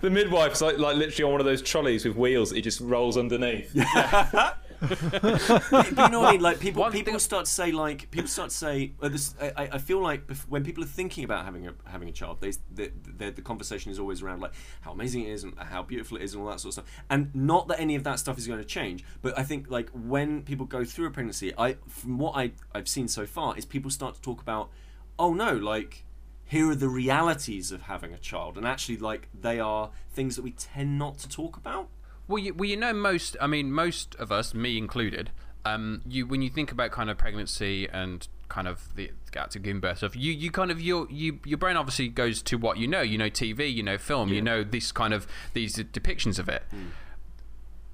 The 0.00 0.10
midwife's 0.10 0.60
like, 0.62 0.78
like 0.78 0.96
literally 0.96 1.24
on 1.24 1.32
one 1.32 1.40
of 1.40 1.44
those 1.46 1.60
trolleys 1.60 2.04
with 2.04 2.16
wheels 2.16 2.52
It 2.52 2.62
just 2.62 2.80
rolls 2.80 3.16
underneath. 3.18 3.74
but 4.88 5.96
you 5.98 6.08
know 6.08 6.20
what 6.20 6.28
I 6.28 6.32
mean? 6.32 6.40
Like 6.40 6.60
people, 6.60 6.82
One 6.82 6.92
people 6.92 7.12
thing- 7.12 7.18
start 7.20 7.44
to 7.46 7.50
say 7.50 7.72
like 7.72 8.10
people 8.10 8.28
start 8.28 8.50
to 8.50 8.56
say. 8.56 8.92
Uh, 9.00 9.08
this, 9.08 9.34
I, 9.40 9.68
I- 9.72 9.78
feel 9.78 10.00
like 10.00 10.26
bef- 10.26 10.48
when 10.48 10.64
people 10.64 10.82
are 10.84 10.88
thinking 10.88 11.24
about 11.24 11.44
having 11.44 11.66
a 11.68 11.74
having 11.84 12.08
a 12.08 12.12
child, 12.12 12.38
they 12.40 12.52
the, 12.74 12.90
the, 13.18 13.30
the 13.30 13.42
conversation 13.42 13.90
is 13.90 13.98
always 13.98 14.22
around 14.22 14.40
like 14.40 14.52
how 14.80 14.92
amazing 14.92 15.22
it 15.22 15.30
is 15.30 15.44
and 15.44 15.58
how 15.58 15.82
beautiful 15.82 16.16
it 16.16 16.22
is 16.22 16.34
and 16.34 16.42
all 16.42 16.48
that 16.50 16.60
sort 16.60 16.76
of 16.76 16.84
stuff. 16.84 17.04
And 17.10 17.34
not 17.34 17.68
that 17.68 17.80
any 17.80 17.94
of 17.94 18.04
that 18.04 18.18
stuff 18.18 18.38
is 18.38 18.46
going 18.46 18.58
to 18.60 18.64
change, 18.64 19.04
but 19.22 19.38
I 19.38 19.42
think 19.42 19.70
like 19.70 19.90
when 19.90 20.42
people 20.42 20.66
go 20.66 20.84
through 20.84 21.06
a 21.06 21.10
pregnancy, 21.10 21.52
I 21.56 21.76
from 21.88 22.18
what 22.18 22.36
I 22.36 22.52
I've 22.74 22.88
seen 22.88 23.08
so 23.08 23.26
far 23.26 23.56
is 23.56 23.64
people 23.64 23.90
start 23.90 24.14
to 24.16 24.20
talk 24.22 24.40
about, 24.40 24.70
oh 25.18 25.34
no, 25.34 25.52
like 25.54 26.04
here 26.44 26.68
are 26.70 26.74
the 26.74 26.88
realities 26.88 27.72
of 27.72 27.82
having 27.82 28.12
a 28.12 28.18
child, 28.18 28.56
and 28.58 28.66
actually 28.66 28.98
like 28.98 29.28
they 29.38 29.58
are 29.58 29.90
things 30.12 30.36
that 30.36 30.42
we 30.42 30.52
tend 30.52 30.98
not 30.98 31.18
to 31.18 31.28
talk 31.28 31.56
about. 31.56 31.88
Well, 32.28 32.38
you, 32.38 32.54
well, 32.54 32.68
you 32.68 32.76
know, 32.76 32.92
most. 32.92 33.36
I 33.40 33.46
mean, 33.46 33.72
most 33.72 34.14
of 34.16 34.32
us, 34.32 34.54
me 34.54 34.78
included. 34.78 35.30
Um, 35.64 36.02
you 36.08 36.26
when 36.26 36.42
you 36.42 36.50
think 36.50 36.72
about 36.72 36.90
kind 36.90 37.08
of 37.08 37.18
pregnancy 37.18 37.88
and 37.88 38.26
kind 38.48 38.66
of 38.66 38.94
the 38.96 39.10
to 39.50 39.58
giving 39.58 39.80
birth 39.80 39.98
stuff, 39.98 40.16
you 40.16 40.32
you 40.32 40.50
kind 40.50 40.70
of 40.70 40.80
your 40.80 41.06
you 41.10 41.40
your 41.44 41.58
brain 41.58 41.76
obviously 41.76 42.08
goes 42.08 42.42
to 42.42 42.56
what 42.56 42.78
you 42.78 42.86
know. 42.86 43.00
You 43.00 43.18
know, 43.18 43.30
TV, 43.30 43.72
you 43.72 43.82
know, 43.82 43.98
film, 43.98 44.30
you 44.32 44.42
know, 44.42 44.62
this 44.64 44.92
kind 44.92 45.14
of 45.14 45.26
these 45.52 45.76
depictions 45.76 46.38
of 46.38 46.48
it. 46.48 46.62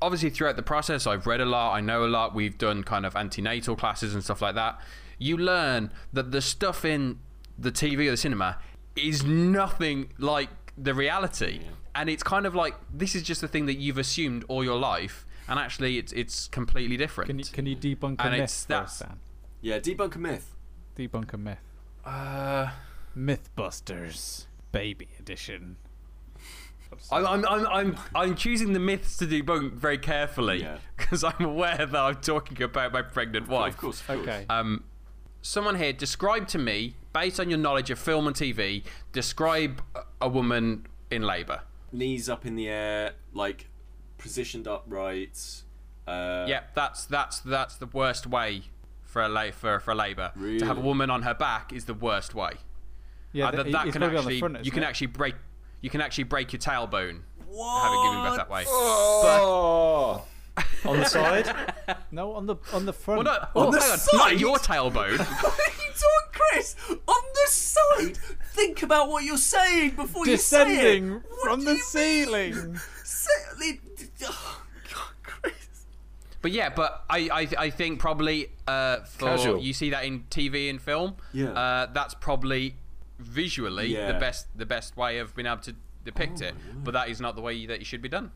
Obviously, 0.00 0.30
throughout 0.30 0.56
the 0.56 0.62
process, 0.62 1.06
I've 1.06 1.26
read 1.26 1.40
a 1.40 1.44
lot. 1.44 1.74
I 1.74 1.80
know 1.80 2.04
a 2.04 2.06
lot. 2.06 2.34
We've 2.34 2.56
done 2.56 2.84
kind 2.84 3.04
of 3.04 3.16
antenatal 3.16 3.76
classes 3.76 4.14
and 4.14 4.22
stuff 4.22 4.40
like 4.40 4.54
that. 4.54 4.80
You 5.18 5.36
learn 5.36 5.90
that 6.12 6.30
the 6.30 6.40
stuff 6.40 6.84
in 6.84 7.18
the 7.58 7.72
TV 7.72 8.06
or 8.06 8.12
the 8.12 8.16
cinema 8.16 8.58
is 8.94 9.24
nothing 9.24 10.10
like 10.18 10.50
the 10.76 10.94
reality. 10.94 11.62
And 11.98 12.08
it's 12.08 12.22
kind 12.22 12.46
of 12.46 12.54
like 12.54 12.74
this 12.94 13.14
is 13.14 13.22
just 13.22 13.40
the 13.40 13.48
thing 13.48 13.66
that 13.66 13.74
you've 13.74 13.98
assumed 13.98 14.44
all 14.48 14.62
your 14.62 14.78
life, 14.78 15.26
and 15.48 15.58
actually 15.58 15.98
it's 15.98 16.12
it's 16.12 16.46
completely 16.48 16.96
different. 16.96 17.28
Can 17.28 17.38
you, 17.38 17.44
can 17.44 17.66
you 17.66 17.76
debunk 17.76 18.20
a 18.20 18.22
And 18.22 18.30
myth 18.32 18.40
it's- 18.44 18.64
for 18.64 18.74
us, 18.74 18.98
that's- 18.98 18.98
Dan? 19.00 19.18
Yeah, 19.60 19.78
debunk 19.80 20.14
a 20.14 20.18
myth. 20.18 20.54
Debunk 20.96 21.32
a 21.32 21.36
myth. 21.36 21.58
uh, 22.04 22.68
Mythbusters, 23.16 24.46
baby 24.72 25.08
edition. 25.18 25.76
I'm, 27.12 27.26
I'm, 27.26 27.44
I'm, 27.46 27.66
I'm, 27.66 27.96
I'm 28.14 28.34
choosing 28.34 28.72
the 28.72 28.78
myths 28.80 29.16
to 29.18 29.26
debunk 29.26 29.72
very 29.74 29.98
carefully 29.98 30.62
Yeah. 30.62 30.78
because 30.96 31.22
I'm 31.22 31.44
aware 31.44 31.76
that 31.84 31.94
I'm 31.94 32.14
talking 32.16 32.62
about 32.62 32.92
my 32.92 33.02
pregnant 33.02 33.46
wife. 33.48 33.74
Of 33.74 33.80
course. 33.80 34.00
Of 34.00 34.06
course. 34.06 34.20
Okay. 34.20 34.46
Um, 34.48 34.84
someone 35.42 35.76
here, 35.76 35.92
describe 35.92 36.48
to 36.48 36.58
me, 36.58 36.94
based 37.12 37.38
on 37.40 37.50
your 37.50 37.58
knowledge 37.58 37.90
of 37.90 37.98
film 37.98 38.26
and 38.26 38.34
TV, 38.34 38.84
describe 39.12 39.82
a- 39.94 40.04
a 40.22 40.28
woman 40.28 40.86
in 41.10 41.22
labour. 41.22 41.60
Knees 41.92 42.28
up 42.28 42.44
in 42.46 42.54
the 42.56 42.68
air, 42.68 43.12
like 43.32 43.68
positioned 44.18 44.66
upright. 44.68 45.62
Uh, 46.06 46.46
Yeah, 46.48 46.62
that's 46.74 47.04
that's 47.06 47.40
that's 47.40 47.76
the 47.76 47.86
worst 47.86 48.26
way 48.26 48.62
for 49.04 49.22
a 49.22 49.28
la- 49.28 49.50
for 49.50 49.80
for 49.80 49.94
labour. 49.94 50.32
To 50.36 50.64
have 50.66 50.78
a 50.78 50.80
woman 50.80 51.10
on 51.10 51.22
her 51.22 51.34
back 51.34 51.72
is 51.72 51.84
the 51.86 51.94
worst 51.94 52.34
way. 52.34 52.52
Yeah, 53.32 53.48
Uh, 53.48 53.50
that, 53.62 53.72
that 53.72 53.82
can 53.92 54.00
probably 54.00 54.06
on 54.06 54.10
the 54.12 54.18
actually 54.18 54.38
front, 54.40 54.54
you 54.56 54.60
isn't 54.62 54.72
can 54.74 54.82
it? 54.82 54.86
actually 54.86 55.06
break 55.08 55.34
you 55.80 55.90
can 55.90 56.00
actually 56.00 56.24
break 56.24 56.52
your 56.52 56.60
tailbone 56.60 57.20
What? 57.46 57.82
having 57.82 58.02
given 58.02 58.22
birth 58.22 58.36
that 58.36 58.50
way. 58.50 58.64
Oh, 58.66 60.24
on 60.84 60.98
the 60.98 61.04
side. 61.04 61.48
No, 62.10 62.32
on 62.34 62.46
the 62.46 62.56
on 62.72 62.84
the 62.86 62.92
front. 62.92 63.24
Well, 63.24 63.38
no, 63.38 63.48
oh, 63.54 63.70
the 63.70 63.80
hang 63.80 63.90
on, 63.92 63.98
side? 63.98 64.16
not 64.18 64.38
your 64.38 64.56
tailbone. 64.58 65.18
What 65.42 65.58
are 65.58 65.72
you 65.72 65.92
doing, 65.94 66.28
Kris? 66.32 66.76
On 66.88 67.22
the 67.34 67.50
side. 67.50 68.16
Think 68.52 68.82
about 68.82 69.08
what 69.08 69.24
you're 69.24 69.36
saying 69.36 69.90
before 69.96 70.26
you 70.26 70.36
say 70.36 70.62
it. 70.62 70.66
Descending 70.68 71.12
What 71.12 71.42
from 71.42 71.60
do 71.60 71.66
the 71.66 71.72
you 71.74 71.82
ceiling. 71.82 72.78
Say- 73.04 73.80
oh, 74.24 74.62
God, 74.94 75.02
Kris. 75.22 75.54
But 76.40 76.52
yeah, 76.52 76.68
but 76.70 77.04
I, 77.10 77.28
I, 77.32 77.64
I 77.66 77.70
think 77.70 77.98
probably 78.00 78.50
uh, 78.66 79.00
for 79.00 79.26
Casual. 79.26 79.58
you 79.60 79.72
see 79.72 79.90
that 79.90 80.04
in 80.04 80.24
TV 80.30 80.70
and 80.70 80.80
film. 80.80 81.16
Yeah. 81.32 81.50
Uh, 81.50 81.86
that's 81.92 82.14
probably 82.14 82.76
visually 83.18 83.88
Yeah. 83.88 84.12
the 84.12 84.18
best 84.18 84.46
the 84.56 84.66
best 84.66 84.96
way 84.96 85.18
of 85.18 85.34
being 85.34 85.46
able 85.46 85.58
to 85.62 85.74
depict 86.04 86.40
Oh, 86.42 86.46
it. 86.46 86.54
But 86.84 86.92
that 86.92 87.08
is 87.08 87.20
not 87.20 87.34
the 87.34 87.42
way 87.42 87.66
that 87.66 87.80
it 87.80 87.86
should 87.86 88.02
be 88.02 88.08
done. 88.08 88.30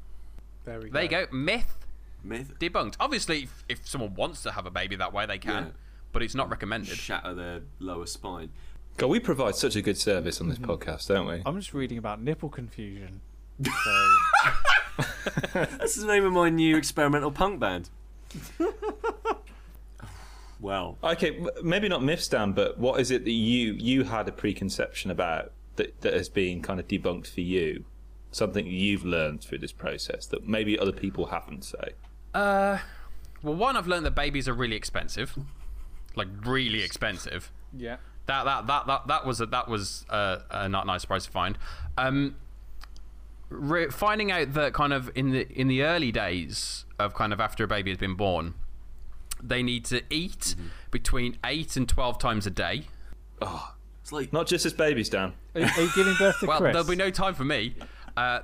There 0.65 0.79
we 0.79 0.87
go. 0.89 0.93
There 0.93 1.03
you 1.03 1.09
go. 1.09 1.27
Myth 1.33 1.82
Myth. 2.25 2.55
debunked. 2.59 2.97
Obviously, 3.01 3.45
if, 3.45 3.65
if 3.69 3.89
someone 3.89 4.15
wants 4.15 4.43
to 4.43 4.53
have 4.53 4.67
a 4.67 4.71
baby 4.71 4.97
that 4.97 5.13
way, 5.13 5.27
they 5.27 5.39
can. 5.39 5.65
Yeah. 5.65 5.71
But 6.13 6.23
it's 6.23 6.35
not 6.35 6.51
recommended. 6.51 6.97
Shatter 6.97 7.35
their 7.35 7.61
lower 7.79 8.07
spine. 8.07 8.51
God, 8.97 9.09
we 9.09 9.21
provide 9.21 9.57
such 9.57 9.77
a 9.77 9.83
good 9.83 9.97
service 9.97 10.41
on 10.41 10.49
this 10.49 10.59
mm-hmm. 10.59 10.71
podcast, 10.71 11.09
don't 11.09 11.27
we? 11.27 11.43
I'm 11.47 11.59
just 11.59 11.73
reading 11.73 11.99
about 11.99 12.21
nipple 12.21 12.49
confusion. 12.49 13.21
So, 14.95 15.09
That's 15.55 15.95
the 15.97 16.07
name 16.07 16.25
of 16.25 16.33
my 16.33 16.51
new 16.51 16.77
experimental 16.77 17.31
punk 17.31 17.59
band. 17.61 17.89
well, 20.61 20.99
Okay, 21.03 21.43
maybe 21.63 21.89
not 21.89 22.03
myths, 22.03 22.29
Dan, 22.29 22.53
but 22.53 22.79
what 22.79 23.01
is 23.01 23.11
it 23.11 23.25
that 23.25 23.33
you 23.33 23.73
you 23.73 24.05
had 24.05 24.29
a 24.29 24.33
preconception 24.33 25.11
about 25.11 25.53
that 25.77 25.99
that 26.03 26.13
has 26.13 26.29
been 26.29 26.61
kind 26.61 26.79
of 26.79 26.87
debunked 26.87 27.29
for 27.29 27.41
you? 27.41 27.85
Something 28.31 28.67
you've 28.67 29.05
learned 29.05 29.43
through 29.43 29.59
this 29.59 29.73
process 29.73 30.27
that 30.27 30.47
maybe 30.47 30.79
other 30.79 30.93
people 30.93 31.27
haven't. 31.27 31.65
Say, 31.65 31.93
Uh, 32.35 32.79
well, 33.43 33.55
one, 33.55 33.77
I've 33.77 33.87
learned 33.87 34.07
that 34.07 34.15
babies 34.15 34.49
are 34.49 34.55
really 34.55 34.77
expensive. 34.77 35.37
Like, 36.17 36.29
really 36.45 36.83
expensive. 36.83 37.51
yeah. 37.77 37.97
That 38.27 38.45
that 38.45 38.67
that 38.69 38.87
that 38.87 39.07
that 39.09 39.27
was 39.27 39.41
a, 39.41 39.47
that 39.47 39.67
was 39.67 40.07
a, 40.09 40.43
a 40.51 40.69
not 40.69 40.87
nice 40.87 41.01
surprise 41.01 41.25
to 41.25 41.31
find. 41.33 41.59
Um, 41.99 42.37
re- 43.49 43.89
finding 43.91 44.31
out 44.31 44.53
that 44.55 44.75
kind 44.75 44.93
of 44.93 45.11
in 45.17 45.31
the 45.33 45.49
in 45.61 45.67
the 45.67 45.83
early 45.83 46.13
days 46.13 46.85
of 47.01 47.15
kind 47.15 47.33
of 47.33 47.41
after 47.41 47.65
a 47.65 47.67
baby 47.67 47.91
has 47.91 47.99
been 47.99 48.15
born, 48.15 48.55
they 49.43 49.61
need 49.61 49.85
to 49.87 50.03
eat 50.09 50.55
between 50.93 51.37
eight 51.45 51.77
and 51.77 51.89
twelve 51.89 52.19
times 52.21 52.47
a 52.47 52.51
day. 52.51 52.85
Oh, 53.41 53.75
it's 54.01 54.13
like 54.13 54.33
not 54.33 54.47
just 54.47 54.65
as 54.67 54.73
babies, 54.73 55.09
Dan. 55.09 55.33
Are, 55.57 55.63
are 55.63 55.81
you 55.83 55.91
giving 55.97 56.15
birth 56.17 56.39
to 56.41 56.47
Well, 56.47 56.59
Kris? 56.59 56.73
there'll 56.73 56.89
be 56.89 56.95
no 56.95 57.11
time 57.11 57.35
for 57.35 57.45
me. 57.45 57.75
Uh, 58.17 58.41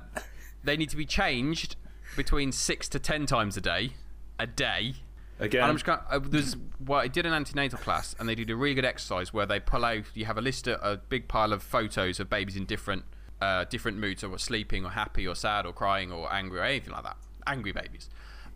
they 0.65 0.75
need 0.75 0.89
to 0.89 0.97
be 0.97 1.05
changed 1.05 1.77
between 2.19 2.51
six 2.51 2.89
to 2.89 2.99
ten 2.99 3.25
times 3.25 3.55
a 3.55 3.61
day, 3.61 3.91
a 4.37 4.45
day. 4.45 4.95
Again, 5.39 5.61
And 5.61 5.69
I'm 5.69 5.75
just 5.75 5.85
going. 5.85 5.99
Uh, 6.09 6.19
there's 6.21 6.57
well, 6.85 6.99
I 6.99 7.07
did 7.07 7.25
an 7.25 7.31
antenatal 7.31 7.79
class, 7.79 8.13
and 8.19 8.27
they 8.27 8.35
did 8.35 8.49
a 8.49 8.57
really 8.57 8.75
good 8.75 8.83
exercise 8.83 9.33
where 9.33 9.45
they 9.45 9.61
pull 9.61 9.85
out. 9.85 10.03
You 10.13 10.25
have 10.25 10.37
a 10.37 10.41
list 10.41 10.67
of 10.67 10.81
a 10.83 10.97
big 10.97 11.29
pile 11.29 11.53
of 11.53 11.63
photos 11.63 12.19
of 12.19 12.29
babies 12.29 12.57
in 12.57 12.65
different, 12.65 13.05
uh, 13.39 13.63
different 13.69 13.99
moods, 13.99 14.21
or 14.21 14.37
sleeping, 14.37 14.83
or 14.85 14.89
happy, 14.89 15.25
or 15.25 15.33
sad, 15.33 15.65
or 15.65 15.71
crying, 15.71 16.11
or 16.11 16.31
angry, 16.31 16.59
or 16.59 16.63
anything 16.63 16.91
like 16.91 17.03
that. 17.03 17.15
Angry 17.47 17.71
babies, 17.71 18.09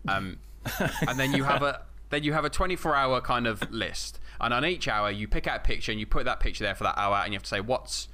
um, 0.08 0.36
and 1.08 1.18
then 1.18 1.32
you 1.32 1.44
have 1.44 1.62
a 1.62 1.86
then 2.10 2.22
you 2.22 2.34
have 2.34 2.44
a 2.44 2.50
24 2.50 2.94
hour 2.94 3.22
kind 3.22 3.46
of 3.46 3.72
list, 3.72 4.20
and 4.42 4.52
on 4.52 4.66
each 4.66 4.86
hour 4.86 5.10
you 5.10 5.26
pick 5.26 5.46
out 5.46 5.56
a 5.56 5.62
picture 5.62 5.90
and 5.90 5.98
you 5.98 6.04
put 6.04 6.26
that 6.26 6.38
picture 6.38 6.64
there 6.64 6.74
for 6.74 6.84
that 6.84 6.98
hour, 6.98 7.16
and 7.24 7.32
you 7.32 7.38
have 7.38 7.44
to 7.44 7.48
say 7.48 7.62
what's 7.62 8.08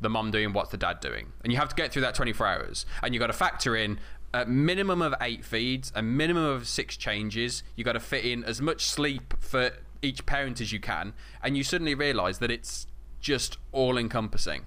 the 0.00 0.08
mum 0.08 0.30
doing, 0.30 0.54
what's 0.54 0.70
the 0.70 0.78
dad 0.78 1.00
doing, 1.00 1.32
and 1.44 1.52
you 1.52 1.58
have 1.58 1.68
to 1.68 1.74
get 1.74 1.92
through 1.92 2.02
that 2.02 2.14
24 2.14 2.46
hours, 2.46 2.86
and 3.02 3.12
you've 3.12 3.20
got 3.20 3.26
to 3.26 3.34
factor 3.34 3.76
in 3.76 3.98
a 4.34 4.44
minimum 4.46 5.02
of 5.02 5.14
eight 5.20 5.44
feeds, 5.44 5.92
a 5.94 6.02
minimum 6.02 6.44
of 6.44 6.66
six 6.66 6.96
changes. 6.96 7.62
You 7.76 7.84
got 7.84 7.92
to 7.92 8.00
fit 8.00 8.24
in 8.24 8.44
as 8.44 8.60
much 8.60 8.84
sleep 8.84 9.34
for 9.38 9.72
each 10.02 10.26
parent 10.26 10.60
as 10.60 10.72
you 10.72 10.80
can, 10.80 11.12
and 11.42 11.56
you 11.56 11.64
suddenly 11.64 11.94
realise 11.94 12.38
that 12.38 12.50
it's 12.50 12.86
just 13.20 13.58
all 13.72 13.98
encompassing. 13.98 14.66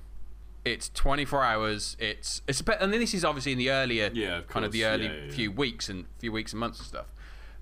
It's 0.64 0.90
24 0.90 1.44
hours. 1.44 1.98
It's 2.00 2.42
it's 2.48 2.62
and 2.62 2.94
then 2.94 3.00
this 3.00 3.14
is 3.14 3.26
obviously 3.26 3.52
in 3.52 3.58
the 3.58 3.72
earlier 3.72 4.12
Yeah, 4.14 4.40
of 4.40 4.48
kind 4.48 4.66
of 4.66 4.72
the 4.72 4.86
early 4.86 5.06
Yeah, 5.06 5.14
yeah, 5.26 5.32
few 5.32 5.52
weeks 5.52 5.90
and 5.90 6.06
few 6.20 6.32
weeks 6.32 6.54
and 6.54 6.60
months 6.60 6.80
and 6.80 6.88
stuff. 6.88 7.14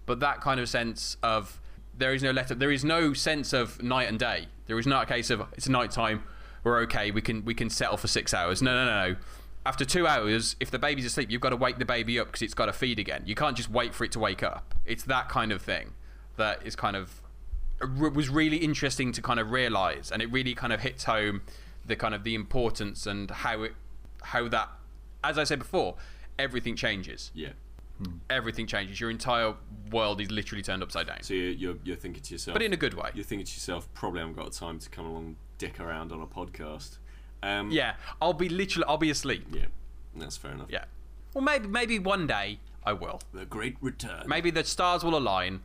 But 0.06 0.20
that 0.20 0.42
kind 0.42 0.60
of 0.60 0.68
sense 0.68 1.16
of 1.24 1.62
there 1.98 2.14
is 2.14 2.24
no 2.24 2.32
let 2.32 2.52
up. 2.52 2.60
There 2.60 2.72
is 2.72 2.84
no 2.84 3.14
sense 3.14 3.54
of 3.54 3.82
night 3.82 4.10
and 4.10 4.20
day. 4.20 4.48
There 4.66 4.78
is 4.80 4.88
not 4.88 5.04
a 5.04 5.06
case 5.06 5.30
of 5.30 5.42
it's 5.54 5.70
night 5.70 5.92
time. 5.92 6.24
We're 6.64 6.80
okay. 6.82 7.12
We 7.12 7.22
can 7.22 7.46
we 7.46 7.54
can 7.54 7.70
settle 7.70 7.96
for 7.96 8.08
six 8.08 8.34
hours. 8.34 8.62
No, 8.62 8.74
no, 8.74 8.86
no. 8.86 9.10
no. 9.12 9.18
After 9.66 9.86
two 9.86 10.08
hours, 10.08 10.56
if 10.60 10.72
the 10.72 10.80
baby's 10.80 11.06
asleep, 11.06 11.30
you've 11.30 11.42
got 11.42 11.50
to 11.50 11.56
wake 11.56 11.78
the 11.78 11.86
baby 11.86 12.20
up 12.20 12.28
because 12.28 12.42
it's 12.42 12.54
got 12.54 12.68
to 12.68 12.74
feed 12.74 12.98
again. 12.98 13.24
You 13.26 13.36
can't 13.36 13.58
just 13.58 13.70
wait 13.70 13.94
for 13.94 14.04
it 14.06 14.12
to 14.14 14.20
wake 14.20 14.42
up. 14.42 14.74
It's 14.86 15.04
that 15.04 15.30
kind 15.30 15.52
of 15.52 15.62
thing 15.62 15.94
that 16.38 16.66
is 16.66 16.76
kind 16.76 16.96
of 16.96 17.22
was 17.82 18.30
really 18.30 18.58
interesting 18.58 19.12
to 19.14 19.22
kind 19.22 19.40
of 19.40 19.52
realize, 19.52 20.12
and 20.12 20.22
it 20.22 20.32
really 20.32 20.54
kind 20.54 20.74
of 20.74 20.82
hits 20.82 21.06
home 21.06 21.42
the 21.86 21.96
kind 21.96 22.14
of 22.14 22.24
the 22.24 22.36
importance 22.36 23.06
and 23.06 23.30
how 23.30 23.64
it 23.64 23.74
how 24.22 24.48
that, 24.50 24.70
as 25.24 25.38
I 25.38 25.44
said 25.44 25.60
before, 25.60 25.96
everything 26.38 26.76
changes. 26.76 27.32
Yeah. 27.34 27.50
Hmm. 28.00 28.18
Everything 28.30 28.66
changes. 28.68 29.00
Your 29.00 29.10
entire 29.10 29.54
world 29.92 30.22
is 30.22 30.32
literally 30.32 30.62
turned 30.62 30.84
upside 30.84 31.08
down, 31.08 31.22
So 31.22 31.34
you're, 31.34 31.52
you're, 31.52 31.76
you're 31.84 31.96
thinking 31.98 32.24
to 32.24 32.34
yourself, 32.34 32.56
but 32.56 32.62
in 32.62 32.74
a 32.74 32.78
good 32.78 32.94
way. 32.94 33.12
you're 33.14 33.26
thinking 33.26 33.46
to 33.46 33.52
yourself, 33.52 33.94
probably 33.94 34.22
haven't 34.22 34.36
got 34.36 34.52
time 34.54 34.80
to 34.80 34.90
come 34.90 35.06
along 35.06 35.36
dick 35.58 35.80
around 35.80 36.12
on 36.12 36.22
a 36.22 36.28
podcast. 36.28 36.98
Um, 37.42 37.72
Yeah, 37.72 37.96
I'll 38.22 38.34
be 38.34 38.50
literally, 38.50 38.86
I'll 38.88 38.98
be 38.98 39.10
asleep. 39.10 39.46
Yeah. 39.52 39.66
That's 40.16 40.38
fair 40.38 40.52
enough. 40.52 40.68
Yeah. 40.70 40.86
Well, 41.34 41.44
maybe 41.44 41.68
maybe 41.68 42.00
one 42.00 42.28
day 42.28 42.60
I 42.86 42.94
will. 42.94 43.22
The 43.34 43.46
Great 43.46 43.78
Return. 43.82 44.24
Maybe 44.28 44.52
the 44.52 44.64
stars 44.64 45.04
will 45.04 45.16
align. 45.18 45.62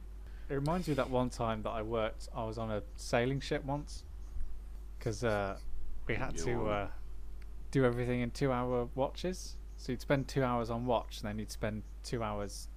It 0.49 0.55
reminds 0.55 0.87
me 0.87 0.93
of 0.93 0.97
that 0.99 1.11
one 1.11 1.31
time 1.31 1.63
that 1.63 1.71
I 1.71 1.83
worked. 1.83 2.29
I 2.35 2.45
was 2.45 2.59
on 2.59 2.71
a 2.71 2.83
sailing 2.97 3.41
ship 3.41 3.65
once 3.65 4.05
because 4.99 5.25
uh, 5.25 5.57
we 6.07 6.15
had 6.15 6.37
to 6.39 6.67
uh, 6.67 6.87
do 7.71 7.85
everything 7.85 8.21
in 8.21 8.31
two-hour 8.31 8.89
watches. 8.95 9.57
So 9.79 9.93
you'd 9.93 10.01
spend 10.03 10.29
two 10.29 10.45
hours 10.45 10.71
on 10.71 10.87
watch, 10.87 11.21
and 11.21 11.29
then 11.29 11.39
you'd 11.39 11.51
spend 11.51 11.83
two 12.05 12.23
hours 12.23 12.69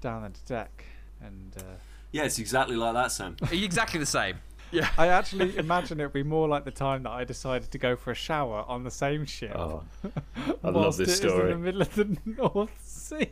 down 0.00 0.24
at 0.24 0.34
the 0.34 0.40
deck. 0.46 0.84
And 1.20 1.54
uh, 1.58 1.62
Yeah, 2.10 2.24
it's 2.24 2.38
exactly 2.38 2.76
like 2.76 2.94
that, 2.94 3.12
Sam. 3.12 3.36
exactly 3.52 4.00
the 4.00 4.06
same. 4.06 4.36
Yeah. 4.72 4.88
I 4.96 5.08
actually 5.08 5.56
imagine 5.58 6.00
it 6.00 6.04
would 6.04 6.12
be 6.14 6.22
more 6.22 6.48
like 6.48 6.64
the 6.64 6.70
time 6.70 7.02
that 7.02 7.10
I 7.10 7.24
decided 7.24 7.70
to 7.70 7.78
go 7.78 7.94
for 7.94 8.10
a 8.10 8.14
shower 8.14 8.64
on 8.66 8.84
the 8.84 8.90
same 8.90 9.26
ship. 9.26 9.54
Oh, 9.54 9.84
I 10.64 10.70
love 10.70 10.96
this 10.96 11.20
it 11.20 11.26
is 11.26 11.32
in 11.32 11.48
the 11.50 11.58
middle 11.58 11.82
of 11.82 11.94
the 11.94 12.16
North 12.24 12.80
Sea. 12.82 13.28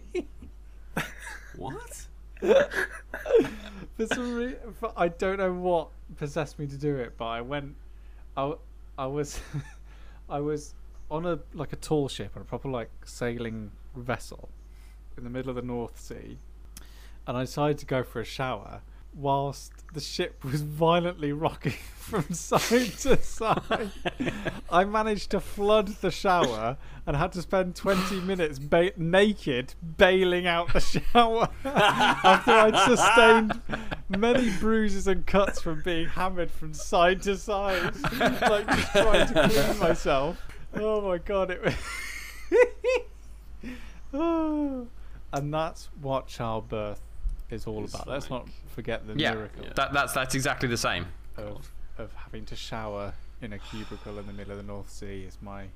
what? 1.57 2.07
for 2.41 4.07
some 4.07 4.35
reason, 4.35 4.59
I 4.97 5.09
don't 5.09 5.39
know 5.39 5.53
what 5.53 5.89
possessed 6.17 6.59
me 6.59 6.67
to 6.67 6.77
do 6.77 6.97
it, 6.97 7.15
but 7.17 7.27
I 7.27 7.41
went. 7.41 7.75
I, 8.37 8.55
I 8.99 9.07
was, 9.07 9.41
I 10.29 10.41
was 10.41 10.75
on 11.11 11.27
a 11.27 11.39
like 11.55 11.73
a 11.73 11.77
tall 11.77 12.09
ship 12.09 12.33
on 12.37 12.43
a 12.43 12.45
proper 12.45 12.69
like 12.69 12.91
sailing 13.05 13.73
vessel 13.97 14.51
in 15.17 15.25
the 15.25 15.31
middle 15.31 15.51
of 15.51 15.57
the 15.57 15.63
North 15.63 15.99
Sea, 15.99 16.39
and 17.27 17.37
I 17.37 17.43
decided 17.43 17.79
to 17.79 17.87
go 17.87 18.03
for 18.03 18.21
a 18.21 18.25
shower 18.25 18.83
whilst 19.15 19.73
the 19.93 20.01
ship 20.01 20.45
was 20.45 20.63
violently 20.63 21.33
rocking 21.33 21.73
from 21.97 22.33
side 22.33 22.93
to 22.99 23.21
side. 23.23 23.91
I 24.71 24.85
managed 24.85 25.31
to 25.31 25.41
flood 25.41 25.89
the 26.01 26.11
shower 26.11 26.77
and 27.07 27.17
had 27.17 27.33
to 27.33 27.43
spend 27.43 27.77
20 27.77 28.21
minutes 28.21 28.59
ba- 28.59 28.93
naked 28.97 29.75
bailing 29.97 30.47
out 30.47 30.73
the 30.73 30.81
shower 30.81 31.49
after 31.65 32.51
I'd 32.51 32.77
sustained 32.89 33.61
many 34.09 34.51
bruises 34.59 35.07
and 35.07 35.27
cuts 35.27 35.61
from 35.61 35.83
being 35.83 36.09
hammered 36.09 36.51
from 36.51 36.73
side 36.75 37.23
to 37.23 37.37
side, 37.37 37.95
like 38.19 38.67
just 38.67 38.93
trying 38.93 39.27
to 39.29 39.49
clean 39.49 39.79
myself. 39.79 40.41
Oh 40.75 41.01
my 41.01 41.19
god, 41.19 41.51
it 41.51 41.63
was. 41.65 41.75
And 45.33 45.55
that's 45.55 45.89
what 46.01 46.27
childbirth 46.27 47.01
is 47.51 47.67
all 47.67 47.85
It's 47.85 47.95
about. 47.95 48.09
Let's 48.09 48.31
not 48.31 48.49
forget 48.71 49.07
the 49.07 49.15
Yeah. 49.15 49.35
miracle 49.35 49.67
That 49.75 49.93
that's 49.93 50.13
that's 50.13 50.35
exactly 50.35 50.69
the 50.69 50.77
same. 50.77 51.07
of 51.37 51.71
of 51.99 52.13
having 52.15 52.45
to 52.47 52.57
shower 52.57 53.13
in 53.43 53.53
a 53.53 53.59
cubicle 53.59 54.19
in 54.19 54.27
the 54.27 54.33
middle 54.33 54.53
of 54.53 54.57
the 54.59 54.63
North 54.63 54.91
Sea 54.91 55.25
is 55.25 55.39
my 55.43 55.69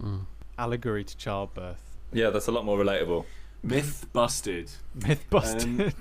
Mm. 0.00 0.26
allegory 0.58 1.04
to 1.04 1.16
childbirth. 1.16 1.96
Yeah, 2.12 2.30
that's 2.30 2.46
a 2.48 2.52
lot 2.52 2.64
more 2.64 2.78
relatable. 2.78 3.24
Myth 3.62 4.06
busted. 4.12 4.70
Myth 4.94 5.24
busted. 5.30 5.94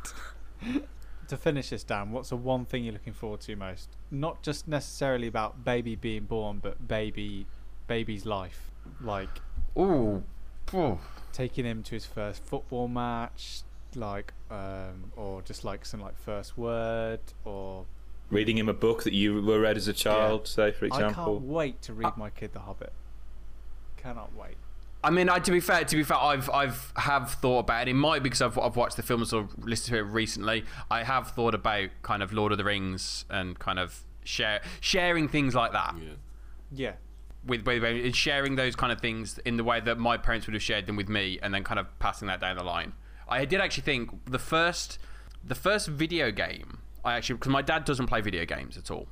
to 1.27 1.37
finish 1.37 1.69
this 1.69 1.83
down, 1.83 2.11
what's 2.11 2.29
the 2.29 2.35
one 2.35 2.65
thing 2.65 2.83
you're 2.83 2.93
looking 2.93 3.13
forward 3.13 3.41
to 3.41 3.55
most? 3.55 3.89
Not 4.09 4.41
just 4.43 4.67
necessarily 4.67 5.27
about 5.27 5.63
baby 5.63 5.95
being 5.95 6.25
born, 6.25 6.59
but 6.59 6.87
baby 6.87 7.47
baby's 7.87 8.25
life. 8.25 8.71
Like 9.01 9.29
Ooh. 9.77 10.23
Phew. 10.67 10.99
taking 11.33 11.65
him 11.65 11.83
to 11.83 11.91
his 11.95 12.05
first 12.05 12.43
football 12.43 12.87
match, 12.87 13.61
like 13.95 14.33
um, 14.49 15.11
or 15.15 15.41
just 15.41 15.63
like 15.63 15.85
some 15.85 16.01
like 16.01 16.17
first 16.17 16.57
word 16.57 17.19
or 17.45 17.85
Reading 18.29 18.57
him 18.57 18.69
a 18.69 18.73
book 18.73 19.03
that 19.03 19.11
you 19.13 19.41
were 19.41 19.59
read 19.59 19.75
as 19.75 19.89
a 19.89 19.93
child, 19.93 20.47
say 20.47 20.71
for 20.71 20.85
example. 20.85 20.95
I 20.95 21.13
can't 21.13 21.27
example. 21.27 21.39
wait 21.41 21.81
to 21.81 21.93
read 21.93 22.15
my 22.15 22.29
kid 22.29 22.53
The 22.53 22.59
Hobbit. 22.61 22.93
Cannot 23.97 24.33
wait. 24.35 24.55
I 25.03 25.09
mean, 25.09 25.29
I, 25.29 25.39
to 25.39 25.51
be 25.51 25.59
fair, 25.59 25.83
to 25.83 25.95
be 25.95 26.03
fair, 26.03 26.17
I've 26.17 26.49
I've 26.49 26.93
have 26.95 27.31
thought 27.33 27.59
about 27.59 27.87
it. 27.87 27.91
It 27.91 27.95
might 27.95 28.19
be 28.23 28.29
because 28.29 28.41
I've 28.41 28.57
I've 28.57 28.75
watched 28.77 28.95
the 28.97 29.03
films 29.03 29.33
or 29.33 29.49
listened 29.63 29.95
to 29.95 29.99
it 29.99 30.03
recently. 30.03 30.63
I 30.89 31.03
have 31.03 31.31
thought 31.31 31.53
about 31.55 31.89
kind 32.03 32.23
of 32.23 32.31
Lord 32.31 32.51
of 32.51 32.57
the 32.57 32.63
Rings 32.63 33.25
and 33.29 33.57
kind 33.59 33.79
of 33.79 34.03
share 34.23 34.61
sharing 34.79 35.27
things 35.27 35.55
like 35.55 35.71
that 35.73 35.95
Yeah. 35.99 36.13
Yeah. 36.71 36.93
with 37.45 37.65
with 37.65 37.81
with- 37.81 38.15
sharing 38.15 38.55
those 38.55 38.75
kind 38.75 38.93
of 38.93 39.01
things 39.01 39.39
in 39.39 39.57
the 39.57 39.63
way 39.63 39.79
that 39.81 39.97
my 39.97 40.17
parents 40.17 40.45
would 40.47 40.53
have 40.53 40.63
shared 40.63 40.85
them 40.85 40.95
with 40.95 41.09
me, 41.09 41.37
and 41.41 41.53
then 41.53 41.63
kind 41.63 41.79
of 41.79 41.99
passing 41.99 42.27
that 42.29 42.39
down 42.39 42.55
the 42.57 42.63
line. 42.63 42.93
I 43.31 43.45
did 43.45 43.61
actually 43.61 43.83
think 43.83 44.25
the 44.25 44.39
first 44.39 44.99
the 45.43 45.55
first 45.55 45.87
video 45.87 46.31
game 46.31 46.79
I 47.03 47.13
actually 47.13 47.35
because 47.35 47.51
my 47.51 47.61
dad 47.61 47.85
doesn't 47.85 48.07
play 48.07 48.21
video 48.21 48.45
games 48.45 48.77
at 48.77 48.91
all 48.91 49.07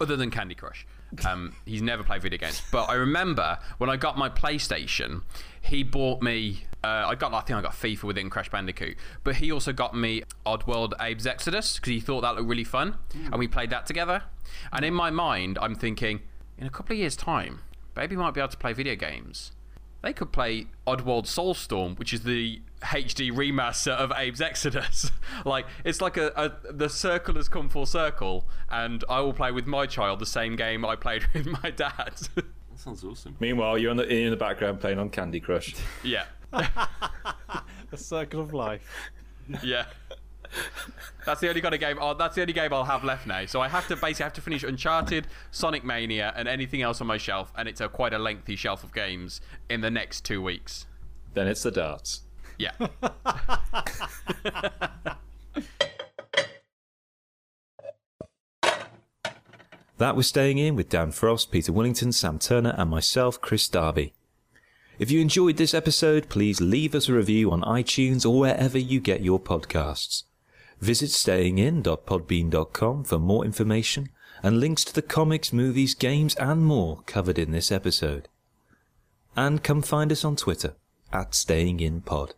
other 0.00 0.16
than 0.16 0.30
Candy 0.30 0.54
Crush. 0.54 0.86
Um, 1.26 1.54
he's 1.66 1.82
never 1.82 2.02
played 2.02 2.22
video 2.22 2.38
games. 2.38 2.62
But 2.72 2.88
I 2.88 2.94
remember 2.94 3.58
when 3.78 3.90
I 3.90 3.96
got 3.96 4.16
my 4.16 4.28
PlayStation, 4.28 5.22
he 5.60 5.82
bought 5.82 6.22
me. 6.22 6.64
Uh, 6.82 7.04
I 7.08 7.14
got, 7.14 7.34
I 7.34 7.40
think 7.40 7.58
I 7.58 7.62
got 7.62 7.72
FIFA 7.72 8.04
within 8.04 8.30
Crash 8.30 8.50
Bandicoot, 8.50 8.96
but 9.22 9.36
he 9.36 9.52
also 9.52 9.70
got 9.72 9.94
me 9.94 10.22
Oddworld 10.46 10.94
Abe's 10.98 11.26
Exoddus 11.26 11.76
because 11.76 11.90
he 11.90 12.00
thought 12.00 12.22
that 12.22 12.36
looked 12.36 12.48
really 12.48 12.64
fun, 12.64 12.96
and 13.12 13.34
we 13.34 13.46
played 13.46 13.68
that 13.68 13.84
together. 13.84 14.22
And 14.72 14.82
in 14.82 14.94
my 14.94 15.10
mind, 15.10 15.58
I'm 15.60 15.74
thinking, 15.74 16.22
in 16.56 16.66
a 16.66 16.70
couple 16.70 16.94
of 16.94 16.98
years' 16.98 17.16
time, 17.16 17.60
baby 17.94 18.16
might 18.16 18.32
be 18.32 18.40
able 18.40 18.48
to 18.48 18.56
play 18.56 18.72
video 18.72 18.94
games. 18.96 19.52
They 20.02 20.12
could 20.12 20.32
play 20.32 20.66
Oddworld 20.86 21.24
Soulstorm, 21.26 21.98
which 21.98 22.12
is 22.14 22.22
the 22.22 22.62
HD 22.82 23.30
remaster 23.30 23.92
of 23.92 24.10
Abe's 24.12 24.40
Exoddus. 24.40 25.10
like 25.44 25.66
it's 25.84 26.00
like 26.00 26.16
a, 26.16 26.32
a 26.36 26.72
the 26.72 26.88
circle 26.88 27.34
has 27.34 27.48
come 27.48 27.68
full 27.68 27.84
circle, 27.86 28.48
and 28.70 29.04
I 29.08 29.20
will 29.20 29.34
play 29.34 29.52
with 29.52 29.66
my 29.66 29.86
child 29.86 30.18
the 30.18 30.26
same 30.26 30.56
game 30.56 30.84
I 30.84 30.96
played 30.96 31.24
with 31.34 31.46
my 31.62 31.70
dad. 31.70 32.14
That 32.34 32.44
sounds 32.76 33.04
awesome. 33.04 33.36
Meanwhile, 33.40 33.76
you're 33.78 33.90
on 33.90 33.98
the, 33.98 34.08
in 34.08 34.30
the 34.30 34.36
background 34.36 34.80
playing 34.80 34.98
on 34.98 35.10
Candy 35.10 35.40
Crush. 35.40 35.74
yeah, 36.02 36.24
The 36.50 37.96
circle 37.96 38.40
of 38.40 38.54
life. 38.54 39.10
yeah. 39.62 39.84
That's 41.26 41.40
the 41.40 41.48
only 41.48 41.60
kind 41.60 41.74
of 41.74 41.80
game. 41.80 41.98
Oh, 42.00 42.14
that's 42.14 42.34
the 42.34 42.40
only 42.40 42.52
game 42.52 42.72
I'll 42.72 42.84
have 42.84 43.04
left 43.04 43.26
now. 43.26 43.44
So 43.46 43.60
I 43.60 43.68
have 43.68 43.86
to 43.88 43.96
basically 43.96 44.24
have 44.24 44.32
to 44.34 44.40
finish 44.40 44.62
Uncharted, 44.64 45.26
Sonic 45.50 45.84
Mania, 45.84 46.32
and 46.34 46.48
anything 46.48 46.82
else 46.82 47.00
on 47.00 47.06
my 47.06 47.18
shelf, 47.18 47.52
and 47.56 47.68
it's 47.68 47.80
a 47.80 47.88
quite 47.88 48.12
a 48.12 48.18
lengthy 48.18 48.56
shelf 48.56 48.82
of 48.82 48.92
games 48.94 49.40
in 49.68 49.80
the 49.80 49.90
next 49.90 50.24
two 50.24 50.42
weeks. 50.42 50.86
then 51.34 51.46
it's 51.46 51.62
the 51.62 51.70
darts. 51.70 52.22
Yeah. 52.58 52.72
That 59.98 60.16
was 60.16 60.26
Staying 60.26 60.58
In 60.58 60.76
with 60.76 60.88
Dan 60.88 61.12
Frost, 61.12 61.50
Peter 61.52 61.72
Willington, 61.72 62.14
Sam 62.14 62.38
Turner, 62.38 62.74
and 62.78 62.88
myself, 62.88 63.40
Kris 63.40 63.68
Darby. 63.68 64.14
If 64.98 65.10
you 65.10 65.20
enjoyed 65.20 65.56
this 65.56 65.74
episode, 65.74 66.28
please 66.28 66.60
leave 66.60 66.94
us 66.94 67.08
a 67.08 67.12
review 67.14 67.50
on 67.50 67.62
iTunes 67.62 68.28
or 68.28 68.38
wherever 68.38 68.78
you 68.78 69.00
get 69.00 69.22
your 69.22 69.40
podcasts. 69.40 70.24
Visit 70.80 71.10
stayingin.podbean.com 71.10 73.04
for 73.04 73.18
more 73.18 73.44
information 73.44 74.08
and 74.42 74.60
links 74.60 74.84
to 74.84 74.94
the 74.94 75.02
comics, 75.02 75.52
movies, 75.52 75.94
games, 75.94 76.34
and 76.36 76.64
more 76.64 77.02
covered 77.06 77.38
in 77.38 77.50
this 77.50 77.70
episode. 77.70 78.28
And 79.36 79.62
come 79.62 79.82
find 79.82 80.10
us 80.10 80.24
on 80.24 80.36
Twitter 80.36 80.74
at 81.12 81.32
stayinginpod. 81.32 82.32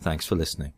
Thanks 0.00 0.26
for 0.26 0.36
listening. 0.36 0.72